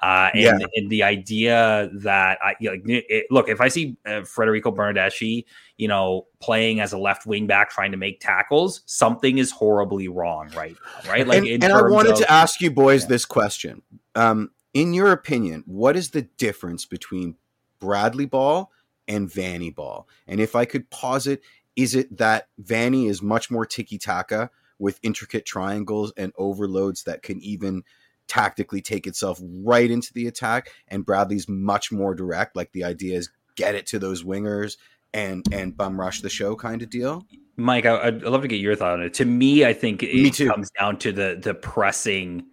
Uh, 0.00 0.30
and, 0.32 0.42
yeah. 0.42 0.66
and, 0.74 0.88
the 0.90 1.02
idea 1.02 1.90
that 1.92 2.38
I 2.40 2.54
like, 2.60 2.82
it, 2.84 3.26
look, 3.32 3.48
if 3.48 3.60
I 3.60 3.66
see 3.66 3.96
uh, 4.06 4.22
Federico 4.22 4.70
Bernardeschi, 4.70 5.44
you 5.78 5.88
know, 5.88 6.26
playing 6.40 6.80
as 6.80 6.92
a 6.92 6.98
left 6.98 7.24
wing 7.24 7.46
back 7.46 7.70
trying 7.70 7.92
to 7.92 7.96
make 7.96 8.20
tackles, 8.20 8.82
something 8.84 9.38
is 9.38 9.50
horribly 9.50 10.08
wrong 10.08 10.50
right 10.54 10.76
right? 11.08 11.26
Like, 11.26 11.38
and, 11.38 11.64
and 11.64 11.72
I 11.72 11.82
wanted 11.82 12.12
of, 12.12 12.18
to 12.18 12.30
ask 12.30 12.60
you 12.60 12.70
boys 12.70 13.02
yeah. 13.04 13.08
this 13.08 13.24
question. 13.24 13.82
Um, 14.14 14.50
in 14.74 14.92
your 14.92 15.12
opinion, 15.12 15.64
what 15.66 15.96
is 15.96 16.10
the 16.10 16.22
difference 16.22 16.84
between 16.84 17.36
Bradley 17.80 18.26
ball 18.26 18.70
and 19.06 19.30
Vanney 19.30 19.74
ball? 19.74 20.08
And 20.26 20.40
if 20.40 20.54
I 20.54 20.66
could 20.66 20.90
posit, 20.90 21.40
is 21.76 21.94
it 21.94 22.18
that 22.18 22.48
Vanney 22.60 23.08
is 23.08 23.22
much 23.22 23.50
more 23.50 23.64
tiki 23.64 23.98
taka 23.98 24.50
with 24.78 25.00
intricate 25.02 25.46
triangles 25.46 26.12
and 26.16 26.32
overloads 26.36 27.04
that 27.04 27.22
can 27.22 27.40
even 27.40 27.82
tactically 28.26 28.82
take 28.82 29.06
itself 29.06 29.40
right 29.42 29.90
into 29.90 30.12
the 30.12 30.26
attack 30.26 30.70
and 30.88 31.06
Bradley's 31.06 31.48
much 31.48 31.90
more 31.90 32.14
direct 32.14 32.54
like 32.54 32.72
the 32.72 32.84
idea 32.84 33.16
is 33.16 33.30
get 33.56 33.74
it 33.74 33.86
to 33.86 33.98
those 33.98 34.22
wingers 34.22 34.76
and 35.14 35.44
and 35.52 35.76
bum 35.76 35.98
rush 35.98 36.20
the 36.20 36.30
show 36.30 36.54
kind 36.54 36.82
of 36.82 36.90
deal 36.90 37.24
Mike 37.56 37.86
I, 37.86 38.10
would 38.10 38.22
love 38.22 38.42
to 38.42 38.48
get 38.48 38.60
your 38.60 38.76
thought 38.76 38.94
on 38.94 39.02
it 39.02 39.14
to 39.14 39.24
me 39.24 39.64
I 39.64 39.72
think 39.72 40.02
it 40.02 40.48
comes 40.48 40.70
down 40.78 40.98
to 40.98 41.12
the 41.12 41.38
the 41.42 41.54
pressing 41.54 42.44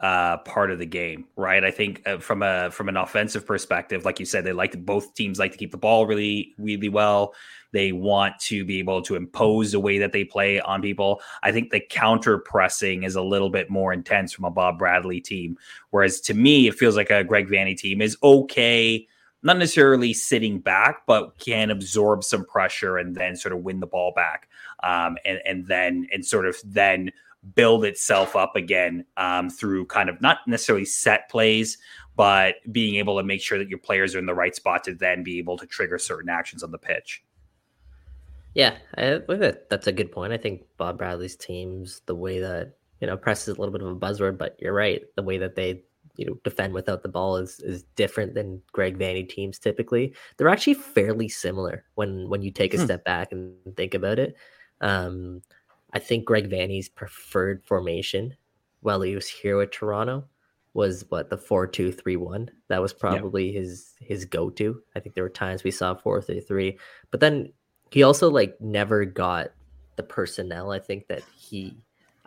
uh, 0.00 0.36
part 0.38 0.70
of 0.70 0.78
the 0.78 0.86
game, 0.86 1.26
right? 1.34 1.64
I 1.64 1.72
think 1.72 2.02
uh, 2.06 2.18
from 2.18 2.42
a 2.42 2.70
from 2.70 2.88
an 2.88 2.96
offensive 2.96 3.44
perspective, 3.44 4.04
like 4.04 4.20
you 4.20 4.26
said, 4.26 4.44
they 4.44 4.52
like 4.52 4.72
to, 4.72 4.78
both 4.78 5.14
teams 5.14 5.38
like 5.38 5.52
to 5.52 5.58
keep 5.58 5.72
the 5.72 5.76
ball 5.76 6.06
really 6.06 6.54
really 6.56 6.88
well. 6.88 7.34
They 7.72 7.92
want 7.92 8.38
to 8.40 8.64
be 8.64 8.78
able 8.78 9.02
to 9.02 9.16
impose 9.16 9.72
the 9.72 9.80
way 9.80 9.98
that 9.98 10.12
they 10.12 10.24
play 10.24 10.60
on 10.60 10.82
people. 10.82 11.20
I 11.42 11.52
think 11.52 11.70
the 11.70 11.80
counter 11.80 12.38
pressing 12.38 13.02
is 13.02 13.16
a 13.16 13.22
little 13.22 13.50
bit 13.50 13.70
more 13.70 13.92
intense 13.92 14.32
from 14.32 14.44
a 14.44 14.50
Bob 14.50 14.78
Bradley 14.78 15.20
team, 15.20 15.58
whereas 15.90 16.20
to 16.22 16.34
me, 16.34 16.68
it 16.68 16.74
feels 16.74 16.96
like 16.96 17.10
a 17.10 17.24
Greg 17.24 17.48
Vanney 17.48 17.76
team 17.76 18.00
is 18.00 18.16
okay. 18.22 19.06
Not 19.42 19.58
necessarily 19.58 20.12
sitting 20.12 20.58
back, 20.58 21.02
but 21.06 21.38
can 21.38 21.70
absorb 21.70 22.24
some 22.24 22.44
pressure 22.44 22.98
and 22.98 23.14
then 23.14 23.36
sort 23.36 23.52
of 23.52 23.60
win 23.62 23.80
the 23.80 23.86
ball 23.86 24.12
back, 24.14 24.48
um, 24.82 25.16
and 25.24 25.40
and 25.46 25.66
then 25.66 26.08
and 26.12 26.26
sort 26.26 26.46
of 26.46 26.56
then 26.64 27.12
build 27.54 27.84
itself 27.84 28.34
up 28.34 28.56
again 28.56 29.04
um, 29.16 29.48
through 29.48 29.86
kind 29.86 30.08
of 30.08 30.20
not 30.20 30.38
necessarily 30.48 30.84
set 30.84 31.30
plays, 31.30 31.78
but 32.16 32.56
being 32.72 32.96
able 32.96 33.16
to 33.16 33.22
make 33.22 33.40
sure 33.40 33.58
that 33.58 33.68
your 33.68 33.78
players 33.78 34.16
are 34.16 34.18
in 34.18 34.26
the 34.26 34.34
right 34.34 34.56
spot 34.56 34.82
to 34.84 34.94
then 34.94 35.22
be 35.22 35.38
able 35.38 35.56
to 35.56 35.66
trigger 35.66 35.98
certain 35.98 36.28
actions 36.28 36.64
on 36.64 36.72
the 36.72 36.78
pitch. 36.78 37.22
Yeah, 38.54 38.76
I 38.96 39.20
that 39.28 39.70
that's 39.70 39.86
a 39.86 39.92
good 39.92 40.10
point. 40.10 40.32
I 40.32 40.36
think 40.36 40.62
Bob 40.78 40.98
Bradley's 40.98 41.36
teams, 41.36 42.02
the 42.06 42.14
way 42.14 42.40
that 42.40 42.74
you 43.00 43.06
know, 43.06 43.16
press 43.16 43.46
is 43.46 43.56
a 43.56 43.60
little 43.60 43.72
bit 43.72 43.82
of 43.82 43.88
a 43.88 43.96
buzzword, 43.96 44.38
but 44.38 44.56
you're 44.58 44.72
right. 44.72 45.02
The 45.14 45.22
way 45.22 45.38
that 45.38 45.54
they 45.54 45.84
you 46.18 46.26
know 46.26 46.38
defend 46.44 46.74
without 46.74 47.02
the 47.02 47.08
ball 47.08 47.36
is 47.36 47.60
is 47.60 47.84
different 47.96 48.34
than 48.34 48.60
Greg 48.72 48.98
Vanney 48.98 49.26
teams 49.26 49.58
typically. 49.58 50.14
They're 50.36 50.48
actually 50.48 50.74
fairly 50.74 51.28
similar 51.28 51.84
when 51.94 52.28
when 52.28 52.42
you 52.42 52.50
take 52.50 52.74
a 52.74 52.76
hmm. 52.76 52.84
step 52.84 53.04
back 53.04 53.32
and 53.32 53.54
think 53.76 53.94
about 53.94 54.18
it. 54.18 54.36
Um, 54.80 55.40
I 55.94 55.98
think 55.98 56.26
Greg 56.26 56.50
Vanney's 56.50 56.88
preferred 56.88 57.62
formation 57.64 58.36
while 58.80 59.00
he 59.00 59.14
was 59.14 59.28
here 59.28 59.56
with 59.56 59.70
Toronto 59.70 60.24
was 60.74 61.04
what 61.08 61.30
the 61.30 61.38
four 61.38 61.66
two 61.66 61.92
three 61.92 62.16
one. 62.16 62.50
That 62.68 62.82
was 62.82 62.92
probably 62.92 63.52
yeah. 63.52 63.60
his 63.60 63.94
his 64.00 64.24
go 64.24 64.50
to. 64.50 64.82
I 64.96 65.00
think 65.00 65.14
there 65.14 65.24
were 65.24 65.30
times 65.30 65.64
we 65.64 65.70
saw 65.70 65.94
four 65.94 66.20
three 66.20 66.40
three, 66.40 66.78
but 67.10 67.20
then 67.20 67.52
he 67.90 68.02
also 68.02 68.28
like 68.28 68.60
never 68.60 69.04
got 69.04 69.52
the 69.96 70.02
personnel. 70.02 70.72
I 70.72 70.78
think 70.78 71.06
that 71.08 71.22
he. 71.36 71.76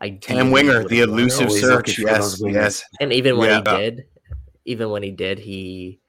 Cam 0.10 0.52
Winger, 0.52 0.88
the 0.88 1.02
elusive 1.02 1.52
search. 1.52 2.00
Yes, 2.00 2.42
yes. 2.44 2.84
And 3.00 3.14
even 3.14 3.38
when 3.38 3.50
yeah. 3.50 3.58
he 3.58 3.78
did, 3.78 4.06
even 4.66 4.90
when 4.90 5.04
he 5.04 5.12
did, 5.12 5.40
he 5.40 6.02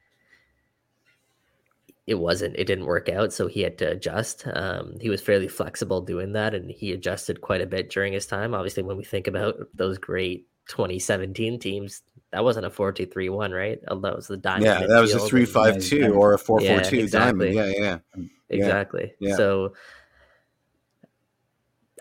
it 2.06 2.14
wasn't 2.14 2.56
it 2.56 2.66
didn't 2.66 2.86
work 2.86 3.08
out 3.08 3.32
so 3.32 3.46
he 3.46 3.60
had 3.60 3.78
to 3.78 3.90
adjust 3.90 4.46
um, 4.54 4.96
he 5.00 5.08
was 5.08 5.22
fairly 5.22 5.48
flexible 5.48 6.00
doing 6.00 6.32
that 6.32 6.54
and 6.54 6.70
he 6.70 6.92
adjusted 6.92 7.40
quite 7.40 7.60
a 7.60 7.66
bit 7.66 7.90
during 7.90 8.12
his 8.12 8.26
time 8.26 8.54
obviously 8.54 8.82
when 8.82 8.96
we 8.96 9.04
think 9.04 9.26
about 9.26 9.54
those 9.74 9.98
great 9.98 10.46
2017 10.68 11.58
teams 11.58 12.02
that 12.32 12.42
wasn't 12.42 12.64
a 12.64 12.70
4-2-3-1 12.70 13.54
right 13.54 13.78
that 13.86 14.16
was 14.16 14.26
the 14.26 14.36
diamond 14.36 14.64
yeah 14.64 14.86
that 14.86 15.00
was 15.00 15.14
a 15.14 15.18
3-5-2 15.18 16.14
or 16.16 16.34
a 16.34 16.38
4-4-2 16.38 16.62
yeah, 16.62 16.78
exactly. 16.78 17.08
diamond 17.08 17.54
yeah 17.54 17.98
yeah 18.10 18.22
exactly 18.48 19.14
yeah. 19.20 19.36
so 19.36 19.72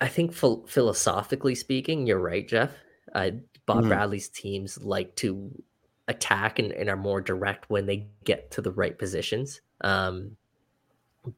i 0.01 0.07
think 0.07 0.35
ph- 0.35 0.67
philosophically 0.67 1.55
speaking 1.55 2.05
you're 2.05 2.19
right 2.19 2.47
jeff 2.47 2.71
uh, 3.13 3.31
bob 3.65 3.85
mm. 3.85 3.87
bradley's 3.87 4.27
teams 4.27 4.77
like 4.83 5.15
to 5.15 5.51
attack 6.07 6.59
and, 6.59 6.73
and 6.73 6.89
are 6.89 6.97
more 6.97 7.21
direct 7.21 7.69
when 7.69 7.85
they 7.85 8.07
get 8.25 8.51
to 8.51 8.61
the 8.61 8.71
right 8.71 8.97
positions 8.99 9.61
um, 9.81 10.35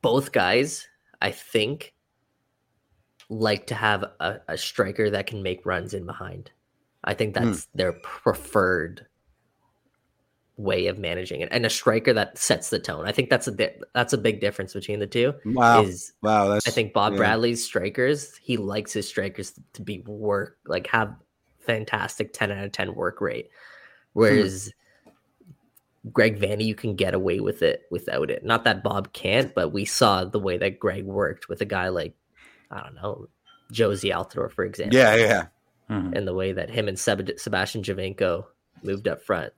both 0.02 0.32
guys, 0.32 0.88
I 1.22 1.32
think, 1.32 1.94
like 3.30 3.68
to 3.68 3.76
have 3.76 4.04
a, 4.20 4.40
a, 4.48 4.58
striker 4.58 5.10
that 5.10 5.28
can 5.28 5.42
make 5.42 5.66
runs 5.66 5.94
in 5.94 6.06
behind. 6.06 6.52
I 7.04 7.14
think 7.14 7.36
hmm. 7.36 7.44
that's 7.44 7.66
mm. 7.66 7.68
their 7.76 7.94
preferred 7.94 9.06
way 10.64 10.88
of 10.88 10.98
managing 10.98 11.42
it, 11.42 11.50
and 11.52 11.66
a 11.66 11.70
striker 11.70 12.14
that 12.14 12.38
sets 12.38 12.70
the 12.70 12.80
tone. 12.80 13.06
I 13.06 13.12
think 13.12 13.30
that's 13.30 13.48
a 13.48 13.56
that's 13.94 14.14
a 14.14 14.18
big 14.18 14.40
difference 14.42 14.74
between 14.74 15.00
the 15.00 15.08
two. 15.08 15.34
Wow, 15.46 15.84
is 15.84 16.14
wow. 16.22 16.50
That's, 16.50 16.68
I 16.68 16.72
think 16.72 16.94
Bob 16.94 17.14
yeah. 17.14 17.18
Bradley's 17.18 17.64
strikers, 17.64 18.36
he 18.38 18.58
likes 18.58 18.94
his 18.94 19.08
strikers 19.08 19.54
to 19.74 19.82
be 19.82 20.00
work 20.08 20.58
like 20.66 20.88
have 20.88 21.16
fantastic 21.60 22.34
ten 22.34 22.52
out 22.52 22.64
of 22.64 22.72
ten 22.72 22.96
work 22.96 23.22
rate, 23.22 23.50
hmm. 24.14 24.20
whereas. 24.20 24.66
Hmm 24.66 24.80
Greg 26.12 26.38
Vanney, 26.38 26.66
you 26.66 26.76
can 26.76 26.96
get 26.96 27.14
away 27.14 27.40
with 27.40 27.62
it 27.62 27.84
without 27.90 28.30
it. 28.30 28.44
Not 28.44 28.66
that 28.66 28.84
Bob 28.84 29.14
can't, 29.14 29.56
but 29.56 29.72
we 29.72 29.86
saw 29.86 30.26
the 30.26 30.40
way 30.40 30.58
that 30.58 30.78
Greg 30.78 31.06
worked 31.06 31.48
with 31.48 31.62
a 31.62 31.66
guy 31.66 31.88
like, 31.88 32.14
I 32.70 32.82
don't 32.82 32.96
know, 32.96 33.28
Jozy 33.72 34.14
Altidore, 34.14 34.52
for 34.52 34.66
example. 34.66 34.98
Yeah, 34.98 35.16
yeah. 35.16 35.46
mm-hmm. 35.90 36.14
and 36.14 36.28
the 36.28 36.34
way 36.34 36.52
that 36.52 36.70
him 36.70 36.88
and 36.88 37.00
Seb- 37.00 37.40
Sebastian 37.40 37.84
Giovinco 37.84 38.46
moved 38.84 39.08
up 39.08 39.22
front. 39.22 39.54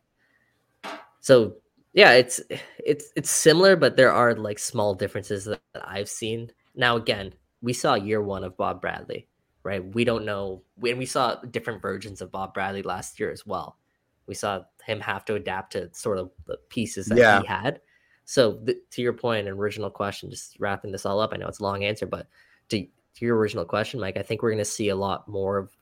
So 1.26 1.56
yeah, 1.94 2.12
it's 2.12 2.40
it's 2.78 3.12
it's 3.16 3.32
similar, 3.32 3.76
but 3.76 3.98
there 3.98 4.12
are 4.12 4.36
like 4.36 4.60
small 4.60 4.94
differences 4.94 5.46
that 5.46 5.60
I've 5.84 6.08
seen. 6.08 6.52
Now 6.76 6.98
again, 6.98 7.34
we 7.64 7.74
saw 7.74 7.96
year 7.96 8.22
one 8.22 8.44
of 8.44 8.56
Bob 8.56 8.80
Bradley, 8.80 9.28
right? 9.64 9.84
We 9.96 10.04
don't 10.04 10.24
know 10.24 10.62
when 10.76 11.00
we 11.00 11.08
saw 11.08 11.34
different 11.50 11.82
versions 11.82 12.22
of 12.22 12.32
Bob 12.32 12.54
Bradley 12.54 12.84
last 12.84 13.20
year 13.20 13.32
as 13.32 13.44
well. 13.44 13.80
We 14.28 14.36
saw 14.36 14.66
him 14.86 15.00
have 15.00 15.26
to 15.26 15.34
adapt 15.34 15.72
to 15.72 15.92
sort 15.96 16.20
of 16.20 16.30
the 16.46 16.58
pieces 16.70 17.08
that 17.08 17.18
yeah. 17.18 17.42
he 17.42 17.48
had. 17.48 17.82
So 18.26 18.58
th- 18.64 18.78
to 18.92 19.02
your 19.02 19.14
point, 19.14 19.48
an 19.48 19.54
original 19.54 19.90
question, 19.90 20.30
just 20.30 20.60
wrapping 20.60 20.92
this 20.92 21.08
all 21.08 21.20
up. 21.20 21.34
I 21.34 21.38
know 21.38 21.48
it's 21.48 21.60
a 21.60 21.64
long 21.64 21.84
answer, 21.86 22.06
but 22.06 22.28
to, 22.70 22.82
to 22.82 23.26
your 23.26 23.36
original 23.38 23.66
question, 23.66 24.00
Mike, 24.00 24.18
I 24.18 24.22
think 24.22 24.44
we're 24.44 24.52
going 24.52 24.60
to 24.60 24.66
see 24.66 24.90
a 24.90 24.96
lot 24.96 25.28
more 25.28 25.58
of 25.58 25.76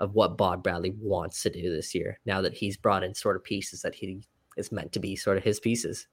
of 0.00 0.14
what 0.14 0.36
Bob 0.36 0.64
Bradley 0.64 0.96
wants 0.98 1.42
to 1.44 1.50
do 1.50 1.70
this 1.70 1.94
year. 1.94 2.18
Now 2.26 2.40
that 2.40 2.54
he's 2.54 2.76
brought 2.76 3.04
in 3.04 3.14
sort 3.14 3.36
of 3.36 3.44
pieces 3.44 3.82
that 3.82 3.94
he 3.94 4.22
is 4.60 4.70
meant 4.70 4.92
to 4.92 5.00
be 5.00 5.16
sort 5.16 5.36
of 5.36 5.42
his 5.42 5.58
pieces. 5.58 6.06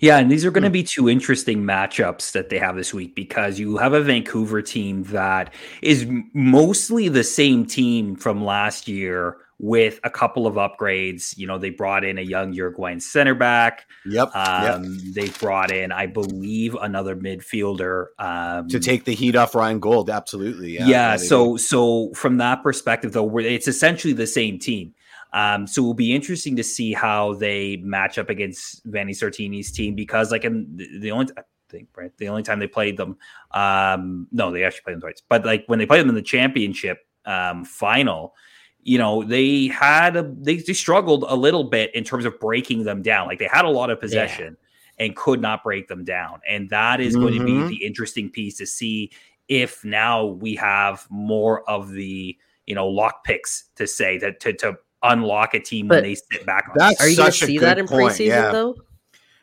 Yeah, 0.00 0.18
and 0.18 0.30
these 0.30 0.44
are 0.44 0.50
going 0.50 0.62
to 0.62 0.68
hmm. 0.68 0.74
be 0.74 0.82
two 0.84 1.08
interesting 1.08 1.62
matchups 1.62 2.32
that 2.32 2.48
they 2.48 2.58
have 2.58 2.76
this 2.76 2.94
week 2.94 3.14
because 3.14 3.58
you 3.58 3.76
have 3.76 3.92
a 3.92 4.00
Vancouver 4.00 4.62
team 4.62 5.02
that 5.04 5.52
is 5.82 6.06
mostly 6.32 7.08
the 7.08 7.24
same 7.24 7.66
team 7.66 8.16
from 8.16 8.44
last 8.44 8.88
year 8.88 9.36
with 9.58 10.00
a 10.04 10.10
couple 10.10 10.46
of 10.46 10.54
upgrades. 10.54 11.36
You 11.36 11.46
know, 11.46 11.58
they 11.58 11.70
brought 11.70 12.04
in 12.04 12.18
a 12.18 12.22
young 12.22 12.52
Uruguayan 12.52 13.00
center 13.00 13.34
back. 13.34 13.86
Yep. 14.04 14.34
Um, 14.34 14.84
yep. 14.84 15.14
They 15.14 15.28
brought 15.38 15.70
in, 15.70 15.92
I 15.92 16.06
believe, 16.06 16.74
another 16.74 17.16
midfielder 17.16 18.06
um, 18.18 18.68
to 18.68 18.78
take 18.78 19.04
the 19.04 19.14
heat 19.14 19.36
off 19.36 19.54
Ryan 19.54 19.80
Gauld. 19.80 20.10
Absolutely. 20.10 20.74
Yeah. 20.74 20.86
yeah 20.86 21.16
so, 21.16 21.56
so 21.56 22.12
from 22.14 22.36
that 22.38 22.62
perspective, 22.62 23.12
though, 23.12 23.38
it's 23.38 23.68
essentially 23.68 24.12
the 24.12 24.26
same 24.26 24.58
team. 24.58 24.94
Um, 25.36 25.66
so 25.66 25.82
it 25.82 25.86
will 25.86 25.92
be 25.94 26.14
interesting 26.14 26.56
to 26.56 26.64
see 26.64 26.94
how 26.94 27.34
they 27.34 27.76
match 27.82 28.16
up 28.16 28.30
against 28.30 28.82
Vanni 28.86 29.12
Sartini's 29.12 29.70
team 29.70 29.94
because, 29.94 30.32
like, 30.32 30.44
in 30.44 30.66
the, 30.74 30.98
the 30.98 31.10
only 31.10 31.26
I 31.36 31.42
think 31.68 31.88
right, 31.94 32.10
the 32.16 32.28
only 32.28 32.42
time 32.42 32.58
they 32.58 32.66
played 32.66 32.96
them, 32.96 33.18
um, 33.50 34.28
no, 34.32 34.50
they 34.50 34.64
actually 34.64 34.80
played 34.82 34.94
them 34.94 35.02
twice, 35.02 35.20
but 35.28 35.44
like 35.44 35.64
when 35.66 35.78
they 35.78 35.84
played 35.84 36.00
them 36.00 36.08
in 36.08 36.14
the 36.14 36.22
championship 36.22 37.06
um, 37.26 37.66
final, 37.66 38.34
you 38.80 38.96
know, 38.96 39.24
they 39.24 39.66
had 39.66 40.16
a, 40.16 40.22
they, 40.22 40.56
they 40.56 40.72
struggled 40.72 41.24
a 41.28 41.34
little 41.34 41.64
bit 41.64 41.94
in 41.94 42.02
terms 42.02 42.24
of 42.24 42.40
breaking 42.40 42.84
them 42.84 43.02
down. 43.02 43.26
Like 43.26 43.38
they 43.38 43.50
had 43.52 43.66
a 43.66 43.68
lot 43.68 43.90
of 43.90 44.00
possession 44.00 44.56
yeah. 44.98 45.04
and 45.04 45.16
could 45.16 45.42
not 45.42 45.62
break 45.62 45.88
them 45.88 46.04
down. 46.04 46.40
And 46.48 46.70
that 46.70 47.00
is 47.00 47.12
mm-hmm. 47.12 47.22
going 47.22 47.38
to 47.38 47.44
be 47.44 47.52
mm-hmm. 47.52 47.68
the 47.68 47.84
interesting 47.84 48.30
piece 48.30 48.56
to 48.58 48.66
see 48.66 49.10
if 49.48 49.84
now 49.84 50.24
we 50.24 50.54
have 50.54 51.06
more 51.10 51.68
of 51.68 51.90
the, 51.90 52.38
you 52.66 52.74
know, 52.74 52.86
lock 52.86 53.24
picks 53.24 53.64
to 53.74 53.86
say 53.86 54.18
that 54.18 54.40
to, 54.40 54.52
to 54.54 54.78
unlock 55.12 55.54
a 55.54 55.60
team 55.60 55.88
but 55.88 55.96
when 55.96 56.04
they 56.04 56.14
sit 56.14 56.46
back 56.46 56.68
on. 56.68 56.74
That's 56.76 57.00
Are 57.00 57.08
you 57.08 57.16
going 57.16 57.30
to 57.30 57.36
see 57.36 57.58
that 57.58 57.78
in 57.78 57.86
preseason 57.86 58.26
yeah. 58.26 58.52
though? 58.52 58.76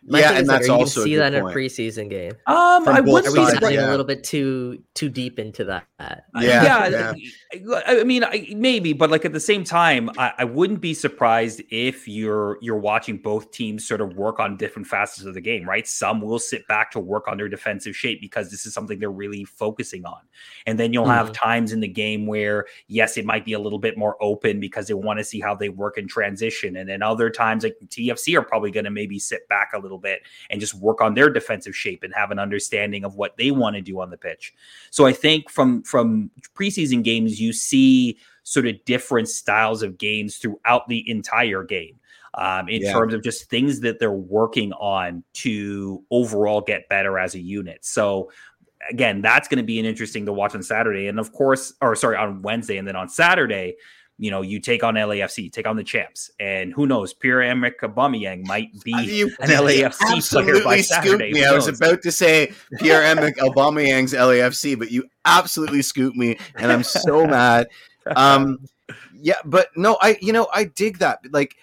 My 0.05 0.19
yeah, 0.19 0.31
and 0.33 0.49
that's 0.49 0.67
like, 0.67 0.79
also 0.79 1.05
see 1.05 1.15
that 1.15 1.31
point. 1.31 1.45
in 1.45 1.49
a 1.49 1.55
preseason 1.55 2.09
game. 2.09 2.33
Um, 2.45 2.87
I 2.87 2.99
would. 2.99 3.25
Are 3.25 3.31
we 3.31 3.37
getting 3.37 3.71
yeah. 3.71 3.87
a 3.87 3.91
little 3.91 4.05
bit 4.05 4.23
too 4.23 4.83
too 4.95 5.07
deep 5.07 5.39
into 5.39 5.63
that? 5.65 5.87
Yeah, 6.35 6.87
yeah. 6.87 7.13
yeah. 7.53 7.81
I 7.87 8.03
mean, 8.03 8.23
I, 8.23 8.47
maybe, 8.55 8.91
but 8.93 9.09
like 9.09 9.23
at 9.23 9.31
the 9.31 9.39
same 9.39 9.63
time, 9.63 10.09
I, 10.17 10.33
I, 10.39 10.43
wouldn't 10.43 10.81
be 10.81 10.93
surprised 10.93 11.61
if 11.69 12.07
you're 12.07 12.57
you're 12.61 12.77
watching 12.77 13.17
both 13.17 13.51
teams 13.51 13.87
sort 13.87 14.01
of 14.01 14.15
work 14.17 14.39
on 14.39 14.57
different 14.57 14.87
facets 14.87 15.25
of 15.25 15.33
the 15.33 15.41
game. 15.41 15.67
Right? 15.67 15.87
Some 15.87 16.19
will 16.19 16.39
sit 16.39 16.67
back 16.67 16.91
to 16.91 16.99
work 16.99 17.27
on 17.27 17.37
their 17.37 17.47
defensive 17.47 17.95
shape 17.95 18.19
because 18.19 18.51
this 18.51 18.65
is 18.65 18.73
something 18.73 18.99
they're 18.99 19.09
really 19.09 19.45
focusing 19.45 20.05
on, 20.05 20.19
and 20.65 20.77
then 20.77 20.91
you'll 20.91 21.05
mm-hmm. 21.05 21.13
have 21.13 21.31
times 21.31 21.71
in 21.71 21.79
the 21.79 21.87
game 21.87 22.25
where 22.25 22.65
yes, 22.87 23.15
it 23.15 23.25
might 23.25 23.45
be 23.45 23.53
a 23.53 23.59
little 23.59 23.79
bit 23.79 23.97
more 23.97 24.17
open 24.21 24.59
because 24.59 24.87
they 24.87 24.93
want 24.93 25.19
to 25.19 25.23
see 25.23 25.39
how 25.39 25.55
they 25.55 25.69
work 25.69 25.97
in 25.97 26.07
transition, 26.07 26.75
and 26.75 26.89
then 26.89 27.01
other 27.01 27.29
times 27.29 27.63
like 27.63 27.77
TFC 27.87 28.37
are 28.37 28.43
probably 28.43 28.71
going 28.71 28.85
to 28.85 28.91
maybe 28.91 29.17
sit 29.17 29.47
back 29.47 29.71
a 29.73 29.79
little 29.79 29.93
little 29.93 30.01
bit 30.01 30.23
and 30.49 30.59
just 30.59 30.73
work 30.73 31.01
on 31.01 31.13
their 31.13 31.29
defensive 31.29 31.75
shape 31.75 32.03
and 32.03 32.13
have 32.13 32.31
an 32.31 32.39
understanding 32.39 33.05
of 33.05 33.15
what 33.15 33.37
they 33.37 33.51
want 33.51 33.75
to 33.75 33.81
do 33.81 34.01
on 34.01 34.09
the 34.09 34.17
pitch. 34.17 34.53
So 34.89 35.05
I 35.05 35.13
think 35.13 35.49
from 35.49 35.83
from 35.93 36.31
preseason 36.55 37.03
games 37.03 37.39
you 37.39 37.53
see 37.53 38.17
sort 38.41 38.65
of 38.65 38.83
different 38.83 39.29
styles 39.29 39.83
of 39.83 39.95
games 39.99 40.37
throughout 40.37 40.87
the 40.87 41.07
entire 41.07 41.63
game. 41.63 41.99
Um, 42.35 42.67
in 42.67 42.81
yeah. 42.81 42.93
terms 42.93 43.13
of 43.13 43.21
just 43.21 43.47
things 43.47 43.81
that 43.81 43.99
they're 43.99 44.11
working 44.11 44.73
on 44.73 45.23
to 45.33 46.03
overall 46.09 46.61
get 46.61 46.89
better 46.89 47.19
as 47.19 47.35
a 47.35 47.39
unit. 47.39 47.85
So 47.85 48.31
again, 48.89 49.21
that's 49.21 49.47
going 49.47 49.59
to 49.59 49.63
be 49.63 49.79
an 49.79 49.85
interesting 49.85 50.25
to 50.25 50.33
watch 50.33 50.55
on 50.55 50.63
Saturday, 50.63 51.05
and 51.09 51.19
of 51.19 51.31
course, 51.31 51.73
or 51.79 51.95
sorry, 51.95 52.17
on 52.17 52.41
Wednesday, 52.41 52.77
and 52.77 52.87
then 52.87 52.95
on 52.95 53.07
Saturday, 53.07 53.75
you 54.23 54.31
know, 54.31 54.41
you 54.41 54.61
take 54.61 54.85
on 54.85 54.93
LAFC, 54.93 55.51
take 55.51 55.67
on 55.67 55.75
the 55.75 55.83
champs, 55.83 56.31
and 56.39 56.71
who 56.71 56.87
knows, 56.87 57.13
Pierre 57.13 57.41
Emerick 57.41 57.81
Aubameyang 57.81 58.47
might 58.47 58.69
be 58.81 59.23
an 59.23 59.49
LAFC 59.49 60.31
player 60.31 60.63
by 60.63 60.79
Saturday. 60.79 61.33
Me. 61.33 61.43
I 61.43 61.51
was 61.51 61.67
about 61.67 62.01
to 62.03 62.11
say 62.11 62.53
Pierre 62.79 63.03
Emerick 63.03 63.35
Aubameyang's 63.35 64.13
LAFC, 64.13 64.79
but 64.79 64.91
you 64.91 65.09
absolutely 65.25 65.81
scooped 65.81 66.15
me, 66.15 66.37
and 66.55 66.71
I'm 66.71 66.83
so 66.83 67.27
mad. 67.27 67.67
Um, 68.15 68.59
yeah, 69.13 69.39
but 69.43 69.67
no, 69.75 69.97
I 70.01 70.17
you 70.21 70.31
know 70.31 70.47
I 70.53 70.63
dig 70.63 70.99
that. 70.99 71.19
Like 71.33 71.57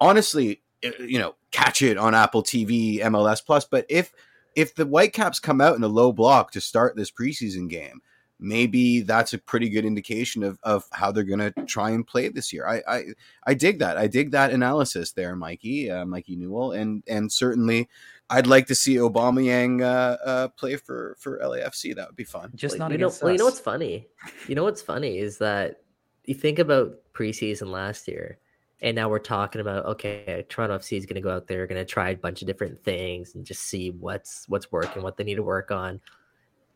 honestly, 0.00 0.62
uh, 0.86 0.90
you 1.00 1.18
know, 1.18 1.34
catch 1.50 1.82
it 1.82 1.98
on 1.98 2.14
Apple 2.14 2.44
TV, 2.44 3.00
MLS 3.00 3.44
Plus. 3.44 3.64
But 3.64 3.86
if 3.88 4.12
if 4.54 4.76
the 4.76 4.86
Whitecaps 4.86 5.40
come 5.40 5.60
out 5.60 5.74
in 5.74 5.82
a 5.82 5.88
low 5.88 6.12
block 6.12 6.52
to 6.52 6.60
start 6.60 6.94
this 6.94 7.10
preseason 7.10 7.68
game 7.68 8.02
maybe 8.44 9.00
that's 9.00 9.32
a 9.32 9.38
pretty 9.38 9.68
good 9.68 9.84
indication 9.84 10.42
of, 10.42 10.58
of 10.62 10.84
how 10.92 11.10
they're 11.10 11.24
going 11.24 11.40
to 11.40 11.50
try 11.64 11.90
and 11.90 12.06
play 12.06 12.28
this 12.28 12.52
year. 12.52 12.66
I, 12.66 12.82
I, 12.86 13.02
I 13.46 13.54
dig 13.54 13.78
that. 13.78 13.96
I 13.96 14.06
dig 14.06 14.32
that 14.32 14.52
analysis 14.52 15.12
there, 15.12 15.34
Mikey, 15.34 15.90
uh, 15.90 16.04
Mikey 16.04 16.36
Newell, 16.36 16.72
and 16.72 17.02
and 17.08 17.32
certainly 17.32 17.88
I'd 18.28 18.46
like 18.46 18.66
to 18.66 18.74
see 18.74 18.96
Aubameyang 18.96 19.82
uh, 19.82 20.16
uh, 20.24 20.48
play 20.48 20.76
for 20.76 21.16
for 21.18 21.40
LAFC. 21.40 21.96
That 21.96 22.08
would 22.08 22.16
be 22.16 22.24
fun. 22.24 22.52
Just 22.54 22.74
like, 22.74 22.80
not 22.80 22.92
you 22.92 22.98
know. 22.98 23.12
Well, 23.22 23.32
you 23.32 23.38
know 23.38 23.46
what's 23.46 23.60
funny? 23.60 24.06
You 24.46 24.54
know 24.54 24.64
what's 24.64 24.82
funny 24.82 25.18
is 25.18 25.38
that 25.38 25.82
you 26.24 26.34
think 26.34 26.58
about 26.58 26.94
preseason 27.12 27.68
last 27.68 28.06
year. 28.06 28.38
And 28.82 28.96
now 28.96 29.08
we're 29.08 29.20
talking 29.20 29.62
about 29.62 29.86
okay, 29.86 30.44
Toronto 30.50 30.76
FC 30.76 30.98
is 30.98 31.06
going 31.06 31.14
to 31.14 31.22
go 31.22 31.30
out 31.30 31.46
there, 31.46 31.66
going 31.66 31.80
to 31.80 31.86
try 31.86 32.10
a 32.10 32.16
bunch 32.16 32.42
of 32.42 32.48
different 32.48 32.84
things 32.84 33.34
and 33.34 33.46
just 33.46 33.62
see 33.62 33.90
what's 33.90 34.46
what's 34.48 34.70
working, 34.70 35.02
what 35.02 35.16
they 35.16 35.24
need 35.24 35.36
to 35.36 35.42
work 35.42 35.70
on 35.70 36.00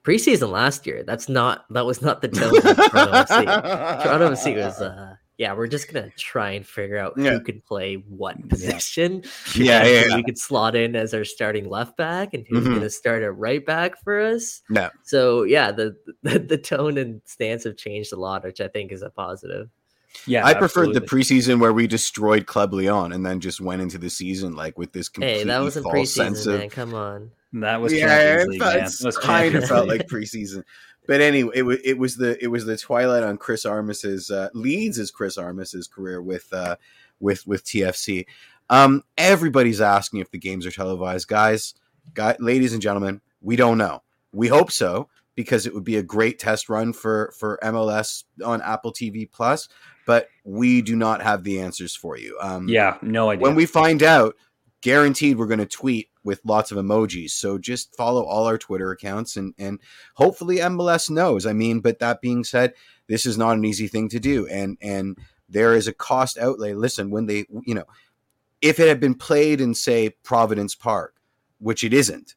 preseason 0.04 0.50
last 0.50 0.86
year. 0.86 1.02
That's 1.06 1.28
not 1.28 1.64
that 1.70 1.86
was 1.86 2.02
not 2.02 2.22
the 2.22 2.28
tone 2.28 2.56
of 2.56 2.62
Toronto 2.62 3.12
FC. 3.12 4.02
Toronto 4.02 4.30
FC 4.30 4.56
was 4.56 4.80
uh 4.80 5.14
yeah, 5.38 5.54
we're 5.54 5.68
just 5.68 5.90
gonna 5.90 6.10
try 6.18 6.50
and 6.50 6.66
figure 6.66 6.98
out 6.98 7.14
yeah. 7.16 7.30
who 7.30 7.40
can 7.40 7.60
play 7.60 7.94
what 8.08 8.48
position. 8.48 9.22
Yeah, 9.54 9.84
yeah, 9.84 10.04
yeah. 10.08 10.16
we 10.16 10.24
could 10.24 10.38
slot 10.38 10.74
in 10.74 10.94
as 10.96 11.14
our 11.14 11.24
starting 11.24 11.68
left 11.68 11.96
back, 11.96 12.34
and 12.34 12.44
who's 12.48 12.64
mm-hmm. 12.64 12.74
gonna 12.74 12.90
start 12.90 13.22
at 13.22 13.36
right 13.36 13.64
back 13.64 14.02
for 14.02 14.20
us. 14.20 14.62
Yeah. 14.68 14.90
So 15.04 15.44
yeah, 15.44 15.70
the, 15.70 15.96
the 16.22 16.40
the 16.40 16.58
tone 16.58 16.98
and 16.98 17.22
stance 17.24 17.64
have 17.64 17.76
changed 17.76 18.12
a 18.12 18.16
lot, 18.16 18.44
which 18.44 18.60
I 18.60 18.68
think 18.68 18.90
is 18.90 19.02
a 19.02 19.10
positive. 19.10 19.68
Yeah, 20.26 20.44
I 20.44 20.54
preferred 20.54 20.94
the 20.94 21.00
preseason 21.00 21.60
where 21.60 21.72
we 21.72 21.86
destroyed 21.86 22.46
Club 22.46 22.72
Leon 22.72 23.12
and 23.12 23.24
then 23.24 23.40
just 23.40 23.60
went 23.60 23.80
into 23.80 23.98
the 23.98 24.10
season 24.10 24.56
like 24.56 24.76
with 24.76 24.92
this 24.92 25.08
complete 25.08 25.38
hey, 25.38 25.44
that 25.44 25.60
wasn't 25.60 25.84
false 25.84 25.96
preseason, 25.96 26.14
sense 26.14 26.46
of 26.46 26.58
man. 26.58 26.70
Come 26.70 26.94
on, 26.94 27.30
that 27.54 27.80
was 27.80 27.92
yeah, 27.92 28.44
it, 28.46 28.58
felt, 28.58 29.14
kind 29.22 29.54
of 29.54 29.64
felt 29.64 29.88
like 29.88 30.06
preseason. 30.06 30.64
But 31.06 31.22
anyway, 31.22 31.52
it 31.54 31.62
was 31.62 31.78
it 31.82 31.98
was 31.98 32.16
the 32.16 32.42
it 32.42 32.48
was 32.48 32.66
the 32.66 32.76
twilight 32.76 33.22
on 33.22 33.38
Chris 33.38 33.64
Armas's 33.64 34.30
uh, 34.30 34.50
leads 34.52 34.98
as 34.98 35.10
Chris 35.10 35.38
Armas's 35.38 35.88
career 35.88 36.20
with 36.20 36.52
uh, 36.52 36.76
with 37.18 37.46
with 37.46 37.64
TFC. 37.64 38.26
Um, 38.68 39.02
everybody's 39.16 39.80
asking 39.80 40.20
if 40.20 40.30
the 40.30 40.38
games 40.38 40.66
are 40.66 40.70
televised, 40.70 41.26
guys, 41.26 41.74
guys, 42.12 42.36
ladies 42.40 42.74
and 42.74 42.82
gentlemen. 42.82 43.22
We 43.40 43.56
don't 43.56 43.78
know. 43.78 44.02
We 44.32 44.48
hope 44.48 44.70
so 44.70 45.08
because 45.34 45.64
it 45.64 45.72
would 45.72 45.84
be 45.84 45.96
a 45.96 46.02
great 46.02 46.38
test 46.38 46.68
run 46.68 46.92
for 46.92 47.32
for 47.38 47.58
MLS 47.62 48.24
on 48.44 48.60
Apple 48.60 48.92
TV 48.92 49.30
Plus. 49.30 49.68
But 50.04 50.28
we 50.44 50.82
do 50.82 50.96
not 50.96 51.22
have 51.22 51.44
the 51.44 51.60
answers 51.60 51.94
for 51.94 52.18
you. 52.18 52.36
Um, 52.42 52.68
yeah, 52.68 52.98
no 53.00 53.30
idea. 53.30 53.42
When 53.42 53.54
we 53.54 53.64
find 53.64 54.02
out, 54.02 54.36
guaranteed 54.82 55.38
we're 55.38 55.46
going 55.46 55.58
to 55.58 55.66
tweet 55.66 56.08
with 56.28 56.40
lots 56.44 56.70
of 56.70 56.78
emojis. 56.78 57.30
So 57.30 57.58
just 57.58 57.96
follow 57.96 58.22
all 58.22 58.44
our 58.44 58.58
Twitter 58.58 58.92
accounts 58.92 59.36
and 59.36 59.54
and 59.58 59.80
hopefully 60.14 60.58
MLS 60.58 61.10
knows. 61.10 61.46
I 61.46 61.54
mean, 61.54 61.80
but 61.80 61.98
that 61.98 62.20
being 62.20 62.44
said, 62.44 62.74
this 63.08 63.26
is 63.26 63.36
not 63.36 63.56
an 63.56 63.64
easy 63.64 63.88
thing 63.88 64.08
to 64.10 64.20
do 64.20 64.46
and 64.46 64.76
and 64.80 65.16
there 65.48 65.74
is 65.74 65.88
a 65.88 65.92
cost 65.92 66.38
outlay. 66.38 66.74
Listen, 66.74 67.10
when 67.10 67.26
they, 67.26 67.46
you 67.64 67.74
know, 67.74 67.86
if 68.60 68.78
it 68.78 68.88
had 68.88 69.00
been 69.00 69.14
played 69.14 69.60
in 69.60 69.74
say 69.74 70.10
Providence 70.22 70.74
Park, 70.74 71.14
which 71.58 71.82
it 71.82 71.94
isn't, 71.94 72.34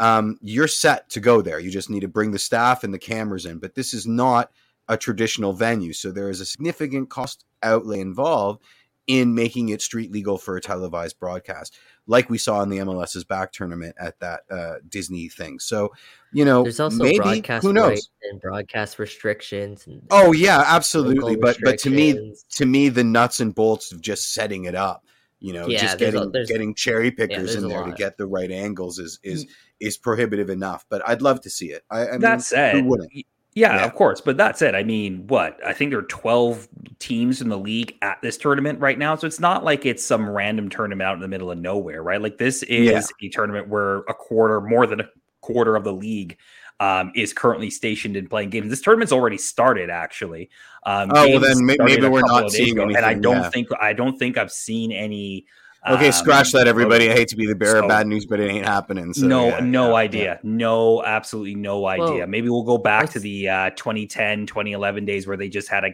um, 0.00 0.38
you're 0.42 0.68
set 0.68 1.08
to 1.10 1.20
go 1.20 1.40
there. 1.42 1.58
You 1.58 1.70
just 1.70 1.90
need 1.90 2.00
to 2.00 2.08
bring 2.08 2.30
the 2.30 2.38
staff 2.38 2.84
and 2.84 2.92
the 2.92 2.98
cameras 2.98 3.46
in. 3.46 3.58
But 3.58 3.74
this 3.74 3.94
is 3.94 4.06
not 4.06 4.50
a 4.88 4.96
traditional 4.96 5.52
venue, 5.52 5.92
so 5.92 6.10
there 6.10 6.30
is 6.30 6.40
a 6.40 6.46
significant 6.46 7.10
cost 7.10 7.44
outlay 7.62 8.00
involved 8.00 8.62
in 9.06 9.34
making 9.34 9.70
it 9.70 9.82
street 9.82 10.12
legal 10.12 10.38
for 10.38 10.56
a 10.56 10.60
televised 10.60 11.18
broadcast, 11.18 11.76
like 12.08 12.30
we 12.30 12.38
saw 12.38 12.62
in 12.62 12.70
the 12.70 12.78
MLS's 12.78 13.22
back 13.22 13.52
tournament 13.52 13.94
at 14.00 14.18
that 14.18 14.40
uh, 14.50 14.76
Disney 14.88 15.28
thing. 15.28 15.60
So, 15.60 15.92
you 16.32 16.44
know, 16.44 16.62
there's 16.62 16.80
also 16.80 16.96
maybe, 16.96 17.18
broadcast 17.18 17.64
who 17.64 17.72
knows? 17.72 18.08
and 18.30 18.40
broadcast 18.40 18.98
restrictions. 18.98 19.86
And 19.86 20.02
oh 20.10 20.32
yeah, 20.32 20.64
absolutely. 20.66 21.36
But 21.36 21.58
but 21.62 21.78
to 21.80 21.90
me, 21.90 22.34
to 22.52 22.66
me, 22.66 22.88
the 22.88 23.04
nuts 23.04 23.40
and 23.40 23.54
bolts 23.54 23.92
of 23.92 24.00
just 24.00 24.32
setting 24.32 24.64
it 24.64 24.74
up, 24.74 25.04
you 25.38 25.52
know, 25.52 25.68
yeah, 25.68 25.82
just 25.82 25.98
getting 25.98 26.34
a, 26.34 26.44
getting 26.46 26.74
cherry 26.74 27.10
pickers 27.10 27.54
yeah, 27.54 27.60
in 27.60 27.68
there 27.68 27.84
to 27.84 27.92
get 27.92 28.16
the 28.16 28.26
right 28.26 28.50
angles 28.50 28.98
is 28.98 29.20
is 29.22 29.44
mm. 29.44 29.50
is 29.78 29.98
prohibitive 29.98 30.48
enough. 30.48 30.86
But 30.88 31.06
I'd 31.06 31.22
love 31.22 31.42
to 31.42 31.50
see 31.50 31.66
it. 31.66 31.84
I, 31.90 32.08
I 32.08 32.10
mean, 32.12 32.20
that 32.20 32.40
said, 32.40 32.74
who 32.74 32.84
wouldn't? 32.84 33.12
Yeah, 33.54 33.76
yeah, 33.76 33.84
of 33.84 33.94
course. 33.94 34.20
But 34.20 34.36
that's 34.36 34.62
it. 34.62 34.74
I 34.74 34.82
mean, 34.82 35.26
what? 35.26 35.58
I 35.66 35.72
think 35.72 35.90
there 35.90 35.98
are 35.98 36.04
12 36.04 36.68
teams 36.98 37.40
in 37.40 37.48
the 37.48 37.58
league 37.58 37.96
at 38.02 38.20
this 38.22 38.36
tournament 38.36 38.80
right 38.80 38.98
now. 38.98 39.16
So 39.16 39.26
it's 39.26 39.40
not 39.40 39.64
like 39.64 39.86
it's 39.86 40.04
some 40.04 40.28
random 40.28 40.68
tournament 40.68 41.08
out 41.08 41.14
in 41.14 41.20
the 41.20 41.28
middle 41.28 41.50
of 41.50 41.58
nowhere, 41.58 42.02
right? 42.02 42.20
Like 42.20 42.38
this 42.38 42.62
is 42.64 42.86
yeah. 43.20 43.26
a 43.26 43.30
tournament 43.30 43.68
where 43.68 43.98
a 44.00 44.14
quarter, 44.14 44.60
more 44.60 44.86
than 44.86 45.00
a 45.00 45.08
quarter 45.40 45.76
of 45.76 45.84
the 45.84 45.92
league 45.92 46.36
um, 46.80 47.10
is 47.14 47.32
currently 47.32 47.70
stationed 47.70 48.16
and 48.16 48.30
playing 48.30 48.50
games. 48.50 48.68
This 48.68 48.80
tournament's 48.80 49.12
already 49.12 49.38
started, 49.38 49.90
actually. 49.90 50.50
Um, 50.84 51.10
oh, 51.14 51.28
well, 51.28 51.40
then 51.40 51.64
maybe 51.64 52.06
we're 52.06 52.20
not 52.20 52.50
seeing 52.50 52.78
anything. 52.78 52.96
And 52.96 53.04
I 53.04 53.14
don't 53.14 53.42
yeah. 53.42 53.50
think 53.50 53.68
I 53.80 53.92
don't 53.92 54.18
think 54.18 54.38
I've 54.38 54.52
seen 54.52 54.92
any 54.92 55.46
Okay, 55.86 56.06
um, 56.06 56.12
scratch 56.12 56.52
that, 56.52 56.66
everybody. 56.66 57.08
I 57.10 57.14
hate 57.14 57.28
to 57.28 57.36
be 57.36 57.46
the 57.46 57.54
bearer 57.54 57.78
so, 57.78 57.82
of 57.84 57.88
bad 57.88 58.06
news, 58.06 58.26
but 58.26 58.40
it 58.40 58.50
ain't 58.50 58.66
happening. 58.66 59.14
So, 59.14 59.26
no, 59.26 59.48
yeah, 59.48 59.60
no 59.60 59.88
yeah, 59.90 59.94
idea. 59.94 60.24
Yeah. 60.24 60.38
No, 60.42 61.04
absolutely 61.04 61.54
no 61.54 61.86
idea. 61.86 62.04
Well, 62.04 62.26
Maybe 62.26 62.48
we'll 62.48 62.64
go 62.64 62.78
back 62.78 63.10
to 63.10 63.20
the 63.20 63.48
uh, 63.48 63.70
2010, 63.70 64.46
2011 64.46 65.04
days 65.04 65.26
where 65.26 65.36
they 65.36 65.48
just 65.48 65.68
had 65.68 65.84
a 65.84 65.90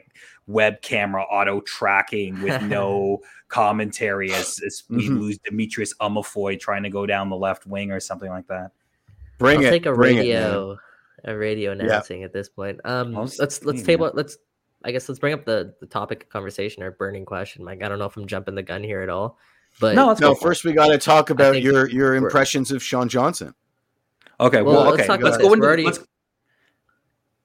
web 0.46 0.80
camera 0.80 1.22
auto 1.24 1.60
tracking 1.60 2.40
with 2.42 2.62
no 2.62 3.20
commentary 3.48 4.32
as, 4.32 4.58
as 4.64 4.84
we 4.88 5.04
mm-hmm. 5.04 5.18
lose 5.18 5.38
Demetrius 5.38 5.94
Umafoy 6.00 6.58
trying 6.58 6.82
to 6.82 6.90
go 6.90 7.04
down 7.04 7.28
the 7.28 7.36
left 7.36 7.66
wing 7.66 7.90
or 7.90 8.00
something 8.00 8.30
like 8.30 8.46
that. 8.48 8.70
Bring 9.38 9.58
I'll 9.58 9.66
it. 9.66 9.70
Take 9.70 9.86
a 9.86 9.94
radio, 9.94 10.72
it, 10.72 10.78
a 11.24 11.36
radio 11.36 11.72
announcing 11.72 12.22
at 12.22 12.32
this 12.32 12.48
point. 12.48 12.80
Um, 12.84 13.12
let's 13.12 13.64
let's 13.64 13.82
table. 13.82 14.10
Let's 14.14 14.38
I 14.84 14.92
guess 14.92 15.08
let's 15.08 15.18
bring 15.18 15.34
up 15.34 15.44
the 15.44 15.74
the 15.80 15.86
topic 15.86 16.24
of 16.24 16.28
conversation 16.30 16.82
or 16.82 16.90
burning 16.90 17.24
question, 17.24 17.64
Mike. 17.64 17.82
I 17.82 17.88
don't 17.88 17.98
know 17.98 18.06
if 18.06 18.16
I'm 18.16 18.26
jumping 18.26 18.54
the 18.54 18.62
gun 18.62 18.82
here 18.82 19.02
at 19.02 19.08
all. 19.08 19.38
But 19.80 19.96
no, 19.96 20.14
no. 20.20 20.34
First, 20.34 20.64
we 20.64 20.72
got 20.72 20.88
to 20.88 20.98
talk 20.98 21.30
about 21.30 21.60
your 21.60 21.88
your 21.88 22.14
impressions 22.14 22.70
of 22.70 22.82
Sean 22.82 23.08
Johnson. 23.08 23.54
Okay, 24.38 24.62
well, 24.62 24.84
well 24.84 24.94
okay. 24.94 25.06
Let's, 25.06 25.22
let's 25.22 25.38
go 25.38 25.52
into. 25.52 25.66
Let's, 25.66 25.98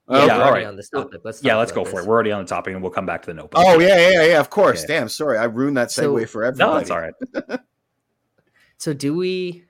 yeah, 0.08 0.26
yeah 0.26 0.42
all 0.42 0.52
right. 0.52 0.66
On 0.66 0.76
this 0.76 0.88
topic. 0.88 1.20
Let's 1.24 1.42
yeah, 1.42 1.56
let's 1.56 1.72
go 1.72 1.84
this. 1.84 1.92
for 1.92 2.00
it. 2.00 2.06
We're 2.06 2.14
already 2.14 2.32
on 2.32 2.42
the 2.42 2.48
topic, 2.48 2.74
and 2.74 2.82
we'll 2.82 2.92
come 2.92 3.06
back 3.06 3.22
to 3.22 3.26
the 3.26 3.34
note. 3.34 3.50
Oh 3.54 3.78
yeah, 3.78 4.10
yeah, 4.10 4.24
yeah. 4.24 4.40
Of 4.40 4.50
course. 4.50 4.84
Damn, 4.84 5.08
sorry, 5.08 5.38
I 5.38 5.44
ruined 5.44 5.76
that 5.76 5.88
segue 5.88 6.20
so, 6.20 6.26
for 6.26 6.44
everybody. 6.44 6.72
No, 6.72 6.78
it's 6.78 6.90
all 6.90 7.00
right. 7.00 7.60
so, 8.78 8.92
do 8.92 9.14
we? 9.14 9.64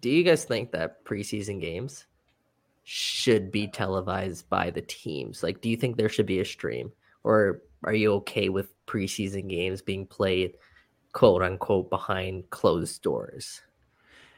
Do 0.00 0.10
you 0.10 0.22
guys 0.22 0.44
think 0.44 0.72
that 0.72 1.04
preseason 1.04 1.60
games 1.60 2.06
should 2.84 3.50
be 3.50 3.66
televised 3.66 4.48
by 4.48 4.70
the 4.70 4.82
teams? 4.82 5.42
Like, 5.42 5.60
do 5.60 5.68
you 5.68 5.76
think 5.76 5.96
there 5.96 6.08
should 6.08 6.26
be 6.26 6.40
a 6.40 6.44
stream, 6.44 6.92
or 7.22 7.62
are 7.84 7.94
you 7.94 8.12
okay 8.14 8.48
with 8.48 8.74
preseason 8.86 9.48
games 9.48 9.82
being 9.82 10.06
played? 10.06 10.54
Quote 11.14 11.42
unquote 11.42 11.88
behind 11.88 12.50
closed 12.50 13.00
doors? 13.02 13.62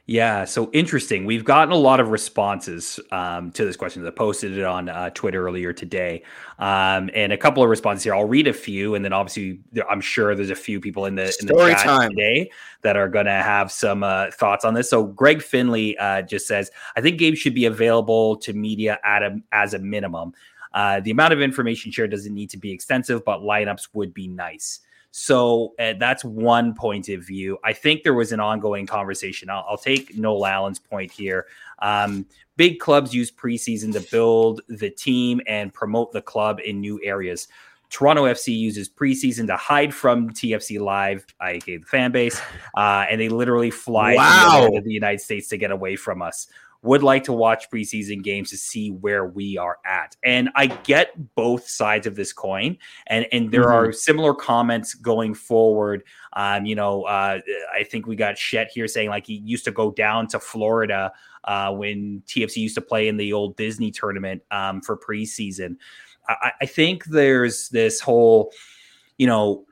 Yeah, 0.08 0.44
so 0.44 0.70
interesting. 0.72 1.24
We've 1.24 1.44
gotten 1.44 1.72
a 1.72 1.76
lot 1.76 1.98
of 1.98 2.10
responses 2.10 3.00
um, 3.10 3.50
to 3.52 3.64
this 3.64 3.74
question. 3.74 4.06
I 4.06 4.10
posted 4.10 4.56
it 4.56 4.62
on 4.62 4.88
uh, 4.88 5.10
Twitter 5.10 5.44
earlier 5.44 5.72
today, 5.72 6.22
um, 6.60 7.10
and 7.12 7.32
a 7.32 7.36
couple 7.36 7.60
of 7.64 7.68
responses 7.68 8.04
here. 8.04 8.14
I'll 8.14 8.28
read 8.28 8.46
a 8.46 8.52
few, 8.52 8.94
and 8.94 9.04
then 9.04 9.12
obviously, 9.12 9.58
I'm 9.90 10.00
sure 10.00 10.36
there's 10.36 10.50
a 10.50 10.54
few 10.54 10.80
people 10.80 11.06
in 11.06 11.16
the 11.16 11.36
in 11.40 11.48
the 11.48 11.54
chat 11.54 11.84
time. 11.84 12.10
today 12.10 12.52
that 12.82 12.96
are 12.96 13.08
going 13.08 13.26
to 13.26 13.32
have 13.32 13.72
some 13.72 14.04
uh, 14.04 14.30
thoughts 14.30 14.64
on 14.64 14.74
this. 14.74 14.88
So, 14.88 15.02
Greg 15.02 15.42
Finley 15.42 15.98
uh, 15.98 16.22
just 16.22 16.46
says, 16.46 16.70
"I 16.94 17.00
think 17.00 17.18
games 17.18 17.40
should 17.40 17.54
be 17.54 17.64
available 17.64 18.36
to 18.36 18.52
media 18.52 19.00
at 19.04 19.24
a, 19.24 19.40
as 19.50 19.74
a 19.74 19.80
minimum. 19.80 20.34
Uh, 20.72 21.00
the 21.00 21.10
amount 21.10 21.32
of 21.32 21.40
information 21.40 21.90
shared 21.90 22.12
doesn't 22.12 22.32
need 22.32 22.50
to 22.50 22.58
be 22.58 22.70
extensive, 22.70 23.24
but 23.24 23.40
lineups 23.40 23.88
would 23.92 24.14
be 24.14 24.28
nice." 24.28 24.85
So 25.18 25.72
uh, 25.78 25.94
that's 25.98 26.26
one 26.26 26.74
point 26.74 27.08
of 27.08 27.26
view. 27.26 27.56
I 27.64 27.72
think 27.72 28.02
there 28.02 28.12
was 28.12 28.32
an 28.32 28.38
ongoing 28.38 28.84
conversation. 28.84 29.48
I'll, 29.48 29.64
I'll 29.66 29.78
take 29.78 30.14
Noel 30.14 30.44
Allen's 30.44 30.78
point 30.78 31.10
here. 31.10 31.46
Um, 31.78 32.26
big 32.58 32.80
clubs 32.80 33.14
use 33.14 33.32
preseason 33.32 33.94
to 33.94 34.00
build 34.10 34.60
the 34.68 34.90
team 34.90 35.40
and 35.46 35.72
promote 35.72 36.12
the 36.12 36.20
club 36.20 36.60
in 36.62 36.82
new 36.82 37.00
areas. 37.02 37.48
Toronto 37.88 38.24
FC 38.24 38.54
uses 38.54 38.90
preseason 38.90 39.46
to 39.46 39.56
hide 39.56 39.94
from 39.94 40.28
TFC 40.28 40.78
Live, 40.78 41.24
aka 41.40 41.78
the 41.78 41.86
fan 41.86 42.12
base, 42.12 42.38
uh, 42.76 43.06
and 43.08 43.18
they 43.18 43.30
literally 43.30 43.70
fly 43.70 44.16
wow. 44.16 44.68
to 44.70 44.82
the 44.82 44.92
United 44.92 45.22
States 45.22 45.48
to 45.48 45.56
get 45.56 45.70
away 45.70 45.96
from 45.96 46.20
us 46.20 46.48
would 46.86 47.02
like 47.02 47.24
to 47.24 47.32
watch 47.32 47.68
preseason 47.70 48.22
games 48.22 48.50
to 48.50 48.56
see 48.56 48.90
where 48.90 49.26
we 49.26 49.58
are 49.58 49.78
at. 49.84 50.16
And 50.22 50.48
I 50.54 50.66
get 50.66 51.34
both 51.34 51.68
sides 51.68 52.06
of 52.06 52.14
this 52.14 52.32
coin, 52.32 52.78
and 53.08 53.26
and 53.32 53.50
there 53.50 53.64
mm-hmm. 53.64 53.88
are 53.88 53.92
similar 53.92 54.34
comments 54.34 54.94
going 54.94 55.34
forward. 55.34 56.04
Um, 56.32 56.64
you 56.64 56.74
know, 56.74 57.02
uh, 57.02 57.40
I 57.74 57.82
think 57.84 58.06
we 58.06 58.16
got 58.16 58.38
Shet 58.38 58.70
here 58.72 58.88
saying 58.88 59.10
like 59.10 59.26
he 59.26 59.34
used 59.34 59.64
to 59.64 59.70
go 59.72 59.90
down 59.90 60.28
to 60.28 60.40
Florida 60.40 61.12
uh, 61.44 61.72
when 61.72 62.22
TFC 62.26 62.56
used 62.58 62.74
to 62.76 62.80
play 62.80 63.08
in 63.08 63.16
the 63.16 63.32
old 63.32 63.56
Disney 63.56 63.90
tournament 63.90 64.42
um, 64.50 64.80
for 64.80 64.96
preseason. 64.96 65.76
I, 66.28 66.52
I 66.62 66.66
think 66.66 67.04
there's 67.04 67.68
this 67.68 68.00
whole, 68.00 68.52
you 69.18 69.26
know, 69.26 69.64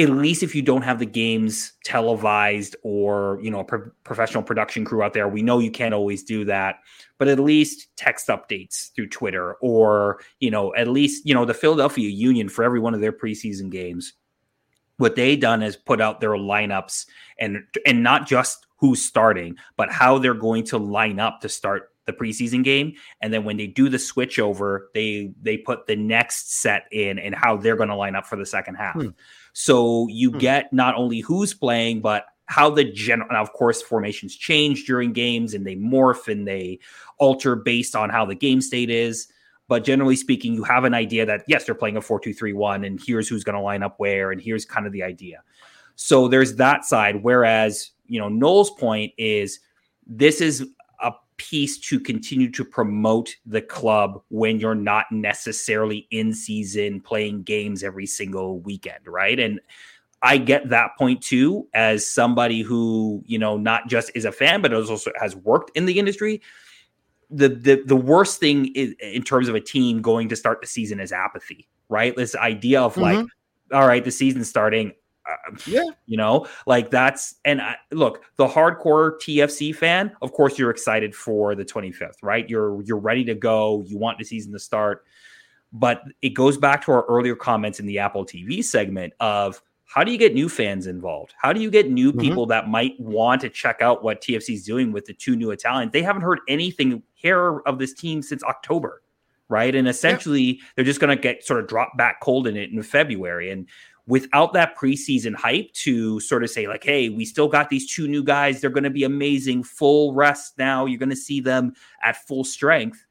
at 0.00 0.10
least 0.10 0.42
if 0.42 0.54
you 0.54 0.62
don't 0.62 0.82
have 0.82 0.98
the 0.98 1.06
games 1.06 1.72
televised 1.84 2.76
or 2.82 3.38
you 3.42 3.50
know 3.50 3.60
a 3.60 3.64
pro- 3.64 3.90
professional 4.04 4.42
production 4.42 4.84
crew 4.84 5.02
out 5.02 5.12
there 5.12 5.28
we 5.28 5.42
know 5.42 5.58
you 5.58 5.70
can't 5.70 5.94
always 5.94 6.22
do 6.22 6.44
that 6.44 6.76
but 7.18 7.28
at 7.28 7.38
least 7.38 7.88
text 7.96 8.28
updates 8.28 8.92
through 8.94 9.08
twitter 9.08 9.54
or 9.54 10.20
you 10.38 10.50
know 10.50 10.74
at 10.74 10.88
least 10.88 11.26
you 11.26 11.34
know 11.34 11.44
the 11.44 11.54
philadelphia 11.54 12.08
union 12.08 12.48
for 12.48 12.64
every 12.64 12.80
one 12.80 12.94
of 12.94 13.00
their 13.00 13.12
preseason 13.12 13.70
games 13.70 14.14
what 14.96 15.16
they 15.16 15.36
done 15.36 15.62
is 15.62 15.76
put 15.76 16.00
out 16.00 16.20
their 16.20 16.30
lineups 16.30 17.06
and 17.38 17.58
and 17.86 18.02
not 18.02 18.26
just 18.26 18.66
who's 18.78 19.02
starting 19.02 19.56
but 19.76 19.90
how 19.90 20.18
they're 20.18 20.34
going 20.34 20.64
to 20.64 20.78
line 20.78 21.18
up 21.18 21.40
to 21.40 21.48
start 21.48 21.89
the 22.10 22.24
preseason 22.24 22.64
game 22.64 22.92
and 23.20 23.32
then 23.32 23.44
when 23.44 23.56
they 23.56 23.66
do 23.66 23.88
the 23.88 23.98
switch 23.98 24.38
over 24.38 24.90
they 24.94 25.32
they 25.40 25.56
put 25.56 25.86
the 25.86 25.96
next 25.96 26.60
set 26.60 26.84
in 26.90 27.18
and 27.18 27.34
how 27.34 27.56
they're 27.56 27.76
going 27.76 27.88
to 27.88 27.94
line 27.94 28.16
up 28.16 28.26
for 28.26 28.36
the 28.36 28.46
second 28.46 28.74
half 28.74 28.94
hmm. 28.94 29.08
So 29.52 30.06
you 30.08 30.30
hmm. 30.30 30.38
get 30.38 30.72
not 30.72 30.94
only 30.94 31.20
who's 31.20 31.54
playing, 31.54 32.00
but 32.00 32.26
how 32.46 32.70
the 32.70 32.84
general, 32.84 33.28
of 33.36 33.52
course, 33.52 33.80
formations 33.80 34.34
change 34.34 34.84
during 34.84 35.12
games 35.12 35.54
and 35.54 35.66
they 35.66 35.76
morph 35.76 36.28
and 36.28 36.46
they 36.46 36.80
alter 37.18 37.54
based 37.54 37.94
on 37.94 38.10
how 38.10 38.24
the 38.24 38.34
game 38.34 38.60
state 38.60 38.90
is. 38.90 39.28
But 39.68 39.84
generally 39.84 40.16
speaking, 40.16 40.52
you 40.54 40.64
have 40.64 40.82
an 40.82 40.94
idea 40.94 41.24
that, 41.26 41.44
yes, 41.46 41.64
they're 41.64 41.76
playing 41.76 41.96
a 41.96 42.00
4 42.00 42.18
2 42.18 42.34
3 42.34 42.52
1, 42.52 42.84
and 42.84 43.00
here's 43.04 43.28
who's 43.28 43.44
going 43.44 43.54
to 43.54 43.60
line 43.60 43.84
up 43.84 43.94
where, 43.98 44.32
and 44.32 44.40
here's 44.40 44.64
kind 44.64 44.84
of 44.84 44.92
the 44.92 45.04
idea. 45.04 45.42
So 45.94 46.26
there's 46.26 46.56
that 46.56 46.84
side. 46.84 47.22
Whereas, 47.22 47.90
you 48.06 48.18
know, 48.18 48.28
Noel's 48.28 48.70
point 48.72 49.12
is 49.16 49.60
this 50.06 50.40
is 50.40 50.66
piece 51.40 51.78
to 51.78 51.98
continue 51.98 52.50
to 52.50 52.62
promote 52.62 53.34
the 53.46 53.62
club 53.62 54.20
when 54.28 54.60
you're 54.60 54.74
not 54.74 55.06
necessarily 55.10 56.06
in 56.10 56.34
season 56.34 57.00
playing 57.00 57.42
games 57.44 57.82
every 57.82 58.04
single 58.04 58.60
weekend, 58.60 59.06
right? 59.06 59.40
And 59.40 59.58
I 60.20 60.36
get 60.36 60.68
that 60.68 60.90
point 60.98 61.22
too, 61.22 61.66
as 61.72 62.06
somebody 62.06 62.60
who, 62.60 63.22
you 63.24 63.38
know, 63.38 63.56
not 63.56 63.88
just 63.88 64.10
is 64.14 64.26
a 64.26 64.32
fan, 64.32 64.60
but 64.60 64.74
also 64.74 65.10
has 65.18 65.34
worked 65.34 65.70
in 65.74 65.86
the 65.86 65.98
industry. 65.98 66.42
The, 67.30 67.48
the 67.48 67.82
the 67.86 67.96
worst 67.96 68.38
thing 68.38 68.70
is, 68.74 68.94
in 69.00 69.22
terms 69.22 69.48
of 69.48 69.54
a 69.54 69.60
team 69.60 70.02
going 70.02 70.28
to 70.28 70.36
start 70.36 70.60
the 70.60 70.66
season 70.66 71.00
is 71.00 71.10
apathy, 71.10 71.68
right? 71.88 72.14
This 72.14 72.36
idea 72.36 72.82
of 72.82 72.92
mm-hmm. 72.92 73.00
like, 73.00 73.26
all 73.72 73.86
right, 73.86 74.04
the 74.04 74.10
season's 74.10 74.50
starting. 74.50 74.92
Uh, 75.26 75.56
yeah, 75.66 75.84
you 76.06 76.16
know, 76.16 76.46
like 76.66 76.90
that's 76.90 77.36
and 77.44 77.60
I, 77.60 77.76
look, 77.90 78.24
the 78.36 78.46
hardcore 78.46 79.16
TFC 79.20 79.74
fan, 79.74 80.12
of 80.22 80.32
course, 80.32 80.58
you're 80.58 80.70
excited 80.70 81.14
for 81.14 81.54
the 81.54 81.64
25th, 81.64 82.22
right? 82.22 82.48
You're 82.48 82.82
you're 82.82 82.98
ready 82.98 83.24
to 83.24 83.34
go. 83.34 83.82
You 83.86 83.98
want 83.98 84.18
the 84.18 84.24
season 84.24 84.52
to 84.52 84.58
start, 84.58 85.04
but 85.72 86.02
it 86.22 86.30
goes 86.30 86.56
back 86.56 86.84
to 86.84 86.92
our 86.92 87.04
earlier 87.06 87.36
comments 87.36 87.80
in 87.80 87.86
the 87.86 87.98
Apple 87.98 88.24
TV 88.24 88.64
segment 88.64 89.12
of 89.20 89.62
how 89.90 90.04
do 90.04 90.12
you 90.12 90.18
get 90.18 90.34
new 90.34 90.48
fans 90.48 90.86
involved? 90.86 91.34
How 91.36 91.52
do 91.52 91.60
you 91.60 91.68
get 91.68 91.90
new 91.90 92.12
mm-hmm. 92.12 92.20
people 92.20 92.46
that 92.46 92.68
might 92.68 92.98
want 93.00 93.40
to 93.40 93.48
check 93.48 93.82
out 93.82 94.04
what 94.04 94.20
TFC 94.20 94.54
is 94.54 94.64
doing 94.64 94.92
with 94.92 95.04
the 95.04 95.12
two 95.12 95.34
new 95.34 95.50
Italians? 95.50 95.90
They 95.90 96.02
haven't 96.02 96.22
heard 96.22 96.38
anything 96.46 97.02
here 97.14 97.58
of 97.66 97.80
this 97.80 97.92
team 97.92 98.22
since 98.22 98.44
October, 98.44 99.02
right? 99.48 99.74
And 99.74 99.88
essentially, 99.88 100.42
yeah. 100.42 100.64
they're 100.76 100.84
just 100.84 101.00
going 101.00 101.16
to 101.16 101.20
get 101.20 101.44
sort 101.44 101.58
of 101.58 101.66
drop 101.66 101.96
back 101.96 102.20
cold 102.20 102.46
in 102.46 102.56
it 102.56 102.70
in 102.70 102.80
February. 102.84 103.50
And 103.50 103.66
without 104.06 104.52
that 104.52 104.76
preseason 104.76 105.34
hype 105.34 105.72
to 105.72 106.20
sort 106.20 106.42
of 106.42 106.50
say 106.50 106.66
like 106.66 106.84
hey 106.84 107.08
we 107.08 107.24
still 107.24 107.48
got 107.48 107.70
these 107.70 107.92
two 107.92 108.08
new 108.08 108.22
guys 108.22 108.60
they're 108.60 108.70
going 108.70 108.84
to 108.84 108.90
be 108.90 109.04
amazing 109.04 109.62
full 109.62 110.12
rest 110.14 110.56
now 110.58 110.86
you're 110.86 110.98
going 110.98 111.10
to 111.10 111.16
see 111.16 111.40
them 111.40 111.72
at 112.02 112.16
full 112.26 112.44
strength 112.44 113.06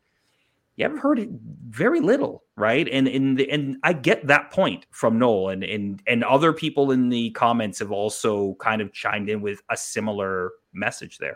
you 0.80 0.84
haven't 0.84 1.00
heard 1.00 1.28
very 1.68 2.00
little, 2.00 2.46
right? 2.56 2.88
And 2.88 3.06
and 3.10 3.42
and 3.42 3.76
I 3.84 3.92
get 3.92 4.28
that 4.28 4.50
point 4.50 4.86
from 4.92 5.20
Noel, 5.20 5.50
and 5.50 5.62
and 5.62 6.02
and 6.08 6.24
other 6.24 6.54
people 6.54 6.92
in 6.92 7.10
the 7.10 7.32
comments 7.32 7.80
have 7.80 7.92
also 7.92 8.54
kind 8.62 8.82
of 8.82 8.94
chimed 8.94 9.28
in 9.28 9.42
with 9.42 9.62
a 9.70 9.76
similar 9.76 10.52
message 10.72 11.18
there. 11.18 11.36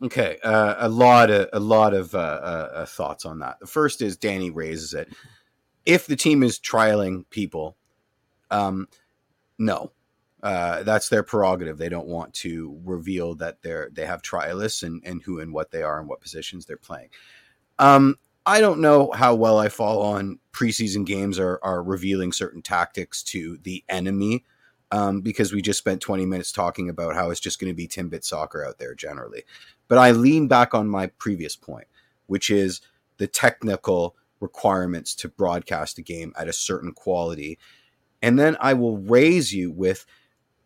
Okay, 0.00 0.38
uh, 0.44 0.76
a 0.78 0.88
lot 0.88 1.30
of 1.30 1.48
a 1.52 1.58
lot 1.58 1.94
of 1.94 2.14
uh, 2.14 2.18
uh, 2.18 2.70
uh, 2.74 2.86
thoughts 2.86 3.24
on 3.24 3.40
that. 3.40 3.58
The 3.58 3.66
first 3.66 4.00
is 4.00 4.16
Danny 4.16 4.50
raises 4.50 4.94
it. 4.94 5.08
If 5.84 6.06
the 6.06 6.14
team 6.14 6.44
is 6.44 6.60
trialing 6.60 7.24
people, 7.30 7.76
um, 8.50 8.88
no, 9.58 9.92
uh, 10.42 10.82
that's 10.82 11.08
their 11.08 11.22
prerogative. 11.22 11.78
They 11.78 11.88
don't 11.88 12.06
want 12.06 12.34
to 12.34 12.80
reveal 12.84 13.34
that 13.36 13.62
they're 13.62 13.90
they 13.92 14.06
have 14.06 14.22
trialists 14.22 14.82
and 14.82 15.02
and 15.04 15.22
who 15.22 15.40
and 15.40 15.52
what 15.52 15.70
they 15.70 15.82
are 15.82 15.98
and 15.98 16.08
what 16.08 16.20
positions 16.20 16.66
they're 16.66 16.76
playing. 16.76 17.08
Um, 17.78 18.16
I 18.44 18.60
don't 18.60 18.80
know 18.80 19.10
how 19.12 19.34
well 19.34 19.58
I 19.58 19.68
fall 19.68 20.02
on 20.02 20.38
preseason 20.52 21.04
games 21.04 21.38
are 21.38 21.58
are 21.62 21.82
revealing 21.82 22.32
certain 22.32 22.62
tactics 22.62 23.22
to 23.24 23.58
the 23.62 23.82
enemy 23.88 24.44
um, 24.92 25.20
because 25.20 25.52
we 25.52 25.62
just 25.62 25.78
spent 25.78 26.00
20 26.00 26.26
minutes 26.26 26.52
talking 26.52 26.88
about 26.88 27.14
how 27.14 27.30
it's 27.30 27.40
just 27.40 27.58
going 27.58 27.70
to 27.70 27.76
be 27.76 27.88
Timbit 27.88 28.24
soccer 28.24 28.64
out 28.64 28.78
there 28.78 28.94
generally. 28.94 29.42
But 29.88 29.98
I 29.98 30.12
lean 30.12 30.48
back 30.48 30.74
on 30.74 30.88
my 30.88 31.08
previous 31.18 31.56
point, 31.56 31.86
which 32.26 32.50
is 32.50 32.80
the 33.18 33.26
technical 33.26 34.16
requirements 34.40 35.14
to 35.16 35.28
broadcast 35.28 35.98
a 35.98 36.02
game 36.02 36.32
at 36.36 36.48
a 36.48 36.52
certain 36.52 36.92
quality. 36.92 37.58
And 38.22 38.38
then 38.38 38.56
I 38.60 38.74
will 38.74 38.98
raise 38.98 39.52
you 39.52 39.70
with 39.70 40.06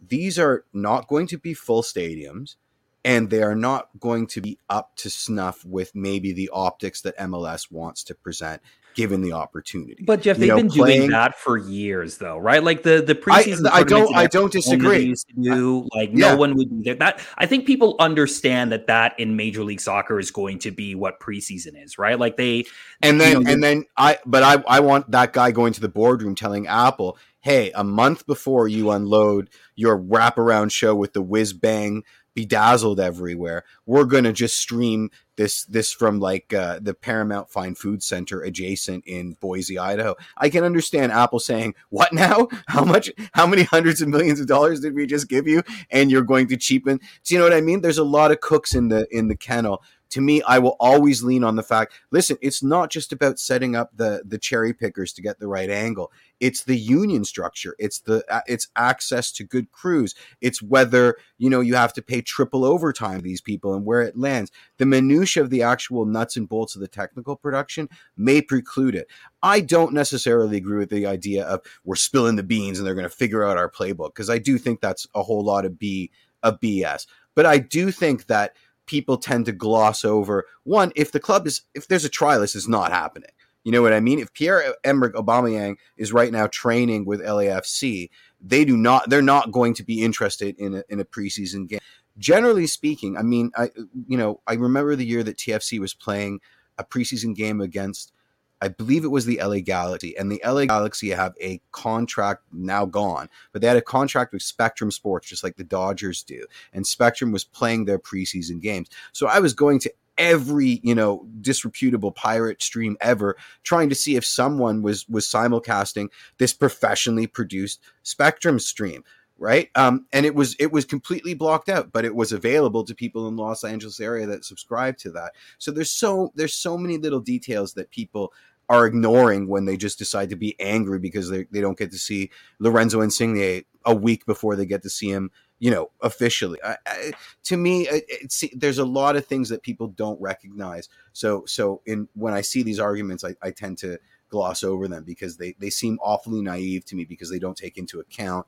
these 0.01 0.38
are 0.38 0.64
not 0.72 1.09
going 1.09 1.26
to 1.28 1.38
be 1.38 1.55
full 1.55 1.82
stadiums 1.82 2.57
and 3.05 3.30
they 3.30 3.42
are 3.42 3.55
not 3.55 3.88
going 3.98 4.26
to 4.28 4.40
be 4.40 4.59
up 4.68 4.94
to 4.96 5.11
snuff 5.11 5.64
with 5.64 5.94
maybe 5.94 6.32
the 6.32 6.51
optics 6.53 7.01
that 7.03 7.16
MLS 7.18 7.70
wants 7.70 8.05
to 8.05 8.14
present 8.14 8.61
given 8.94 9.22
the 9.22 9.32
opportunity. 9.32 10.05
But 10.05 10.22
Jeff, 10.22 10.36
you 10.36 10.40
they've 10.40 10.48
know, 10.51 10.57
been 10.57 10.70
playing, 10.70 10.98
doing 11.01 11.11
that 11.11 11.38
for 11.38 11.57
years, 11.57 12.18
though, 12.18 12.38
right? 12.38 12.62
Like 12.62 12.82
the 12.82 13.01
the 13.01 13.14
preseason. 13.14 13.66
I, 13.68 13.78
I 13.78 13.82
don't. 13.84 14.14
I 14.14 14.26
don't 14.26 14.53
disagree. 14.53 15.14
do 15.40 15.88
like 15.94 16.11
yeah. 16.12 16.32
no 16.32 16.36
one 16.36 16.57
would 16.57 16.82
do 16.82 16.94
that. 16.96 17.20
I 17.38 17.46
think 17.46 17.66
people 17.66 17.96
understand 17.98 18.72
that 18.72 18.86
that 18.88 19.18
in 19.18 19.36
Major 19.36 19.64
League 19.64 19.80
Soccer 19.80 20.18
is 20.18 20.30
going 20.30 20.59
to 20.61 20.70
be 20.70 20.94
what 20.94 21.20
preseason 21.20 21.82
is, 21.82 21.98
right? 21.98 22.18
Like 22.18 22.36
they. 22.36 22.64
And 23.03 23.20
then, 23.20 23.38
you 23.38 23.44
know, 23.44 23.53
and 23.53 23.62
then 23.62 23.84
I. 23.96 24.18
But 24.26 24.42
I. 24.42 24.62
I 24.68 24.80
want 24.80 25.11
that 25.12 25.32
guy 25.32 25.51
going 25.51 25.72
to 25.74 25.80
the 25.80 25.88
boardroom 25.88 26.34
telling 26.34 26.66
Apple, 26.66 27.16
"Hey, 27.41 27.70
a 27.72 27.84
month 27.84 28.26
before 28.26 28.68
you 28.68 28.91
unload 28.91 29.51
your 29.74 29.99
wraparound 29.99 30.72
show 30.72 30.95
with 30.95 31.12
the 31.12 31.22
whiz 31.22 31.53
bang." 31.53 32.05
bedazzled 32.34 33.01
everywhere. 33.01 33.64
We're 33.86 34.05
gonna 34.05 34.32
just 34.32 34.57
stream 34.57 35.11
this 35.36 35.64
this 35.64 35.93
from 35.93 36.20
like 36.20 36.53
uh, 36.53 36.78
the 36.80 36.95
Paramount 36.95 37.51
Fine 37.51 37.74
Food 37.74 38.03
Center 38.03 38.43
adjacent 38.43 39.05
in 39.07 39.36
Boise, 39.41 39.78
Idaho. 39.78 40.14
I 40.36 40.49
can 40.49 40.64
understand 40.64 41.12
Apple 41.12 41.41
saying, 41.41 41.74
"What 41.88 42.12
now? 42.12 42.49
How 42.68 42.84
much? 42.84 43.11
How 43.32 43.47
many 43.47 43.62
hundreds 43.62 44.01
of 44.01 44.09
millions 44.09 44.41
of 44.41 44.47
dollars 44.47 44.80
did 44.80 44.95
we 44.95 45.07
just 45.07 45.28
give 45.28 45.47
you?" 45.47 45.62
And 45.91 46.11
you're 46.11 46.22
going 46.22 46.49
to 46.49 46.57
cheapen. 46.57 47.01
Do 47.24 47.34
you 47.34 47.38
know 47.38 47.45
what 47.45 47.55
I 47.55 47.61
mean? 47.61 47.80
There's 47.80 47.99
a 47.99 48.05
lot 48.05 48.30
of 48.30 48.41
cooks 48.41 48.74
in 48.74 48.88
the 48.88 49.07
in 49.11 49.28
the 49.28 49.36
kennel 49.36 49.82
to 50.11 50.20
me, 50.20 50.42
I 50.42 50.58
will 50.58 50.76
always 50.80 51.22
lean 51.22 51.44
on 51.44 51.56
the 51.56 51.62
fact. 51.62 51.92
Listen, 52.11 52.36
it's 52.40 52.62
not 52.62 52.90
just 52.90 53.12
about 53.12 53.38
setting 53.38 53.76
up 53.76 53.90
the 53.96 54.22
the 54.24 54.38
cherry 54.38 54.72
pickers 54.74 55.12
to 55.14 55.22
get 55.22 55.38
the 55.38 55.48
right 55.48 55.70
angle. 55.70 56.12
It's 56.40 56.64
the 56.64 56.76
union 56.76 57.24
structure. 57.24 57.76
It's 57.78 58.00
the 58.00 58.24
it's 58.46 58.68
access 58.76 59.30
to 59.32 59.44
good 59.44 59.70
crews. 59.72 60.14
It's 60.40 60.62
whether 60.62 61.16
you 61.38 61.48
know 61.48 61.61
you 61.61 61.74
have 61.74 61.92
to 61.94 62.02
pay 62.02 62.22
triple 62.22 62.64
overtime 62.64 63.20
these 63.20 63.40
people 63.40 63.74
and 63.74 63.84
where 63.84 64.02
it 64.02 64.18
lands. 64.18 64.50
The 64.78 64.86
minutia 64.86 65.42
of 65.42 65.50
the 65.50 65.62
actual 65.62 66.04
nuts 66.04 66.36
and 66.36 66.48
bolts 66.48 66.74
of 66.74 66.80
the 66.80 66.88
technical 66.88 67.36
production 67.36 67.88
may 68.16 68.42
preclude 68.42 68.94
it. 68.94 69.08
I 69.42 69.61
don't 69.61 69.92
necessarily 69.92 70.56
agree 70.56 70.78
with 70.78 70.90
the 70.90 71.06
idea 71.06 71.44
of 71.44 71.61
we're 71.84 71.96
spilling 71.96 72.36
the 72.36 72.42
beans 72.42 72.78
and 72.78 72.86
they're 72.86 72.94
going 72.94 73.04
to 73.04 73.11
figure 73.11 73.44
out 73.44 73.56
our 73.56 73.70
playbook 73.70 74.14
because 74.14 74.30
I 74.30 74.38
do 74.38 74.58
think 74.58 74.80
that's 74.80 75.06
a 75.14 75.22
whole 75.22 75.44
lot 75.44 75.64
of 75.64 75.78
b 75.78 76.11
a 76.42 76.52
BS. 76.52 77.06
But 77.34 77.46
I 77.46 77.58
do 77.58 77.90
think 77.90 78.26
that 78.26 78.54
people 78.91 79.16
tend 79.16 79.47
to 79.47 79.53
gloss 79.53 80.05
over 80.05 80.47
one 80.64 80.91
if 80.97 81.12
the 81.12 81.20
club 81.20 81.47
is 81.47 81.62
if 81.74 81.86
there's 81.86 82.05
a 82.05 82.11
trialist 82.11 82.57
is 82.57 82.66
not 82.66 82.91
happening. 82.91 83.30
You 83.62 83.70
know 83.70 83.82
what 83.82 83.93
i 83.93 84.01
mean? 84.01 84.18
If 84.18 84.32
pierre 84.32 84.74
emerick 84.84 85.14
aubameyang 85.14 85.76
is 85.97 86.12
right 86.12 86.32
now 86.32 86.49
training 86.49 87.05
with 87.05 87.20
lafc 87.20 88.11
they 88.41 88.64
do 88.64 88.76
not 88.76 89.09
they're 89.09 89.22
not 89.22 89.53
going 89.53 89.74
to 89.74 89.84
be 89.84 90.03
interested 90.03 90.57
in 90.59 90.74
a, 90.74 90.82
in 90.88 90.99
a 90.99 91.05
preseason 91.05 91.68
game. 91.68 91.78
Generally 92.18 92.66
speaking 92.66 93.16
i 93.16 93.22
mean 93.22 93.53
i 93.57 93.70
you 94.09 94.18
know 94.18 94.41
i 94.49 94.55
remember 94.55 94.97
the 94.97 95.07
year 95.07 95.22
that 95.22 95.36
tfc 95.36 95.78
was 95.78 95.95
playing 95.95 96.41
a 96.76 96.84
preseason 96.84 97.32
game 97.36 97.61
against 97.61 98.12
I 98.61 98.68
believe 98.68 99.04
it 99.04 99.08
was 99.08 99.24
the 99.24 99.40
LA 99.42 99.61
Galaxy, 99.61 100.16
and 100.16 100.30
the 100.30 100.40
LA 100.44 100.66
Galaxy 100.66 101.11
have 101.11 101.34
a 101.40 101.61
contract 101.72 102.42
now 102.52 102.84
gone, 102.84 103.28
but 103.52 103.62
they 103.62 103.68
had 103.68 103.76
a 103.76 103.82
contract 103.82 104.32
with 104.32 104.42
Spectrum 104.42 104.90
Sports, 104.90 105.28
just 105.28 105.42
like 105.42 105.56
the 105.56 105.64
Dodgers 105.64 106.22
do. 106.22 106.44
And 106.72 106.86
Spectrum 106.86 107.32
was 107.32 107.44
playing 107.44 107.84
their 107.84 107.98
preseason 107.98 108.61
games. 108.61 108.88
So 109.12 109.26
I 109.26 109.38
was 109.38 109.54
going 109.54 109.78
to 109.80 109.92
every 110.18 110.80
you 110.82 110.94
know 110.94 111.26
disreputable 111.40 112.12
pirate 112.12 112.62
stream 112.62 112.96
ever 113.00 113.36
trying 113.62 113.88
to 113.88 113.94
see 113.94 114.16
if 114.16 114.24
someone 114.24 114.82
was 114.82 115.08
was 115.08 115.26
simulcasting 115.26 116.08
this 116.36 116.52
professionally 116.52 117.26
produced 117.26 117.80
spectrum 118.02 118.58
stream 118.58 119.02
right 119.41 119.70
um, 119.74 120.07
and 120.12 120.24
it 120.24 120.34
was 120.34 120.55
it 120.61 120.70
was 120.70 120.84
completely 120.84 121.34
blocked 121.34 121.68
out 121.68 121.91
but 121.91 122.05
it 122.05 122.14
was 122.14 122.30
available 122.30 122.84
to 122.84 122.95
people 122.95 123.26
in 123.26 123.36
los 123.36 123.64
angeles 123.64 123.99
area 123.99 124.26
that 124.26 124.45
subscribe 124.45 124.97
to 124.97 125.11
that 125.11 125.32
so 125.59 125.72
there's 125.72 125.91
so 125.91 126.30
there's 126.36 126.55
so 126.55 126.78
many 126.78 126.99
little 126.99 127.20
details 127.20 127.74
that 127.74 127.91
people 127.91 128.32
are 128.70 128.86
ignoring 128.86 129.49
when 129.49 129.64
they 129.64 129.76
just 129.76 129.99
decide 129.99 130.30
to 130.30 130.36
be 130.36 130.55
angry 130.61 131.01
because 131.01 131.28
they, 131.28 131.45
they 131.51 131.61
don't 131.61 131.76
get 131.76 131.91
to 131.91 131.99
see 131.99 132.30
Lorenzo 132.61 133.01
Insigne 133.01 133.64
a 133.84 133.95
week 133.95 134.24
before 134.26 134.55
they 134.55 134.64
get 134.64 134.80
to 134.84 134.88
see 134.88 135.11
him, 135.11 135.32
you 135.59 135.72
know, 135.72 135.91
officially. 136.03 136.57
I, 136.62 136.76
I, 136.86 137.12
to 137.45 137.57
me, 137.57 137.88
it, 137.88 138.32
there's 138.55 138.78
a 138.78 138.84
lot 138.84 139.16
of 139.16 139.26
things 139.26 139.49
that 139.49 139.64
people 139.64 139.88
don't 139.88 140.20
recognize. 140.20 140.88
So, 141.12 141.45
so 141.47 141.82
in 141.84 142.09
when 142.14 142.32
I 142.32 142.43
see 142.43 142.62
these 142.62 142.78
arguments, 142.78 143.24
I, 143.24 143.34
I 143.43 143.51
tend 143.51 143.78
to 143.78 143.99
gloss 144.28 144.62
over 144.62 144.86
them 144.86 145.03
because 145.03 145.36
they, 145.36 145.57
they 145.59 145.70
seem 145.70 145.99
awfully 146.01 146.41
naive 146.41 146.84
to 146.84 146.95
me 146.95 147.05
because 147.05 147.28
they 147.28 147.41
don't 147.41 147.57
take 147.57 147.76
into 147.76 147.99
account 147.99 148.47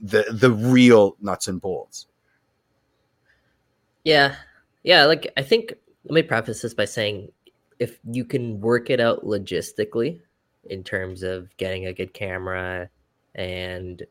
the 0.00 0.24
the 0.30 0.50
real 0.50 1.16
nuts 1.20 1.48
and 1.48 1.60
bolts. 1.60 2.06
Yeah, 4.04 4.36
yeah. 4.82 5.04
Like 5.04 5.32
I 5.36 5.42
think 5.42 5.74
let 6.04 6.14
me 6.14 6.22
preface 6.22 6.62
this 6.62 6.74
by 6.74 6.86
saying 6.86 7.30
if 7.78 7.98
you 8.10 8.24
can 8.24 8.60
work 8.60 8.90
it 8.90 9.00
out 9.00 9.24
logistically 9.24 10.20
in 10.68 10.84
terms 10.84 11.22
of 11.22 11.54
getting 11.56 11.86
a 11.86 11.92
good 11.92 12.12
camera 12.12 12.88
and 13.34 14.02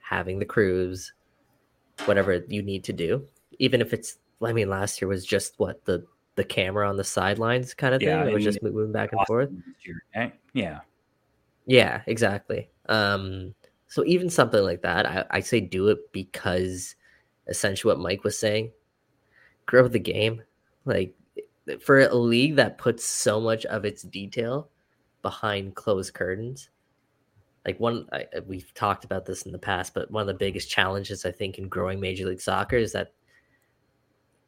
having 0.00 0.38
the 0.38 0.44
crews, 0.44 1.12
whatever 2.06 2.44
you 2.48 2.62
need 2.62 2.84
to 2.84 2.92
do, 2.92 3.26
even 3.58 3.80
if 3.80 3.92
it's, 3.92 4.18
I 4.42 4.52
mean, 4.52 4.68
last 4.68 5.00
year 5.00 5.08
was 5.08 5.24
just 5.24 5.54
what 5.58 5.84
the 5.84 6.06
the 6.36 6.44
camera 6.44 6.88
on 6.88 6.96
the 6.96 7.04
sidelines 7.04 7.74
kind 7.74 7.94
of 7.94 8.00
thing. 8.00 8.08
Yeah, 8.08 8.24
it 8.24 8.34
was 8.34 8.42
just 8.42 8.62
moving 8.62 8.90
back 8.92 9.12
and 9.12 9.20
forth. 9.26 9.50
Yeah. 10.52 10.80
Yeah, 11.66 12.02
exactly. 12.06 12.68
Um, 12.88 13.54
so 13.94 14.04
even 14.06 14.28
something 14.28 14.64
like 14.64 14.82
that, 14.82 15.06
I, 15.06 15.24
I 15.30 15.38
say 15.38 15.60
do 15.60 15.86
it 15.86 16.10
because 16.10 16.96
essentially 17.46 17.92
what 17.94 18.02
Mike 18.02 18.24
was 18.24 18.36
saying, 18.36 18.72
grow 19.66 19.86
the 19.86 20.00
game. 20.00 20.42
Like 20.84 21.14
for 21.80 22.00
a 22.00 22.12
league 22.12 22.56
that 22.56 22.76
puts 22.76 23.04
so 23.04 23.40
much 23.40 23.64
of 23.66 23.84
its 23.84 24.02
detail 24.02 24.68
behind 25.22 25.76
closed 25.76 26.12
curtains 26.12 26.70
like 27.64 27.78
one 27.78 28.08
I, 28.12 28.26
we've 28.44 28.74
talked 28.74 29.04
about 29.04 29.26
this 29.26 29.42
in 29.42 29.52
the 29.52 29.58
past 29.60 29.94
but 29.94 30.10
one 30.10 30.22
of 30.22 30.26
the 30.26 30.34
biggest 30.34 30.68
challenges 30.68 31.24
i 31.24 31.30
think 31.30 31.56
in 31.56 31.68
growing 31.68 32.00
major 32.00 32.26
league 32.26 32.40
soccer 32.40 32.76
is 32.76 32.92
that 32.92 33.12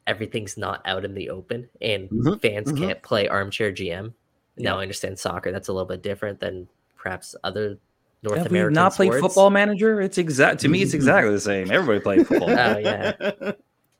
everything's 0.05 0.57
not 0.57 0.81
out 0.85 1.05
in 1.05 1.15
the 1.15 1.29
open 1.29 1.69
and 1.81 2.09
mm-hmm. 2.09 2.35
fans 2.39 2.67
mm-hmm. 2.67 2.83
can't 2.83 3.01
play 3.01 3.27
armchair 3.27 3.71
gm 3.71 4.13
yeah. 4.57 4.69
now 4.69 4.77
i 4.77 4.81
understand 4.83 5.17
soccer 5.17 5.51
that's 5.51 5.69
a 5.69 5.73
little 5.73 5.87
bit 5.87 6.03
different 6.03 6.39
than 6.39 6.67
perhaps 6.97 7.33
other 7.43 7.79
north 8.23 8.37
Have 8.37 8.47
american 8.47 8.73
not 8.73 8.93
played 8.93 9.13
football 9.13 9.49
manager 9.49 10.01
it's 10.01 10.17
exact 10.17 10.59
to 10.61 10.67
me 10.67 10.81
it's 10.81 10.93
exactly 10.95 11.31
the 11.31 11.39
same 11.39 11.71
everybody 11.71 11.99
plays 11.99 12.27
football 12.27 12.49
oh 12.49 12.77
yeah 12.77 13.53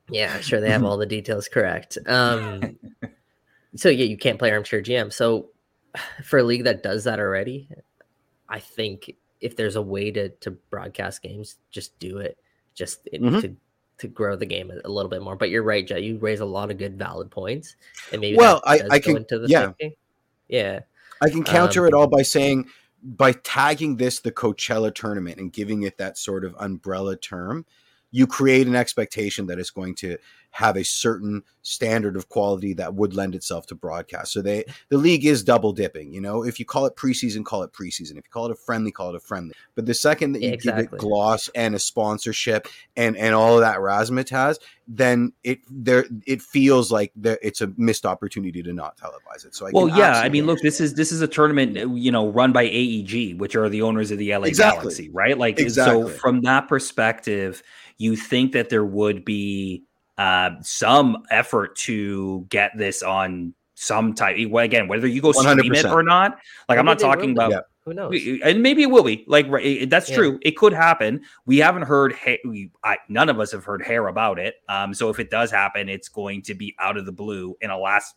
Yeah, 0.10 0.34
I'm 0.34 0.42
sure 0.42 0.62
they 0.62 0.70
have 0.70 0.84
all 0.84 0.98
the 0.98 1.06
details 1.06 1.48
correct. 1.48 1.98
Um, 2.06 2.78
so 3.76 3.90
yeah, 3.90 4.06
you 4.06 4.18
can't 4.18 4.40
play 4.40 4.52
armchair 4.52 4.82
GM. 4.82 5.12
So 5.12 5.50
for 6.24 6.40
a 6.40 6.44
league 6.44 6.64
that 6.64 6.84
does 6.84 7.04
that 7.04 7.20
already, 7.20 7.70
I 8.48 8.60
think 8.60 9.12
if 9.42 9.56
there's 9.56 9.76
a 9.76 9.82
way 9.82 10.12
to 10.12 10.30
to 10.30 10.52
broadcast 10.52 11.22
games, 11.22 11.58
just 11.72 11.98
do 12.00 12.20
it. 12.20 12.38
Just 12.74 13.06
mm-hmm. 13.06 13.40
to 13.40 13.56
to 13.98 14.08
grow 14.08 14.36
the 14.36 14.46
game 14.46 14.72
a, 14.72 14.90
little 14.90 15.10
bit 15.10 15.22
more. 15.24 15.36
But 15.36 15.50
you're 15.50 15.64
right, 15.64 15.86
Jay. 15.86 16.00
You 16.02 16.18
raise 16.20 16.40
a 16.40 16.46
lot 16.46 16.72
of 16.72 16.78
good, 16.78 16.98
valid 16.98 17.32
points, 17.32 17.76
and 18.12 18.22
maybe 18.22 18.38
well, 18.38 18.62
I, 18.66 18.82
I 18.90 19.00
can 19.00 19.18
into 19.18 19.40
the 19.40 19.48
yeah, 19.48 19.66
thinking. 19.66 19.94
yeah. 20.48 20.82
I 21.20 21.32
can 21.32 21.44
counter 21.44 21.82
um, 21.82 21.88
it 21.88 21.94
all 21.96 22.06
by 22.06 22.22
saying 22.22 22.70
by 23.04 23.32
tagging 23.32 23.98
this 23.98 24.20
the 24.20 24.32
Coachella 24.32 24.94
tournament 24.94 25.38
and 25.38 25.54
giving 25.54 25.84
it 25.84 25.98
that 25.98 26.18
sort 26.18 26.44
of 26.44 26.56
umbrella 26.60 27.16
term 27.16 27.66
you 28.12 28.26
create 28.26 28.68
an 28.68 28.76
expectation 28.76 29.48
that 29.48 29.60
it's 29.60 29.70
going 29.70 29.96
to 29.96 30.18
have 30.58 30.76
a 30.76 30.84
certain 30.84 31.44
standard 31.62 32.16
of 32.16 32.30
quality 32.30 32.74
that 32.74 32.96
would 32.96 33.14
lend 33.14 33.36
itself 33.36 33.68
to 33.68 33.76
broadcast. 33.76 34.34
So 34.34 34.42
they 34.42 34.64
the 34.90 34.98
league 34.98 35.24
is 35.24 35.44
double 35.44 35.72
dipping. 35.72 36.12
You 36.12 36.20
know, 36.20 36.44
if 36.44 36.60
you 36.60 36.66
call 36.66 36.88
it 36.88 36.96
preseason, 36.96 37.46
call 37.46 37.62
it 37.62 37.72
preseason. 37.74 38.12
If 38.12 38.26
you 38.26 38.32
call 38.32 38.48
it 38.48 38.52
a 38.52 38.56
friendly, 38.56 38.92
call 38.92 39.10
it 39.10 39.16
a 39.16 39.20
friendly. 39.20 39.54
But 39.76 39.86
the 39.86 39.94
second 39.94 40.32
that 40.32 40.42
you 40.42 40.52
exactly. 40.52 40.86
give 40.86 40.94
it 40.94 40.98
gloss 40.98 41.48
and 41.54 41.76
a 41.76 41.80
sponsorship 41.80 42.68
and 42.96 43.16
and 43.16 43.36
all 43.36 43.54
of 43.54 43.62
that 43.62 43.78
razzmatazz, 43.78 44.58
then 44.88 45.32
it 45.44 45.60
there 45.70 46.06
it 46.26 46.42
feels 46.42 46.92
like 46.92 47.12
there 47.16 47.38
it's 47.44 47.62
a 47.62 47.72
missed 47.78 48.08
opportunity 48.08 48.64
to 48.64 48.74
not 48.74 48.98
televise 48.98 49.46
it. 49.46 49.54
So 49.54 49.68
I 49.68 49.72
well, 49.72 49.90
yeah, 49.90 50.20
I 50.20 50.30
mean, 50.30 50.48
look, 50.48 50.60
this 50.62 50.82
is 50.82 50.96
this 50.96 51.12
is 51.12 51.22
a 51.22 51.28
tournament 51.28 52.00
you 52.00 52.12
know 52.12 52.30
run 52.30 52.52
by 52.52 52.64
AEG, 52.64 53.40
which 53.40 53.56
are 53.56 53.70
the 53.70 53.84
owners 53.84 54.10
of 54.10 54.18
the 54.18 54.36
LA 54.36 54.48
exactly. 54.48 54.80
Galaxy, 54.80 55.10
right? 55.12 55.38
Like, 55.38 55.60
exactly. 55.60 56.02
so 56.02 56.10
from 56.10 56.42
that 56.42 56.68
perspective, 56.68 57.62
you 58.00 58.16
think 58.16 58.54
that 58.54 58.70
there 58.70 58.86
would 58.86 59.24
be 59.24 59.84
uh, 60.18 60.52
some 60.62 61.24
effort 61.30 61.76
to 61.78 62.46
get 62.50 62.72
this 62.76 63.04
on 63.04 63.54
some 63.76 64.14
type. 64.14 64.38
Again, 64.38 64.88
whether 64.88 65.08
you 65.08 65.22
go 65.22 65.32
100%. 65.32 65.60
stream 65.60 65.74
it 65.74 65.86
or 65.86 66.04
not, 66.04 66.40
like 66.68 66.78
maybe 66.78 66.80
I'm 66.80 66.86
not 66.86 67.00
talking 67.00 67.32
about. 67.32 67.52
Yeah. 67.52 67.60
Who 67.86 67.94
knows? 67.94 68.22
And 68.44 68.62
maybe 68.62 68.84
it 68.84 68.88
will 68.88 69.04
be 69.04 69.24
like 69.28 69.48
that's 69.90 70.10
yeah. 70.10 70.16
true. 70.16 70.40
It 70.42 70.58
could 70.58 70.74
happen. 70.74 71.22
We 71.46 71.60
haven't 71.60 71.84
heard. 71.84 72.16
We, 72.44 72.70
I, 72.84 72.98
none 73.08 73.30
of 73.30 73.40
us 73.40 73.54
have 73.54 73.64
heard 73.64 73.82
hair 73.82 74.08
about 74.08 74.40
it. 74.40 74.56
Um, 74.68 74.94
so 74.94 75.10
if 75.10 75.20
it 75.20 75.30
does 75.30 75.52
happen, 75.52 75.88
it's 75.88 76.10
going 76.10 76.42
to 76.44 76.54
be 76.54 76.76
out 76.80 76.98
of 76.98 77.06
the 77.06 77.14
blue 77.14 77.56
in 77.62 77.70
a 77.70 77.78
last 77.78 78.16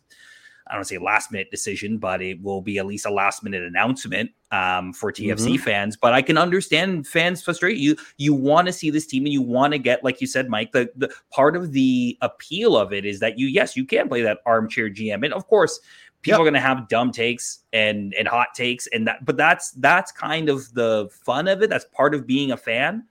I 0.67 0.75
don't 0.75 0.85
say 0.85 0.97
last 0.97 1.31
minute 1.31 1.51
decision, 1.51 1.97
but 1.97 2.21
it 2.21 2.41
will 2.41 2.61
be 2.61 2.77
at 2.77 2.85
least 2.85 3.05
a 3.05 3.11
last 3.11 3.43
minute 3.43 3.63
announcement 3.63 4.31
um, 4.51 4.93
for 4.93 5.11
TFC 5.11 5.55
mm-hmm. 5.55 5.63
fans. 5.63 5.97
But 5.97 6.13
I 6.13 6.21
can 6.21 6.37
understand 6.37 7.07
fans 7.07 7.41
frustrate 7.43 7.77
you. 7.77 7.95
You 8.17 8.33
want 8.33 8.67
to 8.67 8.73
see 8.73 8.89
this 8.89 9.05
team 9.05 9.25
and 9.25 9.33
you 9.33 9.41
want 9.41 9.73
to 9.73 9.79
get, 9.79 10.03
like 10.03 10.21
you 10.21 10.27
said, 10.27 10.49
Mike, 10.49 10.71
the, 10.71 10.89
the 10.95 11.13
part 11.31 11.55
of 11.55 11.71
the 11.71 12.17
appeal 12.21 12.77
of 12.77 12.93
it 12.93 13.05
is 13.05 13.19
that 13.19 13.37
you, 13.37 13.47
yes, 13.47 13.75
you 13.75 13.85
can 13.85 14.07
play 14.07 14.21
that 14.21 14.39
armchair 14.45 14.89
GM. 14.89 15.25
And 15.25 15.33
of 15.33 15.47
course, 15.47 15.79
people 16.21 16.37
yep. 16.37 16.41
are 16.41 16.43
going 16.43 16.53
to 16.53 16.59
have 16.59 16.87
dumb 16.87 17.11
takes 17.11 17.59
and 17.73 18.13
and 18.13 18.27
hot 18.27 18.53
takes 18.53 18.87
and 18.87 19.07
that 19.07 19.25
but 19.25 19.37
that's 19.37 19.71
that's 19.71 20.11
kind 20.11 20.49
of 20.49 20.71
the 20.73 21.09
fun 21.11 21.47
of 21.47 21.61
it 21.61 21.69
that's 21.69 21.85
part 21.85 22.13
of 22.13 22.27
being 22.27 22.51
a 22.51 22.57
fan 22.57 23.03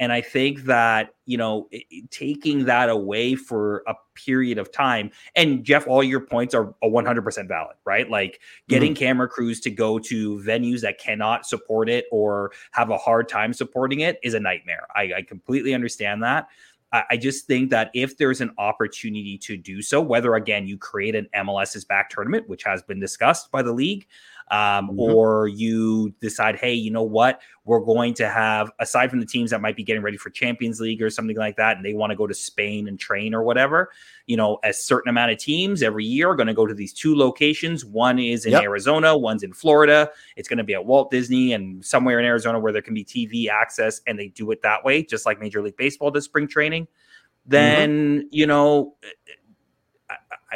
and 0.00 0.12
I 0.12 0.20
think 0.20 0.64
that, 0.64 1.14
you 1.26 1.36
know, 1.36 1.68
taking 2.10 2.64
that 2.66 2.88
away 2.88 3.34
for 3.34 3.82
a 3.86 3.94
period 4.14 4.58
of 4.58 4.70
time, 4.70 5.10
and 5.34 5.64
Jeff, 5.64 5.86
all 5.86 6.04
your 6.04 6.20
points 6.20 6.54
are 6.54 6.74
100% 6.84 7.48
valid, 7.48 7.76
right? 7.84 8.08
Like 8.08 8.40
getting 8.68 8.94
mm-hmm. 8.94 8.98
camera 8.98 9.28
crews 9.28 9.60
to 9.60 9.70
go 9.70 9.98
to 9.98 10.38
venues 10.38 10.80
that 10.82 10.98
cannot 10.98 11.46
support 11.46 11.88
it 11.88 12.06
or 12.12 12.52
have 12.72 12.90
a 12.90 12.98
hard 12.98 13.28
time 13.28 13.52
supporting 13.52 14.00
it 14.00 14.18
is 14.22 14.34
a 14.34 14.40
nightmare. 14.40 14.86
I, 14.94 15.12
I 15.16 15.22
completely 15.22 15.74
understand 15.74 16.22
that. 16.22 16.48
I 16.90 17.18
just 17.18 17.46
think 17.46 17.68
that 17.68 17.90
if 17.92 18.16
there's 18.16 18.40
an 18.40 18.52
opportunity 18.56 19.36
to 19.38 19.58
do 19.58 19.82
so, 19.82 20.00
whether 20.00 20.36
again 20.36 20.66
you 20.66 20.78
create 20.78 21.14
an 21.14 21.28
MLS's 21.34 21.84
back 21.84 22.08
tournament, 22.08 22.48
which 22.48 22.64
has 22.64 22.82
been 22.82 22.98
discussed 22.98 23.50
by 23.50 23.60
the 23.60 23.72
league, 23.72 24.06
um, 24.50 24.88
mm-hmm. 24.88 25.00
or 25.00 25.48
you 25.48 26.14
decide, 26.20 26.56
hey, 26.56 26.74
you 26.74 26.90
know 26.90 27.02
what, 27.02 27.40
we're 27.64 27.80
going 27.80 28.14
to 28.14 28.28
have 28.28 28.70
aside 28.80 29.10
from 29.10 29.20
the 29.20 29.26
teams 29.26 29.50
that 29.50 29.60
might 29.60 29.76
be 29.76 29.84
getting 29.84 30.02
ready 30.02 30.16
for 30.16 30.30
Champions 30.30 30.80
League 30.80 31.02
or 31.02 31.10
something 31.10 31.36
like 31.36 31.56
that, 31.56 31.76
and 31.76 31.84
they 31.84 31.92
want 31.92 32.10
to 32.10 32.16
go 32.16 32.26
to 32.26 32.34
Spain 32.34 32.88
and 32.88 32.98
train 32.98 33.34
or 33.34 33.42
whatever. 33.42 33.90
You 34.26 34.36
know, 34.36 34.58
a 34.64 34.72
certain 34.72 35.10
amount 35.10 35.32
of 35.32 35.38
teams 35.38 35.82
every 35.82 36.04
year 36.04 36.30
are 36.30 36.36
going 36.36 36.46
to 36.46 36.54
go 36.54 36.66
to 36.66 36.74
these 36.74 36.92
two 36.92 37.14
locations. 37.14 37.84
One 37.84 38.18
is 38.18 38.46
in 38.46 38.52
yep. 38.52 38.62
Arizona, 38.62 39.16
one's 39.16 39.42
in 39.42 39.52
Florida. 39.52 40.10
It's 40.36 40.48
going 40.48 40.58
to 40.58 40.64
be 40.64 40.74
at 40.74 40.84
Walt 40.86 41.10
Disney 41.10 41.52
and 41.52 41.84
somewhere 41.84 42.18
in 42.18 42.24
Arizona 42.24 42.58
where 42.58 42.72
there 42.72 42.82
can 42.82 42.94
be 42.94 43.04
TV 43.04 43.48
access, 43.48 44.00
and 44.06 44.18
they 44.18 44.28
do 44.28 44.50
it 44.50 44.62
that 44.62 44.84
way, 44.84 45.02
just 45.02 45.26
like 45.26 45.38
Major 45.38 45.62
League 45.62 45.76
Baseball 45.76 46.10
does 46.10 46.24
spring 46.24 46.48
training. 46.48 46.84
Mm-hmm. 46.84 47.50
Then 47.50 47.90
mm-hmm. 47.90 48.26
you 48.30 48.46
know 48.46 48.94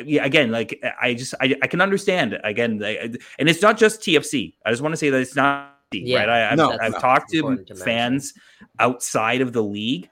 yeah, 0.04 0.24
again, 0.24 0.50
like 0.50 0.82
I 1.00 1.14
just 1.14 1.34
I, 1.40 1.54
I 1.62 1.66
can 1.66 1.80
understand 1.80 2.38
again, 2.44 2.82
and 2.82 3.48
it's 3.48 3.62
not 3.62 3.76
just 3.76 4.00
TFC. 4.00 4.54
I 4.64 4.70
just 4.70 4.82
want 4.82 4.92
to 4.92 4.96
say 4.96 5.10
that 5.10 5.20
it's 5.20 5.36
not 5.36 5.76
yeah, 5.92 6.20
right. 6.20 6.28
I, 6.28 6.38
have 6.50 6.58
no, 6.58 6.76
I've 6.80 6.98
talked 7.00 7.30
to, 7.32 7.56
to 7.64 7.74
fans 7.74 8.34
outside 8.78 9.40
of 9.40 9.52
the 9.52 9.62
league, 9.62 10.08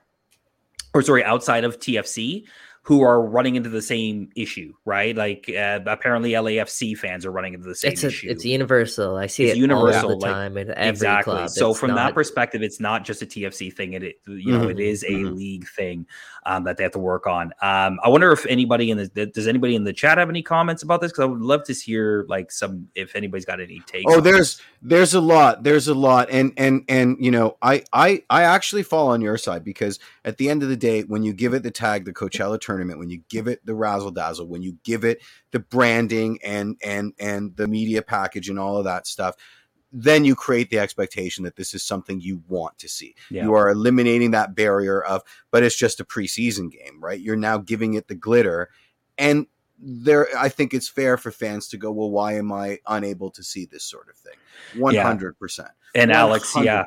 or 0.93 1.01
sorry, 1.01 1.23
outside 1.23 1.63
of 1.63 1.79
TFC, 1.79 2.45
who 2.83 3.03
are 3.03 3.21
running 3.21 3.55
into 3.55 3.69
the 3.69 3.81
same 3.81 4.29
issue, 4.35 4.73
right? 4.85 5.15
Like 5.15 5.47
uh, 5.49 5.79
apparently 5.85 6.31
LAFC 6.31 6.97
fans 6.97 7.27
are 7.27 7.31
running 7.31 7.53
into 7.53 7.67
the 7.67 7.75
same 7.75 7.91
it's 7.91 8.03
a, 8.03 8.07
issue. 8.07 8.27
It's 8.29 8.43
universal. 8.43 9.17
I 9.17 9.27
see 9.27 9.45
it's 9.45 9.53
it 9.53 9.59
universal 9.59 10.13
all 10.13 10.17
the 10.17 10.25
time 10.25 10.55
like, 10.55 10.65
in 10.65 10.71
every 10.71 10.89
exactly. 10.89 11.33
club. 11.35 11.49
So 11.49 11.71
it's 11.71 11.79
from 11.79 11.89
not... 11.89 11.97
that 11.97 12.13
perspective, 12.15 12.63
it's 12.63 12.79
not 12.79 13.05
just 13.05 13.21
a 13.21 13.27
TFC 13.27 13.71
thing. 13.71 13.93
It, 13.93 14.03
it 14.03 14.15
you 14.25 14.51
know, 14.51 14.61
mm-hmm. 14.61 14.71
it 14.71 14.79
is 14.79 15.03
a 15.03 15.11
mm-hmm. 15.11 15.35
league 15.35 15.67
thing 15.67 16.07
um, 16.47 16.63
that 16.63 16.77
they 16.77 16.83
have 16.83 16.93
to 16.93 16.99
work 16.99 17.27
on. 17.27 17.53
Um, 17.61 17.99
I 18.03 18.09
wonder 18.09 18.31
if 18.31 18.47
anybody 18.47 18.89
in 18.89 18.97
the 18.97 19.27
does 19.27 19.47
anybody 19.47 19.75
in 19.75 19.83
the 19.83 19.93
chat 19.93 20.17
have 20.17 20.29
any 20.29 20.41
comments 20.41 20.81
about 20.81 21.01
this? 21.01 21.11
Because 21.11 21.23
I 21.23 21.25
would 21.25 21.41
love 21.41 21.63
to 21.65 21.73
hear 21.73 22.25
like 22.29 22.51
some 22.51 22.87
if 22.95 23.15
anybody's 23.15 23.45
got 23.45 23.61
any 23.61 23.79
takes. 23.81 24.11
Oh, 24.11 24.21
there's 24.21 24.57
this. 24.57 24.61
there's 24.81 25.13
a 25.13 25.21
lot. 25.21 25.61
There's 25.61 25.87
a 25.87 25.93
lot, 25.93 26.31
and 26.31 26.51
and 26.57 26.83
and 26.89 27.17
you 27.19 27.29
know, 27.29 27.57
I 27.61 27.83
I 27.93 28.23
I 28.29 28.43
actually 28.43 28.83
fall 28.83 29.09
on 29.09 29.21
your 29.21 29.37
side 29.37 29.63
because 29.63 29.99
at 30.25 30.37
the 30.37 30.49
end 30.49 30.63
of 30.63 30.69
the 30.69 30.75
day, 30.75 31.01
when 31.01 31.21
you 31.21 31.33
give 31.33 31.53
it 31.53 31.61
the 31.61 31.71
tag, 31.71 32.05
the 32.05 32.13
Coachella 32.13 32.59
tournament, 32.71 32.99
when 32.99 33.09
you 33.09 33.21
give 33.29 33.47
it 33.47 33.65
the 33.65 33.75
razzle 33.75 34.11
dazzle, 34.11 34.47
when 34.47 34.61
you 34.61 34.77
give 34.83 35.03
it 35.03 35.21
the 35.51 35.59
branding 35.59 36.39
and 36.43 36.77
and 36.83 37.13
and 37.19 37.55
the 37.57 37.67
media 37.67 38.01
package 38.01 38.49
and 38.49 38.57
all 38.57 38.77
of 38.77 38.85
that 38.85 39.05
stuff, 39.07 39.35
then 39.91 40.23
you 40.23 40.35
create 40.35 40.69
the 40.69 40.79
expectation 40.79 41.43
that 41.43 41.55
this 41.55 41.73
is 41.73 41.83
something 41.83 42.21
you 42.21 42.41
want 42.47 42.79
to 42.79 42.87
see. 42.87 43.13
Yeah. 43.29 43.43
You 43.43 43.53
are 43.55 43.69
eliminating 43.69 44.31
that 44.31 44.55
barrier 44.55 45.03
of, 45.03 45.21
but 45.51 45.63
it's 45.63 45.75
just 45.75 45.99
a 45.99 46.05
preseason 46.05 46.71
game, 46.71 46.99
right? 47.03 47.19
You're 47.19 47.35
now 47.35 47.57
giving 47.57 47.95
it 47.95 48.07
the 48.07 48.15
glitter, 48.15 48.69
and 49.17 49.47
there, 49.83 50.27
I 50.37 50.49
think 50.49 50.73
it's 50.73 50.87
fair 50.87 51.17
for 51.17 51.31
fans 51.31 51.67
to 51.69 51.77
go, 51.77 51.91
well, 51.91 52.11
why 52.11 52.35
am 52.35 52.51
I 52.51 52.79
unable 52.85 53.31
to 53.31 53.43
see 53.43 53.65
this 53.65 53.83
sort 53.83 54.09
of 54.09 54.15
thing? 54.15 54.35
One 54.79 54.95
hundred 54.95 55.39
percent. 55.39 55.69
And 55.95 56.11
Alex, 56.11 56.55
yeah, 56.55 56.85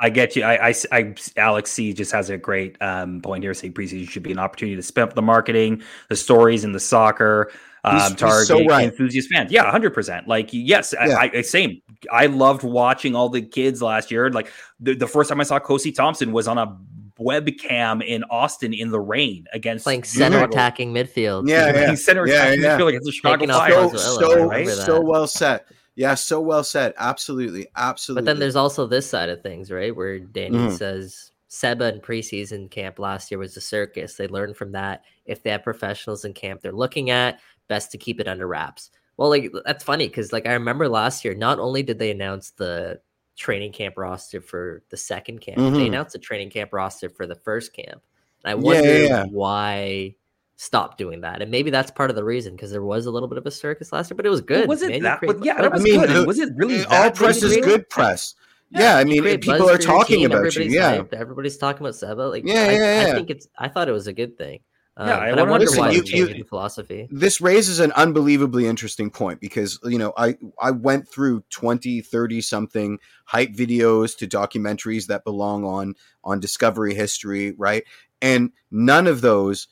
I 0.00 0.10
get 0.10 0.34
you. 0.34 0.42
I, 0.42 0.68
I, 0.70 0.74
I, 0.92 1.14
Alex 1.36 1.70
C 1.70 1.92
just 1.92 2.10
has 2.12 2.30
a 2.30 2.38
great 2.38 2.80
um, 2.80 3.20
point 3.20 3.44
here. 3.44 3.52
Saying 3.54 3.74
preseason 3.74 4.08
should 4.08 4.22
be 4.22 4.32
an 4.32 4.38
opportunity 4.38 4.74
to 4.76 4.82
spin 4.82 5.04
up 5.04 5.14
the 5.14 5.22
marketing, 5.22 5.82
the 6.08 6.16
stories, 6.16 6.64
and 6.64 6.74
the 6.74 6.80
soccer. 6.80 7.52
Um, 7.82 8.14
target 8.14 8.46
so 8.46 8.62
right. 8.66 8.84
enthusiast 8.84 9.30
fans. 9.32 9.52
Yeah, 9.52 9.70
hundred 9.70 9.94
percent. 9.94 10.28
Like, 10.28 10.50
yes, 10.52 10.92
yeah. 10.92 11.16
I, 11.16 11.30
I, 11.32 11.40
same. 11.42 11.80
I 12.10 12.26
loved 12.26 12.62
watching 12.62 13.14
all 13.14 13.28
the 13.28 13.42
kids 13.42 13.80
last 13.80 14.10
year. 14.10 14.30
Like 14.30 14.50
the, 14.80 14.94
the 14.94 15.06
first 15.06 15.28
time 15.28 15.40
I 15.40 15.44
saw 15.44 15.58
Kosi 15.58 15.94
Thompson 15.94 16.32
was 16.32 16.48
on 16.48 16.58
a 16.58 16.78
webcam 17.18 18.02
in 18.04 18.24
Austin 18.24 18.72
in 18.72 18.90
the 18.90 19.00
rain 19.00 19.46
against 19.52 19.84
playing 19.84 20.04
center 20.04 20.42
attacking 20.44 20.92
midfield. 20.92 21.48
Yeah, 21.48 21.66
yeah. 21.74 21.94
center 21.94 22.26
yeah, 22.26 22.44
attacking 22.44 22.62
yeah. 22.62 22.78
midfield 22.78 22.88
against 22.88 23.06
the 23.06 23.12
Chicago 23.12 23.46
Fire. 23.46 23.88
So, 23.90 23.96
so, 23.96 24.44
right? 24.46 24.68
so 24.68 25.00
well 25.00 25.26
set. 25.26 25.66
Yeah, 26.00 26.14
so 26.14 26.40
well 26.40 26.64
said. 26.64 26.94
Absolutely, 26.96 27.66
absolutely. 27.76 28.22
But 28.22 28.24
then 28.24 28.38
there's 28.38 28.56
also 28.56 28.86
this 28.86 29.06
side 29.06 29.28
of 29.28 29.42
things, 29.42 29.70
right? 29.70 29.94
Where 29.94 30.18
Danny 30.18 30.56
mm. 30.56 30.72
says 30.72 31.30
Seba 31.48 31.92
in 31.92 32.00
preseason 32.00 32.70
camp 32.70 32.98
last 32.98 33.30
year 33.30 33.36
was 33.36 33.54
a 33.58 33.60
circus. 33.60 34.14
They 34.14 34.26
learned 34.26 34.56
from 34.56 34.72
that. 34.72 35.04
If 35.26 35.42
they 35.42 35.50
have 35.50 35.62
professionals 35.62 36.24
in 36.24 36.32
camp 36.32 36.62
they're 36.62 36.72
looking 36.72 37.10
at, 37.10 37.38
best 37.68 37.92
to 37.92 37.98
keep 37.98 38.18
it 38.18 38.28
under 38.28 38.46
wraps. 38.46 38.90
Well, 39.18 39.28
like 39.28 39.52
that's 39.66 39.84
funny 39.84 40.08
because 40.08 40.32
like 40.32 40.46
I 40.46 40.54
remember 40.54 40.88
last 40.88 41.22
year, 41.22 41.34
not 41.34 41.58
only 41.58 41.82
did 41.82 41.98
they 41.98 42.10
announce 42.10 42.52
the 42.52 43.02
training 43.36 43.72
camp 43.72 43.98
roster 43.98 44.40
for 44.40 44.82
the 44.88 44.96
second 44.96 45.42
camp, 45.42 45.58
mm-hmm. 45.58 45.74
they 45.74 45.86
announced 45.88 46.14
the 46.14 46.18
training 46.18 46.48
camp 46.48 46.72
roster 46.72 47.10
for 47.10 47.26
the 47.26 47.34
first 47.34 47.74
camp. 47.74 48.00
And 48.42 48.52
I 48.52 48.54
wonder 48.54 48.88
yeah, 48.88 49.02
yeah, 49.02 49.08
yeah. 49.08 49.24
why 49.24 50.14
stop 50.60 50.98
doing 50.98 51.22
that. 51.22 51.40
And 51.40 51.50
maybe 51.50 51.70
that's 51.70 51.90
part 51.90 52.10
of 52.10 52.16
the 52.16 52.24
reason 52.24 52.54
because 52.54 52.70
there 52.70 52.82
was 52.82 53.06
a 53.06 53.10
little 53.10 53.28
bit 53.28 53.38
of 53.38 53.46
a 53.46 53.50
circus 53.50 53.92
last 53.92 54.10
year, 54.10 54.16
but 54.16 54.26
it 54.26 54.28
was 54.28 54.42
good. 54.42 54.68
was 54.68 54.82
it 54.82 55.02
that? 55.02 55.20
But 55.22 55.42
yeah, 55.42 55.54
that 55.54 55.72
was 55.72 55.80
I 55.80 55.84
mean, 55.84 56.00
good. 56.00 56.26
was 56.26 56.38
it 56.38 56.50
really? 56.54 56.84
All 56.84 57.10
press 57.10 57.42
is 57.42 57.56
good 57.64 57.88
press. 57.88 58.34
Yeah, 58.68 58.80
yeah 58.80 58.96
I 58.96 59.04
mean, 59.04 59.22
people 59.40 59.70
are 59.70 59.78
talking 59.78 60.26
about 60.26 60.54
you. 60.54 60.64
Yeah, 60.64 60.98
hyped. 60.98 61.14
everybody's 61.14 61.56
talking 61.56 61.80
about 61.80 61.94
Seba. 61.94 62.20
Like, 62.20 62.44
yeah, 62.46 62.60
I, 62.60 62.72
yeah, 62.72 63.02
yeah. 63.02 63.10
I 63.10 63.14
think 63.14 63.30
it's. 63.30 63.48
I 63.58 63.68
thought 63.68 63.88
it 63.88 63.92
was 63.92 64.06
a 64.06 64.12
good 64.12 64.36
thing. 64.36 64.60
Yeah, 64.98 65.14
um, 65.14 65.20
I, 65.20 65.28
I 65.30 65.42
wonder 65.44 65.64
listen, 65.64 65.78
why 65.78 65.90
you, 65.92 66.02
you, 66.04 66.44
philosophy. 66.44 67.08
This 67.10 67.40
raises 67.40 67.80
an 67.80 67.90
unbelievably 67.92 68.66
interesting 68.66 69.08
point 69.08 69.40
because 69.40 69.78
you 69.84 69.96
know 69.96 70.12
I 70.18 70.36
I 70.60 70.72
went 70.72 71.08
through 71.08 71.42
20, 71.48 72.02
30 72.02 72.40
something 72.42 72.98
hype 73.24 73.52
videos 73.54 74.14
to 74.18 74.26
documentaries 74.26 75.06
that 75.06 75.24
belong 75.24 75.64
on 75.64 75.94
on 76.22 76.38
Discovery 76.38 76.94
History, 76.94 77.52
right? 77.52 77.82
And 78.20 78.52
none 78.70 79.06
of 79.06 79.22
those 79.22 79.68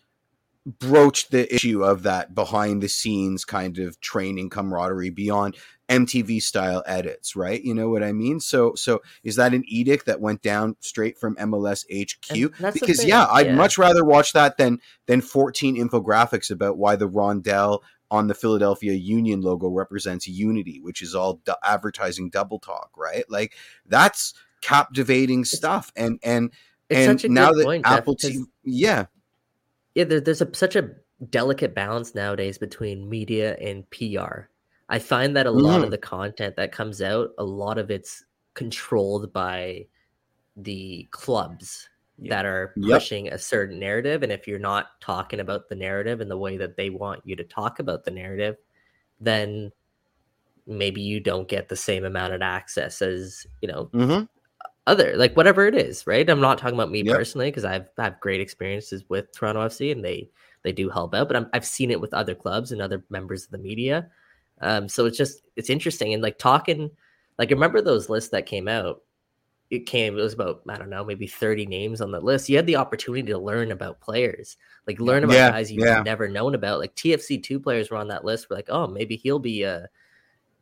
broached 0.68 1.30
the 1.30 1.52
issue 1.54 1.82
of 1.82 2.02
that 2.02 2.34
behind 2.34 2.82
the 2.82 2.88
scenes 2.88 3.44
kind 3.44 3.78
of 3.78 4.00
training 4.00 4.50
camaraderie 4.50 5.10
beyond 5.10 5.56
MTV 5.88 6.42
style 6.42 6.82
edits, 6.86 7.34
right? 7.34 7.62
You 7.62 7.72
know 7.72 7.88
what 7.88 8.02
I 8.02 8.12
mean? 8.12 8.40
So 8.40 8.74
so 8.74 9.00
is 9.24 9.36
that 9.36 9.54
an 9.54 9.64
edict 9.66 10.04
that 10.06 10.20
went 10.20 10.42
down 10.42 10.76
straight 10.80 11.16
from 11.16 11.36
MLS 11.36 11.84
HQ? 11.90 12.52
Because 12.74 13.04
yeah, 13.04 13.26
I'd 13.30 13.46
yeah. 13.46 13.54
much 13.54 13.78
rather 13.78 14.04
watch 14.04 14.34
that 14.34 14.58
than 14.58 14.80
than 15.06 15.22
14 15.22 15.76
infographics 15.76 16.50
about 16.50 16.76
why 16.76 16.96
the 16.96 17.08
rondelle 17.08 17.80
on 18.10 18.26
the 18.26 18.34
Philadelphia 18.34 18.92
Union 18.92 19.40
logo 19.40 19.68
represents 19.68 20.26
unity, 20.26 20.80
which 20.82 21.00
is 21.00 21.14
all 21.14 21.40
du- 21.44 21.56
advertising 21.62 22.28
double 22.28 22.58
talk, 22.58 22.90
right? 22.96 23.24
Like 23.30 23.54
that's 23.86 24.34
captivating 24.60 25.46
stuff 25.46 25.92
and 25.96 26.18
and 26.22 26.52
and 26.90 27.22
now 27.30 27.52
that 27.52 27.64
point, 27.64 27.86
Apple 27.86 28.16
TV, 28.16 28.44
yeah 28.64 29.06
yeah, 29.98 30.04
there, 30.04 30.20
there's 30.20 30.40
a, 30.40 30.54
such 30.54 30.76
a 30.76 30.90
delicate 31.28 31.74
balance 31.74 32.14
nowadays 32.14 32.56
between 32.56 33.08
media 33.08 33.56
and 33.56 33.84
PR. 33.90 34.42
I 34.88 35.00
find 35.00 35.34
that 35.36 35.48
a 35.48 35.50
mm. 35.50 35.60
lot 35.60 35.80
of 35.80 35.88
mm. 35.88 35.90
the 35.90 35.98
content 35.98 36.54
that 36.54 36.70
comes 36.70 37.02
out, 37.02 37.30
a 37.36 37.42
lot 37.42 37.78
of 37.78 37.90
it's 37.90 38.22
controlled 38.54 39.32
by 39.32 39.86
the 40.56 41.08
clubs 41.10 41.88
yep. 42.16 42.30
that 42.30 42.46
are 42.46 42.74
pushing 42.80 43.24
yep. 43.24 43.34
a 43.34 43.38
certain 43.38 43.80
narrative. 43.80 44.22
And 44.22 44.30
if 44.30 44.46
you're 44.46 44.60
not 44.60 45.00
talking 45.00 45.40
about 45.40 45.68
the 45.68 45.74
narrative 45.74 46.20
in 46.20 46.28
the 46.28 46.38
way 46.38 46.56
that 46.58 46.76
they 46.76 46.90
want 46.90 47.22
you 47.24 47.34
to 47.34 47.42
talk 47.42 47.80
about 47.80 48.04
the 48.04 48.12
narrative, 48.12 48.54
then 49.20 49.72
maybe 50.64 51.00
you 51.00 51.18
don't 51.18 51.48
get 51.48 51.68
the 51.68 51.76
same 51.76 52.04
amount 52.04 52.34
of 52.34 52.42
access 52.42 53.02
as, 53.02 53.48
you 53.60 53.66
know, 53.66 53.90
mm-hmm. 53.92 54.26
Other 54.88 55.16
like 55.16 55.36
whatever 55.36 55.66
it 55.66 55.74
is, 55.74 56.06
right? 56.06 56.28
I'm 56.28 56.40
not 56.40 56.58
talking 56.58 56.74
about 56.74 56.90
me 56.90 57.02
yep. 57.02 57.16
personally 57.16 57.48
because 57.48 57.64
I've 57.64 57.88
I 57.98 58.04
have 58.04 58.20
great 58.20 58.40
experiences 58.40 59.04
with 59.08 59.32
Toronto 59.32 59.66
FC 59.66 59.92
and 59.92 60.04
they 60.04 60.30
they 60.62 60.72
do 60.72 60.88
help 60.88 61.14
out, 61.14 61.28
but 61.28 61.36
i 61.36 61.44
have 61.52 61.64
seen 61.64 61.90
it 61.90 62.00
with 62.00 62.12
other 62.14 62.34
clubs 62.34 62.72
and 62.72 62.82
other 62.82 63.04
members 63.10 63.44
of 63.44 63.50
the 63.50 63.58
media. 63.58 64.08
Um, 64.60 64.88
so 64.88 65.06
it's 65.06 65.16
just 65.16 65.42
it's 65.56 65.70
interesting 65.70 66.14
and 66.14 66.22
like 66.22 66.38
talking 66.38 66.90
like 67.38 67.50
remember 67.50 67.80
those 67.80 68.08
lists 68.08 68.30
that 68.30 68.46
came 68.46 68.66
out 68.66 69.02
it 69.70 69.86
came 69.86 70.18
it 70.18 70.22
was 70.22 70.34
about 70.34 70.62
i 70.68 70.76
don't 70.76 70.90
know 70.90 71.04
maybe 71.04 71.26
30 71.26 71.66
names 71.66 72.00
on 72.00 72.10
the 72.10 72.20
list 72.20 72.48
you 72.48 72.56
had 72.56 72.66
the 72.66 72.76
opportunity 72.76 73.22
to 73.30 73.38
learn 73.38 73.70
about 73.70 74.00
players 74.00 74.56
like 74.86 74.98
learn 74.98 75.24
about 75.24 75.34
yeah, 75.34 75.50
guys 75.50 75.70
you've 75.70 75.86
yeah. 75.86 76.02
never 76.02 76.26
known 76.26 76.54
about 76.54 76.80
like 76.80 76.94
tfc2 76.96 77.62
players 77.62 77.90
were 77.90 77.96
on 77.96 78.08
that 78.08 78.24
list 78.24 78.48
we're 78.48 78.56
like 78.56 78.70
oh 78.70 78.86
maybe 78.86 79.16
he'll 79.16 79.38
be 79.38 79.62
a 79.62 79.88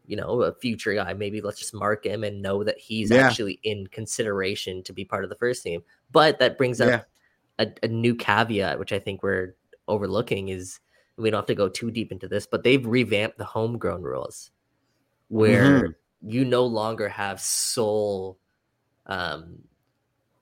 you 0.06 0.16
know 0.16 0.42
a 0.42 0.52
future 0.54 0.94
guy 0.94 1.12
maybe 1.12 1.40
let's 1.40 1.58
just 1.58 1.74
mark 1.74 2.04
him 2.04 2.24
and 2.24 2.40
know 2.40 2.64
that 2.64 2.78
he's 2.78 3.10
yeah. 3.10 3.18
actually 3.18 3.58
in 3.62 3.86
consideration 3.88 4.82
to 4.82 4.92
be 4.92 5.04
part 5.04 5.24
of 5.24 5.30
the 5.30 5.36
first 5.36 5.62
team 5.62 5.82
but 6.10 6.38
that 6.38 6.56
brings 6.56 6.80
up 6.80 7.06
a, 7.58 7.68
a 7.82 7.88
new 7.88 8.14
caveat 8.14 8.78
which 8.78 8.92
i 8.92 8.98
think 8.98 9.22
we're 9.22 9.54
overlooking 9.88 10.48
is 10.48 10.80
we 11.16 11.30
don't 11.30 11.38
have 11.38 11.46
to 11.46 11.54
go 11.54 11.68
too 11.68 11.90
deep 11.90 12.12
into 12.12 12.28
this 12.28 12.46
but 12.46 12.62
they've 12.62 12.86
revamped 12.86 13.38
the 13.38 13.44
homegrown 13.44 14.02
rules 14.02 14.50
where 15.28 15.82
mm-hmm. 15.82 16.30
you 16.30 16.44
no 16.44 16.64
longer 16.64 17.08
have 17.08 17.40
sole 17.40 18.38
um 19.06 19.58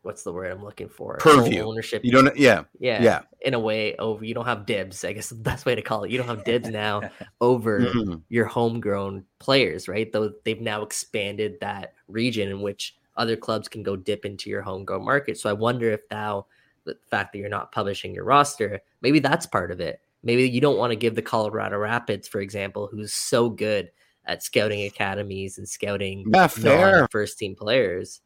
what's 0.05 0.23
the 0.23 0.33
word 0.33 0.51
I'm 0.51 0.63
looking 0.63 0.89
for? 0.89 1.17
Purview 1.17 1.63
ownership. 1.63 2.05
You 2.05 2.13
don't. 2.13 2.37
Yeah. 2.37 2.65
Yeah. 2.79 3.03
Yeah. 3.03 3.21
In 3.41 3.55
a 3.55 3.59
way, 3.59 3.97
over 3.97 4.25
you 4.25 4.35
don't 4.35 4.45
have 4.45 4.67
dibs. 4.67 5.05
I 5.05 5.13
guess 5.13 5.31
the 5.31 5.35
best 5.35 5.67
way 5.67 5.75
to 5.75 5.83
call 5.83 6.05
it. 6.05 6.11
You 6.11 6.19
don't 6.19 6.27
have 6.27 6.45
dibs 6.45 6.69
now 6.69 7.03
over 7.41 7.81
mm-hmm. 7.81 8.17
your 8.29 8.47
homegrown 8.47 9.25
players, 9.39 9.89
right? 9.89 10.11
Though 10.13 10.33
they've 10.45 10.61
now 10.61 10.83
expanded 10.83 11.59
that 11.61 11.95
region 12.09 12.49
in 12.49 12.61
which 12.61 12.97
other 13.17 13.37
clubs 13.37 13.69
can 13.69 13.83
go 13.83 13.97
dip 13.97 14.25
into 14.25 14.51
your 14.51 14.63
homegrown 14.63 15.05
market. 15.05 15.39
So 15.39 15.49
I 15.49 15.55
wonder 15.55 15.91
if 15.91 16.01
now 16.11 16.47
the 16.85 16.97
fact 17.11 17.33
that 17.33 17.39
you're 17.39 17.49
not 17.49 17.73
publishing 17.73 18.15
your 18.15 18.25
roster, 18.25 18.81
maybe 19.01 19.21
that's 19.21 19.47
part 19.47 19.71
of 19.71 19.81
it. 19.81 20.01
Maybe 20.23 20.49
you 20.49 20.61
don't 20.61 20.79
want 20.79 20.91
to 20.91 20.97
give 20.97 21.15
the 21.15 21.23
Colorado 21.23 21.79
Rapids, 21.79 22.27
for 22.29 22.41
example, 22.41 22.89
who's 22.91 23.13
so 23.13 23.49
good 23.49 23.91
at 24.27 24.43
scouting 24.43 24.85
academies 24.85 25.59
and 25.59 25.69
scouting 25.69 26.25
yeah, 26.33 27.07
first 27.11 27.39
team 27.39 27.55
players 27.55 28.23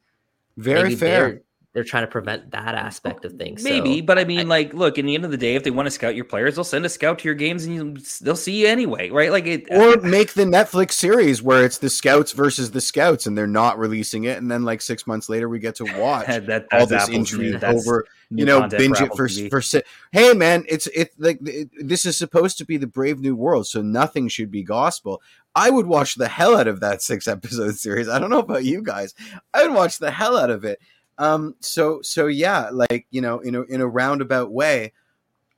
very 0.58 0.82
Maybe 0.90 0.96
fair. 0.96 1.42
They're, 1.78 1.82
they're, 1.82 1.88
trying 1.88 2.04
to 2.04 2.08
prevent 2.08 2.50
that 2.50 2.74
aspect 2.74 3.24
of 3.24 3.34
oh, 3.34 3.38
things. 3.38 3.62
Maybe, 3.62 4.00
so, 4.00 4.04
but 4.04 4.18
I 4.18 4.24
mean, 4.24 4.40
I, 4.40 4.42
like, 4.44 4.74
look, 4.74 4.98
in 4.98 5.06
the 5.06 5.14
end 5.14 5.24
of 5.24 5.30
the 5.30 5.36
day, 5.36 5.54
if 5.54 5.64
they 5.64 5.70
want 5.70 5.86
to 5.86 5.90
scout 5.90 6.14
your 6.14 6.24
players, 6.24 6.54
they'll 6.54 6.64
send 6.64 6.84
a 6.84 6.88
scout 6.88 7.20
to 7.20 7.24
your 7.24 7.34
games 7.34 7.64
and 7.64 7.74
you, 7.74 7.96
they'll 8.20 8.36
see 8.36 8.60
you 8.60 8.68
anyway, 8.68 9.10
right? 9.10 9.30
Like, 9.30 9.46
it, 9.46 9.66
or 9.70 9.94
uh, 9.94 9.96
make 10.02 10.34
the 10.34 10.44
Netflix 10.44 10.92
series 10.92 11.42
where 11.42 11.64
it's 11.64 11.78
the 11.78 11.90
scouts 11.90 12.32
versus 12.32 12.70
the 12.70 12.80
scouts, 12.80 13.26
and 13.26 13.36
they're 13.36 13.46
not 13.46 13.78
releasing 13.78 14.24
it, 14.24 14.38
and 14.38 14.50
then 14.50 14.64
like 14.64 14.82
six 14.82 15.06
months 15.06 15.28
later, 15.28 15.48
we 15.48 15.58
get 15.58 15.76
to 15.76 15.84
watch 15.98 16.26
that, 16.26 16.66
all 16.72 16.86
this 16.86 17.08
intrigue 17.08 17.62
over, 17.64 18.04
you 18.30 18.44
know, 18.44 18.68
binge 18.68 19.00
it 19.00 19.14
for 19.14 19.28
TV. 19.28 19.50
for. 19.50 19.82
Hey, 20.12 20.34
man, 20.34 20.64
it's 20.68 20.86
it 20.88 21.12
like 21.18 21.38
it, 21.46 21.70
this 21.78 22.04
is 22.04 22.16
supposed 22.16 22.58
to 22.58 22.66
be 22.66 22.76
the 22.76 22.86
brave 22.86 23.20
new 23.20 23.34
world, 23.34 23.66
so 23.66 23.82
nothing 23.82 24.28
should 24.28 24.50
be 24.50 24.62
gospel. 24.62 25.22
I 25.54 25.70
would 25.70 25.86
watch 25.86 26.14
the 26.14 26.28
hell 26.28 26.56
out 26.56 26.68
of 26.68 26.80
that 26.80 27.02
six 27.02 27.26
episode 27.26 27.74
series. 27.78 28.08
I 28.08 28.18
don't 28.18 28.30
know 28.30 28.38
about 28.38 28.64
you 28.64 28.82
guys. 28.82 29.14
I 29.52 29.66
would 29.66 29.74
watch 29.74 29.98
the 29.98 30.10
hell 30.10 30.36
out 30.36 30.50
of 30.50 30.64
it. 30.64 30.80
Um, 31.18 31.56
so 31.60 32.00
so 32.02 32.26
yeah, 32.26 32.70
like 32.72 33.06
you 33.10 33.20
know, 33.20 33.40
in 33.40 33.54
a 33.54 33.62
in 33.62 33.80
a 33.80 33.86
roundabout 33.86 34.52
way, 34.52 34.92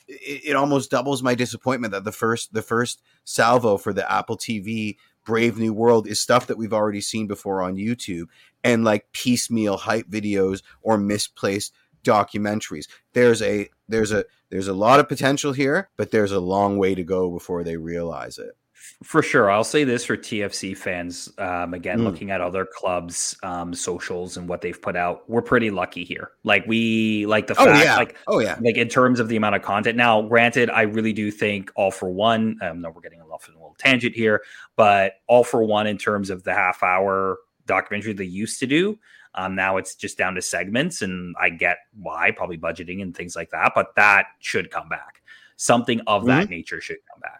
it, 0.09 0.43
it 0.47 0.57
almost 0.57 0.91
doubles 0.91 1.23
my 1.23 1.35
disappointment 1.35 1.93
that 1.93 2.05
the 2.05 2.13
first 2.13 2.53
the 2.53 2.63
first 2.63 3.03
salvo 3.25 3.77
for 3.77 3.93
the 3.93 4.11
Apple 4.11 4.37
TV 4.37 4.97
Brave 5.25 5.59
New 5.59 5.73
World 5.73 6.07
is 6.07 6.21
stuff 6.21 6.47
that 6.47 6.59
we've 6.59 6.73
already 6.73 7.01
seen 7.01 7.27
before 7.27 7.63
on 7.63 7.77
YouTube 7.77 8.27
and 8.65 8.85
like 8.85 9.13
piecemeal 9.13 9.77
hype 9.77 10.09
videos 10.09 10.63
or 10.83 10.99
misplaced 10.99 11.75
documentaries. 12.03 12.89
There's 13.13 13.43
a 13.43 13.69
there's 13.89 14.13
a 14.13 14.25
there's 14.51 14.69
a 14.69 14.73
lot 14.75 15.01
of 15.01 15.09
potential 15.09 15.53
here, 15.53 15.91
but 15.97 16.11
there's 16.11 16.33
a 16.33 16.41
long 16.41 16.79
way 16.79 16.95
to 16.95 17.05
go 17.05 17.31
before 17.31 17.63
they 17.63 17.77
realize 17.77 18.39
it. 18.39 18.57
For 19.03 19.22
sure. 19.22 19.51
I'll 19.51 19.64
say 19.64 19.85
this 19.85 20.05
for 20.05 20.16
TFC 20.16 20.76
fans. 20.76 21.31
Um, 21.39 21.74
again, 21.74 22.01
mm. 22.01 22.05
looking 22.05 22.31
at 22.31 22.41
other 22.41 22.66
clubs' 22.66 23.37
um, 23.43 23.74
socials 23.74 24.37
and 24.37 24.49
what 24.49 24.61
they've 24.61 24.81
put 24.81 24.97
out, 24.97 25.28
we're 25.28 25.43
pretty 25.43 25.70
lucky 25.70 26.05
here. 26.05 26.33
Like 26.45 26.66
we 26.66 27.26
like 27.26 27.47
the 27.47 27.61
oh, 27.61 27.64
fact, 27.64 27.85
yeah. 27.85 27.97
like 27.97 28.16
oh 28.26 28.39
yeah, 28.39 28.59
like 28.61 28.76
in 28.76 28.89
terms 28.89 29.20
of 29.20 29.28
the 29.28 29.37
amount 29.37 29.55
of 29.55 29.62
content. 29.62 29.97
Now, 29.97 30.22
granted, 30.22 30.70
I 30.70 30.83
really 30.83 31.12
do 31.12 31.31
think 31.31 31.70
all 31.76 31.91
for 31.91 32.11
one. 32.11 32.59
Um, 32.62 32.81
no, 32.81 32.91
we're 32.91 33.01
getting 33.01 33.20
off 33.41 33.49
in 33.49 33.55
a 33.55 33.59
little 33.59 33.76
tangent 33.78 34.14
here, 34.14 34.43
but 34.76 35.14
all 35.26 35.45
for 35.45 35.64
one 35.64 35.87
in 35.87 35.99
terms 35.99 36.31
of 36.31 36.43
the 36.45 36.55
half 36.55 36.83
hour 36.83 37.39
documentary 37.66 38.12
they 38.12 38.24
used 38.24 38.61
to 38.61 38.66
do. 38.66 38.99
Um, 39.35 39.55
now 39.55 39.76
it's 39.76 39.95
just 39.95 40.18
down 40.18 40.35
to 40.35 40.43
segments, 40.43 41.03
and 41.03 41.37
I 41.41 41.51
get 41.51 41.78
why, 41.95 42.33
probably 42.33 42.59
budgeting 42.59 43.01
and 43.01 43.16
things 43.16 43.37
like 43.37 43.51
that. 43.51 43.72
But 43.74 43.95
that 43.97 44.26
should 44.41 44.70
come 44.70 44.89
back. 44.89 45.22
Something 45.57 46.01
of 46.07 46.22
mm-hmm. 46.22 46.28
that 46.28 46.51
nature 46.51 46.81
should 46.81 46.99
come 47.11 47.20
back. 47.20 47.39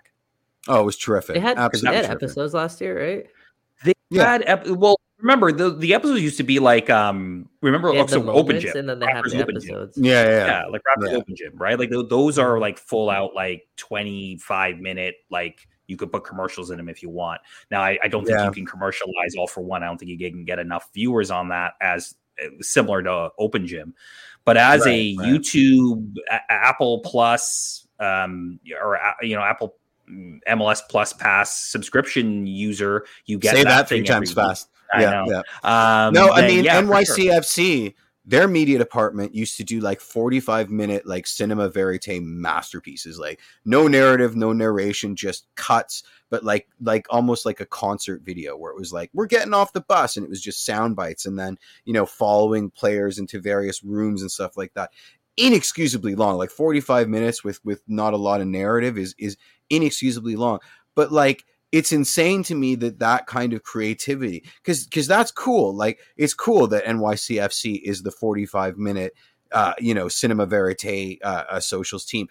Oh, 0.69 0.81
it 0.81 0.85
was 0.85 0.97
terrific. 0.97 1.35
They 1.35 1.41
had, 1.41 1.59
Absolutely 1.59 2.01
they 2.01 2.07
had 2.07 2.17
episodes 2.17 2.55
last 2.55 2.81
year, 2.81 3.01
right? 3.01 3.27
They 3.85 3.95
yeah. 4.11 4.33
had 4.33 4.43
ep- 4.47 4.67
well. 4.69 4.97
Remember 5.19 5.53
the 5.53 5.75
the 5.75 5.93
episodes 5.93 6.23
used 6.23 6.39
to 6.39 6.43
be 6.43 6.61
like 6.61 6.89
um. 6.89 7.49
Remember 7.61 7.95
also 7.95 8.27
open 8.31 8.59
gym, 8.59 8.75
and 8.75 8.89
then 8.89 9.01
they 9.01 9.07
have 9.07 9.25
the 9.25 9.37
episodes. 9.37 9.99
Yeah, 9.99 10.25
yeah, 10.25 10.47
yeah, 10.47 10.65
like 10.67 10.81
Raptors 10.81 11.11
yeah. 11.11 11.19
open 11.19 11.37
gym, 11.37 11.53
right? 11.57 11.79
Like 11.79 11.91
those 11.91 12.39
are 12.39 12.59
like 12.59 12.79
full 12.79 13.11
out 13.11 13.35
like 13.35 13.69
twenty 13.77 14.39
five 14.39 14.79
minute 14.79 15.17
like 15.31 15.69
you 15.91 15.97
could 15.97 16.11
put 16.11 16.25
commercials 16.25 16.71
in 16.71 16.79
them 16.79 16.89
if 16.89 17.03
you 17.03 17.11
want. 17.11 17.41
Now, 17.71 17.83
I, 17.83 17.99
I 18.03 18.09
don't 18.09 18.25
think 18.25 18.39
yeah. 18.39 18.47
you 18.47 18.53
can 18.53 18.65
commercialize 18.65 19.35
all 19.37 19.49
for 19.49 19.61
one. 19.61 19.83
I 19.83 19.87
don't 19.87 19.99
think 19.99 20.11
you 20.11 20.31
can 20.31 20.45
get 20.45 20.59
enough 20.59 20.89
viewers 20.95 21.31
on 21.31 21.49
that 21.49 21.75
as 21.83 22.15
uh, 22.43 22.49
similar 22.61 23.03
to 23.03 23.31
Open 23.39 23.67
Gym. 23.67 23.95
But 24.45 24.57
as 24.57 24.87
right, 24.87 24.93
a 24.93 25.17
right. 25.17 25.29
YouTube, 25.29 26.15
a- 26.31 26.51
Apple 26.51 27.01
Plus, 27.01 27.87
um, 27.99 28.61
or 28.81 28.99
you 29.21 29.35
know, 29.35 29.43
Apple 29.43 29.75
MLS 30.49 30.81
Plus 30.89 31.13
Pass 31.13 31.57
subscription 31.57 32.47
user, 32.47 33.05
you 33.27 33.39
get 33.39 33.55
say 33.55 33.65
that, 33.65 33.71
that 33.71 33.89
three 33.89 34.03
times 34.03 34.33
fast. 34.33 34.69
I 34.93 35.03
yeah, 35.03 35.11
know. 35.11 35.25
yeah. 35.29 36.07
Um, 36.07 36.15
no, 36.15 36.31
I 36.31 36.47
mean 36.47 36.65
yeah, 36.65 36.81
NYCFC. 36.83 37.83
Sure. 37.85 37.93
Their 38.27 38.47
media 38.47 38.79
department 38.79 39.35
used 39.35 39.57
to 39.57 39.65
do 39.65 39.81
like 39.81 39.99
45 39.99 40.71
minute 40.71 41.07
like 41.07 41.27
cinema 41.27 41.69
verite 41.69 42.23
masterpieces, 42.23 43.19
like 43.19 43.41
no 43.65 43.89
narrative, 43.89 44.37
no 44.37 44.53
narration, 44.53 45.17
just 45.17 45.47
cuts, 45.57 46.05
but 46.31 46.45
like 46.45 46.69
like 46.81 47.07
almost 47.11 47.45
like 47.45 47.61
a 47.61 47.67
concert 47.67 48.23
video 48.23 48.57
where 48.57 48.73
it 48.73 48.79
was 48.79 48.93
like 48.93 49.11
we're 49.13 49.27
getting 49.27 49.53
off 49.53 49.73
the 49.73 49.81
bus 49.83 50.17
and 50.17 50.25
it 50.25 50.31
was 50.31 50.41
just 50.41 50.65
sound 50.65 50.97
bites 50.97 51.27
and 51.27 51.39
then 51.39 51.59
you 51.85 51.93
know 51.93 52.07
following 52.07 52.71
players 52.71 53.19
into 53.19 53.41
various 53.41 53.83
rooms 53.83 54.23
and 54.23 54.31
stuff 54.31 54.57
like 54.57 54.73
that 54.75 54.91
inexcusably 55.37 56.15
long 56.15 56.37
like 56.37 56.51
45 56.51 57.09
minutes 57.09 57.45
with 57.45 57.65
with 57.65 57.83
not 57.89 58.15
a 58.15 58.19
lot 58.19 58.41
of 58.41 58.47
narrative 58.47 58.97
is 58.97 59.15
is 59.19 59.37
inexcusably 59.71 60.37
long. 60.37 60.59
But 60.95 61.13
like 61.13 61.45
it's 61.73 61.93
insane 61.93 62.43
to 62.43 62.55
me 62.55 62.75
that 62.75 62.99
that 62.99 63.27
kind 63.27 63.53
of 63.53 63.63
creativity 63.63 64.45
because 64.63 64.85
because 64.85 65.07
that's 65.07 65.31
cool 65.31 65.75
like 65.75 66.01
it's 66.17 66.35
cool 66.35 66.67
that 66.67 66.85
nycfc 66.85 67.81
is 67.85 68.03
the 68.03 68.11
45 68.11 68.77
minute 68.77 69.15
uh 69.53 69.73
you 69.79 69.95
know 69.95 70.09
cinema 70.09 70.47
verite 70.47 71.19
uh, 71.23 71.45
a 71.49 71.61
socials 71.61 72.05
team 72.05 72.27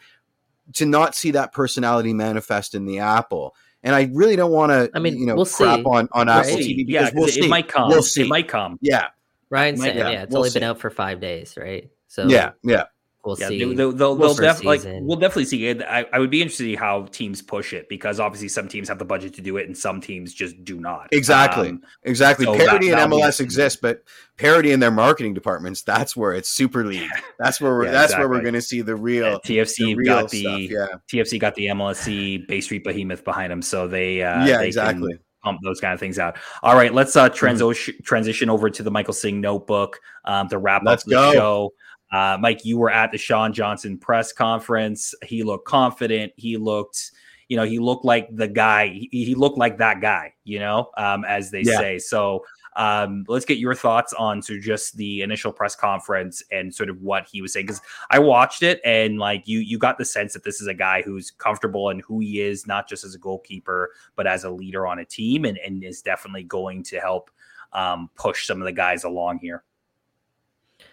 to 0.74 0.86
not 0.86 1.16
see 1.16 1.32
that 1.32 1.54
personality 1.54 2.14
manifest 2.14 2.76
in 2.76 2.86
the 2.86 3.00
apple 3.00 3.56
and 3.84 3.96
I 3.96 4.10
really 4.14 4.36
don't 4.36 4.52
want 4.52 4.72
to, 4.72 4.92
I 4.94 5.00
mean, 5.00 5.18
you 5.18 5.26
know, 5.26 5.36
we'll 5.36 5.46
crap 5.46 5.80
see. 5.80 5.84
on 5.86 6.10
on 6.12 6.28
right. 6.28 6.46
Apple 6.46 6.58
TV 6.58 6.86
because 6.86 7.08
yeah, 7.08 7.12
we'll 7.14 7.28
it, 7.28 7.32
see. 7.32 7.46
it 7.46 7.50
might 7.50 7.68
come. 7.68 7.90
We'll 7.90 8.04
see. 8.04 8.24
It 8.24 8.28
might 8.28 8.48
come. 8.48 8.78
Yeah, 8.82 9.08
Ryan 9.50 9.78
said, 9.78 9.96
yeah, 9.96 10.10
yeah, 10.10 10.24
it's 10.24 10.32
we'll 10.32 10.40
only 10.40 10.50
see. 10.50 10.60
been 10.60 10.68
out 10.70 10.80
for 10.80 10.90
five 10.90 11.22
days, 11.22 11.56
right? 11.58 11.90
So 12.08 12.28
yeah, 12.28 12.52
yeah. 12.64 12.86
We'll 13.26 13.38
yeah, 13.38 13.50
see. 13.50 13.74
They'll, 13.74 13.92
they'll, 13.92 14.16
they'll 14.16 14.34
def- 14.34 14.64
like 14.64 14.82
we'll 14.86 15.18
definitely 15.18 15.46
see 15.46 15.68
it. 15.68 15.82
I, 15.82 16.06
I, 16.14 16.20
would 16.20 16.30
be 16.30 16.42
interested 16.42 16.64
to 16.64 16.70
see 16.70 16.76
how 16.76 17.04
teams 17.12 17.42
push 17.42 17.74
it 17.74 17.90
because 17.90 18.18
obviously 18.18 18.48
some 18.48 18.70
teams 18.70 18.88
have 18.88 18.98
the 18.98 19.04
budget 19.04 19.34
to 19.34 19.42
do 19.42 19.58
it 19.58 19.68
and 19.68 19.78
some 19.78 20.00
teams 20.00 20.34
just 20.34 20.64
do 20.64 20.80
not. 20.80 21.10
Exactly, 21.12 21.70
um, 21.70 21.82
exactly. 22.04 22.46
So 22.46 22.56
parity 22.56 22.92
that, 22.92 23.04
in 23.04 23.12
MLS 23.12 23.42
exists, 23.42 23.78
but 23.82 24.04
parity 24.38 24.72
in 24.72 24.80
their 24.80 24.92
marketing 24.92 25.34
departments. 25.34 25.82
That's 25.82 26.16
where 26.16 26.32
it's 26.32 26.48
super 26.48 26.86
league. 26.86 27.10
That's 27.40 27.60
where 27.60 27.74
we're. 27.74 27.86
yeah, 27.88 27.92
that's 27.92 28.06
exactly. 28.14 28.26
where 28.26 28.38
we're 28.38 28.44
going 28.44 28.54
to 28.54 28.62
see 28.62 28.82
the 28.82 28.96
real 28.96 29.32
yeah, 29.32 29.38
TFC 29.64 29.76
the 29.76 29.96
real 29.96 30.22
got 30.22 30.30
the 30.30 30.42
stuff, 30.42 30.62
yeah. 30.62 30.88
TFC 31.12 31.40
got 31.40 31.56
the 31.56 31.66
MLSE 31.66 32.48
Bay 32.48 32.62
Street 32.62 32.86
behemoth 32.86 33.26
behind 33.26 33.52
them, 33.52 33.62
so 33.62 33.86
they 33.86 34.24
uh, 34.24 34.46
yeah 34.46 34.60
they 34.60 34.68
exactly 34.68 35.20
pump 35.44 35.60
those 35.64 35.80
kind 35.80 35.94
of 35.94 36.00
things 36.00 36.20
out. 36.20 36.38
All 36.64 36.76
right, 36.76 36.94
let's 36.94 37.16
uh 37.16 37.30
transition 37.30 37.94
mm-hmm. 37.96 38.04
transition 38.04 38.50
over 38.50 38.70
to 38.70 38.84
the 38.84 38.92
Michael 38.92 39.14
Singh 39.14 39.42
notebook 39.42 40.00
um, 40.26 40.48
to 40.50 40.58
wrap 40.58 40.84
let's 40.86 41.04
up 41.04 41.08
the 41.08 41.12
go. 41.12 41.34
show. 41.34 41.74
Uh, 42.12 42.38
Mike, 42.40 42.66
you 42.66 42.78
were 42.78 42.90
at 42.90 43.12
the 43.12 43.18
Sean 43.18 43.54
Johnson 43.54 43.98
press 43.98 44.32
conference. 44.32 45.14
He 45.24 45.44
looked 45.44 45.68
confident. 45.68 46.34
He 46.38 46.58
looked, 46.58 47.12
you 47.48 47.58
know, 47.58 47.64
he 47.66 47.80
looked 47.80 48.06
like 48.06 48.28
the 48.36 48.48
guy. 48.48 48.88
He, 48.88 49.10
he 49.12 49.36
looked 49.36 49.58
like 49.58 49.78
that 49.78 50.02
guy, 50.02 50.34
you 50.44 50.60
know, 50.60 50.90
um, 50.98 51.24
as 51.26 51.52
they 51.52 51.62
yeah. 51.62 51.78
say. 51.78 52.00
So 52.00 52.44
um, 52.76 53.26
let's 53.28 53.46
get 53.46 53.58
your 53.58 53.76
thoughts 53.76 54.14
on 54.14 54.42
to 54.42 54.60
just 54.60 54.96
the 54.96 55.22
initial 55.22 55.52
press 55.52 55.76
conference 55.76 56.42
and 56.52 56.74
sort 56.74 56.90
of 56.90 57.02
what 57.02 57.28
he 57.30 57.42
was 57.42 57.54
saying 57.54 57.66
because 57.66 57.82
I 58.10 58.20
watched 58.20 58.64
it 58.64 58.80
and 58.86 59.18
like 59.18 59.48
you 59.48 59.60
you 59.60 59.78
got 59.78 59.98
the 59.98 60.06
sense 60.06 60.34
that 60.34 60.44
this 60.44 60.62
is 60.62 60.68
a 60.68 60.74
guy 60.74 61.02
who's 61.02 61.32
comfortable 61.32 61.90
and 61.90 62.02
who 62.02 62.20
he 62.20 62.42
is, 62.42 62.68
not 62.68 62.88
just 62.88 63.04
as 63.04 63.16
a 63.16 63.20
goalkeeper 63.20 63.92
but 64.16 64.28
as 64.28 64.44
a 64.44 64.50
leader 64.50 64.88
on 64.88 65.00
a 65.00 65.06
team, 65.06 65.46
and, 65.46 65.58
and 65.58 65.84
is 65.84 66.02
definitely 66.02 66.44
going 66.44 66.84
to 66.84 67.00
help 67.00 67.32
um, 67.74 68.10
push 68.16 68.48
some 68.48 68.62
of 68.62 68.66
the 68.66 68.72
guys 68.72 69.04
along 69.04 69.40
here. 69.40 69.64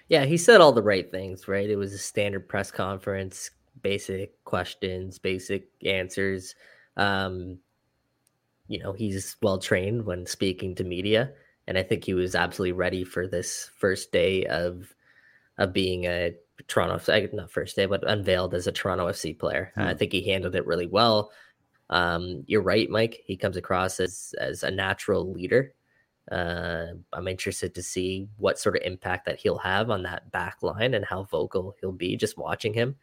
Yeah, 0.09 0.25
he 0.25 0.37
said 0.37 0.61
all 0.61 0.73
the 0.73 0.83
right 0.83 1.11
things, 1.11 1.49
right? 1.49 1.69
It 1.69 1.77
was 1.77 1.93
a 1.93 1.99
standard 1.99 2.49
press 2.49 2.71
conference, 2.71 3.51
basic 3.83 4.43
questions, 4.45 5.19
basic 5.19 5.69
answers. 5.85 6.55
Um, 6.97 7.59
you 8.69 8.79
know, 8.79 8.93
he's 8.93 9.37
well 9.43 9.59
trained 9.59 10.05
when 10.05 10.27
speaking 10.27 10.75
to 10.77 10.85
media, 10.85 11.33
and 11.67 11.77
I 11.77 11.83
think 11.83 12.05
he 12.05 12.15
was 12.15 12.35
absolutely 12.35 12.73
ready 12.73 13.05
for 13.05 13.27
this 13.27 13.71
first 13.79 14.13
day 14.13 14.45
of 14.47 14.95
of 15.59 15.73
being 15.73 16.05
a 16.05 16.35
Toronto, 16.69 17.29
not 17.33 17.51
first 17.51 17.77
day, 17.77 17.87
but 17.87 18.09
unveiled 18.09 18.55
as 18.55 18.67
a 18.67 18.73
Toronto 18.73 19.09
FC 19.09 19.39
player. 19.39 19.73
Mm. 19.77 19.87
I 19.87 19.95
think 19.95 20.13
he 20.13 20.29
handled 20.29 20.55
it 20.55 20.67
really 20.67 20.87
well. 20.87 21.31
Um, 21.91 22.45
you're 22.47 22.63
right, 22.63 22.91
Mike. 22.91 23.23
He 23.25 23.37
comes 23.37 23.57
across 23.57 24.01
as 24.01 24.35
as 24.41 24.63
a 24.63 24.71
natural 24.71 25.33
leader. 25.33 25.73
Uh, 26.31 26.87
I'm 27.13 27.29
interested 27.29 27.75
to 27.75 27.83
see 27.83 28.29
what 28.37 28.59
sort 28.59 28.77
of 28.77 28.83
impact 28.83 29.27
that 29.27 29.39
he'll 29.39 29.59
have 29.59 29.91
on 29.91 30.03
that 30.03 30.33
back 30.33 30.63
line 30.63 30.95
and 30.95 31.05
how 31.05 31.23
vocal 31.25 31.77
he'll 31.81 31.93
be 31.93 32.17
just 32.17 32.37
watching 32.37 32.75
him 32.75 32.97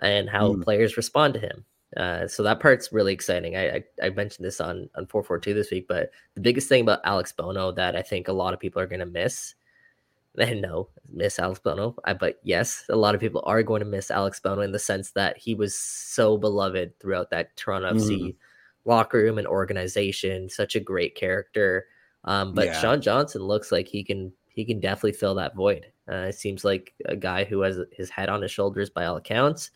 and 0.00 0.28
how 0.28 0.52
mm. 0.52 0.62
players 0.62 0.96
respond 0.96 1.34
to 1.34 1.40
him. 1.40 1.64
Uh, 1.96 2.28
so 2.28 2.42
that 2.42 2.60
part's 2.60 2.92
really 2.92 3.14
exciting. 3.14 3.56
I, 3.56 3.76
I, 3.76 3.84
I 4.02 4.10
mentioned 4.10 4.44
this 4.44 4.60
on 4.60 4.90
on 4.94 5.06
442 5.06 5.54
this 5.54 5.70
week, 5.70 5.86
but 5.88 6.10
the 6.34 6.40
biggest 6.42 6.68
thing 6.68 6.82
about 6.82 7.00
Alex 7.04 7.32
Bono 7.32 7.72
that 7.72 7.96
I 7.96 8.02
think 8.02 8.28
a 8.28 8.32
lot 8.32 8.52
of 8.52 8.60
people 8.60 8.82
are 8.82 8.86
going 8.86 9.00
to 9.00 9.06
miss, 9.06 9.54
and 10.38 10.60
no, 10.60 10.90
miss 11.10 11.38
Alex 11.38 11.60
Bono, 11.60 11.96
I, 12.04 12.12
but 12.12 12.40
yes, 12.42 12.84
a 12.90 12.96
lot 12.96 13.14
of 13.14 13.22
people 13.22 13.42
are 13.46 13.62
going 13.62 13.80
to 13.80 13.86
miss 13.86 14.10
Alex 14.10 14.38
Bono 14.38 14.60
in 14.60 14.72
the 14.72 14.78
sense 14.78 15.12
that 15.12 15.38
he 15.38 15.54
was 15.54 15.74
so 15.74 16.36
beloved 16.36 17.00
throughout 17.00 17.30
that 17.30 17.56
Toronto 17.56 17.94
mm. 17.94 17.96
FC 17.96 18.36
locker 18.84 19.18
room 19.18 19.38
and 19.38 19.46
organization, 19.46 20.50
such 20.50 20.76
a 20.76 20.80
great 20.80 21.14
character. 21.14 21.86
Um, 22.24 22.52
but 22.52 22.66
yeah. 22.66 22.80
Sean 22.80 23.00
Johnson 23.00 23.42
looks 23.42 23.72
like 23.72 23.88
he 23.88 24.02
can 24.04 24.32
he 24.48 24.64
can 24.64 24.80
definitely 24.80 25.12
fill 25.12 25.34
that 25.36 25.54
void. 25.54 25.86
Uh, 26.10 26.26
it 26.28 26.34
seems 26.34 26.64
like 26.64 26.92
a 27.04 27.16
guy 27.16 27.44
who 27.44 27.60
has 27.60 27.78
his 27.92 28.10
head 28.10 28.28
on 28.28 28.42
his 28.42 28.50
shoulders 28.50 28.90
by 28.90 29.04
all 29.04 29.16
accounts, 29.16 29.70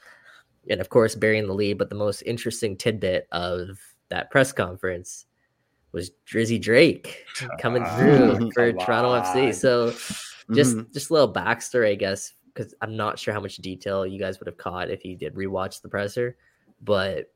and 0.68 0.80
of 0.80 0.88
course 0.88 1.14
burying 1.14 1.46
the 1.46 1.54
lead. 1.54 1.78
But 1.78 1.88
the 1.88 1.94
most 1.94 2.22
interesting 2.22 2.76
tidbit 2.76 3.28
of 3.32 3.78
that 4.08 4.30
press 4.30 4.52
conference 4.52 5.26
was 5.92 6.10
Drizzy 6.26 6.60
Drake 6.60 7.24
coming 7.60 7.84
through 7.84 8.50
for 8.52 8.72
Toronto 8.72 9.20
FC. 9.20 9.54
So 9.54 9.90
just 10.52 10.76
mm-hmm. 10.76 10.92
just 10.92 11.10
a 11.10 11.12
little 11.12 11.32
backstory, 11.32 11.90
I 11.90 11.94
guess, 11.94 12.32
because 12.52 12.74
I'm 12.80 12.96
not 12.96 13.18
sure 13.18 13.32
how 13.32 13.40
much 13.40 13.56
detail 13.56 14.06
you 14.06 14.18
guys 14.18 14.40
would 14.40 14.46
have 14.46 14.56
caught 14.56 14.90
if 14.90 15.04
you 15.04 15.16
did 15.16 15.34
rewatch 15.34 15.80
the 15.80 15.88
presser, 15.88 16.36
but 16.82 17.32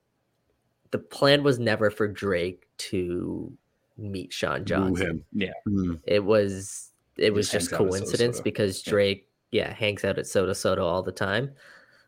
the 0.90 0.98
plan 0.98 1.42
was 1.42 1.59
never 1.59 1.90
for 1.90 2.09
Drake 2.09 2.66
to 2.78 3.52
meet 3.97 4.32
Sean 4.32 4.64
Johnson. 4.64 5.24
Yeah. 5.32 5.53
Mm. 5.68 6.01
It 6.07 6.24
was 6.24 6.90
it 7.16 7.32
was 7.32 7.51
just 7.51 7.72
coincidence 7.72 8.40
because 8.40 8.82
Drake, 8.82 9.28
yeah. 9.51 9.68
yeah, 9.68 9.74
hangs 9.74 10.05
out 10.05 10.18
at 10.18 10.26
Sotto 10.26 10.53
Sotto 10.53 10.86
all 10.86 11.03
the 11.03 11.12
time. 11.12 11.53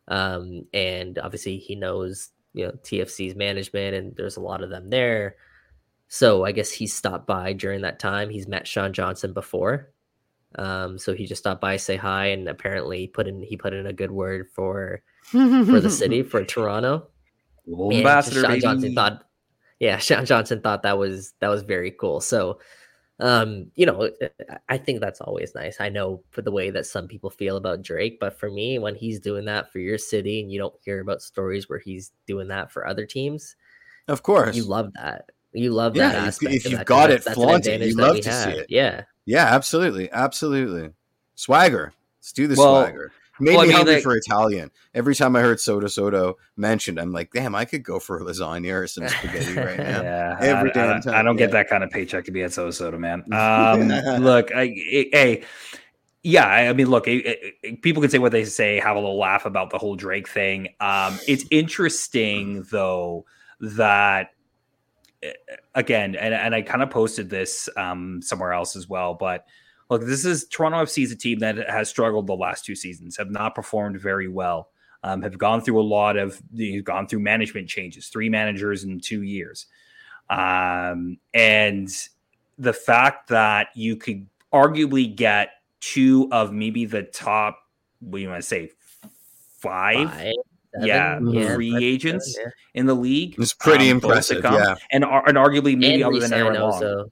Um, 0.08 0.66
and 0.72 1.18
obviously 1.18 1.58
he 1.58 1.74
knows, 1.74 2.30
you 2.54 2.66
know, 2.66 2.72
TFC's 2.72 3.34
management 3.34 3.94
and 3.94 4.16
there's 4.16 4.36
a 4.36 4.42
lot 4.42 4.62
of 4.62 4.70
them 4.70 4.90
there. 4.90 5.36
So 6.08 6.44
I 6.44 6.52
guess 6.52 6.70
he 6.70 6.86
stopped 6.86 7.26
by 7.26 7.52
during 7.52 7.82
that 7.82 7.98
time. 7.98 8.30
He's 8.30 8.48
met 8.48 8.66
Sean 8.66 8.92
Johnson 8.92 9.32
before. 9.32 9.90
Um, 10.54 10.98
so 10.98 11.14
he 11.14 11.26
just 11.26 11.42
stopped 11.42 11.60
by, 11.60 11.76
say 11.76 11.96
hi, 11.96 12.26
and 12.28 12.48
apparently 12.48 13.06
put 13.06 13.28
in 13.28 13.42
he 13.42 13.58
put 13.58 13.74
in 13.74 13.86
a 13.86 13.92
good 13.92 14.10
word 14.10 14.48
for 14.54 15.02
for 15.30 15.80
the 15.80 15.90
city 15.94 16.22
for 16.22 16.42
Toronto. 16.42 17.08
Ambassador, 17.70 18.40
Sean 18.40 18.60
Johnson 18.60 18.94
thought 18.94 19.27
yeah, 19.80 19.98
Sean 19.98 20.26
Johnson 20.26 20.60
thought 20.60 20.82
that 20.82 20.98
was 20.98 21.34
that 21.40 21.48
was 21.48 21.62
very 21.62 21.90
cool. 21.90 22.20
So, 22.20 22.58
um, 23.20 23.70
you 23.74 23.86
know, 23.86 24.10
I 24.68 24.78
think 24.78 25.00
that's 25.00 25.20
always 25.20 25.54
nice. 25.54 25.80
I 25.80 25.88
know 25.88 26.22
for 26.30 26.42
the 26.42 26.52
way 26.52 26.70
that 26.70 26.86
some 26.86 27.08
people 27.08 27.30
feel 27.30 27.56
about 27.56 27.82
Drake, 27.82 28.18
but 28.20 28.38
for 28.38 28.50
me, 28.50 28.78
when 28.78 28.94
he's 28.94 29.20
doing 29.20 29.44
that 29.46 29.72
for 29.72 29.78
your 29.78 29.98
city, 29.98 30.40
and 30.40 30.50
you 30.50 30.58
don't 30.58 30.74
hear 30.84 31.00
about 31.00 31.22
stories 31.22 31.68
where 31.68 31.78
he's 31.78 32.12
doing 32.26 32.48
that 32.48 32.70
for 32.70 32.86
other 32.86 33.06
teams, 33.06 33.56
of 34.08 34.22
course, 34.22 34.56
you 34.56 34.64
love 34.64 34.92
that. 34.94 35.30
You 35.52 35.72
love 35.72 35.96
yeah, 35.96 36.10
that 36.10 36.26
aspect. 36.26 36.54
If, 36.54 36.66
if 36.66 36.72
you've 36.72 36.84
got 36.84 37.10
it 37.10 37.22
flaunted, 37.24 37.80
you 37.80 37.94
love 37.94 38.20
to 38.20 38.30
have. 38.30 38.52
see 38.52 38.58
it. 38.60 38.66
Yeah, 38.68 39.04
yeah, 39.26 39.46
absolutely, 39.46 40.10
absolutely. 40.10 40.90
Swagger. 41.34 41.92
Let's 42.20 42.32
do 42.32 42.48
the 42.48 42.56
well, 42.56 42.82
swagger. 42.82 43.12
Made 43.40 43.56
well, 43.56 43.58
me 43.58 43.64
I 43.64 43.66
mean, 43.66 43.76
hungry 43.76 43.94
like, 43.94 44.02
for 44.02 44.16
Italian. 44.16 44.70
Every 44.94 45.14
time 45.14 45.36
I 45.36 45.40
heard 45.40 45.60
Sotto 45.60 45.86
Sotto 45.86 46.38
mentioned, 46.56 46.98
I'm 46.98 47.12
like, 47.12 47.32
damn, 47.32 47.54
I 47.54 47.64
could 47.64 47.82
go 47.82 47.98
for 47.98 48.20
lasagna 48.20 48.82
or 48.82 48.86
some 48.86 49.08
spaghetti 49.08 49.52
right 49.56 49.78
now. 49.78 50.02
yeah, 50.02 50.36
every 50.40 50.70
I, 50.70 50.74
damn 50.74 50.96
I, 50.96 51.00
time. 51.00 51.14
I 51.14 51.22
don't 51.22 51.36
yeah. 51.36 51.46
get 51.46 51.52
that 51.52 51.68
kind 51.68 51.84
of 51.84 51.90
paycheck 51.90 52.24
to 52.24 52.32
be 52.32 52.42
at 52.42 52.52
Sotto 52.52 52.70
Sotto, 52.70 52.98
man. 52.98 53.24
Um, 53.38 53.88
look, 54.22 54.52
I, 54.54 54.66
hey, 54.66 55.44
yeah, 56.22 56.46
I 56.46 56.72
mean, 56.72 56.88
look, 56.88 57.06
it, 57.06 57.54
it, 57.62 57.82
people 57.82 58.02
can 58.02 58.10
say 58.10 58.18
what 58.18 58.32
they 58.32 58.44
say, 58.44 58.80
have 58.80 58.96
a 58.96 59.00
little 59.00 59.18
laugh 59.18 59.46
about 59.46 59.70
the 59.70 59.78
whole 59.78 59.94
Drake 59.94 60.28
thing. 60.28 60.68
Um, 60.80 61.18
it's 61.28 61.44
interesting 61.50 62.64
though 62.70 63.24
that 63.60 64.30
eh, 65.22 65.32
again, 65.74 66.16
and, 66.16 66.34
and 66.34 66.54
I 66.54 66.62
kind 66.62 66.82
of 66.82 66.90
posted 66.90 67.30
this 67.30 67.68
um, 67.76 68.20
somewhere 68.20 68.52
else 68.52 68.74
as 68.74 68.88
well, 68.88 69.14
but 69.14 69.46
look, 69.90 70.04
this 70.04 70.24
is 70.24 70.46
Toronto 70.48 70.78
FC 70.78 71.04
is 71.04 71.12
a 71.12 71.16
team 71.16 71.38
that 71.40 71.68
has 71.68 71.88
struggled 71.88 72.26
the 72.26 72.34
last 72.34 72.64
two 72.64 72.74
seasons, 72.74 73.16
have 73.16 73.30
not 73.30 73.54
performed 73.54 74.00
very 74.00 74.28
well, 74.28 74.70
um, 75.02 75.22
have 75.22 75.38
gone 75.38 75.60
through 75.60 75.80
a 75.80 75.82
lot 75.82 76.16
of, 76.16 76.40
you've 76.52 76.84
gone 76.84 77.06
through 77.06 77.20
management 77.20 77.68
changes, 77.68 78.08
three 78.08 78.28
managers 78.28 78.84
in 78.84 79.00
two 79.00 79.22
years. 79.22 79.66
Um, 80.30 81.18
and 81.32 81.88
the 82.58 82.72
fact 82.72 83.28
that 83.28 83.68
you 83.74 83.96
could 83.96 84.26
arguably 84.52 85.14
get 85.14 85.50
two 85.80 86.28
of 86.32 86.52
maybe 86.52 86.84
the 86.84 87.02
top, 87.02 87.58
what 88.00 88.18
do 88.18 88.22
you 88.22 88.28
want 88.28 88.42
to 88.42 88.46
say, 88.46 88.70
five? 89.58 90.10
five 90.10 90.34
yeah, 90.80 91.18
yeah, 91.22 91.54
free 91.54 91.84
agents 91.84 92.36
yeah. 92.38 92.50
in 92.74 92.86
the 92.86 92.94
league. 92.94 93.34
It's 93.38 93.54
pretty 93.54 93.90
um, 93.90 93.96
impressive, 93.96 94.44
yeah. 94.44 94.76
And, 94.90 95.02
and 95.02 95.36
arguably 95.36 95.76
maybe 95.76 96.02
and 96.02 96.04
other 96.04 96.20
than 96.20 96.32
Aaron 96.32 96.60
Long. 96.60 97.10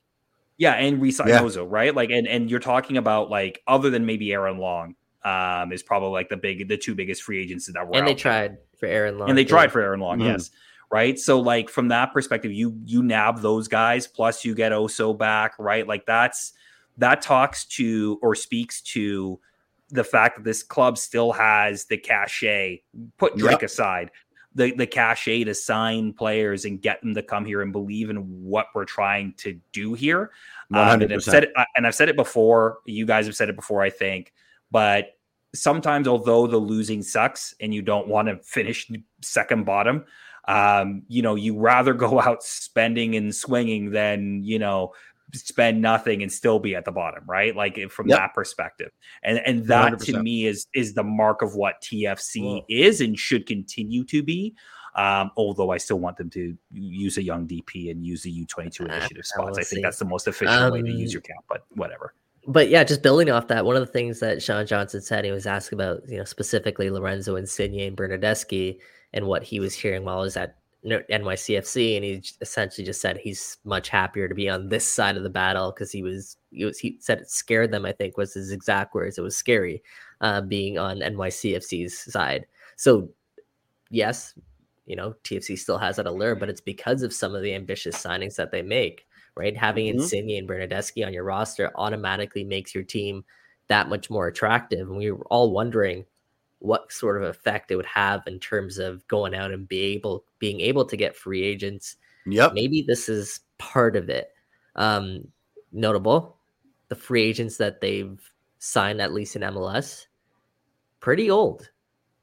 Yeah, 0.59 0.73
and 0.73 1.01
resign 1.03 1.29
yeah. 1.29 1.41
Oso, 1.41 1.67
right? 1.69 1.95
Like, 1.95 2.11
and 2.11 2.27
and 2.27 2.51
you're 2.51 2.61
talking 2.61 2.97
about 2.97 3.31
like 3.31 3.63
other 3.67 3.91
than 3.91 4.07
maybe 4.07 4.33
Aaron 4.33 4.59
Long, 4.59 4.95
um, 5.25 5.73
is 5.73 5.83
probably 5.83 6.11
like 6.11 6.29
the 6.29 6.37
big, 6.37 6.69
the 6.69 6.77
two 6.77 6.95
biggest 6.95 7.23
free 7.23 7.43
agents 7.43 7.71
that 7.73 7.87
were. 7.87 7.97
And 7.97 8.07
they 8.07 8.15
tried 8.15 8.59
for 8.79 8.87
Aaron 8.87 9.19
Long, 9.19 9.29
and 9.29 9.37
they 9.37 9.45
too. 9.45 9.51
tried 9.51 9.73
for 9.73 9.81
Aaron 9.83 10.01
Long, 10.01 10.19
mm-hmm. 10.19 10.29
yes, 10.29 10.51
right. 10.91 11.19
So 11.19 11.41
like 11.41 11.69
from 11.69 11.89
that 11.89 12.13
perspective, 12.13 12.53
you 12.53 12.79
you 12.85 13.03
nab 13.03 13.41
those 13.43 13.69
guys, 13.69 14.07
plus 14.07 14.45
you 14.45 14.55
get 14.55 14.73
Oso 14.73 15.17
back, 15.17 15.55
right? 15.59 15.87
Like 15.87 16.07
that's 16.07 16.53
that 16.99 17.23
talks 17.23 17.65
to 17.67 18.19
or 18.23 18.35
speaks 18.35 18.81
to 18.81 19.39
the 19.91 20.05
fact 20.05 20.37
that 20.37 20.45
this 20.45 20.63
club 20.63 20.99
still 20.99 21.33
has 21.33 21.85
the 21.87 21.97
cachet. 21.97 22.83
Put 23.19 23.37
Drake 23.37 23.53
yep. 23.53 23.63
aside, 23.63 24.11
the 24.57 24.73
the 24.73 24.87
cachet 24.87 25.45
to 25.45 25.55
sign 25.55 26.15
players 26.15 26.65
and 26.65 26.81
get 26.81 27.01
them 27.03 27.15
to 27.15 27.23
come 27.23 27.45
here 27.45 27.63
and 27.63 27.73
believe 27.73 28.11
in 28.11 28.17
what 28.17 28.67
we're 28.75 28.87
trying 28.87 29.35
to 29.35 29.61
do 29.73 29.95
here. 29.95 30.31
Um, 30.75 31.03
and 31.03 31.13
I've 31.13 31.23
said 31.23 31.45
it, 31.45 31.53
and 31.77 31.87
I've 31.87 31.95
said 31.95 32.09
it 32.09 32.17
before. 32.17 32.79
You 32.87 33.07
guys 33.07 33.27
have 33.27 33.37
said 33.37 33.51
it 33.51 33.57
before, 33.57 33.83
I 33.83 33.91
think. 33.91 34.33
But 34.71 35.19
sometimes, 35.55 36.09
although 36.09 36.47
the 36.47 36.57
losing 36.57 37.03
sucks 37.03 37.55
and 37.61 37.75
you 37.75 37.83
don't 37.83 38.09
want 38.09 38.29
to 38.29 38.37
finish 38.39 38.91
second 39.21 39.67
bottom, 39.67 40.07
um, 40.49 41.03
you 41.07 41.21
know, 41.21 41.35
you 41.35 41.59
rather 41.59 41.93
go 42.07 42.19
out 42.19 42.43
spending 42.43 43.15
and 43.15 43.35
swinging 43.35 43.91
than 43.91 44.43
you 44.43 44.59
know 44.59 44.95
spend 45.35 45.83
nothing 45.83 46.23
and 46.23 46.31
still 46.31 46.59
be 46.59 46.75
at 46.75 46.85
the 46.85 46.93
bottom, 46.93 47.25
right? 47.27 47.55
Like 47.55 47.79
from 47.91 48.09
yep. 48.09 48.19
that 48.19 48.35
perspective. 48.35 48.91
And 49.23 49.39
and 49.39 49.67
that 49.67 49.95
100%. 49.95 50.05
to 50.07 50.23
me 50.23 50.47
is 50.47 50.67
is 50.75 50.95
the 50.95 51.03
mark 51.03 51.43
of 51.43 51.55
what 51.55 51.81
TFC 51.83 52.43
Whoa. 52.43 52.65
is 52.69 53.01
and 53.01 53.19
should 53.19 53.47
continue 53.47 54.05
to 54.05 54.23
be. 54.23 54.55
Um, 54.95 55.31
although 55.37 55.71
I 55.71 55.77
still 55.77 55.99
want 55.99 56.17
them 56.17 56.31
to 56.31 56.57
use 56.73 57.19
a 57.19 57.23
young 57.23 57.47
DP 57.47 57.91
and 57.91 58.03
use 58.03 58.23
the 58.23 58.47
U22 58.47 58.87
initiative 58.87 59.27
spots. 59.27 59.59
I, 59.59 59.61
I 59.61 59.65
think 59.65 59.83
that's 59.83 59.99
the 59.99 60.07
most 60.07 60.27
efficient 60.27 60.59
um, 60.59 60.73
way 60.73 60.81
to 60.81 60.89
use 60.89 61.11
um, 61.11 61.13
your 61.13 61.21
cap, 61.21 61.45
but 61.51 61.67
whatever. 61.75 62.15
But 62.49 62.71
yeah, 62.71 62.83
just 62.83 63.03
building 63.03 63.29
off 63.29 63.49
that, 63.49 63.67
one 63.67 63.77
of 63.77 63.85
the 63.85 63.93
things 63.93 64.21
that 64.21 64.43
Sean 64.43 64.67
Johnson 64.67 65.03
said, 65.03 65.27
he 65.27 65.33
was 65.33 65.47
asked 65.47 65.73
about, 65.73 66.09
you 66.09 66.17
know, 66.17 66.25
specifically 66.25 66.89
Lorenzo 66.89 67.37
Insigne 67.37 67.81
and 67.81 67.97
Bernardeschi 67.97 68.79
and 69.13 69.27
what 69.27 69.43
he 69.43 69.61
was 69.61 69.75
hearing 69.75 70.05
while 70.05 70.21
he 70.21 70.25
was 70.25 70.37
at 70.39 70.57
NYCFC, 70.85 71.97
and 71.97 72.05
he 72.05 72.23
essentially 72.41 72.85
just 72.85 73.01
said 73.01 73.19
he's 73.19 73.59
much 73.65 73.89
happier 73.89 74.29
to 74.29 74.35
be 74.35 74.49
on 74.49 74.69
this 74.69 74.87
side 74.91 75.17
of 75.17 75.23
the 75.23 75.31
battle 75.31 75.73
because 75.73 75.91
he 75.91 76.03
was 76.03 76.37
he 76.51 76.65
was 76.65 76.79
he 76.79 76.97
said 77.01 77.19
it 77.19 77.31
scared 77.31 77.73
them. 77.73 77.85
I 77.85 77.93
think 77.93 78.17
was 78.17 78.35
his 78.35 78.53
exact 78.53 78.95
words. 78.95 79.19
It 79.19 79.23
was 79.23 79.37
scary 79.37 79.83
uh, 80.21 80.43
being 80.43 80.79
on 80.79 81.01
NYCFC's 81.01 82.13
side. 82.13 82.47
So 82.77 83.09
yes, 83.91 84.35
you 84.87 84.97
know 84.97 85.15
TFC 85.25 85.59
still 85.59 85.79
has 85.79 85.97
that 85.97 86.07
allure, 86.07 86.35
but 86.35 86.49
it's 86.49 86.61
because 86.61 87.03
of 87.03 87.13
some 87.13 87.35
of 87.35 87.43
the 87.43 87.55
ambitious 87.55 87.97
signings 87.97 88.37
that 88.37 88.51
they 88.53 88.63
make. 88.63 89.07
Right, 89.37 89.57
having 89.57 89.87
mm-hmm. 89.87 89.99
Insigne 89.99 90.39
and 90.39 90.49
Bernardeschi 90.49 91.07
on 91.07 91.13
your 91.13 91.25
roster 91.25 91.71
automatically 91.75 92.43
makes 92.43 92.75
your 92.75 92.85
team 92.85 93.23
that 93.69 93.89
much 93.91 94.09
more 94.09 94.29
attractive. 94.29 94.89
And 94.89 94.97
we 94.97 95.11
were 95.11 95.27
all 95.27 95.51
wondering 95.51 96.07
what 96.59 96.93
sort 96.93 97.17
of 97.17 97.29
effect 97.29 97.71
it 97.71 97.77
would 97.77 97.87
have 97.87 98.23
in 98.27 98.39
terms 98.39 98.79
of 98.79 99.07
going 99.09 99.35
out 99.35 99.53
and 99.53 99.69
be 99.69 99.81
able 99.81 100.25
being 100.39 100.61
able 100.61 100.85
to 100.85 100.97
get 100.97 101.17
free 101.17 101.43
agents. 101.43 101.97
Yep. 102.27 102.55
Maybe 102.55 102.83
this 102.83 103.09
is 103.09 103.41
part 103.59 103.97
of 103.97 104.09
it. 104.09 104.31
Um, 104.75 105.29
notable, 105.73 106.39
the 106.89 106.95
free 106.95 107.23
agents 107.23 107.59
that 107.59 107.81
they've 107.81 108.21
signed 108.59 109.01
at 109.01 109.13
least 109.13 109.37
in 109.37 109.43
MLS, 109.43 110.07
pretty 111.01 111.31
old, 111.31 111.71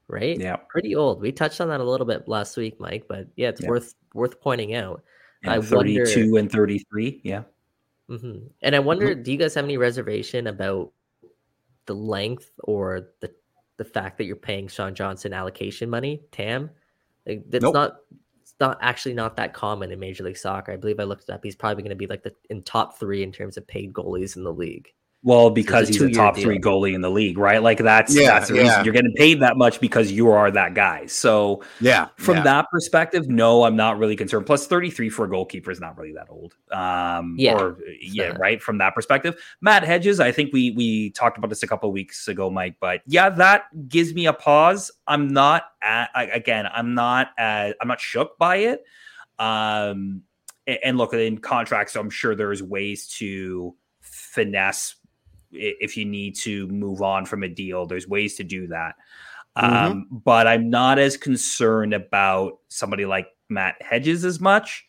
right? 0.08 0.38
Yeah, 0.38 0.56
pretty 0.68 0.94
old. 0.94 1.20
We 1.20 1.32
touched 1.32 1.60
on 1.60 1.68
that 1.68 1.80
a 1.80 1.84
little 1.84 2.06
bit 2.06 2.28
last 2.28 2.56
week, 2.56 2.78
Mike, 2.80 3.06
but 3.08 3.28
yeah, 3.36 3.48
it's 3.48 3.62
yeah. 3.62 3.68
worth 3.68 3.94
worth 4.14 4.40
pointing 4.40 4.74
out. 4.74 5.02
And 5.42 5.52
I 5.52 5.60
32 5.60 6.32
wonder, 6.32 6.38
and 6.38 6.50
33, 6.50 7.20
yeah. 7.22 7.42
Mm-hmm. 8.10 8.46
And 8.62 8.76
I 8.76 8.78
wonder, 8.78 9.08
mm-hmm. 9.08 9.22
do 9.22 9.32
you 9.32 9.38
guys 9.38 9.54
have 9.54 9.64
any 9.64 9.76
reservation 9.76 10.46
about 10.46 10.92
the 11.86 11.94
length 11.94 12.50
or 12.62 13.08
the 13.20 13.30
the 13.76 13.84
fact 13.84 14.18
that 14.18 14.24
you're 14.24 14.36
paying 14.36 14.68
Sean 14.68 14.94
Johnson 14.94 15.32
allocation 15.32 15.90
money, 15.90 16.22
TAM. 16.30 16.70
Like, 17.26 17.44
that's 17.48 17.62
nope. 17.62 17.74
not 17.74 17.96
it's 18.42 18.54
not 18.60 18.78
actually 18.82 19.14
not 19.14 19.36
that 19.36 19.54
common 19.54 19.90
in 19.90 19.98
Major 19.98 20.24
League 20.24 20.36
Soccer. 20.36 20.72
I 20.72 20.76
believe 20.76 21.00
I 21.00 21.04
looked 21.04 21.24
it 21.24 21.30
up. 21.30 21.42
He's 21.42 21.56
probably 21.56 21.82
going 21.82 21.90
to 21.90 21.96
be 21.96 22.06
like 22.06 22.22
the 22.22 22.32
in 22.50 22.62
top 22.62 22.98
three 22.98 23.22
in 23.22 23.32
terms 23.32 23.56
of 23.56 23.66
paid 23.66 23.92
goalies 23.92 24.36
in 24.36 24.44
the 24.44 24.52
league. 24.52 24.92
Well, 25.24 25.48
because 25.48 25.88
he's 25.88 26.02
a 26.02 26.10
top 26.10 26.34
deal. 26.34 26.44
three 26.44 26.58
goalie 26.58 26.94
in 26.94 27.00
the 27.00 27.10
league, 27.10 27.38
right? 27.38 27.62
Like 27.62 27.78
that's 27.78 28.14
yeah, 28.14 28.28
that's 28.28 28.48
the 28.48 28.56
yeah. 28.56 28.62
reason 28.62 28.84
you're 28.84 28.92
getting 28.92 29.14
paid 29.14 29.40
that 29.40 29.56
much 29.56 29.80
because 29.80 30.12
you 30.12 30.30
are 30.30 30.50
that 30.50 30.74
guy. 30.74 31.06
So 31.06 31.62
yeah, 31.80 32.08
from 32.16 32.36
yeah. 32.36 32.42
that 32.42 32.66
perspective, 32.70 33.26
no, 33.26 33.64
I'm 33.64 33.74
not 33.74 33.98
really 33.98 34.16
concerned. 34.16 34.44
Plus, 34.44 34.66
33 34.66 35.08
for 35.08 35.24
a 35.24 35.30
goalkeeper 35.30 35.70
is 35.70 35.80
not 35.80 35.96
really 35.96 36.12
that 36.12 36.26
old. 36.28 36.56
Um, 36.70 37.36
yeah, 37.38 37.54
or 37.54 37.78
yeah, 38.02 38.36
right. 38.38 38.60
From 38.60 38.76
that 38.78 38.94
perspective, 38.94 39.42
Matt 39.62 39.82
Hedges, 39.82 40.20
I 40.20 40.30
think 40.30 40.52
we 40.52 40.72
we 40.72 41.08
talked 41.12 41.38
about 41.38 41.48
this 41.48 41.62
a 41.62 41.66
couple 41.66 41.90
weeks 41.90 42.28
ago, 42.28 42.50
Mike. 42.50 42.76
But 42.78 43.00
yeah, 43.06 43.30
that 43.30 43.88
gives 43.88 44.12
me 44.12 44.26
a 44.26 44.34
pause. 44.34 44.90
I'm 45.06 45.28
not 45.28 45.64
at, 45.80 46.10
I, 46.14 46.24
again, 46.24 46.68
I'm 46.70 46.94
not 46.94 47.30
at, 47.38 47.76
I'm 47.80 47.88
not 47.88 47.98
shook 47.98 48.36
by 48.36 48.56
it. 48.56 48.84
Um, 49.38 50.22
and, 50.66 50.78
and 50.84 50.98
look, 50.98 51.14
in 51.14 51.38
contracts, 51.38 51.94
so 51.94 52.00
I'm 52.00 52.10
sure 52.10 52.34
there's 52.34 52.62
ways 52.62 53.08
to 53.18 53.74
finesse 54.02 54.96
if 55.54 55.96
you 55.96 56.04
need 56.04 56.36
to 56.36 56.66
move 56.68 57.02
on 57.02 57.26
from 57.26 57.42
a 57.42 57.48
deal, 57.48 57.86
there's 57.86 58.08
ways 58.08 58.36
to 58.36 58.44
do 58.44 58.66
that. 58.68 58.94
Mm-hmm. 59.56 59.74
Um, 59.74 60.08
but 60.10 60.46
I'm 60.46 60.68
not 60.68 60.98
as 60.98 61.16
concerned 61.16 61.94
about 61.94 62.58
somebody 62.68 63.06
like 63.06 63.28
Matt 63.48 63.76
Hedges 63.80 64.24
as 64.24 64.40
much. 64.40 64.84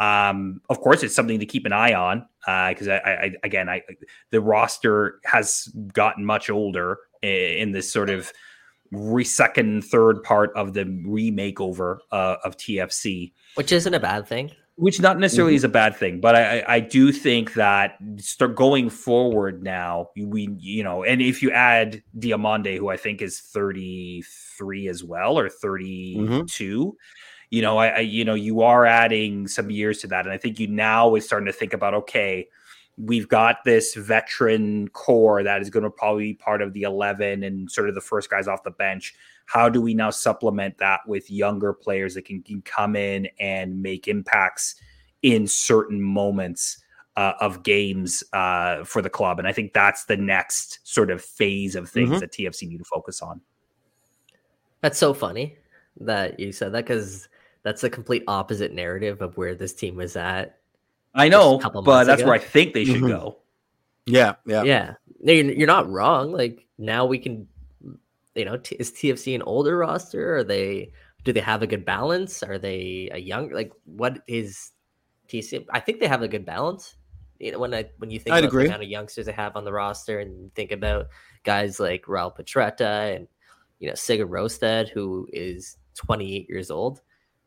Um, 0.00 0.60
of 0.68 0.80
course, 0.80 1.02
it's 1.02 1.14
something 1.14 1.40
to 1.40 1.46
keep 1.46 1.66
an 1.66 1.72
eye 1.72 1.94
on 1.94 2.26
because 2.70 2.88
uh, 2.88 3.00
I, 3.04 3.10
I, 3.10 3.32
again, 3.42 3.68
I 3.68 3.82
the 4.30 4.40
roster 4.40 5.20
has 5.24 5.68
gotten 5.92 6.24
much 6.24 6.50
older 6.50 6.98
in 7.22 7.72
this 7.72 7.90
sort 7.90 8.10
of 8.10 8.32
re 8.92 9.24
second 9.24 9.84
third 9.84 10.22
part 10.22 10.52
of 10.54 10.72
the 10.72 10.84
remake 11.04 11.60
over 11.60 12.00
uh, 12.12 12.36
of 12.44 12.56
TFC, 12.56 13.32
which 13.54 13.72
isn't 13.72 13.92
a 13.92 14.00
bad 14.00 14.26
thing 14.26 14.52
which 14.78 15.00
not 15.00 15.18
necessarily 15.18 15.54
mm-hmm. 15.54 15.56
is 15.56 15.64
a 15.64 15.68
bad 15.68 15.96
thing, 15.96 16.20
but 16.20 16.36
I, 16.36 16.64
I 16.68 16.78
do 16.78 17.10
think 17.10 17.54
that 17.54 17.98
start 18.18 18.54
going 18.54 18.90
forward 18.90 19.60
now, 19.60 20.10
we 20.16 20.48
you 20.60 20.84
know, 20.84 21.02
and 21.02 21.20
if 21.20 21.42
you 21.42 21.50
add 21.50 22.00
Diomande, 22.16 22.78
who 22.78 22.88
I 22.88 22.96
think 22.96 23.20
is 23.20 23.40
thirty 23.40 24.22
three 24.56 24.86
as 24.86 25.02
well 25.02 25.36
or 25.36 25.48
thirty 25.48 26.14
two, 26.46 26.84
mm-hmm. 26.84 26.90
you 27.50 27.60
know, 27.60 27.76
I, 27.78 27.88
I 27.88 27.98
you 27.98 28.24
know 28.24 28.34
you 28.34 28.60
are 28.60 28.86
adding 28.86 29.48
some 29.48 29.68
years 29.68 29.98
to 30.02 30.06
that, 30.08 30.26
and 30.26 30.32
I 30.32 30.38
think 30.38 30.60
you 30.60 30.68
now 30.68 31.16
is 31.16 31.26
starting 31.26 31.46
to 31.46 31.52
think 31.52 31.72
about 31.72 31.94
okay, 31.94 32.46
we've 32.96 33.28
got 33.28 33.64
this 33.64 33.96
veteran 33.96 34.88
core 34.90 35.42
that 35.42 35.60
is 35.60 35.70
going 35.70 35.82
to 35.82 35.90
probably 35.90 36.32
be 36.32 36.34
part 36.34 36.62
of 36.62 36.72
the 36.72 36.82
11 36.82 37.42
and 37.42 37.70
sort 37.70 37.88
of 37.88 37.96
the 37.96 38.00
first 38.00 38.30
guys 38.30 38.46
off 38.46 38.62
the 38.62 38.70
bench 38.70 39.14
how 39.48 39.66
do 39.66 39.80
we 39.80 39.94
now 39.94 40.10
supplement 40.10 40.76
that 40.76 41.00
with 41.06 41.30
younger 41.30 41.72
players 41.72 42.14
that 42.14 42.26
can, 42.26 42.42
can 42.42 42.60
come 42.60 42.94
in 42.94 43.26
and 43.40 43.80
make 43.80 44.06
impacts 44.06 44.74
in 45.22 45.46
certain 45.46 46.02
moments 46.02 46.84
uh, 47.16 47.32
of 47.40 47.62
games 47.62 48.22
uh, 48.34 48.84
for 48.84 49.00
the 49.00 49.08
club? 49.08 49.38
And 49.38 49.48
I 49.48 49.52
think 49.52 49.72
that's 49.72 50.04
the 50.04 50.18
next 50.18 50.80
sort 50.86 51.10
of 51.10 51.22
phase 51.22 51.76
of 51.76 51.88
things 51.88 52.10
mm-hmm. 52.10 52.18
that 52.18 52.30
TFC 52.30 52.68
need 52.68 52.76
to 52.76 52.84
focus 52.84 53.22
on. 53.22 53.40
That's 54.82 54.98
so 54.98 55.14
funny 55.14 55.56
that 55.98 56.38
you 56.38 56.52
said 56.52 56.72
that 56.72 56.84
because 56.84 57.26
that's 57.62 57.80
the 57.80 57.88
complete 57.88 58.24
opposite 58.28 58.74
narrative 58.74 59.22
of 59.22 59.38
where 59.38 59.54
this 59.54 59.72
team 59.72 59.96
was 59.96 60.14
at. 60.14 60.58
I 61.14 61.30
know, 61.30 61.58
but 61.58 62.04
that's 62.04 62.20
ago. 62.20 62.28
where 62.28 62.38
I 62.38 62.44
think 62.44 62.74
they 62.74 62.84
should 62.84 62.96
mm-hmm. 62.96 63.08
go. 63.08 63.38
Yeah, 64.04 64.34
yeah, 64.44 64.62
yeah. 64.62 64.94
You're 65.22 65.66
not 65.66 65.88
wrong. 65.90 66.32
Like 66.32 66.66
now 66.76 67.06
we 67.06 67.18
can 67.18 67.48
you 68.38 68.44
know, 68.44 68.56
t- 68.56 68.76
is 68.78 68.92
TFC 68.92 69.34
an 69.34 69.42
older 69.42 69.76
roster? 69.76 70.36
Are 70.36 70.44
they 70.44 70.92
do 71.24 71.32
they 71.32 71.40
have 71.40 71.62
a 71.62 71.66
good 71.66 71.84
balance? 71.84 72.42
Are 72.42 72.58
they 72.58 73.10
a 73.12 73.18
young 73.18 73.50
like 73.50 73.72
what 73.84 74.22
is 74.26 74.70
TFC? 75.28 75.66
I 75.70 75.80
think 75.80 76.00
they 76.00 76.06
have 76.06 76.22
a 76.22 76.28
good 76.28 76.46
balance. 76.46 76.96
You 77.38 77.52
know, 77.52 77.58
when 77.58 77.74
I 77.74 77.90
when 77.98 78.10
you 78.10 78.18
think 78.18 78.34
I'd 78.34 78.44
about 78.44 78.48
agree. 78.48 78.64
the 78.64 78.70
amount 78.70 78.84
of 78.84 78.88
youngsters 78.88 79.26
they 79.26 79.32
have 79.32 79.56
on 79.56 79.64
the 79.64 79.72
roster 79.72 80.20
and 80.20 80.54
think 80.54 80.72
about 80.72 81.08
guys 81.44 81.80
like 81.80 82.08
Raoul 82.08 82.30
Petretta 82.30 83.16
and 83.16 83.28
you 83.80 83.88
know 83.88 83.94
Sigurd 83.94 84.30
Rosted, 84.30 84.88
who 84.88 85.28
is 85.32 85.76
28 85.96 86.48
years 86.48 86.70
old, 86.70 87.00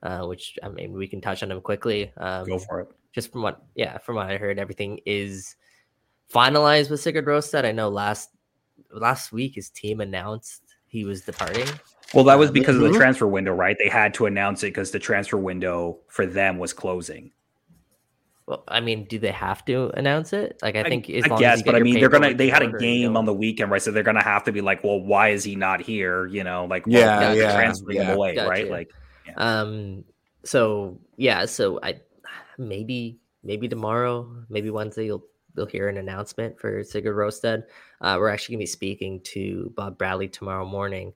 uh, 0.03 0.25
which 0.25 0.59
I 0.61 0.69
mean 0.69 0.93
we 0.93 1.07
can 1.07 1.21
touch 1.21 1.41
on 1.41 1.51
him 1.51 1.61
quickly. 1.61 2.11
Um, 2.17 2.45
Go 2.45 2.59
for 2.59 2.81
it. 2.81 2.89
Just 3.13 3.31
from 3.31 3.41
what, 3.41 3.61
yeah, 3.75 3.97
from 3.97 4.15
what 4.15 4.29
I 4.29 4.37
heard, 4.37 4.57
everything 4.57 5.01
is 5.05 5.57
finalized 6.33 6.89
with 6.89 7.01
Sigurd 7.01 7.27
Rosted. 7.27 7.65
I 7.65 7.73
know 7.73 7.89
last 7.89 8.29
last 8.91 9.31
week 9.31 9.55
his 9.55 9.69
team 9.69 10.01
announced 10.01 10.70
he 10.91 11.05
was 11.05 11.21
departing. 11.21 11.67
Well, 12.13 12.25
that 12.25 12.37
was 12.37 12.49
um, 12.49 12.53
because 12.53 12.75
of 12.75 12.81
the 12.81 12.89
mm-hmm. 12.89 12.97
transfer 12.97 13.25
window, 13.25 13.53
right? 13.53 13.77
They 13.79 13.87
had 13.87 14.13
to 14.15 14.25
announce 14.25 14.63
it 14.63 14.67
because 14.67 14.91
the 14.91 14.99
transfer 14.99 15.37
window 15.37 15.99
for 16.09 16.25
them 16.25 16.59
was 16.59 16.73
closing. 16.73 17.31
Well, 18.45 18.65
I 18.67 18.81
mean, 18.81 19.05
do 19.05 19.17
they 19.17 19.31
have 19.31 19.63
to 19.65 19.89
announce 19.93 20.33
it? 20.33 20.59
Like, 20.61 20.75
I 20.75 20.83
think 20.83 21.09
I, 21.09 21.33
I 21.33 21.39
guess, 21.39 21.61
but 21.61 21.75
I 21.75 21.79
mean, 21.79 22.01
they're 22.01 22.09
gonna. 22.09 22.33
They 22.33 22.49
had 22.49 22.63
a 22.63 22.77
game 22.77 23.15
on 23.15 23.23
the 23.23 23.33
weekend, 23.33 23.71
right? 23.71 23.81
So 23.81 23.91
they're 23.91 24.03
gonna 24.03 24.23
have 24.23 24.43
to 24.43 24.51
be 24.51 24.59
like, 24.59 24.83
well, 24.83 24.99
why 24.99 25.29
is 25.29 25.45
he 25.45 25.55
not 25.55 25.81
here? 25.81 26.25
You 26.25 26.43
know, 26.43 26.65
like, 26.65 26.85
well, 26.85 26.99
yeah, 26.99 27.31
yeah, 27.31 27.55
transferring 27.55 27.97
yeah. 27.97 28.03
him 28.03 28.17
away, 28.17 28.35
gotcha. 28.35 28.49
right? 28.49 28.69
Like, 28.69 28.91
yeah. 29.25 29.33
um, 29.37 30.03
so 30.43 30.99
yeah, 31.15 31.45
so 31.45 31.79
I 31.81 32.01
maybe 32.57 33.19
maybe 33.41 33.69
tomorrow, 33.69 34.29
maybe 34.49 34.69
Wednesday, 34.69 35.05
you'll 35.05 35.23
you'll 35.55 35.65
hear 35.65 35.89
an 35.89 35.97
announcement 35.97 36.59
for 36.59 36.83
Sigurd 36.83 37.15
Rosted. 37.15 37.63
Uh, 37.99 38.17
we're 38.19 38.29
actually 38.29 38.53
going 38.53 38.59
to 38.59 38.71
be 38.71 38.77
speaking 38.77 39.21
to 39.25 39.73
Bob 39.75 39.97
Bradley 39.97 40.27
tomorrow 40.27 40.65
morning. 40.65 41.13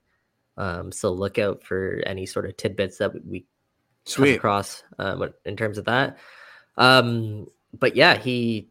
Um, 0.56 0.90
so 0.92 1.12
look 1.12 1.38
out 1.38 1.62
for 1.62 2.02
any 2.06 2.26
sort 2.26 2.46
of 2.46 2.56
tidbits 2.56 2.98
that 2.98 3.12
we 3.26 3.46
Sweet. 4.04 4.28
come 4.28 4.36
across 4.36 4.82
um, 4.98 5.28
in 5.44 5.56
terms 5.56 5.78
of 5.78 5.84
that. 5.86 6.18
Um, 6.76 7.46
but 7.72 7.96
yeah, 7.96 8.16
he 8.16 8.70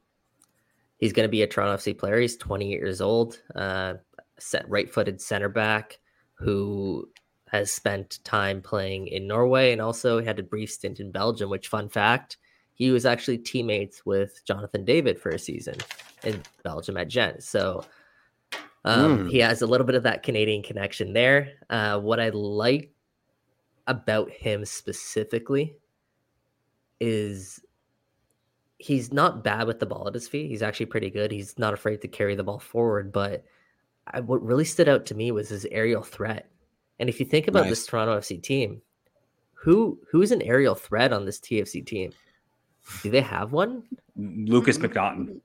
he's 0.97 1.13
going 1.13 1.27
to 1.27 1.31
be 1.31 1.41
a 1.43 1.47
Toronto 1.47 1.77
FC 1.77 1.97
player. 1.97 2.19
He's 2.19 2.37
28 2.37 2.69
years 2.69 3.01
old, 3.01 3.39
uh, 3.55 3.95
set 4.39 4.67
right-footed 4.69 5.21
center 5.21 5.49
back 5.49 5.99
who 6.33 7.07
has 7.49 7.71
spent 7.71 8.19
time 8.23 8.61
playing 8.61 9.07
in 9.07 9.27
Norway 9.27 9.71
and 9.71 9.81
also 9.81 10.23
had 10.23 10.39
a 10.39 10.43
brief 10.43 10.71
stint 10.71 10.99
in 10.99 11.11
Belgium. 11.11 11.49
Which, 11.49 11.67
fun 11.67 11.89
fact, 11.89 12.37
he 12.75 12.91
was 12.91 13.05
actually 13.05 13.37
teammates 13.37 14.05
with 14.05 14.45
Jonathan 14.45 14.85
David 14.85 15.19
for 15.19 15.29
a 15.29 15.39
season 15.39 15.75
in 16.23 16.43
Belgium 16.63 16.97
at 16.97 17.07
Gent. 17.07 17.41
So 17.41 17.85
um, 18.83 19.25
mm. 19.25 19.31
he 19.31 19.39
has 19.39 19.61
a 19.61 19.67
little 19.67 19.87
bit 19.87 19.95
of 19.95 20.03
that 20.03 20.23
Canadian 20.23 20.61
connection 20.61 21.13
there. 21.13 21.53
Uh, 21.69 21.99
what 21.99 22.19
I 22.19 22.29
like 22.29 22.91
about 23.87 24.29
him 24.29 24.65
specifically 24.65 25.75
is 26.99 27.61
he's 28.77 29.13
not 29.13 29.43
bad 29.43 29.67
with 29.67 29.79
the 29.79 29.85
ball 29.85 30.07
at 30.07 30.13
his 30.13 30.27
feet. 30.27 30.49
He's 30.49 30.61
actually 30.61 30.87
pretty 30.87 31.09
good. 31.09 31.31
He's 31.31 31.57
not 31.57 31.73
afraid 31.73 32.01
to 32.01 32.09
carry 32.09 32.35
the 32.35 32.43
ball 32.43 32.59
forward. 32.59 33.13
But 33.13 33.45
I, 34.07 34.19
what 34.19 34.43
really 34.43 34.65
stood 34.65 34.89
out 34.89 35.05
to 35.07 35.15
me 35.15 35.31
was 35.31 35.47
his 35.47 35.65
aerial 35.71 36.03
threat. 36.03 36.49
And 36.99 37.07
if 37.07 37.21
you 37.21 37.25
think 37.25 37.47
about 37.47 37.61
nice. 37.61 37.69
this 37.69 37.85
Toronto 37.85 38.17
FC 38.19 38.41
team, 38.43 38.81
who 39.53 39.99
who's 40.11 40.31
an 40.31 40.41
aerial 40.41 40.75
threat 40.75 41.13
on 41.13 41.25
this 41.25 41.39
TFC 41.39 41.85
team? 41.85 42.11
Do 43.03 43.09
they 43.09 43.21
have 43.21 43.51
one? 43.51 43.83
Lukas 44.15 44.77
MacNaughton. 44.77 45.39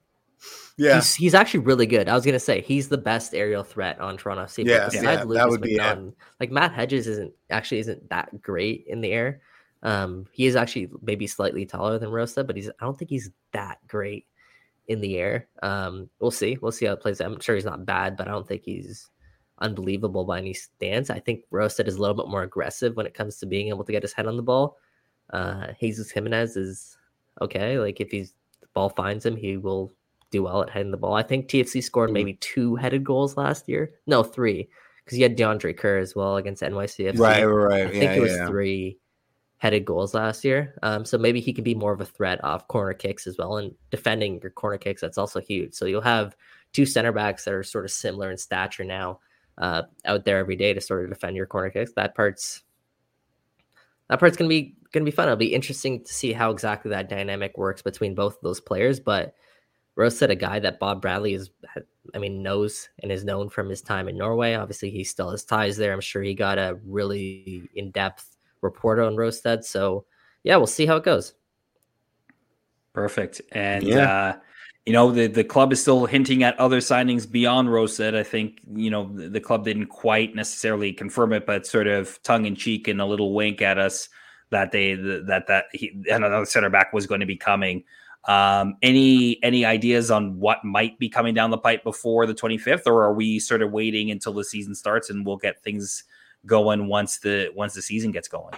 Yeah, 0.76 0.94
he's, 0.96 1.14
he's, 1.14 1.34
actually 1.34 1.60
really 1.60 1.86
good. 1.86 2.08
I 2.08 2.14
was 2.14 2.24
gonna 2.24 2.40
say 2.40 2.62
he's 2.62 2.88
the 2.88 2.96
best 2.96 3.34
aerial 3.34 3.62
threat 3.62 4.00
on 4.00 4.16
Toronto 4.16 4.44
FC. 4.44 4.64
Yeah, 4.64 4.88
yeah 4.92 5.22
Lukas 5.22 5.36
that 5.36 5.48
would 5.48 5.60
MacNaughton, 5.60 6.10
be 6.10 6.16
like 6.38 6.50
Matt 6.50 6.72
Hedges 6.72 7.06
isn't 7.06 7.32
actually 7.50 7.80
isn't 7.80 8.08
that 8.08 8.40
great 8.40 8.86
in 8.86 9.00
the 9.02 9.12
air. 9.12 9.42
Um, 9.82 10.26
he 10.32 10.46
is 10.46 10.56
actually 10.56 10.90
maybe 11.02 11.26
slightly 11.26 11.66
taller 11.66 11.98
than 11.98 12.10
Rosted, 12.10 12.46
but 12.46 12.56
he's 12.56 12.68
I 12.68 12.84
don't 12.84 12.98
think 12.98 13.10
he's 13.10 13.30
that 13.52 13.78
great 13.86 14.26
in 14.88 15.00
the 15.00 15.18
air. 15.18 15.48
Um, 15.62 16.08
we'll 16.18 16.30
see. 16.30 16.58
We'll 16.60 16.72
see 16.72 16.86
how 16.86 16.94
it 16.94 17.00
plays. 17.00 17.20
I'm 17.20 17.40
sure 17.40 17.54
he's 17.54 17.64
not 17.64 17.86
bad, 17.86 18.16
but 18.16 18.26
I 18.26 18.30
don't 18.30 18.48
think 18.48 18.62
he's 18.64 19.10
unbelievable 19.58 20.24
by 20.24 20.38
any 20.38 20.54
stance. 20.54 21.10
I 21.10 21.20
think 21.20 21.44
Rosted 21.50 21.88
is 21.88 21.96
a 21.96 22.00
little 22.00 22.16
bit 22.16 22.28
more 22.28 22.42
aggressive 22.42 22.96
when 22.96 23.06
it 23.06 23.14
comes 23.14 23.36
to 23.36 23.46
being 23.46 23.68
able 23.68 23.84
to 23.84 23.92
get 23.92 24.02
his 24.02 24.12
head 24.12 24.26
on 24.26 24.36
the 24.36 24.42
ball. 24.42 24.78
Uh, 25.30 25.68
Jesus 25.78 26.10
Jimenez 26.10 26.56
is 26.56 26.96
okay. 27.40 27.78
Like 27.78 28.00
if 28.00 28.10
he's 28.10 28.34
the 28.60 28.68
ball 28.74 28.90
finds 28.90 29.24
him, 29.24 29.36
he 29.36 29.56
will 29.56 29.92
do 30.30 30.44
well 30.44 30.62
at 30.62 30.70
heading 30.70 30.90
the 30.90 30.96
ball. 30.96 31.14
I 31.14 31.22
think 31.22 31.48
TFC 31.48 31.82
scored 31.82 32.08
mm-hmm. 32.08 32.14
maybe 32.14 32.34
two 32.34 32.76
headed 32.76 33.04
goals 33.04 33.36
last 33.36 33.68
year. 33.68 33.92
No, 34.06 34.22
three, 34.22 34.68
because 35.04 35.16
he 35.16 35.22
had 35.22 35.36
DeAndre 35.36 35.76
Kerr 35.76 35.98
as 35.98 36.14
well 36.14 36.36
against 36.36 36.62
NYCFC. 36.62 37.18
Right, 37.18 37.44
right. 37.44 37.86
I 37.86 37.90
think 37.90 38.02
yeah, 38.02 38.14
it 38.14 38.20
was 38.20 38.32
yeah. 38.32 38.46
three 38.46 38.98
headed 39.58 39.84
goals 39.84 40.14
last 40.14 40.44
year. 40.44 40.74
Um, 40.82 41.04
so 41.04 41.18
maybe 41.18 41.40
he 41.40 41.52
can 41.52 41.64
be 41.64 41.74
more 41.74 41.92
of 41.92 42.00
a 42.00 42.06
threat 42.06 42.42
off 42.42 42.66
corner 42.68 42.94
kicks 42.94 43.26
as 43.26 43.36
well. 43.36 43.58
And 43.58 43.74
defending 43.90 44.40
your 44.40 44.50
corner 44.50 44.78
kicks, 44.78 45.02
that's 45.02 45.18
also 45.18 45.40
huge. 45.40 45.74
So 45.74 45.84
you'll 45.84 46.00
have 46.00 46.34
two 46.72 46.86
center 46.86 47.12
backs 47.12 47.44
that 47.44 47.52
are 47.52 47.62
sort 47.62 47.84
of 47.84 47.90
similar 47.90 48.30
in 48.30 48.38
stature 48.38 48.84
now 48.84 49.20
uh, 49.58 49.82
out 50.06 50.24
there 50.24 50.38
every 50.38 50.56
day 50.56 50.72
to 50.72 50.80
sort 50.80 51.04
of 51.04 51.10
defend 51.10 51.36
your 51.36 51.46
corner 51.46 51.70
kicks. 51.70 51.92
That 51.92 52.14
part's 52.14 52.62
that 54.08 54.18
part's 54.18 54.36
gonna 54.36 54.48
be 54.48 54.74
gonna 54.92 55.04
be 55.04 55.10
fun. 55.10 55.26
It'll 55.26 55.36
be 55.36 55.54
interesting 55.54 56.02
to 56.04 56.12
see 56.12 56.32
how 56.32 56.50
exactly 56.50 56.90
that 56.90 57.08
dynamic 57.08 57.56
works 57.56 57.82
between 57.82 58.14
both 58.14 58.36
of 58.36 58.42
those 58.42 58.60
players. 58.60 59.00
But 59.00 59.34
Rosted 59.96 60.30
a 60.30 60.36
guy 60.36 60.58
that 60.60 60.78
Bob 60.78 61.02
Bradley 61.02 61.34
is, 61.34 61.50
I 62.14 62.18
mean, 62.18 62.42
knows 62.42 62.88
and 63.02 63.12
is 63.12 63.24
known 63.24 63.50
from 63.50 63.68
his 63.68 63.82
time 63.82 64.08
in 64.08 64.16
Norway. 64.16 64.54
Obviously, 64.54 64.90
he 64.90 65.04
still 65.04 65.30
has 65.30 65.44
ties 65.44 65.76
there. 65.76 65.92
I'm 65.92 66.00
sure 66.00 66.22
he 66.22 66.32
got 66.32 66.58
a 66.58 66.78
really 66.86 67.68
in 67.74 67.90
depth 67.90 68.36
report 68.62 68.98
on 68.98 69.16
Rosted. 69.16 69.64
So 69.64 70.06
yeah, 70.42 70.56
we'll 70.56 70.66
see 70.66 70.86
how 70.86 70.96
it 70.96 71.04
goes. 71.04 71.34
Perfect. 72.92 73.42
And 73.52 73.84
yeah. 73.84 74.12
uh, 74.12 74.36
you 74.86 74.92
know, 74.92 75.10
the, 75.12 75.26
the 75.26 75.44
club 75.44 75.72
is 75.72 75.82
still 75.82 76.06
hinting 76.06 76.42
at 76.42 76.58
other 76.58 76.80
signings 76.80 77.30
beyond 77.30 77.70
Rosted. 77.70 78.14
I 78.14 78.22
think, 78.22 78.60
you 78.74 78.90
know, 78.90 79.12
the, 79.12 79.28
the 79.28 79.40
club 79.40 79.64
didn't 79.64 79.86
quite 79.86 80.34
necessarily 80.34 80.92
confirm 80.92 81.32
it, 81.32 81.46
but 81.46 81.66
sort 81.66 81.86
of 81.86 82.20
tongue 82.22 82.46
in 82.46 82.56
cheek 82.56 82.88
and 82.88 83.00
a 83.00 83.06
little 83.06 83.34
wink 83.34 83.60
at 83.60 83.78
us 83.78 84.08
that 84.50 84.72
they 84.72 84.94
that 84.94 85.44
that 85.48 85.66
he, 85.72 86.02
another 86.10 86.44
center 86.44 86.70
back 86.70 86.92
was 86.92 87.06
going 87.06 87.20
to 87.20 87.26
be 87.26 87.36
coming. 87.36 87.84
Um, 88.26 88.76
any 88.82 89.42
any 89.42 89.64
ideas 89.64 90.10
on 90.10 90.38
what 90.38 90.64
might 90.64 90.98
be 90.98 91.08
coming 91.08 91.34
down 91.34 91.50
the 91.50 91.58
pipe 91.58 91.82
before 91.82 92.26
the 92.26 92.34
25th, 92.34 92.86
or 92.86 93.02
are 93.02 93.14
we 93.14 93.38
sort 93.38 93.62
of 93.62 93.72
waiting 93.72 94.10
until 94.10 94.34
the 94.34 94.44
season 94.44 94.74
starts 94.74 95.08
and 95.08 95.24
we'll 95.24 95.38
get 95.38 95.62
things 95.62 96.04
going 96.46 96.86
once 96.86 97.18
the 97.18 97.50
once 97.54 97.74
the 97.74 97.82
season 97.82 98.10
gets 98.10 98.28
going? 98.28 98.54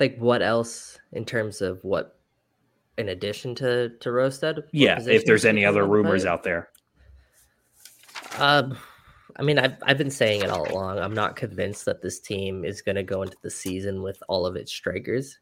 Like 0.00 0.16
what 0.18 0.42
else 0.42 0.98
in 1.12 1.24
terms 1.24 1.60
of 1.60 1.82
what 1.84 2.18
in 2.98 3.10
addition 3.10 3.54
to 3.56 3.90
to 4.00 4.10
Rosted? 4.10 4.64
Yeah, 4.72 4.98
if 5.00 5.24
there's 5.24 5.44
any 5.44 5.64
other 5.64 5.86
rumors 5.86 6.24
out 6.24 6.42
there. 6.42 6.70
Um, 8.38 8.76
I 9.36 9.42
mean, 9.42 9.58
I've 9.58 9.76
I've 9.82 9.98
been 9.98 10.10
saying 10.10 10.42
it 10.42 10.50
all 10.50 10.70
along. 10.70 10.98
I'm 10.98 11.14
not 11.14 11.36
convinced 11.36 11.84
that 11.86 12.02
this 12.02 12.20
team 12.20 12.64
is 12.64 12.82
going 12.82 12.96
to 12.96 13.02
go 13.02 13.22
into 13.22 13.36
the 13.42 13.50
season 13.50 14.02
with 14.02 14.22
all 14.28 14.46
of 14.46 14.56
its 14.56 14.72
strikers. 14.72 15.38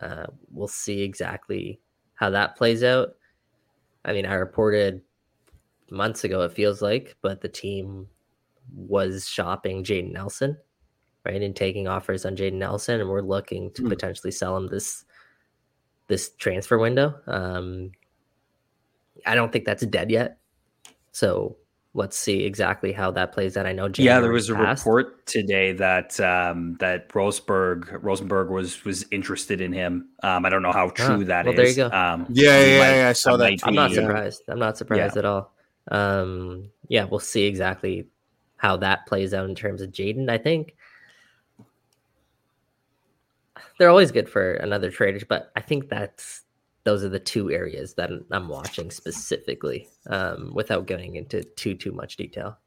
Uh, 0.00 0.26
we'll 0.50 0.68
see 0.68 1.02
exactly 1.02 1.80
how 2.14 2.30
that 2.30 2.56
plays 2.56 2.82
out. 2.82 3.16
I 4.04 4.12
mean, 4.12 4.24
I 4.24 4.34
reported 4.34 5.02
months 5.90 6.24
ago, 6.24 6.42
it 6.42 6.52
feels 6.52 6.80
like, 6.80 7.16
but 7.20 7.40
the 7.40 7.48
team 7.48 8.06
was 8.74 9.28
shopping 9.28 9.84
Jaden 9.84 10.12
Nelson, 10.12 10.56
right, 11.24 11.42
and 11.42 11.54
taking 11.54 11.88
offers 11.88 12.24
on 12.24 12.36
Jaden 12.36 12.54
Nelson, 12.54 13.00
and 13.00 13.10
we're 13.10 13.20
looking 13.20 13.70
to 13.72 13.82
mm. 13.82 13.88
potentially 13.88 14.30
sell 14.30 14.56
him 14.56 14.68
this 14.68 15.04
this 16.06 16.30
transfer 16.38 16.78
window. 16.78 17.14
Um, 17.26 17.92
I 19.26 19.34
don't 19.34 19.52
think 19.52 19.64
that's 19.64 19.84
dead 19.86 20.10
yet, 20.10 20.38
so 21.12 21.56
let's 21.94 22.16
see 22.16 22.44
exactly 22.44 22.92
how 22.92 23.10
that 23.10 23.32
plays 23.32 23.56
out. 23.56 23.66
I 23.66 23.72
know. 23.72 23.88
January 23.88 24.16
yeah, 24.16 24.20
there 24.20 24.32
was 24.32 24.48
a 24.48 24.54
report 24.54 25.26
today 25.26 25.72
that 25.72 26.18
um, 26.20 26.76
that 26.80 27.14
Rosenborg 27.14 28.02
Rosenborg 28.02 28.50
was 28.50 28.84
was 28.84 29.04
interested 29.10 29.60
in 29.60 29.72
him. 29.72 30.08
Um, 30.22 30.44
I 30.44 30.50
don't 30.50 30.62
know 30.62 30.72
how 30.72 30.90
true 30.90 31.24
that 31.24 31.46
well, 31.46 31.58
is. 31.58 31.76
There 31.76 31.84
you 31.86 31.90
go. 31.90 31.96
Um, 31.96 32.26
yeah, 32.30 32.64
yeah, 32.64 32.78
might, 32.78 32.96
yeah, 32.96 33.08
I 33.08 33.12
saw 33.12 33.36
that. 33.36 33.58
I'm 33.64 33.74
not 33.74 33.92
surprised. 33.92 34.42
I'm 34.48 34.58
not 34.58 34.78
surprised 34.78 35.16
yeah. 35.16 35.18
at 35.18 35.24
all. 35.24 35.52
Um, 35.90 36.70
yeah, 36.88 37.04
we'll 37.04 37.20
see 37.20 37.44
exactly 37.44 38.06
how 38.56 38.76
that 38.76 39.06
plays 39.06 39.34
out 39.34 39.48
in 39.48 39.54
terms 39.54 39.80
of 39.80 39.90
Jaden. 39.90 40.28
I 40.28 40.38
think 40.38 40.76
they're 43.78 43.88
always 43.88 44.12
good 44.12 44.28
for 44.28 44.54
another 44.54 44.90
trader, 44.90 45.24
but 45.26 45.50
I 45.56 45.60
think 45.60 45.88
that's 45.88 46.42
those 46.84 47.04
are 47.04 47.08
the 47.08 47.20
two 47.20 47.50
areas 47.50 47.94
that 47.94 48.10
I'm 48.30 48.48
watching 48.48 48.90
specifically, 48.90 49.88
um, 50.08 50.52
without 50.54 50.86
going 50.86 51.16
into 51.16 51.42
too 51.42 51.74
too 51.74 51.92
much 51.92 52.16
detail. 52.16 52.58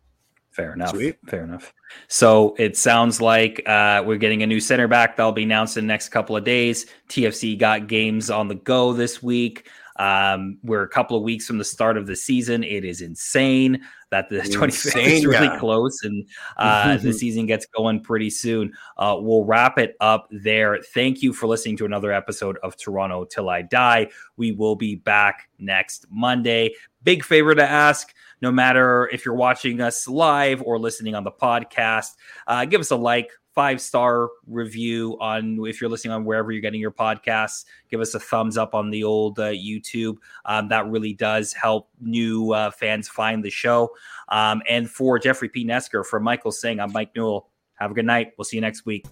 Fair 0.52 0.74
enough. 0.74 0.92
Sweet. 0.92 1.18
Fair 1.26 1.44
enough. 1.44 1.74
So 2.10 2.56
it 2.60 2.78
sounds 2.78 3.20
like 3.20 3.64
uh, 3.68 4.04
we're 4.06 4.18
getting 4.18 4.44
a 4.44 4.48
new 4.48 4.60
center 4.60 4.88
back 4.88 5.18
that'll 5.18 5.32
be 5.32 5.44
announced 5.44 5.78
in 5.78 5.86
the 5.86 5.88
next 5.88 6.10
couple 6.10 6.38
of 6.38 6.44
days. 6.44 6.86
TFC 7.10 7.58
got 7.58 7.88
games 7.88 8.30
on 8.30 8.48
the 8.48 8.56
go 8.56 8.94
this 8.94 9.24
week. 9.24 9.68
Um, 9.98 10.58
we're 10.64 10.84
a 10.84 10.90
couple 10.90 11.18
of 11.18 11.24
weeks 11.24 11.46
from 11.46 11.58
the 11.58 11.64
start 11.64 11.98
of 11.98 12.08
the 12.08 12.16
season. 12.16 12.64
It 12.64 12.84
is 12.84 13.02
insane 13.02 13.82
that 14.12 14.30
the 14.30 14.38
25th 14.42 15.06
is 15.06 15.26
really 15.26 15.48
yeah. 15.48 15.60
close 15.60 16.04
and 16.04 16.28
uh, 16.58 16.98
the 16.98 17.14
season 17.14 17.46
gets 17.46 17.66
going 17.66 18.02
pretty 18.02 18.30
soon. 18.30 18.74
Uh, 18.98 19.18
we'll 19.20 19.44
wrap 19.44 19.78
it 19.78 19.96
up 20.00 20.28
there. 20.32 20.80
Thank 20.94 21.22
you 21.22 21.34
for 21.34 21.48
listening 21.48 21.78
to 21.78 21.86
another 21.86 22.12
episode 22.12 22.58
of 22.64 22.78
Toronto 22.78 23.26
Till 23.26 23.50
I 23.50 23.62
Die. 23.62 24.08
We 24.38 24.52
will 24.52 24.76
be 24.76 24.96
back 24.96 25.50
next 25.60 26.06
Monday. 26.10 26.74
Big 27.04 27.24
favor 27.24 27.54
to 27.56 27.64
ask 27.64 28.14
no 28.44 28.52
matter 28.52 29.10
if 29.12 29.26
you're 29.26 29.36
watching 29.36 29.80
us 29.80 30.06
live 30.08 30.62
or 30.64 30.78
listening 30.78 31.16
on 31.16 31.24
the 31.24 31.32
podcast, 31.32 32.10
uh, 32.46 32.66
give 32.66 32.82
us 32.82 32.92
a 32.92 32.96
like, 32.96 33.32
five 33.54 33.80
star 33.80 34.30
review 34.48 35.18
on 35.20 35.60
if 35.66 35.80
you're 35.80 35.90
listening 35.90 36.12
on 36.12 36.26
wherever 36.26 36.52
you're 36.52 36.62
getting 36.62 36.82
your 36.82 36.92
podcasts. 36.92 37.66
Give 37.90 38.02
us 38.02 38.14
a 38.14 38.20
thumbs 38.20 38.58
up 38.58 38.74
on 38.74 38.90
the 38.90 39.04
old 39.04 39.40
uh, 39.40 39.52
YouTube. 39.52 40.18
Um, 40.46 40.68
that 40.70 40.88
really 40.88 41.14
does 41.14 41.54
help 41.54 41.90
new 42.00 42.52
uh, 42.52 42.72
fans 42.72 43.08
find 43.08 43.44
the 43.44 43.50
show. 43.50 43.90
Um, 44.30 44.62
and 44.68 44.90
for 44.90 45.20
Jeffrey 45.20 45.50
P. 45.50 45.66
Nesker, 45.66 46.06
for 46.06 46.20
Michael 46.20 46.52
Singh, 46.52 46.80
I'm 46.80 46.92
Mike 46.92 47.12
Newell. 47.16 47.50
Have 47.76 47.92
a 47.92 47.94
good 47.94 48.06
night. 48.06 48.34
We'll 48.38 48.46
see 48.46 48.58
you 48.58 48.62
next 48.62 48.86
week. 48.86 49.06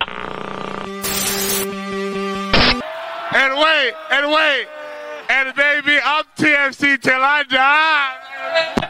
And 3.34 3.56
wait, 3.58 3.94
and 4.12 4.30
wait, 4.30 4.68
and 5.30 5.56
baby, 5.56 6.00
I'm 6.04 6.26
TFC 6.38 7.02
till 7.02 7.22
I 7.22 7.44
die. 7.44 8.88